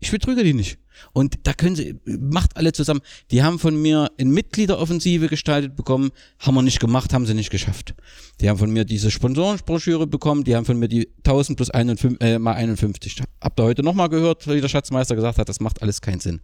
Ich 0.00 0.10
betrüge 0.10 0.42
die 0.42 0.54
nicht. 0.54 0.78
Und 1.12 1.40
da 1.42 1.52
können 1.52 1.76
sie, 1.76 2.00
macht 2.06 2.56
alle 2.56 2.72
zusammen. 2.72 3.00
Die 3.30 3.42
haben 3.42 3.58
von 3.58 3.80
mir 3.80 4.10
eine 4.16 4.30
Mitgliederoffensive 4.30 5.28
gestaltet 5.28 5.76
bekommen, 5.76 6.10
haben 6.38 6.54
wir 6.54 6.62
nicht 6.62 6.80
gemacht, 6.80 7.12
haben 7.12 7.26
sie 7.26 7.34
nicht 7.34 7.50
geschafft. 7.50 7.94
Die 8.40 8.48
haben 8.48 8.58
von 8.58 8.70
mir 8.70 8.86
diese 8.86 9.10
Sponsorenbroschüre 9.10 10.06
bekommen, 10.06 10.44
die 10.44 10.56
haben 10.56 10.64
von 10.64 10.78
mir 10.78 10.88
die 10.88 11.08
1000 11.18 11.56
plus 11.56 11.70
51, 11.70 12.20
äh, 12.20 12.38
mal 12.38 12.54
51. 12.54 13.22
Habt 13.42 13.60
ihr 13.60 13.64
heute 13.64 13.82
nochmal 13.82 14.08
gehört, 14.08 14.46
wie 14.48 14.60
der 14.60 14.68
Schatzmeister 14.68 15.14
gesagt 15.14 15.38
hat, 15.38 15.48
das 15.48 15.60
macht 15.60 15.82
alles 15.82 16.00
keinen 16.00 16.20
Sinn. 16.20 16.40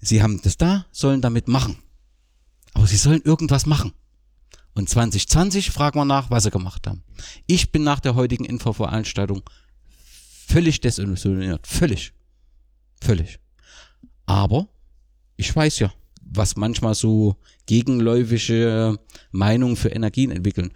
Sie 0.00 0.22
haben 0.22 0.40
das 0.42 0.56
da, 0.56 0.86
sollen 0.90 1.20
damit 1.20 1.46
machen. 1.46 1.76
Aber 2.72 2.86
sie 2.86 2.96
sollen 2.96 3.22
irgendwas 3.22 3.64
machen. 3.66 3.92
Und 4.74 4.88
2020 4.88 5.70
fragen 5.70 6.00
wir 6.00 6.04
nach, 6.04 6.30
was 6.30 6.42
sie 6.42 6.50
gemacht 6.50 6.88
haben. 6.88 7.04
Ich 7.46 7.70
bin 7.70 7.84
nach 7.84 8.00
der 8.00 8.16
heutigen 8.16 8.44
Infoveranstaltung 8.44 9.42
völlig 10.46 10.80
desillusioniert. 10.80 11.66
Völlig. 11.66 12.12
Völlig. 13.00 13.38
Aber 14.26 14.68
ich 15.36 15.54
weiß 15.54 15.80
ja, 15.80 15.92
was 16.22 16.56
manchmal 16.56 16.94
so 16.94 17.36
gegenläufige 17.66 18.98
Meinungen 19.30 19.76
für 19.76 19.88
Energien 19.90 20.30
entwickeln. 20.30 20.72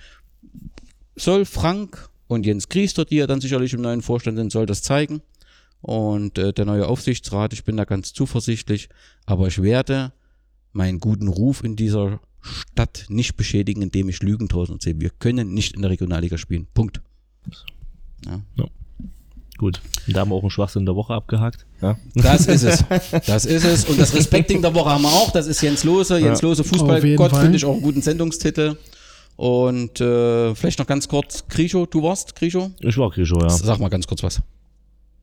Soll 1.16 1.44
Frank 1.44 2.08
und 2.26 2.46
Jens 2.46 2.68
Kriester, 2.68 3.04
die 3.04 3.16
ja 3.16 3.26
dann 3.26 3.40
sicherlich 3.40 3.72
im 3.72 3.80
neuen 3.80 4.02
Vorstand 4.02 4.38
sind, 4.38 4.52
soll 4.52 4.66
das 4.66 4.82
zeigen. 4.82 5.22
Und 5.80 6.38
äh, 6.38 6.52
der 6.52 6.64
neue 6.64 6.86
Aufsichtsrat, 6.86 7.52
ich 7.52 7.64
bin 7.64 7.76
da 7.76 7.84
ganz 7.84 8.12
zuversichtlich, 8.12 8.88
aber 9.26 9.46
ich 9.46 9.62
werde 9.62 10.12
meinen 10.72 11.00
guten 11.00 11.28
Ruf 11.28 11.64
in 11.64 11.76
dieser 11.76 12.20
Stadt 12.40 13.06
nicht 13.08 13.36
beschädigen, 13.36 13.82
indem 13.82 14.08
ich 14.08 14.22
Lügen 14.22 14.48
draußen 14.48 14.76
erzähle. 14.76 15.00
Wir 15.00 15.10
können 15.10 15.54
nicht 15.54 15.74
in 15.74 15.82
der 15.82 15.90
Regionalliga 15.90 16.38
spielen. 16.38 16.66
Punkt. 16.74 17.00
Gut. 19.58 19.80
Und 20.06 20.16
da 20.16 20.20
haben 20.20 20.30
wir 20.30 20.36
auch 20.36 20.42
einen 20.42 20.50
Schwachsinn 20.50 20.86
der 20.86 20.94
Woche 20.94 21.12
abgehakt. 21.12 21.66
Ja. 21.82 21.98
Das 22.14 22.46
ist 22.46 22.62
es. 22.62 22.84
Das 23.26 23.44
ist 23.44 23.64
es. 23.64 23.84
Und 23.84 24.00
das 24.00 24.14
Respekting 24.14 24.62
der 24.62 24.74
Woche 24.74 24.90
haben 24.90 25.02
wir 25.02 25.08
auch. 25.08 25.32
Das 25.32 25.46
ist 25.46 25.60
Jens 25.60 25.84
Lose. 25.84 26.18
Jens 26.18 26.40
Lose 26.42 26.64
Fußballgott 26.64 27.36
finde 27.36 27.56
ich 27.56 27.64
auch 27.64 27.74
einen 27.74 27.82
guten 27.82 28.00
Sendungstitel. 28.00 28.76
Und 29.36 30.00
äh, 30.00 30.54
vielleicht 30.54 30.78
noch 30.78 30.86
ganz 30.86 31.06
kurz, 31.06 31.46
Grisho, 31.48 31.86
du 31.86 32.02
warst 32.02 32.34
Grisho? 32.34 32.70
Ich 32.80 32.98
war 32.98 33.10
Grisho, 33.10 33.38
ja. 33.40 33.50
Sag 33.50 33.78
mal 33.78 33.88
ganz 33.88 34.06
kurz 34.06 34.22
was. 34.22 34.42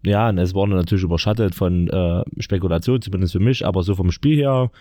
Ja, 0.06 0.30
und 0.30 0.38
es 0.38 0.54
war 0.54 0.68
natürlich 0.68 1.04
überschattet 1.04 1.56
von 1.56 1.90
äh, 1.90 2.24
Spekulation, 2.40 3.02
zumindest 3.02 3.34
für 3.34 3.40
mich, 3.40 3.66
aber 3.66 3.84
so 3.84 3.96
vom 3.96 4.12
Spiel 4.12 4.38
her 4.38 4.72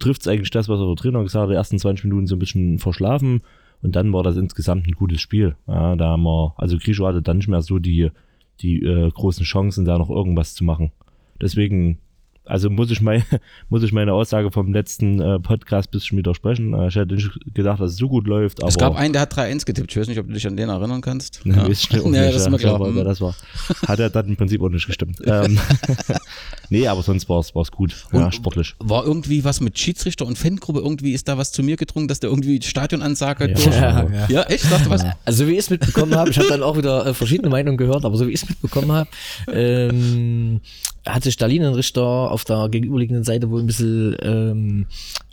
trifft 0.00 0.22
es 0.22 0.28
eigentlich 0.28 0.50
das, 0.50 0.68
was 0.68 0.80
der 0.80 0.96
Trainer 0.96 1.22
gesagt 1.22 1.44
hat, 1.44 1.50
die 1.50 1.54
ersten 1.54 1.78
20 1.78 2.06
Minuten 2.06 2.26
so 2.26 2.34
ein 2.34 2.40
bisschen 2.40 2.78
verschlafen 2.78 3.42
und 3.82 3.94
dann 3.94 4.12
war 4.12 4.22
das 4.22 4.36
insgesamt 4.36 4.86
ein 4.86 4.92
gutes 4.92 5.20
Spiel. 5.20 5.56
Ja, 5.68 5.94
da 5.94 6.10
haben 6.10 6.22
wir, 6.22 6.54
also 6.56 6.78
Grisho 6.78 7.06
hatte 7.06 7.22
dann 7.22 7.36
nicht 7.36 7.48
mehr 7.48 7.62
so 7.62 7.78
die, 7.78 8.10
die 8.60 8.82
äh, 8.82 9.10
großen 9.10 9.44
Chancen, 9.44 9.84
da 9.84 9.98
noch 9.98 10.10
irgendwas 10.10 10.54
zu 10.54 10.64
machen. 10.64 10.92
Deswegen, 11.40 11.98
also 12.46 12.70
muss 12.70 12.90
ich, 12.90 13.00
mein, 13.00 13.22
muss 13.68 13.82
ich 13.82 13.92
meine 13.92 14.12
Aussage 14.12 14.50
vom 14.50 14.72
letzten 14.72 15.20
äh, 15.20 15.38
Podcast 15.38 15.88
ein 15.88 15.92
bisschen 15.92 16.18
widersprechen. 16.18 16.74
Äh, 16.74 16.88
ich 16.88 16.94
hätte 16.96 17.14
nicht 17.14 17.30
gedacht, 17.54 17.80
dass 17.80 17.92
es 17.92 17.96
so 17.98 18.08
gut 18.08 18.26
läuft, 18.26 18.60
aber 18.62 18.68
es 18.68 18.78
gab 18.78 18.96
einen, 18.96 19.12
der 19.12 19.22
hat 19.22 19.34
3-1 19.34 19.66
getippt. 19.66 19.90
Ich 19.90 19.96
weiß 19.98 20.08
nicht, 20.08 20.18
ob 20.18 20.26
du 20.26 20.32
dich 20.32 20.46
an 20.46 20.56
den 20.56 20.68
erinnern 20.68 21.00
kannst. 21.00 21.40
Ja. 21.46 21.56
Ja, 21.56 21.68
nicht, 21.68 21.92
das 21.92 22.34
ist 22.36 22.44
ja. 22.44 22.50
mir 22.50 22.58
klar. 22.58 22.94
Wer 22.94 23.04
das 23.04 23.20
war. 23.20 23.34
Hat 23.86 23.98
er 23.98 24.10
dann 24.10 24.26
im 24.28 24.36
Prinzip 24.36 24.60
auch 24.62 24.68
nicht 24.68 24.86
gestimmt. 24.86 25.18
ähm, 25.26 25.58
nee, 26.70 26.86
aber 26.86 27.02
sonst 27.02 27.28
war 27.28 27.40
es 27.40 27.70
gut. 27.70 27.94
Ja, 28.12 28.26
Und 28.26 28.34
sportlich. 28.34 28.74
War 28.78 29.04
irgendwie 29.04 29.44
was 29.44 29.60
mit 29.60 29.78
Schiedsrichter 29.78 30.26
und 30.26 30.36
Fangruppe? 30.38 30.80
Irgendwie 30.80 31.12
ist 31.12 31.28
da 31.28 31.38
was 31.38 31.52
zu 31.52 31.62
mir 31.62 31.76
gedrungen, 31.76 32.08
dass 32.08 32.20
der 32.20 32.30
irgendwie 32.30 32.60
Stadionansage 32.62 33.48
Ja. 33.48 33.54
durch. 33.54 33.66
Ja, 33.76 34.26
Ja, 34.28 34.42
echt? 34.44 34.64
Sagst 34.64 34.86
du 34.86 34.90
was? 34.90 35.04
Also 35.24 35.44
so 35.44 35.48
wie 35.50 35.52
ich 35.54 35.58
es 35.60 35.70
mitbekommen 35.70 36.14
habe, 36.14 36.30
ich 36.30 36.38
habe 36.38 36.48
dann 36.48 36.62
auch 36.62 36.76
wieder 36.76 37.06
äh, 37.06 37.14
verschiedene 37.14 37.48
Meinungen 37.48 37.76
gehört, 37.76 38.04
aber 38.04 38.16
so 38.16 38.26
wie 38.26 38.32
ich 38.32 38.42
es 38.42 38.48
mitbekommen 38.48 38.92
habe, 38.92 39.08
ähm, 39.52 40.60
hat 41.06 41.22
sich 41.22 41.36
der 41.36 41.48
Linienrichter 41.48 42.02
auf 42.02 42.44
der 42.44 42.68
gegenüberliegenden 42.68 43.24
Seite 43.24 43.50
wohl 43.50 43.60
ein 43.60 43.66
bisschen 43.66 44.16
ähm, 44.22 44.86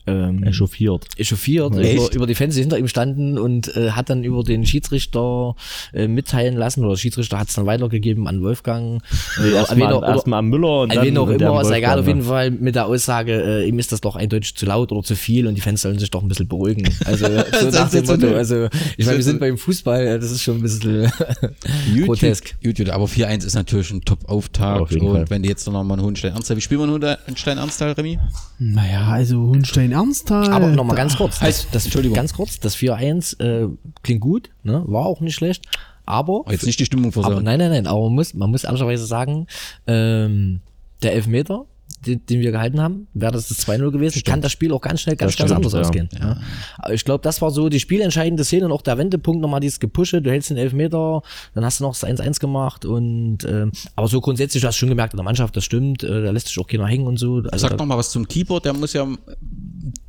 ähm, 0.07 0.43
Echauffiert. 0.43 1.05
echauffiert, 1.17 1.77
Echt? 1.77 1.95
über, 1.95 2.13
über 2.13 2.27
die 2.27 2.35
Fans, 2.35 2.55
die 2.55 2.61
hinter 2.61 2.77
ihm 2.77 2.87
standen 2.87 3.37
und 3.37 3.75
äh, 3.75 3.91
hat 3.91 4.09
dann 4.09 4.23
über 4.23 4.43
den 4.43 4.65
Schiedsrichter 4.65 5.55
äh, 5.93 6.07
mitteilen 6.07 6.55
lassen, 6.55 6.81
oder 6.81 6.91
der 6.91 6.97
Schiedsrichter 6.97 7.39
hat 7.39 7.49
es 7.49 7.55
dann 7.55 7.65
weitergegeben 7.65 8.27
an 8.27 8.41
Wolfgang. 8.41 9.01
Äh, 9.37 9.49
an 9.49 9.53
Erstmal 9.53 10.03
erst 10.03 10.27
mal 10.27 10.39
am 10.39 10.49
Müller 10.49 10.81
und 10.81 10.91
an 10.91 10.97
dann 10.97 11.05
wen 11.05 11.17
auch 11.17 11.29
immer, 11.29 11.61
ist 11.61 11.71
egal, 11.71 11.99
auf 11.99 12.07
jeden 12.07 12.23
Fall 12.23 12.51
mit 12.51 12.75
der 12.75 12.87
Aussage, 12.87 13.61
äh, 13.61 13.67
ihm 13.67 13.79
ist 13.79 13.91
das 13.91 14.01
doch 14.01 14.15
eindeutig 14.15 14.55
zu 14.55 14.65
laut 14.65 14.91
oder 14.91 15.03
zu 15.03 15.15
viel 15.15 15.47
und 15.47 15.55
die 15.55 15.61
Fans 15.61 15.81
sollen 15.81 15.99
sich 15.99 16.11
doch 16.11 16.21
ein 16.21 16.27
bisschen 16.27 16.47
beruhigen. 16.47 16.89
Also 17.05 17.25
so 17.59 17.69
nach 17.69 17.89
dem 17.89 18.05
Motto, 18.05 18.27
also 18.35 18.67
ich 18.97 19.05
meine, 19.05 19.17
wir 19.17 19.23
sind 19.23 19.39
beim 19.39 19.57
Fußball, 19.57 20.19
das 20.19 20.31
ist 20.31 20.43
schon 20.43 20.57
ein 20.57 20.61
bisschen 20.61 21.11
grotesk. 22.05 22.55
YouTube, 22.61 22.89
aber 22.89 23.05
4-1 23.05 23.45
ist 23.45 23.55
natürlich 23.55 23.91
ein 23.91 24.01
Top-Auftakt. 24.01 24.93
Und 24.93 25.11
Fall. 25.11 25.29
wenn 25.29 25.43
die 25.43 25.49
jetzt 25.49 25.65
noch 25.65 25.83
mal 25.83 25.93
einen 25.93 26.03
Hohenstein 26.03 26.33
Ernsthal, 26.33 26.57
wie 26.57 26.61
spielen 26.61 26.81
wir 26.81 26.93
einen 26.93 27.17
Hohenstein 27.27 27.57
Ernsthal, 27.57 27.91
Remy? 27.91 28.19
Naja, 28.59 29.07
also 29.07 29.39
Hunstein 29.39 29.92
Ernsthal. 29.93 30.51
Aber 30.51 30.67
nochmal 30.67 30.95
ganz 30.97 31.15
kurz, 31.15 31.39
das, 31.39 31.67
das, 31.71 31.85
Entschuldigung. 31.85 32.15
ganz 32.15 32.33
kurz, 32.33 32.59
das 32.59 32.75
4-1 32.75 33.39
äh, 33.39 33.69
klingt 34.03 34.21
gut, 34.21 34.49
ne? 34.63 34.83
war 34.87 35.05
auch 35.05 35.21
nicht 35.21 35.35
schlecht, 35.35 35.65
aber, 36.05 36.41
Oh, 36.45 36.51
jetzt 36.51 36.65
nicht 36.65 36.79
die 36.79 36.85
Stimmung 36.85 37.05
aber 37.13 37.23
versauen. 37.23 37.43
nein, 37.43 37.59
nein, 37.59 37.71
nein, 37.71 37.87
aber 37.87 38.01
man 38.03 38.13
muss, 38.15 38.33
man 38.33 38.51
muss 38.51 38.63
ehrlicherweise 38.63 39.05
sagen, 39.05 39.47
ähm, 39.87 40.59
der 41.01 41.13
Elfmeter, 41.13 41.65
den, 42.05 42.25
den 42.25 42.41
wir 42.41 42.51
gehalten 42.51 42.81
haben, 42.81 43.07
wäre 43.13 43.31
das 43.31 43.47
das 43.47 43.67
2-0 43.67 43.91
gewesen, 43.91 44.23
kann 44.23 44.41
das 44.41 44.51
Spiel 44.51 44.71
auch 44.73 44.81
ganz 44.81 45.01
schnell 45.01 45.15
ganz, 45.15 45.35
ganz 45.35 45.49
stimmt, 45.49 45.57
anders 45.57 45.73
ja. 45.73 45.79
ausgehen. 45.79 46.09
Ja. 46.19 46.37
Aber 46.77 46.93
ich 46.93 47.05
glaube, 47.05 47.21
das 47.21 47.41
war 47.41 47.51
so 47.51 47.69
die 47.69 47.79
spielentscheidende 47.79 48.43
Szene 48.43 48.65
und 48.65 48.71
auch 48.71 48.81
der 48.81 48.97
Wendepunkt, 48.97 49.41
nochmal 49.41 49.59
dieses 49.59 49.79
Gepushe, 49.79 50.21
du 50.21 50.29
hältst 50.29 50.49
den 50.49 50.57
Elfmeter, 50.57 51.21
dann 51.53 51.65
hast 51.65 51.79
du 51.79 51.83
noch 51.83 51.97
das 51.97 52.03
1-1 52.03 52.39
gemacht 52.39 52.85
und 52.85 53.39
ähm, 53.45 53.71
aber 53.95 54.07
so 54.07 54.21
grundsätzlich, 54.21 54.61
du 54.61 54.67
hast 54.67 54.77
schon 54.77 54.89
gemerkt 54.89 55.13
in 55.13 55.17
der 55.17 55.23
Mannschaft, 55.23 55.55
das 55.55 55.63
stimmt, 55.63 56.03
äh, 56.03 56.23
da 56.23 56.31
lässt 56.31 56.47
sich 56.47 56.59
auch 56.59 56.67
keiner 56.67 56.87
hängen 56.87 57.07
und 57.07 57.17
so. 57.17 57.37
Also 57.37 57.57
Sag 57.57 57.71
da, 57.71 57.77
noch 57.77 57.85
mal 57.85 57.97
was 57.97 58.11
zum 58.11 58.27
Keeper, 58.27 58.59
der 58.59 58.73
muss 58.73 58.93
ja 58.93 59.07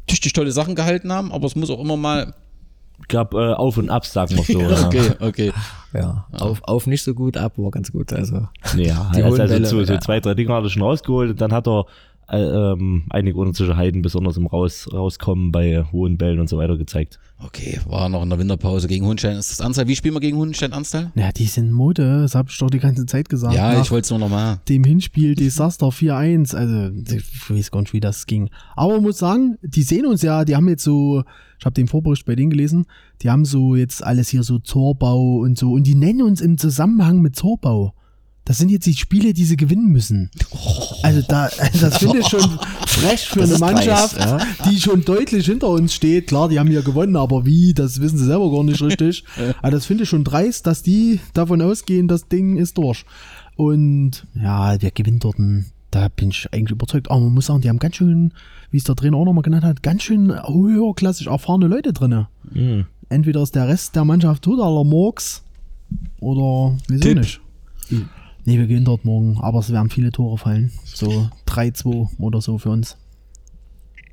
tüchtig 0.07 0.33
tolle 0.33 0.53
Sachen 0.53 0.75
gehalten 0.75 1.13
haben, 1.13 1.33
aber 1.33 1.47
es 1.47 1.57
muss 1.57 1.71
auch 1.71 1.81
immer 1.81 1.97
mal. 1.97 2.35
Gab 3.09 3.35
äh, 3.35 3.53
Auf 3.53 3.77
und 3.77 3.91
Abs, 3.91 4.13
sagen 4.13 4.37
wir 4.37 4.45
so. 4.45 4.61
ja. 4.61 4.87
Okay, 4.87 5.13
okay. 5.21 5.53
ja, 5.93 6.27
auf, 6.33 6.63
auf 6.65 6.87
nicht 6.87 7.03
so 7.03 7.15
gut, 7.15 7.37
ab 7.37 7.53
war 7.57 7.71
ganz 7.71 7.93
gut. 7.93 8.13
Also 8.13 8.49
ja, 8.77 9.11
Die 9.15 9.21
er 9.21 9.25
hat 9.25 9.25
hohen 9.25 9.41
also 9.41 9.55
Bälle, 9.55 9.67
so, 9.67 9.85
zwei, 9.99 10.21
drei 10.21 10.35
Dinge 10.35 10.55
hat 10.55 10.65
er 10.65 10.71
schon 10.71 10.83
rausgeholt 10.83 11.31
und 11.31 11.41
dann 11.41 11.53
hat 11.53 11.67
er 11.69 11.87
ähm, 12.31 13.05
einige 13.11 13.39
Unsicherheiten, 13.39 14.03
besonders 14.03 14.37
im 14.37 14.47
Raus, 14.47 14.89
Rauskommen 14.93 15.53
bei 15.53 15.85
hohen 15.93 16.17
Bällen 16.17 16.41
und 16.41 16.49
so 16.49 16.59
weiter 16.59 16.77
gezeigt. 16.77 17.19
Okay, 17.45 17.79
war 17.87 18.09
noch 18.09 18.23
in 18.23 18.31
der 18.31 18.39
Winterpause 18.39 18.89
gegen 18.89 19.05
Hohenstein. 19.05 19.37
Ist 19.37 19.51
das 19.51 19.61
Anstall? 19.61 19.89
Wie 19.89 19.97
spielen 19.97 20.15
wir 20.15 20.21
gegen 20.21 20.37
Hohenstein 20.39 20.73
Anstal? 20.73 21.13
Ja, 21.15 21.33
die 21.33 21.45
sind 21.45 21.73
Mode, 21.73 22.23
das 22.23 22.35
habe 22.35 22.49
ich 22.51 22.57
doch 22.59 22.71
die 22.71 22.79
ganze 22.79 23.05
Zeit 23.07 23.29
gesagt. 23.29 23.55
Ja, 23.55 23.73
Nach 23.75 23.83
ich 23.83 23.91
wollte 23.91 24.05
es 24.05 24.11
nur 24.11 24.19
noch 24.19 24.31
mal. 24.31 24.61
dem 24.69 24.85
Hinspiel 24.85 25.35
Desaster 25.35 25.89
4-1, 25.89 26.55
also 26.55 27.15
ich 27.17 27.51
weiß 27.51 27.71
gar 27.71 27.81
nicht, 27.81 27.93
wie 27.93 28.01
das 28.01 28.27
ging. 28.27 28.49
Aber 28.77 28.95
man 28.95 29.03
muss 29.03 29.19
sagen, 29.19 29.59
die 29.63 29.83
sehen 29.83 30.07
uns 30.07 30.23
ja, 30.23 30.45
die 30.45 30.57
haben 30.57 30.69
jetzt 30.69 30.85
so, 30.85 31.25
ich 31.59 31.67
habe 31.67 31.75
den 31.75 31.89
Vorbericht 31.89 32.25
bei 32.25 32.35
denen 32.35 32.51
gelesen, 32.51 32.87
die 33.23 33.31
haben 33.31 33.45
so 33.45 33.77
jetzt 33.77 34.03
alles 34.03 34.29
hier 34.29 34.43
so 34.43 34.59
Zorbau 34.59 35.37
und 35.37 35.59
so 35.59 35.73
und 35.73 35.87
die 35.87 35.95
nennen 35.95 36.23
uns 36.23 36.41
im 36.41 36.57
Zusammenhang 36.57 37.21
mit 37.21 37.37
Zorbau 37.37 37.95
Das 38.47 38.59
sind 38.59 38.71
jetzt 38.71 38.85
die 38.85 38.95
Spiele, 38.95 39.33
die 39.33 39.45
sie 39.45 39.57
gewinnen 39.57 39.87
müssen. 39.89 40.31
Also 41.03 41.23
da, 41.27 41.49
das 41.81 41.97
finde 41.97 42.19
ich 42.19 42.27
schon 42.27 42.59
frech 42.87 43.27
für 43.27 43.41
Das 43.41 43.63
eine 43.63 43.73
Mannschaft, 43.75 44.17
dreist, 44.17 44.59
ja. 44.59 44.71
die 44.71 44.79
schon 44.81 45.03
deutlich 45.05 45.47
hinter 45.47 45.69
uns 45.69 45.95
steht. 45.95 46.27
Klar, 46.27 46.51
die 46.51 46.59
haben 46.59 46.71
ja 46.71 46.83
gewonnen, 46.83 47.17
aber 47.17 47.47
wie, 47.47 47.73
das 47.73 48.01
wissen 48.03 48.19
sie 48.19 48.27
selber 48.27 48.51
gar 48.51 48.63
nicht 48.63 48.83
richtig. 48.83 49.25
Aber 49.63 49.71
das 49.71 49.87
finde 49.87 50.03
ich 50.03 50.11
schon 50.11 50.25
dreist, 50.25 50.67
dass 50.67 50.83
die 50.83 51.21
davon 51.33 51.63
ausgehen, 51.63 52.07
das 52.07 52.29
Ding 52.29 52.57
ist 52.57 52.77
durch. 52.77 53.07
Und 53.57 54.27
ja, 54.35 54.77
wer 54.81 54.91
gewinnt 54.91 55.25
dort? 55.25 55.39
denn? 55.39 55.67
Da 55.91 56.09
bin 56.09 56.31
ich 56.31 56.49
eigentlich 56.53 56.73
überzeugt. 56.73 57.11
Aber 57.11 57.21
man 57.21 57.35
muss 57.35 57.47
sagen, 57.47 57.61
die 57.61 57.69
haben 57.69 57.79
ganz 57.79 57.97
schön, 57.97 58.33
wie 58.71 58.77
es 58.79 58.85
der 58.85 58.97
Trainer 58.97 59.17
auch 59.17 59.25
nochmal 59.25 59.43
genannt 59.43 59.65
hat, 59.65 59.83
ganz 59.83 60.03
schön 60.03 60.33
höherklassig 60.33 61.29
erfahrene 61.29 61.69
Leute 61.69 61.93
drinne. 61.93 62.29
Mhm. 62.53 62.87
Entweder 63.09 63.43
ist 63.43 63.55
der 63.55 63.69
Rest 63.69 63.95
der 63.97 64.05
Mannschaft 64.05 64.43
totaler 64.43 64.85
Murks 64.85 65.45
oder 66.21 66.77
wieso 66.89 67.03
Tipp. 67.03 67.19
nicht. 67.19 67.41
Nee, 68.45 68.59
wir 68.59 68.67
gehen 68.67 68.85
dort 68.85 69.05
morgen, 69.05 69.39
aber 69.41 69.61
es 69.61 69.73
werden 69.73 69.91
viele 69.91 70.13
Tore 70.13 70.37
fallen. 70.39 70.71
So 70.85 71.31
3-2 71.47 72.09
oder 72.19 72.41
so 72.41 72.59
für 72.59 72.71
uns. 72.71 72.97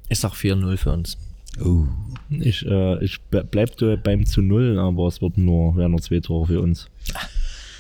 Ich 0.09 0.19
sag 0.19 0.33
4-0 0.33 0.77
für 0.77 0.91
uns. 0.93 1.17
Oh. 1.63 1.83
Ich, 2.29 2.65
äh, 2.65 3.03
ich 3.03 3.19
ble- 3.31 3.43
bleib 3.43 3.71
beim 4.03 4.25
zu 4.25 4.41
Null, 4.41 4.79
aber 4.79 5.07
es 5.07 5.21
wird 5.21 5.37
nur, 5.37 5.75
werden 5.75 5.91
nur 5.91 6.01
zwei 6.01 6.19
Tore 6.21 6.47
für 6.47 6.61
uns. 6.61 6.87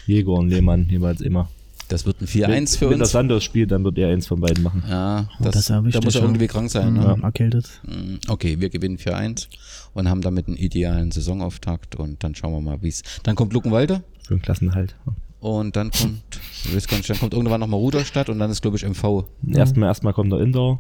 Jäger 0.07 0.31
und 0.33 0.49
Lehmann 0.49 0.87
jeweils 0.89 1.21
immer. 1.21 1.49
Das 1.87 2.05
wird 2.05 2.21
ein 2.21 2.27
4-1 2.27 2.77
für 2.77 2.85
Wenn 2.89 2.97
der 2.97 3.01
uns. 3.01 3.11
Santos 3.11 3.43
spielt, 3.43 3.71
dann 3.71 3.83
wird 3.83 3.97
er 3.97 4.09
eins 4.09 4.27
von 4.27 4.39
beiden 4.39 4.63
machen. 4.63 4.83
Ja, 4.89 5.29
Oh, 5.39 5.43
das, 5.43 5.53
das 5.55 5.67
ja 5.69 5.81
da 5.81 5.99
muss 6.01 6.15
er 6.15 6.21
ja. 6.21 6.27
irgendwie 6.27 6.47
krank 6.47 6.69
sein. 6.69 6.93
Ne? 6.93 7.01
Ja. 7.03 7.17
Erkältet. 7.21 7.69
Mm, 7.85 8.15
Okay, 8.29 8.59
wir 8.59 8.69
gewinnen 8.69 8.97
4-1 8.97 9.47
und 9.93 10.09
haben 10.09 10.21
damit 10.21 10.47
einen 10.47 10.55
idealen 10.57 11.11
Saisonauftakt 11.11 11.95
und 11.95 12.23
dann 12.23 12.33
schauen 12.35 12.53
wir 12.53 12.61
mal, 12.61 12.81
wie 12.81 12.87
es. 12.89 13.03
Dann 13.23 13.35
kommt 13.35 13.51
Luckenwalde 13.53 14.03
Für 14.25 14.35
den 14.35 14.41
Klassenhalt. 14.41 14.95
und 15.41 15.75
dann 15.75 15.91
kommt, 15.91 16.30
ich 16.65 16.75
weiß 16.75 16.87
gar 16.87 16.97
nicht, 16.97 17.09
dann 17.09 17.19
kommt 17.19 17.33
irgendwann 17.33 17.59
nochmal 17.59 17.79
Ruderstadt 17.79 18.29
und 18.29 18.39
dann 18.39 18.51
ist, 18.51 18.61
glaube 18.61 18.77
ich, 18.77 18.83
MV. 18.83 19.25
Erstmal, 19.47 19.89
erstmal 19.89 20.13
kommt 20.13 20.31
der 20.31 20.39
Inter. 20.39 20.79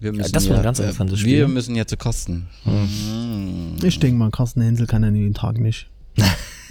Wir 0.00 0.12
müssen 0.12 0.32
das 0.32 0.48
wird 0.48 0.58
ein 0.58 0.64
ganz 0.64 0.78
äh, 0.78 0.82
interessantes 0.82 1.18
Wir 1.18 1.44
Spiel. 1.44 1.48
müssen 1.48 1.76
ja 1.76 1.86
zu 1.86 1.96
Carsten. 1.96 2.48
Mm. 2.64 3.84
Ich 3.84 3.98
denke 4.00 4.16
mal, 4.16 4.30
Carsten 4.30 4.62
Hensel 4.62 4.86
kann 4.86 5.04
an 5.04 5.12
den 5.14 5.34
Tag 5.34 5.58
nicht. 5.58 5.90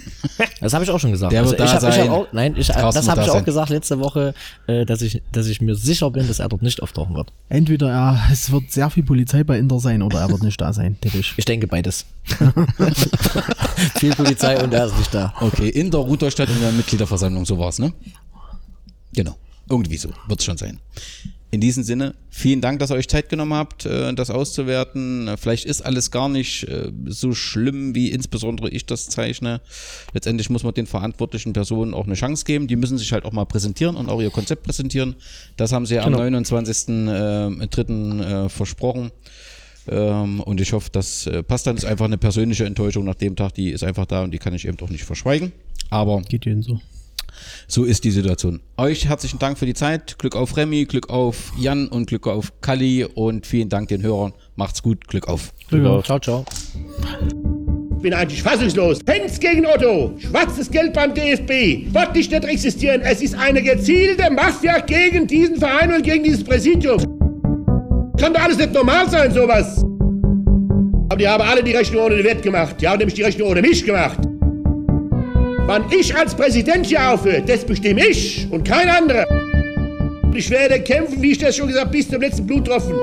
Das 0.60 0.74
habe 0.74 0.84
ich 0.84 0.90
auch 0.90 0.98
schon 0.98 1.12
gesagt. 1.12 1.32
Der 1.32 1.44
wird 1.44 1.58
ich 1.58 1.66
da 1.66 1.72
hab, 1.72 1.80
sein. 1.80 2.08
auch, 2.08 2.26
nein, 2.32 2.54
ich, 2.56 2.68
das 2.68 2.76
wird 2.76 3.08
habe 3.08 3.16
da 3.16 3.22
ich 3.22 3.30
auch 3.30 3.34
sein. 3.34 3.44
gesagt 3.44 3.70
letzte 3.70 3.98
Woche, 4.00 4.34
äh, 4.66 4.84
dass 4.84 5.02
ich, 5.02 5.22
dass 5.32 5.46
ich 5.46 5.60
mir 5.60 5.74
sicher 5.74 6.10
bin, 6.10 6.28
dass 6.28 6.38
er 6.38 6.48
dort 6.48 6.62
nicht 6.62 6.82
auftauchen 6.82 7.14
wird. 7.14 7.32
Entweder 7.48 7.90
er, 7.90 8.20
es 8.30 8.50
wird 8.50 8.70
sehr 8.70 8.90
viel 8.90 9.02
Polizei 9.02 9.44
bei 9.44 9.58
Inter 9.58 9.80
sein 9.80 10.02
oder 10.02 10.20
er 10.20 10.30
wird 10.30 10.42
nicht 10.42 10.60
da 10.60 10.72
sein, 10.72 10.98
tippe 11.00 11.18
ich. 11.18 11.34
Ich 11.36 11.44
denke 11.44 11.66
beides. 11.66 12.06
Viel 13.98 14.14
Polizei 14.14 14.62
und 14.62 14.72
er 14.74 14.86
ist 14.86 14.98
nicht 14.98 15.14
da. 15.14 15.32
Okay, 15.40 15.68
in 15.68 15.90
der 15.90 16.00
Ruderstadt 16.00 16.48
in 16.50 16.60
der 16.60 16.72
Mitgliederversammlung, 16.72 17.44
so 17.44 17.58
war's, 17.58 17.78
ne? 17.78 17.92
Genau. 19.14 19.36
Irgendwie 19.68 19.96
so. 19.96 20.10
Wird's 20.26 20.44
schon 20.44 20.56
sein. 20.56 20.78
In 21.52 21.60
diesem 21.60 21.82
Sinne, 21.82 22.14
vielen 22.28 22.60
Dank, 22.60 22.78
dass 22.78 22.92
ihr 22.92 22.94
euch 22.94 23.08
Zeit 23.08 23.28
genommen 23.28 23.54
habt, 23.54 23.84
äh, 23.84 24.14
das 24.14 24.30
auszuwerten. 24.30 25.26
Äh, 25.26 25.36
Vielleicht 25.36 25.64
ist 25.64 25.82
alles 25.82 26.12
gar 26.12 26.28
nicht 26.28 26.62
äh, 26.68 26.92
so 27.06 27.34
schlimm, 27.34 27.96
wie 27.96 28.12
insbesondere 28.12 28.70
ich 28.70 28.86
das 28.86 29.08
zeichne. 29.08 29.60
Letztendlich 30.14 30.48
muss 30.48 30.62
man 30.62 30.74
den 30.74 30.86
verantwortlichen 30.86 31.52
Personen 31.52 31.92
auch 31.92 32.06
eine 32.06 32.14
Chance 32.14 32.44
geben. 32.44 32.68
Die 32.68 32.76
müssen 32.76 32.98
sich 32.98 33.12
halt 33.12 33.24
auch 33.24 33.32
mal 33.32 33.46
präsentieren 33.46 33.96
und 33.96 34.08
auch 34.08 34.20
ihr 34.20 34.30
Konzept 34.30 34.62
präsentieren. 34.62 35.16
Das 35.56 35.72
haben 35.72 35.86
sie 35.86 35.96
ja 35.96 36.04
am 36.04 36.14
29.03. 36.14 38.44
Äh, 38.44 38.48
versprochen. 38.48 39.10
Ähm, 39.88 40.38
und 40.40 40.60
ich 40.60 40.72
hoffe, 40.72 40.90
das 40.92 41.28
passt 41.48 41.66
dann. 41.66 41.76
Ist 41.76 41.84
einfach 41.84 42.04
eine 42.04 42.18
persönliche 42.18 42.64
Enttäuschung 42.64 43.04
nach 43.04 43.16
dem 43.16 43.34
Tag, 43.34 43.54
die 43.54 43.70
ist 43.70 43.82
einfach 43.82 44.06
da 44.06 44.22
und 44.22 44.30
die 44.30 44.38
kann 44.38 44.54
ich 44.54 44.68
eben 44.68 44.78
auch 44.80 44.90
nicht 44.90 45.02
verschweigen. 45.04 45.50
Aber 45.88 46.22
Geht 46.22 46.46
jedem 46.46 46.62
so. 46.62 46.80
So 47.66 47.84
ist 47.84 48.04
die 48.04 48.10
Situation. 48.10 48.60
Euch 48.76 49.08
herzlichen 49.08 49.38
Dank 49.38 49.58
für 49.58 49.66
die 49.66 49.74
Zeit. 49.74 50.18
Glück 50.18 50.36
auf 50.36 50.56
Remy, 50.56 50.84
Glück 50.84 51.10
auf 51.10 51.52
Jan 51.58 51.88
und 51.88 52.06
Glück 52.06 52.26
auf 52.26 52.52
Kali 52.60 53.04
und 53.04 53.46
vielen 53.46 53.68
Dank 53.68 53.88
den 53.88 54.02
Hörern. 54.02 54.32
Macht's 54.56 54.82
gut, 54.82 55.06
Glück 55.08 55.28
auf. 55.28 55.52
Ciao, 55.68 56.18
ciao. 56.18 56.44
bin 58.00 58.14
eigentlich 58.14 58.42
fassungslos. 58.42 59.00
Pence 59.00 59.38
gegen 59.38 59.66
Otto. 59.66 60.14
Schwarzes 60.18 60.70
Geld 60.70 60.92
beim 60.94 61.14
DFB. 61.14 61.92
Wird 61.92 62.14
nicht 62.14 62.30
nicht 62.30 62.44
existieren. 62.44 63.02
Es 63.02 63.22
ist 63.22 63.34
eine 63.34 63.62
gezielte 63.62 64.30
Mafia 64.30 64.80
gegen 64.80 65.26
diesen 65.26 65.56
Verein 65.56 65.92
und 65.92 66.02
gegen 66.02 66.24
dieses 66.24 66.42
Präsidium. 66.42 66.98
Kann 68.18 68.34
doch 68.34 68.42
alles 68.42 68.58
nicht 68.58 68.72
normal 68.72 69.08
sein, 69.08 69.32
sowas. 69.32 69.84
Aber 71.08 71.16
die 71.16 71.26
haben 71.26 71.42
alle 71.42 71.62
die 71.62 71.72
Rechnung 71.72 72.04
ohne 72.04 72.16
den 72.16 72.24
Wert 72.24 72.42
gemacht. 72.42 72.76
Die 72.80 72.86
haben 72.86 72.98
nämlich 72.98 73.14
die 73.14 73.22
Rechnung 73.22 73.48
ohne 73.48 73.62
mich 73.62 73.84
gemacht. 73.84 74.18
Wann 75.70 75.84
ich 75.92 76.12
als 76.16 76.34
Präsident 76.34 76.84
hier 76.86 77.12
aufhöre, 77.12 77.42
das 77.42 77.64
bestimme 77.64 78.04
ich 78.04 78.44
und 78.50 78.66
kein 78.66 78.88
anderer. 78.88 79.24
Ich 80.34 80.50
werde 80.50 80.80
kämpfen, 80.80 81.22
wie 81.22 81.30
ich 81.30 81.38
das 81.38 81.56
schon 81.56 81.68
gesagt 81.68 81.92
bis 81.92 82.08
zum 82.08 82.20
letzten 82.20 82.44
Bluttropfen. 82.44 82.96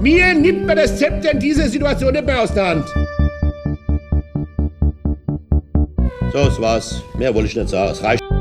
Mir 0.00 0.32
nimmt 0.32 0.66
man 0.66 0.78
das 0.78 0.96
Zepter 0.96 1.32
in 1.32 1.40
dieser 1.40 1.68
Situation 1.68 2.14
nicht 2.14 2.24
mehr 2.24 2.40
aus 2.40 2.54
der 2.54 2.68
Hand. 2.68 2.88
So, 6.32 6.38
das 6.42 6.58
war's. 6.58 7.02
Mehr 7.18 7.34
wollte 7.34 7.50
ich 7.50 7.56
nicht 7.56 7.68
sagen. 7.68 7.92
Es 7.92 8.02
reicht. 8.02 8.37